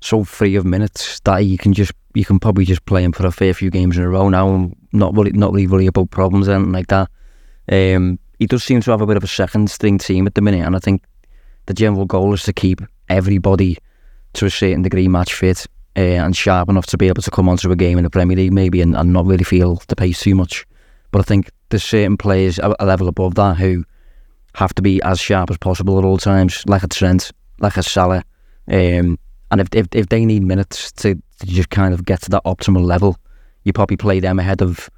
so 0.00 0.24
free 0.24 0.54
of 0.56 0.64
minutes 0.64 1.20
that 1.20 1.38
you 1.38 1.58
can 1.58 1.72
just 1.72 1.92
you 2.14 2.24
can 2.24 2.38
probably 2.38 2.64
just 2.64 2.84
play 2.86 3.02
him 3.02 3.12
for 3.12 3.26
a 3.26 3.32
fair 3.32 3.54
few 3.54 3.70
games 3.70 3.96
in 3.96 4.04
a 4.04 4.08
row 4.08 4.28
now 4.28 4.48
and 4.54 4.76
not 4.92 5.14
really 5.14 5.32
not 5.32 5.52
really 5.52 5.66
worry 5.66 5.86
about 5.86 6.10
problems 6.10 6.48
and 6.48 6.72
like 6.72 6.88
that. 6.88 7.08
Um, 7.70 8.18
he 8.38 8.46
does 8.46 8.64
seem 8.64 8.80
to 8.82 8.90
have 8.90 9.00
a 9.00 9.06
bit 9.06 9.16
of 9.16 9.24
a 9.24 9.28
second 9.28 9.70
string 9.70 9.98
team 9.98 10.26
at 10.26 10.34
the 10.34 10.40
minute, 10.40 10.64
and 10.64 10.76
I 10.76 10.78
think 10.78 11.02
the 11.66 11.74
general 11.74 12.06
goal 12.06 12.32
is 12.32 12.44
to 12.44 12.52
keep 12.52 12.80
everybody 13.08 13.76
to 14.34 14.46
a 14.46 14.50
certain 14.50 14.82
degree 14.82 15.08
match 15.08 15.34
fit 15.34 15.66
uh, 15.96 16.00
and 16.00 16.36
sharp 16.36 16.68
enough 16.68 16.86
to 16.86 16.98
be 16.98 17.08
able 17.08 17.22
to 17.22 17.30
come 17.30 17.48
onto 17.48 17.70
a 17.72 17.76
game 17.76 17.98
in 17.98 18.04
the 18.04 18.10
Premier 18.10 18.36
League 18.36 18.52
maybe 18.52 18.80
and, 18.80 18.96
and 18.96 19.12
not 19.12 19.26
really 19.26 19.44
feel 19.44 19.82
the 19.88 19.96
pace 19.96 20.20
too 20.20 20.34
much. 20.34 20.66
But 21.10 21.20
I 21.20 21.22
think 21.22 21.50
there's 21.70 21.84
certain 21.84 22.16
players 22.16 22.58
a, 22.58 22.74
a 22.78 22.86
level 22.86 23.08
above 23.08 23.34
that 23.34 23.56
who 23.56 23.84
have 24.54 24.74
to 24.74 24.82
be 24.82 25.02
as 25.02 25.20
sharp 25.20 25.50
as 25.50 25.58
possible 25.58 25.98
at 25.98 26.04
all 26.04 26.18
times, 26.18 26.62
like 26.66 26.82
a 26.82 26.88
Trent, 26.88 27.32
like 27.60 27.76
a 27.76 27.82
Salah. 27.82 28.24
Um, 28.70 29.18
and 29.50 29.60
if, 29.60 29.68
if 29.72 29.86
if 29.92 30.08
they 30.08 30.24
need 30.24 30.42
minutes 30.42 30.92
to, 30.92 31.20
just 31.44 31.70
kind 31.70 31.94
of 31.94 32.04
get 32.04 32.22
to 32.22 32.30
that 32.30 32.44
optimal 32.44 32.84
level, 32.84 33.16
you 33.64 33.72
probably 33.72 33.96
play 33.96 34.20
them 34.20 34.38
ahead 34.38 34.60
of, 34.60 34.90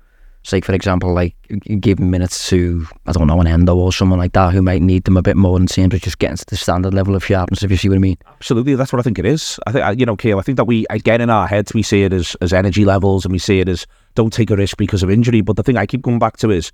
say, 0.42 0.60
for 0.60 0.72
example, 0.72 1.12
like 1.12 1.36
giving 1.80 2.10
minutes 2.10 2.48
to, 2.48 2.86
I 3.06 3.12
don't 3.12 3.26
know, 3.26 3.40
an 3.40 3.46
Endo 3.46 3.76
or 3.76 3.92
someone 3.92 4.18
like 4.18 4.32
that 4.32 4.52
who 4.52 4.62
might 4.62 4.80
need 4.80 5.04
them 5.04 5.16
a 5.16 5.22
bit 5.22 5.36
more 5.36 5.58
than 5.58 5.64
of 5.92 6.00
just 6.00 6.18
getting 6.18 6.36
to 6.36 6.46
the 6.46 6.56
standard 6.56 6.94
level 6.94 7.14
of 7.14 7.24
sharpness, 7.24 7.62
if 7.62 7.70
you 7.70 7.76
see 7.76 7.88
what 7.88 7.96
I 7.96 7.98
mean. 7.98 8.16
Absolutely, 8.26 8.74
that's 8.74 8.92
what 8.92 9.00
I 9.00 9.02
think 9.02 9.18
it 9.18 9.26
is. 9.26 9.58
I 9.66 9.72
think, 9.72 10.00
you 10.00 10.06
know, 10.06 10.16
Kale, 10.16 10.38
I 10.38 10.42
think 10.42 10.56
that 10.56 10.64
we, 10.64 10.86
again, 10.88 11.20
in 11.20 11.30
our 11.30 11.46
heads, 11.46 11.74
we 11.74 11.82
see 11.82 12.04
it 12.04 12.12
as, 12.12 12.36
as 12.40 12.52
energy 12.52 12.84
levels 12.84 13.24
and 13.24 13.32
we 13.32 13.38
see 13.38 13.60
it 13.60 13.68
as 13.68 13.86
don't 14.14 14.32
take 14.32 14.50
a 14.50 14.56
risk 14.56 14.76
because 14.76 15.02
of 15.02 15.10
injury. 15.10 15.42
But 15.42 15.56
the 15.56 15.62
thing 15.62 15.76
I 15.76 15.86
keep 15.86 16.02
going 16.02 16.18
back 16.18 16.38
to 16.38 16.50
is 16.50 16.72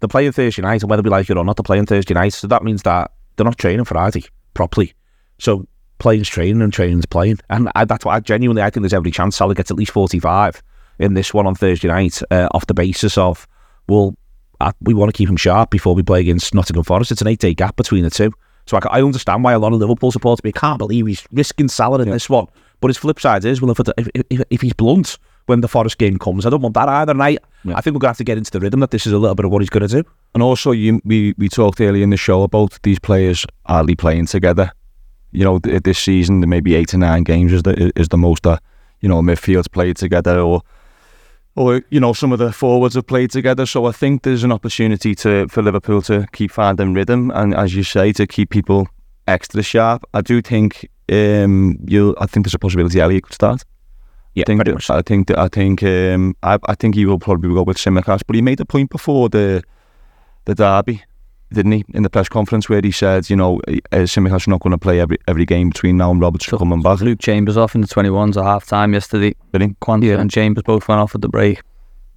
they're 0.00 0.08
playing 0.08 0.32
Thursday 0.32 0.62
night, 0.62 0.82
and 0.82 0.90
whether 0.90 1.02
we 1.02 1.10
like 1.10 1.28
it 1.28 1.36
or 1.36 1.44
not, 1.44 1.56
they're 1.56 1.64
playing 1.64 1.86
Thursday 1.86 2.14
night. 2.14 2.32
So 2.34 2.46
that 2.46 2.62
means 2.62 2.82
that 2.84 3.10
they're 3.36 3.44
not 3.44 3.58
training 3.58 3.84
Friday 3.84 4.24
properly. 4.54 4.92
So 5.38 5.66
playing's 5.98 6.28
training 6.28 6.62
and 6.62 6.72
training's 6.72 7.06
playing. 7.06 7.38
And 7.50 7.70
I, 7.74 7.84
that's 7.84 8.04
why 8.04 8.16
I 8.16 8.20
genuinely 8.20 8.62
I 8.62 8.70
think 8.70 8.82
there's 8.82 8.94
every 8.94 9.10
chance 9.10 9.36
Salah 9.36 9.54
gets 9.54 9.70
at 9.70 9.76
least 9.76 9.92
45 9.92 10.62
in 10.98 11.14
this 11.14 11.32
one 11.32 11.46
on 11.46 11.54
Thursday 11.54 11.88
night 11.88 12.20
uh, 12.30 12.48
off 12.52 12.66
the 12.66 12.74
basis 12.74 13.16
of, 13.16 13.46
well, 13.88 14.16
uh, 14.60 14.72
we 14.80 14.94
want 14.94 15.12
to 15.12 15.16
keep 15.16 15.28
him 15.28 15.36
sharp 15.36 15.70
before 15.70 15.94
we 15.94 16.02
play 16.02 16.20
against 16.20 16.54
Nottingham 16.54 16.84
Forest. 16.84 17.12
It's 17.12 17.22
an 17.22 17.28
eight 17.28 17.40
day 17.40 17.54
gap 17.54 17.76
between 17.76 18.02
the 18.02 18.10
two. 18.10 18.32
So 18.66 18.76
I, 18.78 18.98
I 18.98 19.02
understand 19.02 19.44
why 19.44 19.52
a 19.52 19.58
lot 19.58 19.72
of 19.72 19.78
Liverpool 19.78 20.10
supporters 20.10 20.40
be, 20.40 20.52
can't 20.52 20.78
believe 20.78 21.06
he's 21.06 21.26
risking 21.32 21.68
Salah 21.68 22.00
in 22.00 22.08
yeah. 22.08 22.14
this 22.14 22.28
one. 22.28 22.46
But 22.80 22.88
his 22.88 22.98
flip 22.98 23.18
side 23.20 23.44
is, 23.44 23.60
well, 23.60 23.70
if, 23.70 23.80
if, 23.96 24.08
if, 24.30 24.42
if 24.50 24.60
he's 24.60 24.72
blunt 24.72 25.18
when 25.46 25.62
the 25.62 25.68
Forest 25.68 25.98
game 25.98 26.18
comes, 26.18 26.44
I 26.44 26.50
don't 26.50 26.60
want 26.60 26.74
that 26.74 26.88
either. 26.88 27.12
And 27.12 27.22
I, 27.22 27.38
yeah. 27.64 27.76
I 27.76 27.80
think 27.80 27.94
we're 27.94 28.00
going 28.00 28.08
to 28.08 28.08
have 28.08 28.16
to 28.18 28.24
get 28.24 28.38
into 28.38 28.50
the 28.50 28.60
rhythm 28.60 28.80
that 28.80 28.90
this 28.90 29.06
is 29.06 29.12
a 29.12 29.18
little 29.18 29.34
bit 29.34 29.46
of 29.46 29.50
what 29.50 29.62
he's 29.62 29.70
going 29.70 29.88
to 29.88 30.02
do. 30.02 30.08
And 30.34 30.42
also, 30.42 30.72
you, 30.72 31.00
we, 31.04 31.34
we 31.38 31.48
talked 31.48 31.80
earlier 31.80 32.04
in 32.04 32.10
the 32.10 32.16
show 32.16 32.42
about 32.42 32.78
these 32.82 32.98
players 32.98 33.46
hardly 33.66 33.96
playing 33.96 34.26
together 34.26 34.72
you 35.32 35.44
know, 35.44 35.58
this 35.58 35.98
season, 35.98 36.48
maybe 36.48 36.74
eight 36.74 36.88
to 36.88 36.98
nine 36.98 37.22
games 37.22 37.52
is 37.52 37.62
the 37.62 37.92
is 37.96 38.08
the 38.08 38.16
most 38.16 38.42
that 38.44 38.62
you 39.00 39.08
know 39.08 39.20
midfields 39.20 39.70
played 39.70 39.96
together, 39.96 40.40
or 40.40 40.62
or 41.54 41.82
you 41.90 42.00
know 42.00 42.12
some 42.12 42.32
of 42.32 42.38
the 42.38 42.52
forwards 42.52 42.94
have 42.94 43.06
played 43.06 43.30
together. 43.30 43.66
So 43.66 43.86
I 43.86 43.92
think 43.92 44.22
there's 44.22 44.44
an 44.44 44.52
opportunity 44.52 45.14
to 45.16 45.48
for 45.48 45.62
Liverpool 45.62 46.02
to 46.02 46.26
keep 46.32 46.50
finding 46.50 46.94
rhythm, 46.94 47.30
and 47.34 47.54
as 47.54 47.74
you 47.74 47.82
say, 47.82 48.12
to 48.12 48.26
keep 48.26 48.50
people 48.50 48.88
extra 49.26 49.62
sharp. 49.62 50.04
I 50.14 50.22
do 50.22 50.40
think 50.40 50.88
um, 51.12 51.78
you. 51.86 52.14
I 52.18 52.26
think 52.26 52.46
there's 52.46 52.54
a 52.54 52.58
possibility 52.58 53.00
Elliott 53.00 53.24
could 53.24 53.34
start. 53.34 53.62
Yeah, 54.34 54.44
I 54.46 54.46
think 54.46 54.64
that, 54.64 54.90
I 54.90 55.02
think 55.02 55.28
that, 55.28 55.38
I 55.38 55.48
think 55.48 55.82
um, 55.82 56.36
I, 56.42 56.58
I 56.66 56.74
think 56.74 56.94
he 56.94 57.06
will 57.06 57.18
probably 57.18 57.52
go 57.52 57.62
with 57.62 57.76
Tsimikas. 57.76 58.22
But 58.26 58.36
he 58.36 58.42
made 58.42 58.60
a 58.60 58.64
point 58.64 58.90
before 58.90 59.28
the 59.28 59.62
the 60.44 60.54
derby 60.54 61.02
didn't 61.52 61.72
he, 61.72 61.84
in 61.94 62.02
the 62.02 62.10
press 62.10 62.28
conference 62.28 62.68
where 62.68 62.80
he 62.82 62.90
said, 62.90 63.30
you 63.30 63.36
know, 63.36 63.60
uh, 63.68 64.04
Tsimikas 64.04 64.46
not 64.48 64.60
going 64.60 64.72
to 64.72 64.78
play 64.78 65.00
every 65.00 65.18
every 65.26 65.44
game 65.44 65.70
between 65.70 65.96
now 65.96 66.10
and 66.10 66.20
Robertson, 66.20 66.58
coming 66.58 66.82
back. 66.82 67.00
Luke 67.00 67.20
Chambers 67.20 67.56
off 67.56 67.74
in 67.74 67.80
the 67.80 67.86
21s 67.86 68.36
at 68.36 68.44
half 68.44 68.66
time 68.66 68.92
yesterday. 68.92 69.34
Really? 69.52 69.74
Quansah 69.80 70.04
yeah. 70.04 70.20
and 70.20 70.30
Chambers 70.30 70.62
both 70.64 70.88
went 70.88 71.00
off 71.00 71.14
at 71.14 71.22
the 71.22 71.28
break. 71.28 71.60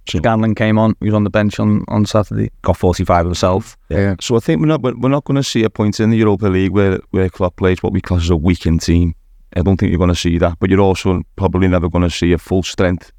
So, 0.08 0.18
Scanlon 0.18 0.54
came 0.54 0.78
on. 0.78 0.96
He 1.00 1.06
was 1.06 1.14
on 1.14 1.24
the 1.24 1.30
bench 1.30 1.60
on, 1.60 1.84
on 1.88 2.04
Saturday. 2.06 2.50
Got 2.62 2.76
45 2.76 3.26
himself. 3.26 3.76
Yeah. 3.88 3.98
yeah. 3.98 4.14
So 4.20 4.36
I 4.36 4.40
think 4.40 4.60
we're 4.60 4.66
not 4.66 4.82
we're 4.82 5.08
not 5.08 5.24
going 5.24 5.36
to 5.36 5.44
see 5.44 5.62
a 5.62 5.70
point 5.70 6.00
in 6.00 6.10
the 6.10 6.16
Europa 6.16 6.46
League 6.46 6.72
where 6.72 7.00
where 7.10 7.28
Klopp 7.28 7.56
plays 7.56 7.82
what 7.82 7.92
we 7.92 8.00
class 8.00 8.24
as 8.24 8.30
a 8.30 8.36
weakened 8.36 8.82
team. 8.82 9.14
I 9.54 9.62
don't 9.62 9.76
think 9.78 9.90
you're 9.90 9.98
going 9.98 10.08
to 10.08 10.16
see 10.16 10.38
that. 10.38 10.58
But 10.58 10.70
you're 10.70 10.80
also 10.80 11.22
probably 11.36 11.68
never 11.68 11.88
going 11.88 12.04
to 12.04 12.10
see 12.10 12.32
a 12.32 12.38
full 12.38 12.62
strength 12.62 13.12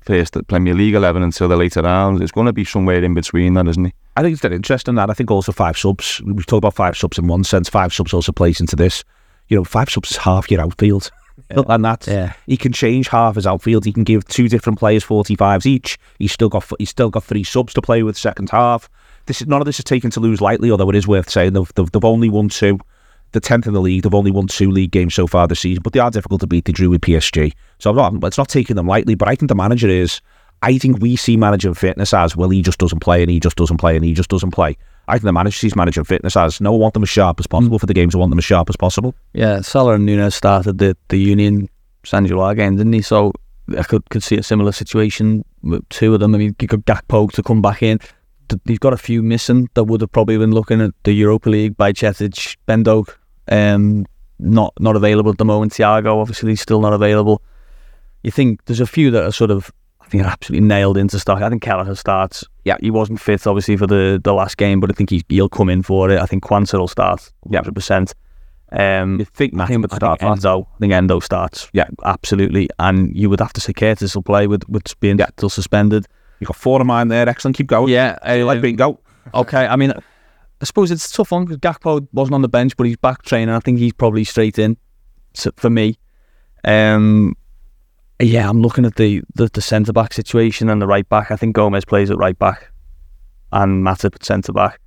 first 0.00 0.36
at 0.36 0.48
Premier 0.48 0.74
League 0.74 0.94
11 0.94 1.22
until 1.22 1.48
the 1.48 1.56
later 1.56 1.82
rounds. 1.82 2.20
It's 2.20 2.32
going 2.32 2.46
to 2.46 2.52
be 2.52 2.64
somewhere 2.64 3.02
in 3.02 3.14
between 3.14 3.54
that, 3.54 3.68
isn't 3.68 3.86
it? 3.86 3.94
I 4.16 4.22
think 4.22 4.32
it's 4.32 4.42
very 4.42 4.56
interesting 4.56 4.96
that. 4.96 5.10
I 5.10 5.14
think 5.14 5.30
also 5.30 5.52
five 5.52 5.78
subs. 5.78 6.20
We've 6.22 6.46
talked 6.46 6.64
about 6.64 6.74
five 6.74 6.96
subs 6.96 7.18
in 7.18 7.26
one 7.26 7.44
sense. 7.44 7.68
Five 7.68 7.92
subs 7.92 8.12
also 8.12 8.32
plays 8.32 8.60
into 8.60 8.76
this. 8.76 9.04
You 9.48 9.56
know, 9.56 9.64
five 9.64 9.90
subs 9.90 10.12
is 10.12 10.16
half 10.16 10.50
your 10.50 10.60
outfield. 10.60 11.10
Yeah. 11.50 11.62
And 11.68 11.84
that 11.86 12.06
yeah. 12.06 12.34
he 12.46 12.56
can 12.58 12.72
change 12.72 13.08
half 13.08 13.36
his 13.36 13.46
outfield. 13.46 13.84
He 13.86 13.94
can 13.94 14.04
give 14.04 14.26
two 14.26 14.46
different 14.46 14.78
players 14.78 15.02
45s 15.04 15.64
each. 15.64 15.98
He's 16.18 16.32
still 16.32 16.50
got 16.50 16.70
he's 16.78 16.90
still 16.90 17.08
got 17.08 17.24
three 17.24 17.44
subs 17.44 17.72
to 17.74 17.82
play 17.82 18.02
with 18.02 18.16
second 18.16 18.50
half. 18.50 18.90
This 19.24 19.40
is 19.40 19.48
none 19.48 19.60
of 19.60 19.64
this 19.64 19.78
is 19.78 19.84
taken 19.84 20.10
Toulouse 20.10 20.42
lightly, 20.42 20.70
although 20.70 20.90
it 20.90 20.96
is 20.96 21.08
worth 21.08 21.30
saying 21.30 21.54
they've, 21.54 21.72
they've, 21.74 21.90
they've 21.90 22.04
only 22.04 22.28
won 22.28 22.50
two 22.50 22.78
the 23.32 23.40
tenth 23.40 23.66
in 23.66 23.72
the 23.72 23.80
league. 23.80 24.02
They've 24.02 24.14
only 24.14 24.30
won 24.30 24.46
two 24.46 24.70
league 24.70 24.90
games 24.90 25.14
so 25.14 25.26
far 25.26 25.46
this 25.46 25.60
season, 25.60 25.82
but 25.82 25.92
they 25.92 26.00
are 26.00 26.10
difficult 26.10 26.40
to 26.42 26.46
beat. 26.46 26.64
They 26.64 26.72
drew 26.72 26.90
with 26.90 27.00
PSG, 27.00 27.52
so 27.78 27.90
I'm 27.90 27.96
not. 27.96 28.28
It's 28.28 28.38
not 28.38 28.48
taking 28.48 28.76
them 28.76 28.86
lightly. 28.86 29.14
But 29.14 29.28
I 29.28 29.34
think 29.34 29.48
the 29.48 29.54
manager 29.54 29.88
is. 29.88 30.20
I 30.62 30.76
think 30.76 31.00
we 31.00 31.16
see 31.16 31.38
managing 31.38 31.72
fitness 31.72 32.12
as 32.12 32.36
well. 32.36 32.50
He 32.50 32.60
just 32.60 32.78
doesn't 32.78 33.00
play, 33.00 33.22
and 33.22 33.30
he 33.30 33.40
just 33.40 33.56
doesn't 33.56 33.78
play, 33.78 33.96
and 33.96 34.04
he 34.04 34.12
just 34.12 34.28
doesn't 34.28 34.50
play. 34.50 34.76
I 35.08 35.14
think 35.14 35.24
the 35.24 35.32
manager 35.32 35.56
sees 35.56 35.74
managing 35.74 36.04
fitness 36.04 36.36
as 36.36 36.60
no, 36.60 36.74
I 36.74 36.76
want 36.76 36.94
them 36.94 37.02
as 37.02 37.08
sharp 37.08 37.40
as 37.40 37.46
possible 37.46 37.78
mm. 37.78 37.80
for 37.80 37.86
the 37.86 37.94
games. 37.94 38.14
I 38.14 38.18
want 38.18 38.30
them 38.30 38.38
as 38.38 38.44
sharp 38.44 38.68
as 38.68 38.76
possible. 38.76 39.14
Yeah, 39.32 39.60
Salah 39.60 39.94
and 39.94 40.06
Nunez 40.06 40.34
started 40.34 40.78
the 40.78 40.96
the 41.08 41.18
Union 41.18 41.68
Saint-Gilloise 42.04 42.56
game, 42.56 42.76
didn't 42.76 42.92
he? 42.92 43.02
So 43.02 43.32
I 43.76 43.82
could 43.82 44.08
could 44.10 44.22
see 44.22 44.36
a 44.36 44.42
similar 44.42 44.72
situation 44.72 45.44
with 45.62 45.88
two 45.88 46.14
of 46.14 46.20
them. 46.20 46.34
I 46.34 46.38
mean, 46.38 46.54
you 46.60 46.68
got 46.68 46.80
Gakpo 46.80 47.30
to 47.32 47.42
come 47.42 47.62
back 47.62 47.82
in. 47.82 47.98
You've 48.64 48.80
got 48.80 48.92
a 48.92 48.98
few 48.98 49.22
missing 49.22 49.68
that 49.74 49.84
would 49.84 50.00
have 50.00 50.10
probably 50.10 50.36
been 50.36 50.50
looking 50.50 50.80
at 50.80 50.90
the 51.04 51.12
Europa 51.12 51.50
League. 51.50 51.76
Bajcetic, 51.76 52.56
Bendog, 52.66 53.14
um, 53.48 54.06
not 54.38 54.72
not 54.78 54.96
available 54.96 55.30
at 55.30 55.38
the 55.38 55.44
moment. 55.44 55.72
Thiago 55.72 56.20
obviously 56.20 56.56
still 56.56 56.80
not 56.80 56.92
available. 56.92 57.42
You 58.22 58.30
think 58.30 58.64
there's 58.66 58.80
a 58.80 58.86
few 58.86 59.10
that 59.10 59.24
are 59.24 59.32
sort 59.32 59.50
of 59.50 59.70
I 60.00 60.06
think 60.06 60.24
are 60.24 60.30
absolutely 60.30 60.66
nailed 60.66 60.96
into 60.96 61.18
stock. 61.18 61.42
I 61.42 61.48
think 61.48 61.62
Kelleher 61.62 61.94
starts. 61.94 62.44
Yeah, 62.64 62.76
he 62.80 62.90
wasn't 62.90 63.20
fit 63.20 63.46
obviously 63.46 63.76
for 63.76 63.86
the, 63.86 64.20
the 64.22 64.32
last 64.32 64.56
game, 64.56 64.80
but 64.80 64.90
I 64.90 64.94
think 64.94 65.10
he, 65.10 65.24
he'll 65.28 65.48
come 65.48 65.68
in 65.68 65.82
for 65.82 66.10
it. 66.10 66.20
I 66.20 66.26
think 66.26 66.42
Quansah 66.42 66.78
will 66.78 66.88
start. 66.88 67.32
Yeah, 67.48 67.58
hundred 67.58 67.74
percent. 67.74 68.14
Um, 68.72 69.18
you 69.18 69.24
think 69.24 69.52
would 69.52 69.92
start? 69.92 70.22
I 70.22 70.26
think 70.26 70.44
Endo, 70.44 70.68
I 70.74 70.78
think 70.78 70.92
Endo 70.92 71.20
starts. 71.20 71.68
Yeah, 71.72 71.88
absolutely. 72.04 72.68
And 72.78 73.14
you 73.16 73.28
would 73.28 73.40
have 73.40 73.52
to 73.54 73.60
say 73.60 73.72
Curtis 73.72 74.14
will 74.14 74.22
play 74.22 74.46
with 74.46 74.68
with 74.68 74.98
being 75.00 75.18
yeah. 75.18 75.26
still 75.36 75.48
suspended. 75.50 76.06
You've 76.38 76.48
got 76.48 76.56
four 76.56 76.80
of 76.80 76.86
mine 76.86 77.08
there. 77.08 77.28
Excellent. 77.28 77.56
Keep 77.56 77.66
going. 77.66 77.92
Yeah, 77.92 78.18
um, 78.22 78.42
like 78.42 78.62
being 78.62 78.76
go. 78.76 79.00
Okay, 79.34 79.66
I 79.66 79.76
mean, 79.76 79.92
I 80.60 80.64
suppose 80.66 80.90
it's 80.90 81.10
a 81.10 81.12
tough 81.12 81.32
one 81.32 81.44
because 81.44 81.58
Gakpo 81.58 82.06
wasn't 82.12 82.34
on 82.34 82.42
the 82.42 82.48
bench, 82.48 82.76
but 82.76 82.86
he's 82.86 82.96
back 82.96 83.22
training. 83.22 83.54
I 83.54 83.60
think 83.60 83.78
he's 83.78 83.94
probably 83.94 84.24
straight 84.24 84.58
in 84.58 84.76
for 85.56 85.70
me. 85.70 85.98
Um, 86.64 87.34
yeah, 88.20 88.48
I'm 88.48 88.60
looking 88.60 88.84
at 88.84 88.96
the, 88.96 89.22
the, 89.34 89.48
the 89.48 89.62
centre 89.62 89.92
back 89.92 90.12
situation 90.12 90.68
and 90.68 90.82
the 90.82 90.86
right 90.86 91.08
back. 91.08 91.30
I 91.30 91.36
think 91.36 91.56
Gomez 91.56 91.86
plays 91.86 92.10
at 92.10 92.18
right 92.18 92.38
back 92.38 92.70
and 93.52 93.84
Matip 93.84 94.14
at 94.14 94.24
centre 94.24 94.52
back. 94.52 94.80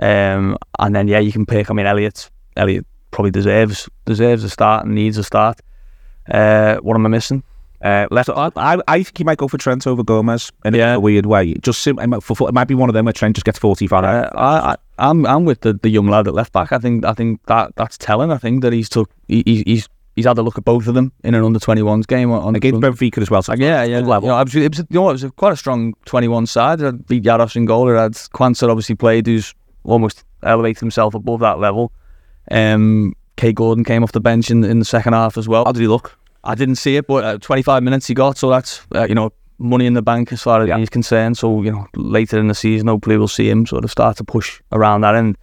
Um, 0.00 0.56
and 0.78 0.94
then 0.94 1.08
yeah, 1.08 1.18
you 1.18 1.32
can 1.32 1.44
pick. 1.44 1.70
I 1.70 1.74
mean, 1.74 1.86
Elliott. 1.86 2.30
Elliott 2.56 2.86
probably 3.10 3.30
deserves 3.30 3.88
deserves 4.04 4.44
a 4.44 4.50
start 4.50 4.84
and 4.84 4.94
needs 4.94 5.18
a 5.18 5.24
start. 5.24 5.60
Uh, 6.30 6.76
what 6.76 6.94
am 6.94 7.06
I 7.06 7.08
missing? 7.10 7.42
Uh, 7.82 8.06
left, 8.12 8.30
I, 8.30 8.50
I 8.86 9.02
think 9.02 9.18
he 9.18 9.24
might 9.24 9.38
go 9.38 9.48
for 9.48 9.58
Trent 9.58 9.86
over 9.88 10.04
Gomez 10.04 10.52
in 10.64 10.74
yeah. 10.74 10.94
a 10.94 11.00
weird 11.00 11.26
way. 11.26 11.54
Just 11.54 11.82
sim, 11.82 11.96
for, 12.20 12.48
it 12.48 12.52
might 12.52 12.68
be 12.68 12.76
one 12.76 12.88
of 12.88 12.94
them 12.94 13.06
where 13.06 13.12
Trent 13.12 13.34
just 13.34 13.44
gets 13.44 13.58
forty 13.58 13.88
five. 13.88 14.04
Uh, 14.04 14.30
I, 14.34 14.76
I, 14.98 15.10
am 15.10 15.26
I'm, 15.26 15.26
I'm 15.26 15.44
with 15.44 15.62
the, 15.62 15.72
the 15.74 15.88
young 15.88 16.06
lad 16.06 16.28
at 16.28 16.34
left 16.34 16.52
back. 16.52 16.70
I 16.70 16.78
think 16.78 17.04
I 17.04 17.12
think 17.12 17.44
that 17.46 17.74
that's 17.74 17.98
telling. 17.98 18.30
I 18.30 18.38
think 18.38 18.62
that 18.62 18.72
he's 18.72 18.88
took 18.88 19.10
he, 19.26 19.42
he's 19.66 19.88
he's 20.14 20.26
had 20.26 20.38
a 20.38 20.42
look 20.42 20.58
at 20.58 20.64
both 20.64 20.86
of 20.86 20.94
them 20.94 21.12
in 21.24 21.34
an 21.34 21.42
under 21.42 21.58
21s 21.58 22.06
game 22.06 22.30
on 22.30 22.54
against 22.54 22.80
Benfica 22.80 23.18
as 23.18 23.30
well. 23.30 23.42
So 23.42 23.54
yeah, 23.54 23.82
yeah, 23.82 24.00
level. 24.00 24.28
You 24.28 24.34
know, 24.34 24.40
it 24.40 24.76
was, 24.76 24.78
you 24.78 24.84
know, 24.90 25.08
it 25.08 25.12
was 25.12 25.24
a, 25.24 25.30
quite 25.30 25.52
a 25.52 25.56
strong 25.56 25.94
21 26.04 26.46
side. 26.46 26.80
It 26.80 27.06
beat 27.08 27.24
Jaros 27.24 27.56
in 27.56 27.64
goal. 27.64 27.90
It 27.90 27.96
had 27.96 28.12
Quansah 28.12 28.68
obviously 28.68 28.94
played, 28.94 29.26
who's 29.26 29.54
almost 29.84 30.24
elevated 30.42 30.80
himself 30.80 31.14
above 31.14 31.40
that 31.40 31.58
level. 31.58 31.92
Um, 32.50 33.14
Kaide 33.36 33.56
Gordon 33.56 33.84
came 33.84 34.02
off 34.02 34.12
the 34.12 34.20
bench 34.20 34.50
in 34.50 34.62
in 34.64 34.78
the 34.78 34.84
second 34.84 35.14
half 35.14 35.36
as 35.36 35.48
well. 35.48 35.64
How 35.64 35.72
did 35.72 35.80
he 35.80 35.88
look? 35.88 36.16
I 36.44 36.54
didn't 36.54 36.76
see 36.76 36.96
it, 36.96 37.06
but 37.06 37.24
uh, 37.24 37.38
25 37.38 37.82
minutes 37.82 38.06
he 38.06 38.14
got, 38.14 38.36
so 38.36 38.50
that's 38.50 38.80
uh, 38.94 39.06
you 39.08 39.14
know 39.14 39.32
money 39.58 39.86
in 39.86 39.94
the 39.94 40.02
bank 40.02 40.32
as 40.32 40.42
far 40.42 40.60
as 40.62 40.68
yeah. 40.68 40.78
he's 40.78 40.90
concerned. 40.90 41.38
So 41.38 41.62
you 41.62 41.70
know 41.70 41.86
later 41.94 42.38
in 42.38 42.48
the 42.48 42.54
season, 42.54 42.88
hopefully 42.88 43.16
we'll 43.16 43.28
see 43.28 43.48
him 43.48 43.66
sort 43.66 43.84
of 43.84 43.90
start 43.90 44.16
to 44.18 44.24
push 44.24 44.60
around 44.72 45.02
that 45.02 45.14
end. 45.14 45.38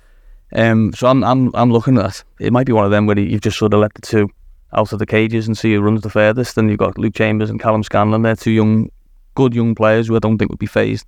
Um, 0.53 0.93
so 0.93 1.07
I'm 1.07 1.23
I'm 1.23 1.51
I'm 1.55 1.71
looking 1.71 1.97
at 1.97 2.23
it. 2.39 2.51
Might 2.51 2.67
be 2.67 2.73
one 2.73 2.85
of 2.85 2.91
them 2.91 3.05
where 3.05 3.17
you've 3.17 3.41
just 3.41 3.57
sort 3.57 3.73
of 3.73 3.80
let 3.80 3.93
the 3.93 4.01
two 4.01 4.30
out 4.73 4.93
of 4.93 4.99
the 4.99 5.05
cages 5.05 5.47
and 5.47 5.57
see 5.57 5.73
who 5.73 5.81
runs 5.81 6.01
the 6.01 6.09
furthest. 6.09 6.55
Then 6.55 6.69
you've 6.69 6.80
got 6.80 6.97
Luke 6.97 7.15
Chambers 7.15 7.49
and 7.49 7.59
Callum 7.59 7.84
Scanlon. 7.84 8.21
They're 8.21 8.35
two 8.35 8.51
young, 8.51 8.89
good 9.35 9.55
young 9.55 9.76
players 9.76 10.07
who 10.07 10.15
I 10.15 10.19
don't 10.19 10.38
think 10.38 10.51
would 10.51 10.59
be 10.59 10.67
phased 10.67 11.05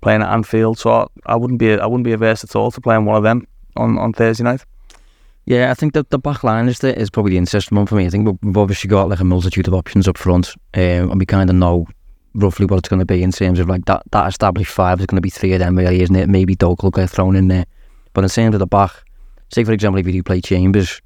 playing 0.00 0.22
at 0.22 0.30
Anfield. 0.30 0.78
So 0.78 0.90
I, 0.90 1.06
I 1.26 1.36
wouldn't 1.36 1.58
be 1.58 1.78
I 1.78 1.86
wouldn't 1.86 2.04
be 2.04 2.12
averse 2.12 2.44
at 2.44 2.56
all 2.56 2.70
to 2.70 2.80
playing 2.80 3.04
one 3.04 3.16
of 3.16 3.22
them 3.22 3.46
on, 3.76 3.98
on 3.98 4.12
Thursday 4.12 4.44
night. 4.44 4.64
Yeah, 5.48 5.70
I 5.70 5.74
think 5.74 5.94
that 5.94 6.10
the 6.10 6.18
back 6.18 6.44
line 6.44 6.68
is, 6.68 6.80
the, 6.80 6.94
is 6.94 7.08
probably 7.08 7.30
the 7.30 7.38
interesting 7.38 7.74
one 7.74 7.86
for 7.86 7.94
me. 7.94 8.04
I 8.04 8.10
think 8.10 8.38
we've 8.42 8.56
obviously 8.58 8.88
got 8.88 9.08
like 9.08 9.20
a 9.20 9.24
multitude 9.24 9.66
of 9.66 9.72
options 9.72 10.06
up 10.06 10.18
front, 10.18 10.50
um, 10.74 11.10
and 11.10 11.18
we 11.18 11.24
kind 11.24 11.48
of 11.48 11.56
know 11.56 11.86
roughly 12.34 12.66
what 12.66 12.80
it's 12.80 12.88
going 12.90 13.00
to 13.00 13.06
be 13.06 13.22
in 13.22 13.32
terms 13.32 13.58
of 13.58 13.66
like 13.66 13.86
that, 13.86 14.02
that 14.10 14.28
established 14.28 14.70
five 14.70 15.00
is 15.00 15.06
going 15.06 15.16
to 15.16 15.22
be 15.22 15.30
three 15.30 15.54
of 15.54 15.60
them 15.60 15.78
really, 15.78 16.02
isn't 16.02 16.14
it? 16.14 16.28
Maybe 16.28 16.54
Doak 16.54 16.82
will 16.82 16.90
get 16.90 17.08
thrown 17.08 17.34
in 17.34 17.48
there. 17.48 17.64
But 18.12 18.24
in 18.24 18.30
terms 18.30 18.56
of 18.56 18.58
the 18.58 18.66
back, 18.66 18.92
say 19.50 19.64
for 19.64 19.72
example, 19.72 19.98
if 19.98 20.06
you 20.06 20.12
do 20.12 20.22
play 20.22 20.42
Chambers, 20.42 21.00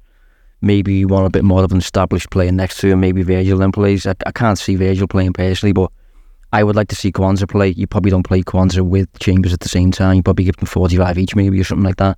maybe 0.59 0.93
you 0.93 1.07
want 1.07 1.25
a 1.25 1.29
bit 1.29 1.45
more 1.45 1.63
of 1.63 1.71
an 1.71 1.77
established 1.77 2.29
player 2.29 2.51
next 2.51 2.81
to 2.81 2.89
him. 2.89 2.99
Maybe 2.99 3.23
Virgil 3.23 3.59
then 3.59 3.71
plays. 3.71 4.05
I, 4.05 4.13
I 4.25 4.33
can't 4.33 4.59
see 4.59 4.75
Virgil 4.75 5.07
playing 5.07 5.31
personally, 5.31 5.71
but 5.71 5.89
I 6.51 6.65
would 6.65 6.75
like 6.75 6.89
to 6.89 6.97
see 6.97 7.13
Quansah 7.13 7.49
play. 7.49 7.69
You 7.69 7.87
probably 7.87 8.11
don't 8.11 8.27
play 8.27 8.41
Quansah 8.41 8.81
with 8.81 9.07
Chambers 9.19 9.53
at 9.53 9.61
the 9.61 9.69
same 9.69 9.93
time. 9.93 10.17
You 10.17 10.23
probably 10.23 10.43
give 10.43 10.57
them 10.57 10.65
45 10.65 11.17
each, 11.17 11.33
maybe, 11.33 11.61
or 11.61 11.63
something 11.63 11.85
like 11.85 11.95
that. 11.95 12.17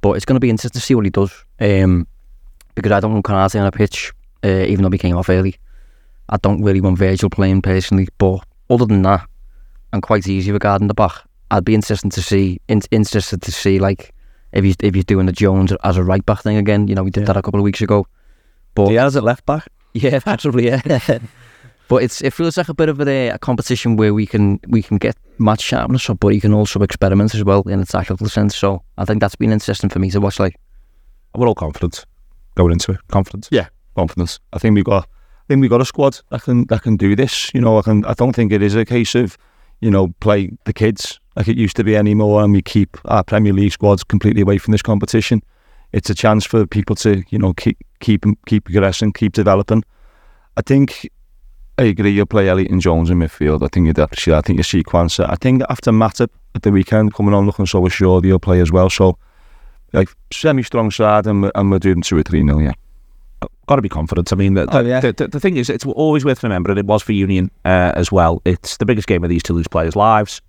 But 0.00 0.12
it's 0.12 0.24
going 0.24 0.36
to 0.36 0.40
be 0.40 0.50
interesting 0.50 0.80
to 0.80 0.84
see 0.84 0.94
what 0.94 1.04
he 1.04 1.10
does. 1.10 1.32
Um, 1.60 2.06
because 2.74 2.92
I 2.92 3.00
don't 3.00 3.12
want 3.12 3.24
Konaté 3.24 3.60
on 3.60 3.66
a 3.66 3.72
pitch, 3.72 4.12
uh, 4.44 4.48
even 4.48 4.82
though 4.82 4.90
he 4.90 4.98
came 4.98 5.16
off 5.16 5.28
early. 5.28 5.56
I 6.28 6.36
don't 6.38 6.62
really 6.62 6.80
want 6.80 6.98
Virgil 6.98 7.28
playing 7.28 7.62
personally. 7.62 8.08
But 8.18 8.44
other 8.70 8.86
than 8.86 9.02
that, 9.02 9.26
I'm 9.92 10.00
quite 10.00 10.26
easy 10.26 10.52
regarding 10.52 10.88
the 10.88 10.94
back. 10.94 11.12
I'd 11.50 11.64
be 11.64 11.74
interested 11.74 12.12
to 12.12 12.22
see, 12.22 12.60
in, 12.68 12.80
interested 12.90 13.42
to 13.42 13.52
see, 13.52 13.80
like, 13.80 14.14
if 14.52 14.64
he's 14.64 14.76
if 14.80 14.94
he's 14.94 15.04
doing 15.04 15.26
the 15.26 15.32
Jones 15.32 15.72
as 15.84 15.96
a 15.96 16.04
right 16.04 16.24
back 16.24 16.42
thing 16.42 16.56
again. 16.56 16.88
You 16.88 16.94
know, 16.94 17.02
we 17.02 17.10
did 17.10 17.22
yeah. 17.22 17.26
that 17.26 17.36
a 17.36 17.42
couple 17.42 17.60
of 17.60 17.64
weeks 17.64 17.80
ago. 17.80 18.06
But 18.74 18.88
he 18.88 18.94
has 18.94 19.16
a 19.16 19.20
left 19.20 19.46
back. 19.46 19.68
Yeah, 19.92 20.20
possibly. 20.20 20.66
Yeah. 20.66 20.80
but 21.90 22.04
it's 22.04 22.22
it 22.22 22.32
feels 22.32 22.56
like 22.56 22.68
a 22.68 22.74
bit 22.74 22.88
of 22.88 23.00
a, 23.00 23.30
a, 23.30 23.38
competition 23.38 23.96
where 23.96 24.14
we 24.14 24.24
can 24.24 24.60
we 24.68 24.80
can 24.80 24.96
get 24.96 25.16
match 25.38 25.60
sharpness, 25.60 26.08
but 26.20 26.28
you 26.28 26.40
can 26.40 26.54
also 26.54 26.80
experiment 26.82 27.34
as 27.34 27.42
well 27.42 27.62
in 27.62 27.80
a 27.80 27.84
tactical 27.84 28.28
sense. 28.28 28.56
So 28.56 28.84
I 28.96 29.04
think 29.04 29.20
that's 29.20 29.34
been 29.34 29.50
interesting 29.50 29.90
for 29.90 29.98
me 29.98 30.08
to 30.12 30.20
watch. 30.20 30.38
Like 30.38 30.54
we're 31.34 31.48
all 31.48 31.54
confident 31.56 32.06
going 32.54 32.72
into 32.72 32.92
it. 32.92 32.98
Confidence. 33.08 33.48
Yeah, 33.50 33.66
confidence. 33.96 34.38
I 34.52 34.58
think 34.58 34.76
we've 34.76 34.84
got. 34.84 35.02
I 35.02 35.44
think 35.48 35.62
we've 35.62 35.70
got 35.70 35.80
a 35.80 35.84
squad 35.84 36.20
that 36.30 36.42
can 36.42 36.64
that 36.66 36.82
can 36.82 36.96
do 36.96 37.16
this. 37.16 37.52
You 37.52 37.60
know, 37.60 37.76
I 37.76 37.82
can. 37.82 38.04
I 38.04 38.14
don't 38.14 38.36
think 38.36 38.52
it 38.52 38.62
is 38.62 38.76
a 38.76 38.84
case 38.84 39.16
of 39.16 39.36
you 39.80 39.90
know 39.90 40.14
play 40.20 40.52
the 40.66 40.72
kids 40.72 41.18
like 41.34 41.48
it 41.48 41.56
used 41.56 41.74
to 41.74 41.82
be 41.82 41.96
anymore, 41.96 42.44
and 42.44 42.52
we 42.52 42.62
keep 42.62 42.98
our 43.06 43.24
Premier 43.24 43.52
League 43.52 43.72
squads 43.72 44.04
completely 44.04 44.42
away 44.42 44.58
from 44.58 44.70
this 44.70 44.82
competition. 44.82 45.42
It's 45.90 46.08
a 46.08 46.14
chance 46.14 46.44
for 46.46 46.66
people 46.66 46.94
to, 46.96 47.24
you 47.30 47.38
know, 47.40 47.52
keep 47.52 47.78
keep 47.98 48.24
keep 48.46 48.66
progressing, 48.66 49.12
keep 49.12 49.32
developing. 49.32 49.82
I 50.56 50.62
think 50.62 51.10
I 51.78 51.84
agree. 51.84 52.10
You'll 52.10 52.26
play 52.26 52.48
Elliot 52.48 52.70
and 52.70 52.80
Jones 52.80 53.10
in 53.10 53.18
midfield. 53.18 53.62
I 53.62 53.68
think 53.68 53.86
you'd 53.86 53.98
actually. 53.98 54.34
I 54.34 54.42
think 54.42 54.58
you 54.58 54.62
see 54.62 54.82
Quansah. 54.82 55.30
I 55.30 55.36
think 55.36 55.62
after 55.70 55.90
Matip 55.90 56.28
at 56.54 56.62
the 56.62 56.70
weekend 56.70 57.14
coming 57.14 57.34
on 57.34 57.46
looking 57.46 57.66
so 57.66 57.86
assured, 57.86 58.24
he'll 58.24 58.38
play 58.38 58.60
as 58.60 58.70
well. 58.70 58.90
So, 58.90 59.16
like 59.92 60.10
semi 60.32 60.62
strong 60.62 60.90
side, 60.90 61.26
and 61.26 61.42
we're, 61.42 61.52
and 61.54 61.70
we're 61.70 61.78
doing 61.78 62.02
two 62.02 62.18
or 62.18 62.22
three 62.22 62.42
nil. 62.42 62.60
Yeah 62.60 62.72
got 63.70 63.76
to 63.76 63.82
be 63.82 63.88
confident. 63.88 64.32
I 64.32 64.36
mean, 64.36 64.54
the, 64.54 64.66
oh, 64.76 64.80
yeah. 64.80 64.98
the, 64.98 65.12
the, 65.12 65.28
the, 65.28 65.38
thing 65.38 65.56
is, 65.56 65.70
it's 65.70 65.86
always 65.86 66.24
worth 66.24 66.42
remembering 66.42 66.76
it 66.76 66.86
was 66.86 67.04
for 67.04 67.12
Union 67.12 67.52
uh, 67.64 67.92
as 67.94 68.10
well. 68.10 68.42
It's 68.44 68.76
the 68.78 68.84
biggest 68.84 69.06
game 69.06 69.22
of 69.22 69.30
these 69.30 69.44
Toulouse 69.44 69.68
players' 69.68 69.94
lives. 69.94 70.42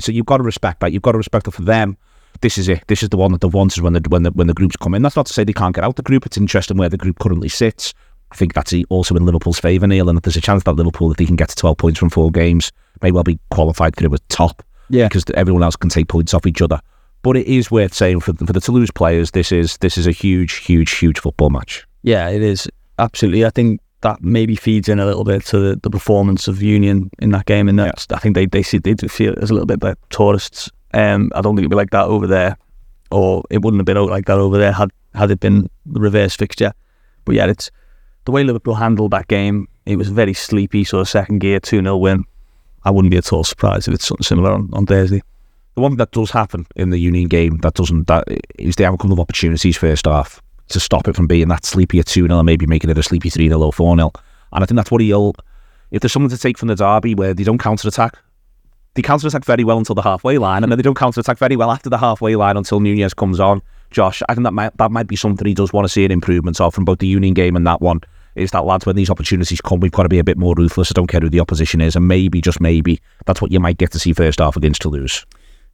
So 0.00 0.10
you've 0.10 0.26
got 0.26 0.38
to 0.38 0.42
respect 0.42 0.80
that. 0.80 0.92
You've 0.92 1.02
got 1.02 1.12
to 1.12 1.18
respect 1.18 1.46
it 1.46 1.52
for 1.52 1.62
them. 1.62 1.96
This 2.40 2.58
is 2.58 2.68
it. 2.68 2.82
This 2.88 3.04
is 3.04 3.08
the 3.08 3.16
one 3.16 3.30
that 3.32 3.40
they've 3.40 3.54
wanted 3.54 3.82
when 3.82 3.94
the 3.94 4.02
when 4.08 4.24
the 4.24 4.30
when 4.32 4.46
the 4.46 4.52
groups 4.52 4.76
come 4.76 4.94
in. 4.94 5.00
That's 5.00 5.16
not 5.16 5.24
to 5.26 5.32
say 5.32 5.42
they 5.44 5.54
can't 5.54 5.74
get 5.74 5.84
out 5.84 5.96
the 5.96 6.02
group. 6.02 6.26
It's 6.26 6.36
interesting 6.36 6.76
where 6.76 6.90
the 6.90 6.98
group 6.98 7.18
currently 7.18 7.48
sits. 7.48 7.94
I 8.32 8.36
think 8.36 8.54
that's 8.54 8.74
also 8.88 9.14
in 9.14 9.24
Liverpool's 9.24 9.60
favour, 9.60 9.86
Neil, 9.86 10.08
and 10.08 10.20
there's 10.20 10.36
a 10.36 10.40
chance 10.40 10.64
that 10.64 10.72
Liverpool, 10.72 11.10
if 11.10 11.16
they 11.16 11.26
can 11.26 11.36
get 11.36 11.48
to 11.50 11.56
12 11.56 11.78
points 11.78 11.98
from 11.98 12.10
four 12.10 12.30
games, 12.30 12.72
may 13.02 13.12
well 13.12 13.22
be 13.22 13.38
qualified 13.50 13.94
through 13.96 14.12
a 14.14 14.18
top. 14.28 14.62
Yeah. 14.88 15.08
Because 15.08 15.24
everyone 15.34 15.62
else 15.62 15.76
can 15.76 15.90
take 15.90 16.08
points 16.08 16.34
off 16.34 16.46
each 16.46 16.62
other. 16.62 16.80
But 17.22 17.36
it 17.36 17.46
is 17.46 17.70
worth 17.70 17.92
saying 17.92 18.20
for 18.20 18.34
for 18.34 18.52
the 18.52 18.60
Toulouse 18.60 18.90
players, 18.90 19.32
this 19.32 19.50
is 19.50 19.78
this 19.78 19.98
is 19.98 20.06
a 20.06 20.12
huge, 20.12 20.58
huge, 20.58 20.92
huge 20.92 21.18
football 21.18 21.50
match. 21.50 21.84
Yeah, 22.02 22.28
it 22.28 22.42
is 22.42 22.68
absolutely. 22.98 23.44
I 23.44 23.50
think 23.50 23.80
that 24.02 24.22
maybe 24.22 24.54
feeds 24.54 24.88
in 24.88 25.00
a 25.00 25.06
little 25.06 25.24
bit 25.24 25.44
to 25.46 25.58
the, 25.58 25.80
the 25.82 25.90
performance 25.90 26.46
of 26.46 26.62
Union 26.62 27.10
in 27.18 27.30
that 27.30 27.46
game. 27.46 27.68
And 27.68 27.78
that's, 27.78 28.06
I 28.10 28.18
think 28.18 28.36
they 28.36 28.46
they 28.46 28.62
see 28.62 28.78
they 28.78 28.94
do 28.94 29.08
feel 29.08 29.32
it 29.32 29.38
as 29.38 29.50
a 29.50 29.54
little 29.54 29.66
bit 29.66 29.82
like 29.82 29.96
tourists. 30.10 30.70
Um, 30.94 31.32
I 31.34 31.40
don't 31.40 31.56
think 31.56 31.64
it'd 31.64 31.70
be 31.70 31.76
like 31.76 31.90
that 31.90 32.06
over 32.06 32.26
there, 32.26 32.56
or 33.10 33.42
it 33.50 33.62
wouldn't 33.62 33.80
have 33.80 33.86
been 33.86 34.06
like 34.06 34.26
that 34.26 34.38
over 34.38 34.56
there 34.56 34.72
had 34.72 34.90
had 35.14 35.30
it 35.30 35.40
been 35.40 35.68
the 35.84 36.00
reverse 36.00 36.36
fixture. 36.36 36.72
But 37.24 37.34
yeah, 37.34 37.46
it's 37.46 37.70
the 38.26 38.32
way 38.32 38.44
Liverpool 38.44 38.74
handled 38.74 39.12
that 39.12 39.28
game. 39.28 39.68
It 39.86 39.96
was 39.96 40.08
very 40.08 40.34
sleepy, 40.34 40.84
sort 40.84 41.00
of 41.00 41.08
second 41.08 41.38
gear, 41.38 41.58
two 41.60 41.80
0 41.80 41.96
win. 41.96 42.24
I 42.84 42.90
wouldn't 42.90 43.10
be 43.10 43.16
at 43.16 43.32
all 43.32 43.44
surprised 43.44 43.88
if 43.88 43.94
it's 43.94 44.06
something 44.06 44.24
similar 44.24 44.52
on, 44.52 44.68
on 44.72 44.84
Thursday. 44.84 45.22
The 45.74 45.80
one 45.80 45.96
that 45.96 46.10
does 46.10 46.30
happen 46.30 46.66
in 46.76 46.90
the 46.90 46.98
Union 46.98 47.28
game 47.28 47.58
that 47.58 47.74
doesn't 47.74 48.06
that 48.08 48.24
is 48.58 48.76
the 48.76 48.84
outcome 48.84 49.12
of 49.12 49.20
opportunities 49.20 49.76
first 49.76 50.06
half 50.06 50.42
to 50.68 50.80
stop 50.80 51.06
it 51.06 51.14
from 51.14 51.26
being 51.26 51.48
that 51.48 51.64
sleepy 51.64 52.00
at 52.00 52.06
2 52.06 52.26
0 52.26 52.38
and 52.38 52.46
maybe 52.46 52.66
making 52.66 52.90
it 52.90 52.98
a 52.98 53.02
sleepy 53.02 53.30
3 53.30 53.48
0 53.48 53.60
or 53.60 53.72
4 53.72 53.96
0. 53.96 54.12
And 54.52 54.62
I 54.62 54.66
think 54.66 54.76
that's 54.76 54.90
what 54.90 55.00
he'll. 55.00 55.34
If 55.92 56.02
there's 56.02 56.12
something 56.12 56.30
to 56.30 56.38
take 56.38 56.58
from 56.58 56.68
the 56.68 56.74
derby 56.74 57.14
where 57.14 57.32
they 57.32 57.44
don't 57.44 57.58
counter 57.58 57.86
attack, 57.86 58.18
they 58.94 59.02
counter 59.02 59.28
attack 59.28 59.44
very 59.44 59.62
well 59.62 59.78
until 59.78 59.94
the 59.94 60.02
halfway 60.02 60.38
line, 60.38 60.64
and 60.64 60.72
then 60.72 60.78
they 60.78 60.82
don't 60.82 60.96
counter 60.96 61.20
attack 61.20 61.38
very 61.38 61.54
well 61.54 61.70
after 61.70 61.88
the 61.88 61.98
halfway 61.98 62.34
line 62.34 62.56
until 62.56 62.80
Nunez 62.80 63.14
comes 63.14 63.38
on. 63.38 63.62
Josh, 63.92 64.20
I 64.28 64.34
think 64.34 64.44
that 64.44 64.52
might 64.52 64.76
that 64.78 64.90
might 64.90 65.06
be 65.06 65.16
something 65.16 65.46
he 65.46 65.54
does 65.54 65.72
want 65.72 65.84
to 65.84 65.88
see 65.88 66.04
an 66.04 66.10
improvement 66.10 66.60
of 66.60 66.74
from 66.74 66.84
both 66.84 66.98
the 66.98 67.06
Union 67.06 67.34
game 67.34 67.54
and 67.54 67.66
that 67.66 67.80
one. 67.80 68.00
Is 68.36 68.50
that 68.50 68.64
lads, 68.64 68.86
when 68.86 68.96
these 68.96 69.10
opportunities 69.10 69.60
come, 69.60 69.80
we've 69.80 69.92
got 69.92 70.04
to 70.04 70.08
be 70.08 70.18
a 70.18 70.24
bit 70.24 70.36
more 70.36 70.54
ruthless. 70.56 70.92
I 70.92 70.94
don't 70.94 71.06
care 71.06 71.20
who 71.20 71.30
the 71.30 71.40
opposition 71.40 71.80
is, 71.80 71.96
and 71.96 72.06
maybe 72.06 72.40
just 72.40 72.60
maybe 72.60 73.00
that's 73.24 73.40
what 73.40 73.50
you 73.50 73.60
might 73.60 73.78
get 73.78 73.92
to 73.92 73.98
see 73.98 74.12
first 74.12 74.38
half 74.38 74.56
against 74.56 74.82
Toulouse. 74.82 75.24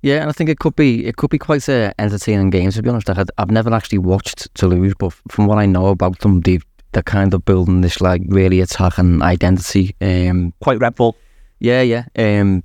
Yeah, 0.03 0.21
and 0.21 0.29
I 0.29 0.33
think 0.33 0.51
it 0.51 0.59
could 0.59 0.75
be 0.75 1.07
it 1.07 1.17
could 1.17 1.31
be 1.31 1.39
quite 1.39 1.69
uh, 1.69 1.93
entertaining 1.99 2.51
games. 2.51 2.75
To 2.75 2.83
be 2.83 2.91
honest, 2.91 3.11
I 3.11 3.15
had, 3.15 3.31
I've 3.39 3.51
never 3.51 3.73
actually 3.73 3.99
watched 3.99 4.53
Toulouse, 4.55 4.95
but 4.99 5.13
from 5.29 5.47
what 5.47 5.59
I 5.59 5.67
know 5.67 5.87
about 5.87 6.19
them, 6.21 6.41
they 6.41 6.59
they're 6.93 7.03
kind 7.03 7.35
of 7.35 7.45
building 7.45 7.81
this 7.81 8.01
like 8.01 8.23
really 8.27 8.61
attacking 8.61 9.23
identity. 9.23 9.95
Um, 10.01 10.53
quite 10.61 10.79
Red 10.79 10.95
Bull. 10.95 11.17
Yeah, 11.61 11.83
yeah. 11.83 12.05
Um, 12.17 12.65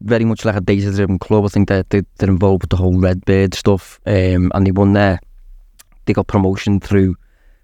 very 0.00 0.24
much 0.24 0.44
like 0.44 0.54
a 0.54 0.60
data-driven 0.60 1.18
club. 1.18 1.44
I 1.44 1.48
think 1.48 1.68
that 1.68 1.90
they, 1.90 2.02
they're 2.18 2.30
involved 2.30 2.62
with 2.62 2.70
the 2.70 2.76
whole 2.76 2.98
Redbird 2.98 3.54
stuff, 3.54 4.00
um, 4.06 4.52
and 4.54 4.66
they 4.66 4.70
won 4.70 4.92
there. 4.92 5.20
They 6.06 6.12
got 6.12 6.28
promotion 6.28 6.80
through 6.80 7.16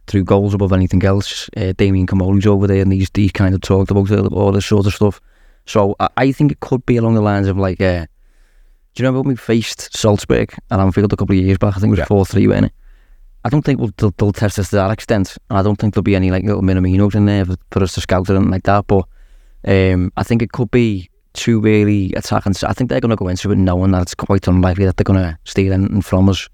through 0.06 0.24
goals 0.24 0.54
above 0.54 0.72
anything 0.72 1.02
else. 1.04 1.48
Uh, 1.56 1.72
Damien 1.76 2.06
Comolli's 2.06 2.46
over 2.46 2.66
there, 2.66 2.82
and 2.82 2.92
he's, 2.92 3.10
he's 3.14 3.32
kind 3.32 3.54
of 3.54 3.60
talked 3.60 3.90
about 3.90 4.10
all 4.32 4.52
this 4.52 4.66
sort 4.66 4.86
of 4.86 4.94
stuff. 4.94 5.20
So 5.66 5.96
I, 6.00 6.08
I 6.16 6.32
think 6.32 6.52
it 6.52 6.60
could 6.60 6.84
be 6.86 6.96
along 6.96 7.14
the 7.14 7.22
lines 7.22 7.48
of 7.48 7.56
like. 7.56 7.80
Uh, 7.80 8.06
do 8.94 9.02
you 9.02 9.08
remember 9.08 9.22
when 9.22 9.30
we 9.30 9.36
faced 9.36 9.96
Salzburg 9.96 10.54
at 10.70 10.78
Anfield 10.78 11.12
a 11.12 11.16
couple 11.16 11.36
of 11.36 11.42
years 11.42 11.58
back? 11.58 11.76
I 11.76 11.80
think 11.80 11.96
it 11.96 11.98
was 11.98 12.08
four 12.08 12.24
three, 12.24 12.46
wasn't 12.46 12.66
it? 12.66 12.72
I 13.44 13.50
don't 13.50 13.62
think 13.62 13.80
we'll, 13.80 13.90
they'll, 13.96 14.14
they'll, 14.16 14.32
test 14.32 14.58
us 14.58 14.70
to 14.70 14.76
that 14.76 14.90
extent. 14.90 15.36
And 15.50 15.58
I 15.58 15.62
don't 15.62 15.76
think 15.76 15.94
there'll 15.94 16.02
be 16.04 16.16
any 16.16 16.30
like 16.30 16.44
little 16.44 16.62
Minaminos 16.62 17.14
in 17.14 17.26
there 17.26 17.44
for, 17.44 17.56
for 17.70 17.82
us 17.82 17.94
to 17.94 18.00
scout 18.00 18.30
or 18.30 18.36
anything 18.36 18.52
like 18.52 18.62
that. 18.62 18.86
But 18.86 19.06
um, 19.66 20.12
I 20.16 20.22
think 20.22 20.42
it 20.42 20.52
could 20.52 20.70
be 20.70 21.10
two 21.34 21.60
really 21.60 22.12
attacking. 22.14 22.54
I 22.62 22.72
think 22.72 22.88
they're 22.88 23.00
going 23.00 23.10
to 23.10 23.16
go 23.16 23.28
into 23.28 23.50
it 23.50 23.58
knowing 23.58 23.90
that 23.90 24.02
it's 24.02 24.14
quite 24.14 24.46
unlikely 24.46 24.86
that 24.86 24.96
they're 24.96 25.04
going 25.04 25.20
to 25.20 25.38
steal 25.44 25.72
anything 25.72 26.00
from 26.00 26.28
us. 26.28 26.48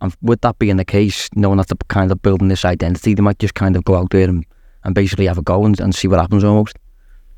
And 0.00 0.16
with 0.22 0.40
that 0.42 0.58
being 0.58 0.76
the 0.76 0.84
case, 0.84 1.28
knowing 1.34 1.58
that 1.58 1.68
they're 1.68 1.76
kind 1.88 2.10
of 2.10 2.22
building 2.22 2.48
this 2.48 2.64
identity, 2.64 3.14
they 3.14 3.22
might 3.22 3.38
just 3.38 3.54
kind 3.54 3.76
of 3.76 3.84
go 3.84 3.96
out 3.96 4.10
there 4.10 4.28
and, 4.28 4.44
and 4.84 4.94
basically 4.94 5.26
have 5.26 5.38
a 5.38 5.42
go 5.42 5.64
and, 5.64 5.78
and 5.80 5.94
see 5.94 6.08
what 6.08 6.20
happens 6.20 6.44
almost. 6.44 6.76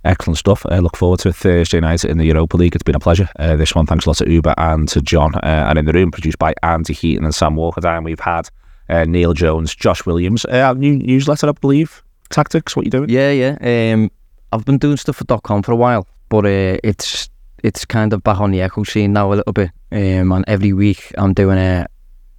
Excellent 0.05 0.39
stuff. 0.39 0.67
I 0.67 0.79
uh, 0.79 0.81
look 0.81 0.97
forward 0.97 1.21
to 1.21 1.33
Thursday 1.33 1.79
night 1.81 2.05
in 2.05 2.19
the 2.19 2.25
Europa 2.25 2.57
League. 2.57 2.75
It's 2.75 2.83
been 2.83 2.97
a 2.97 3.01
pleasure. 3.01 3.29
Uh, 3.39 3.55
this 3.55 3.75
one, 3.75 3.87
thanks 3.87 4.05
a 4.05 4.09
lot 4.09 4.17
to 4.17 4.25
Oobah 4.25 4.55
and 4.59 4.89
to 4.89 5.01
John. 5.01 5.35
Uh, 5.37 5.67
and 5.69 5.79
in 5.79 5.85
the 5.85 5.93
room, 5.93 6.11
produced 6.11 6.39
by 6.39 6.55
Andy 6.63 6.93
Heaton 6.93 7.25
and 7.25 7.35
Sam 7.35 7.55
Walker. 7.55 7.81
Down, 7.81 8.03
we've 8.03 8.19
had 8.19 8.49
uh, 8.89 9.05
Neil 9.05 9.33
Jones, 9.33 9.75
Josh 9.75 10.05
Williams. 10.05 10.45
Uh, 10.47 10.73
new 10.73 10.97
newsletter, 10.97 11.49
I 11.49 11.53
believe. 11.53 12.03
Tactics, 12.31 12.75
what 12.75 12.85
you 12.85 12.91
doing? 12.91 13.11
Yeah, 13.11 13.31
yeah. 13.31 13.93
Um, 13.95 14.11
I've 14.51 14.65
been 14.65 14.79
doing 14.79 14.97
stuff 14.97 15.17
for 15.17 15.41
.com 15.41 15.63
for 15.63 15.73
a 15.73 15.77
while, 15.77 16.07
but 16.29 16.45
uh, 16.45 16.79
it's 16.83 17.31
it's 17.63 17.85
kind 17.85 18.13
of 18.13 18.25
back 18.25 18.41
on 18.41 18.51
the 18.51 18.61
echo 18.61 18.83
scene 18.83 19.13
now 19.13 19.33
a 19.33 19.37
little 19.37 19.53
bit. 19.53 19.71
Um, 19.93 20.33
and 20.33 20.45
every 20.49 20.73
week 20.73 21.13
I'm 21.17 21.33
doing 21.33 21.59
a, 21.59 21.87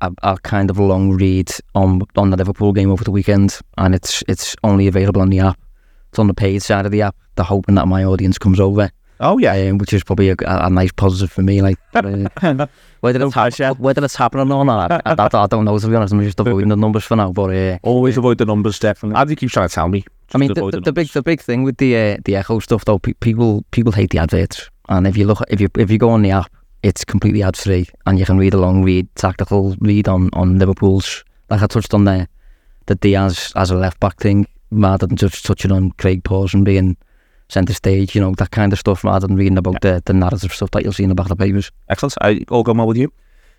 a, 0.04 0.34
a 0.34 0.38
kind 0.40 0.70
of 0.70 0.80
long 0.80 1.12
read 1.12 1.52
on 1.76 2.02
on 2.16 2.30
the 2.30 2.38
Liverpool 2.38 2.74
game 2.74 2.92
over 2.92 3.04
the 3.04 3.12
weekend, 3.12 3.60
and 3.78 3.96
it's 3.96 4.24
it's 4.28 4.56
only 4.64 4.88
available 4.88 5.22
on 5.22 5.30
the 5.30 5.40
app. 5.40 5.60
It's 6.10 6.20
on 6.20 6.28
the 6.28 6.34
paid 6.34 6.62
side 6.62 6.86
of 6.86 6.92
the 6.92 7.02
app. 7.02 7.16
They're 7.36 7.46
hoping 7.46 7.76
that 7.76 7.88
my 7.88 8.04
audience 8.04 8.38
comes 8.38 8.60
over. 8.60 8.92
Oh 9.20 9.38
yeah, 9.38 9.54
um, 9.54 9.78
which 9.78 9.94
is 9.94 10.04
probably 10.04 10.30
a, 10.30 10.36
a, 10.42 10.70
nice 10.70 10.92
positive 10.92 11.32
for 11.32 11.44
me. 11.44 11.62
Like 11.62 11.78
uh, 11.94 12.68
whether 13.00 13.26
it's 13.26 13.34
ha- 13.34 13.74
whether 13.78 14.04
it's 14.04 14.16
happening 14.16 14.52
or 14.52 14.66
not, 14.66 14.92
I, 14.92 15.02
I, 15.06 15.16
I, 15.16 15.48
don't 15.48 15.66
know. 15.66 15.78
To 15.78 15.88
be 15.88 15.96
honest, 15.96 16.14
I'm 16.14 16.22
just 16.24 16.40
avoiding 16.40 16.70
the 16.70 16.76
numbers 16.76 17.06
for 17.06 17.16
now. 17.16 17.32
But 17.32 17.56
uh, 17.56 17.80
always 17.84 18.18
avoid 18.18 18.40
the 18.40 18.46
numbers, 18.46 18.80
definitely. 18.80 19.18
How 19.18 19.24
do 19.24 19.30
you 19.30 19.36
keep 19.36 19.52
trying 19.52 19.70
to 19.70 19.74
tell 19.74 19.88
me? 19.88 20.04
I 20.34 20.38
mean, 20.40 20.54
the, 20.54 20.72
the, 20.72 20.82
the 20.82 20.92
big 20.92 21.08
the 21.10 21.22
big 21.22 21.42
thing 21.42 21.64
with 21.64 21.78
the 21.78 21.96
uh, 21.96 22.18
the 22.26 22.36
echo 22.36 22.60
stuff 22.60 22.86
though, 22.86 23.00
pe- 23.00 23.14
people 23.14 23.64
people 23.72 23.92
hate 23.92 24.10
the 24.10 24.18
adverts, 24.18 24.70
and 24.90 25.08
if 25.08 25.16
you 25.16 25.26
look 25.26 25.42
if 25.48 25.62
you 25.62 25.70
if 25.78 25.90
you 25.90 25.98
go 25.98 26.10
on 26.10 26.24
the 26.24 26.32
app, 26.32 26.52
it's 26.84 27.04
completely 27.04 27.42
ad-free 27.42 27.88
and 28.06 28.20
you 28.20 28.26
can 28.26 28.38
read 28.38 28.54
along, 28.54 28.84
read 28.84 29.08
tactical, 29.16 29.76
read 29.80 30.08
on, 30.08 30.30
on 30.34 30.60
Liverpool's, 30.60 31.24
like 31.50 31.62
I 31.62 31.68
touched 31.68 31.94
on 31.94 32.04
there, 32.04 32.28
the 32.86 32.96
Diaz 32.96 33.54
as 33.56 33.72
a 33.72 33.76
left-back 33.76 34.18
thing, 34.20 34.48
rather 34.70 35.08
than 35.08 35.16
just 35.16 35.46
touching 35.46 35.72
on 35.72 35.92
Craig 35.92 36.24
Pawson 36.24 36.64
being 36.64 36.98
centre 37.48 37.74
stage, 37.74 38.16
you 38.16 38.22
know, 38.22 38.34
that 38.36 38.52
kind 38.52 38.74
of 38.74 38.80
stuff 38.80 39.04
rather 39.04 39.28
than 39.28 39.38
reading 39.38 39.58
about 39.58 39.76
yeah. 39.84 39.94
the, 39.94 40.04
the 40.06 40.14
narrative 40.14 40.54
stuff 40.54 40.72
that 40.72 40.84
you'll 40.84 40.94
see 40.94 41.04
in 41.04 41.10
the 41.10 41.16
back 41.16 41.30
of 41.30 41.38
the 41.38 41.44
papers. 41.44 41.72
Excellent. 41.90 42.16
I 42.22 42.44
all 42.50 42.64
gone 42.64 42.78
well 42.78 42.88
with 42.88 42.98
you? 42.98 43.14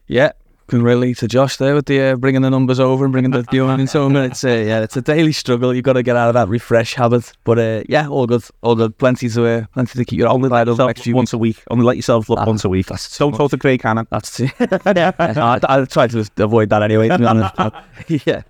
Yeah, 0.06 0.32
can 0.66 0.82
relate 0.82 1.18
to 1.18 1.28
Josh 1.28 1.56
there 1.56 1.74
with 1.74 1.86
the 1.86 2.00
uh, 2.00 2.16
bringing 2.16 2.42
the 2.42 2.50
numbers 2.50 2.80
over 2.80 3.04
and 3.04 3.12
bringing 3.12 3.30
the 3.30 3.42
viewing 3.50 3.80
and 3.80 3.88
so 3.88 4.06
on. 4.06 4.16
It's 4.16 4.44
uh, 4.44 4.48
yeah, 4.48 4.80
it's 4.80 4.96
a 4.96 5.02
daily 5.02 5.32
struggle. 5.32 5.74
You've 5.74 5.84
got 5.84 5.94
to 5.94 6.02
get 6.02 6.16
out 6.16 6.28
of 6.28 6.34
that 6.34 6.48
refresh 6.48 6.94
habit. 6.94 7.32
But 7.44 7.58
uh, 7.58 7.82
yeah, 7.88 8.08
all 8.08 8.26
good, 8.26 8.44
all 8.62 8.74
good. 8.74 8.96
Plenty 8.98 9.28
to 9.28 9.46
uh, 9.46 9.64
plenty 9.72 9.98
to 9.98 10.04
keep 10.04 10.18
you 10.18 10.26
only 10.26 10.46
occupied 10.46 10.68
over 10.68 10.86
next 10.86 11.02
few 11.02 11.14
once 11.14 11.32
a 11.32 11.38
week. 11.38 11.62
Only 11.70 11.84
let 11.84 11.96
yourself 11.96 12.28
look 12.28 12.44
once 12.46 12.64
a 12.64 12.68
week. 12.68 12.86
That's 12.86 13.16
Don't 13.18 13.34
talk 13.34 13.50
to 13.50 13.58
Craig 13.58 13.82
Hannon. 13.82 14.06
That's 14.10 14.40
it. 14.40 14.52
yeah, 14.60 15.12
I, 15.18 15.60
I 15.68 15.84
try 15.84 16.06
to 16.08 16.28
avoid 16.38 16.70
that 16.70 16.82
anyway. 16.82 17.08
To 17.08 17.18
be 17.18 17.24
honest. 17.24 17.54
yeah, 18.26 18.42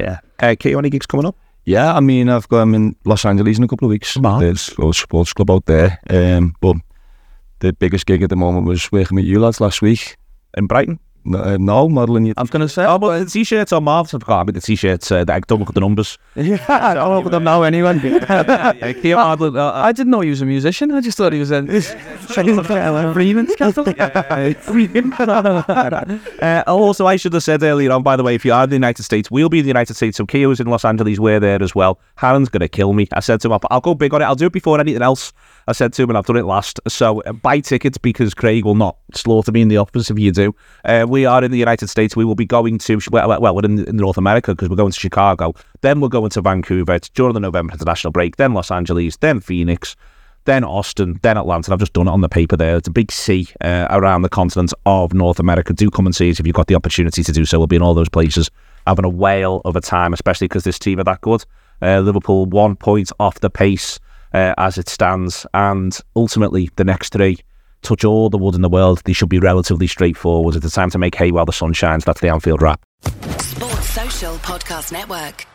yeah. 0.00 0.20
Uh, 0.38 0.54
Kate, 0.58 0.76
any 0.76 0.90
gigs 0.90 1.06
coming 1.06 1.26
up? 1.26 1.36
Yeah, 1.64 1.94
I 1.94 2.00
mean, 2.00 2.30
I've 2.30 2.48
got 2.48 2.62
I'm 2.62 2.74
in 2.74 2.96
Los 3.04 3.26
Angeles 3.26 3.58
in 3.58 3.64
a 3.64 3.68
couple 3.68 3.86
of 3.86 3.90
weeks. 3.90 4.14
There's 4.14 4.72
a 4.78 4.92
sports 4.94 5.34
club 5.34 5.50
out 5.50 5.66
there. 5.66 5.98
Um, 6.08 6.54
but 6.62 6.76
the 7.58 7.72
biggest 7.74 8.06
gig 8.06 8.22
at 8.22 8.30
the 8.30 8.36
moment 8.36 8.66
was 8.66 8.90
working 8.90 9.16
with 9.16 9.24
you 9.24 9.38
lads 9.38 9.60
last 9.60 9.82
week 9.82 10.16
in 10.56 10.66
Brighton. 10.66 10.98
Uh, 11.26 11.58
no, 11.60 11.88
modelling 11.88 12.26
you. 12.26 12.34
I 12.36 12.42
was 12.42 12.50
going 12.50 12.60
to 12.60 12.68
say, 12.68 12.84
oh, 12.84 12.98
but 12.98 13.18
the 13.18 13.26
t-shirts 13.26 13.72
on 13.72 13.84
Marv's. 13.84 14.14
I 14.14 14.18
forgot 14.18 14.42
about 14.42 14.54
the 14.54 14.60
t-shirts. 14.60 15.12
Uh, 15.12 15.24
I 15.28 15.40
don't 15.40 15.58
look 15.58 15.68
at 15.68 15.74
the 15.74 15.80
numbers. 15.80 16.18
yeah, 16.34 16.64
I 16.68 16.94
don't 16.94 17.14
look 17.14 17.26
at 17.26 17.32
them 17.32 17.44
now 17.44 17.62
anyway. 17.62 18.00
yeah, 18.02 18.72
yeah, 19.02 19.16
uh, 19.16 19.36
uh, 19.36 19.72
I 19.74 19.92
didn't 19.92 20.10
know 20.10 20.20
he 20.20 20.30
was 20.30 20.40
a 20.40 20.46
musician. 20.46 20.90
I 20.92 21.00
just 21.00 21.18
thought 21.18 21.32
he 21.32 21.38
was 21.38 21.50
a 21.50 21.66
Freeman's 23.12 23.54
castle. 23.56 23.84
uh, 26.40 26.62
also, 26.66 27.06
I 27.06 27.16
should 27.16 27.34
have 27.34 27.42
said 27.42 27.62
earlier 27.62 27.92
on, 27.92 28.02
by 28.02 28.16
the 28.16 28.22
way, 28.22 28.34
if 28.34 28.44
you 28.44 28.52
are 28.52 28.64
in 28.64 28.70
the 28.70 28.76
United 28.76 29.02
States, 29.02 29.30
we'll 29.30 29.48
be 29.48 29.58
in 29.58 29.64
the 29.64 29.68
United 29.68 29.94
States. 29.94 30.16
So 30.16 30.26
Keo's 30.26 30.60
in 30.60 30.66
Los 30.68 30.84
Angeles, 30.84 31.18
we're 31.18 31.40
there 31.40 31.62
as 31.62 31.74
well. 31.74 32.00
Harren's 32.16 32.48
going 32.48 32.60
to 32.60 32.68
kill 32.68 32.92
me. 32.92 33.06
I 33.12 33.20
said 33.20 33.40
to 33.42 33.48
him, 33.48 33.52
I'll, 33.52 33.60
I'll 33.70 33.80
go 33.80 33.94
big 33.94 34.14
on 34.14 34.22
it. 34.22 34.24
I'll 34.24 34.34
do 34.34 34.46
it 34.46 34.52
before 34.52 34.80
anything 34.80 35.02
else. 35.02 35.32
I 35.68 35.72
said 35.72 35.92
to 35.92 36.02
him, 36.02 36.08
and 36.08 36.16
I've 36.16 36.24
done 36.24 36.38
it 36.38 36.46
last. 36.46 36.80
So 36.88 37.20
uh, 37.22 37.32
buy 37.32 37.60
tickets 37.60 37.98
because 37.98 38.32
Craig 38.32 38.64
will 38.64 38.74
not 38.74 38.96
slaughter 39.12 39.52
me 39.52 39.60
in 39.60 39.68
the 39.68 39.76
office 39.76 40.10
if 40.10 40.18
you 40.18 40.32
do. 40.32 40.54
Uh, 40.86 41.04
we 41.06 41.26
are 41.26 41.44
in 41.44 41.50
the 41.50 41.58
United 41.58 41.88
States. 41.88 42.16
We 42.16 42.24
will 42.24 42.34
be 42.34 42.46
going 42.46 42.78
to, 42.78 42.98
well, 43.10 43.38
well 43.40 43.54
we're 43.54 43.66
in, 43.66 43.86
in 43.86 43.96
North 43.96 44.16
America 44.16 44.54
because 44.54 44.70
we're 44.70 44.76
going 44.76 44.92
to 44.92 44.98
Chicago. 44.98 45.54
Then 45.82 46.00
we're 46.00 46.08
going 46.08 46.30
to 46.30 46.40
Vancouver 46.40 46.98
during 47.14 47.34
the 47.34 47.40
November 47.40 47.74
international 47.74 48.12
break. 48.12 48.36
Then 48.36 48.54
Los 48.54 48.70
Angeles. 48.70 49.18
Then 49.18 49.40
Phoenix. 49.40 49.94
Then 50.46 50.64
Austin. 50.64 51.20
Then 51.22 51.36
Atlanta. 51.36 51.70
I've 51.70 51.80
just 51.80 51.92
done 51.92 52.08
it 52.08 52.12
on 52.12 52.22
the 52.22 52.30
paper 52.30 52.56
there. 52.56 52.76
It's 52.76 52.88
a 52.88 52.92
big 52.92 53.12
C 53.12 53.46
uh, 53.60 53.88
around 53.90 54.22
the 54.22 54.30
continent 54.30 54.72
of 54.86 55.12
North 55.12 55.38
America. 55.38 55.74
Do 55.74 55.90
come 55.90 56.06
and 56.06 56.16
see 56.16 56.30
us 56.30 56.40
if 56.40 56.46
you've 56.46 56.56
got 56.56 56.68
the 56.68 56.76
opportunity 56.76 57.22
to 57.22 57.32
do 57.32 57.44
so. 57.44 57.58
We'll 57.58 57.66
be 57.66 57.76
in 57.76 57.82
all 57.82 57.94
those 57.94 58.08
places 58.08 58.50
having 58.86 59.04
a 59.04 59.10
whale 59.10 59.60
of 59.66 59.76
a 59.76 59.82
time, 59.82 60.14
especially 60.14 60.48
because 60.48 60.64
this 60.64 60.78
team 60.78 60.98
are 60.98 61.04
that 61.04 61.20
good. 61.20 61.44
Uh, 61.82 62.00
Liverpool 62.00 62.46
one 62.46 62.74
point 62.74 63.12
off 63.20 63.38
the 63.40 63.50
pace 63.50 64.00
uh, 64.32 64.54
as 64.58 64.78
it 64.78 64.88
stands. 64.88 65.46
And 65.54 65.98
ultimately, 66.16 66.70
the 66.76 66.84
next 66.84 67.12
three 67.12 67.38
touch 67.82 68.04
all 68.04 68.28
the 68.28 68.38
wood 68.38 68.54
in 68.54 68.62
the 68.62 68.68
world. 68.68 69.02
They 69.04 69.12
should 69.12 69.28
be 69.28 69.38
relatively 69.38 69.86
straightforward. 69.86 70.56
It's 70.56 70.64
the 70.64 70.70
time 70.70 70.90
to 70.90 70.98
make 70.98 71.14
hay 71.14 71.30
while 71.30 71.46
the 71.46 71.52
sun 71.52 71.72
shines. 71.72 72.04
That's 72.04 72.20
the 72.20 72.28
Anfield 72.28 72.62
wrap. 72.62 72.80
Sports 73.02 73.90
Social 73.90 74.34
Podcast 74.36 74.92
Network. 74.92 75.46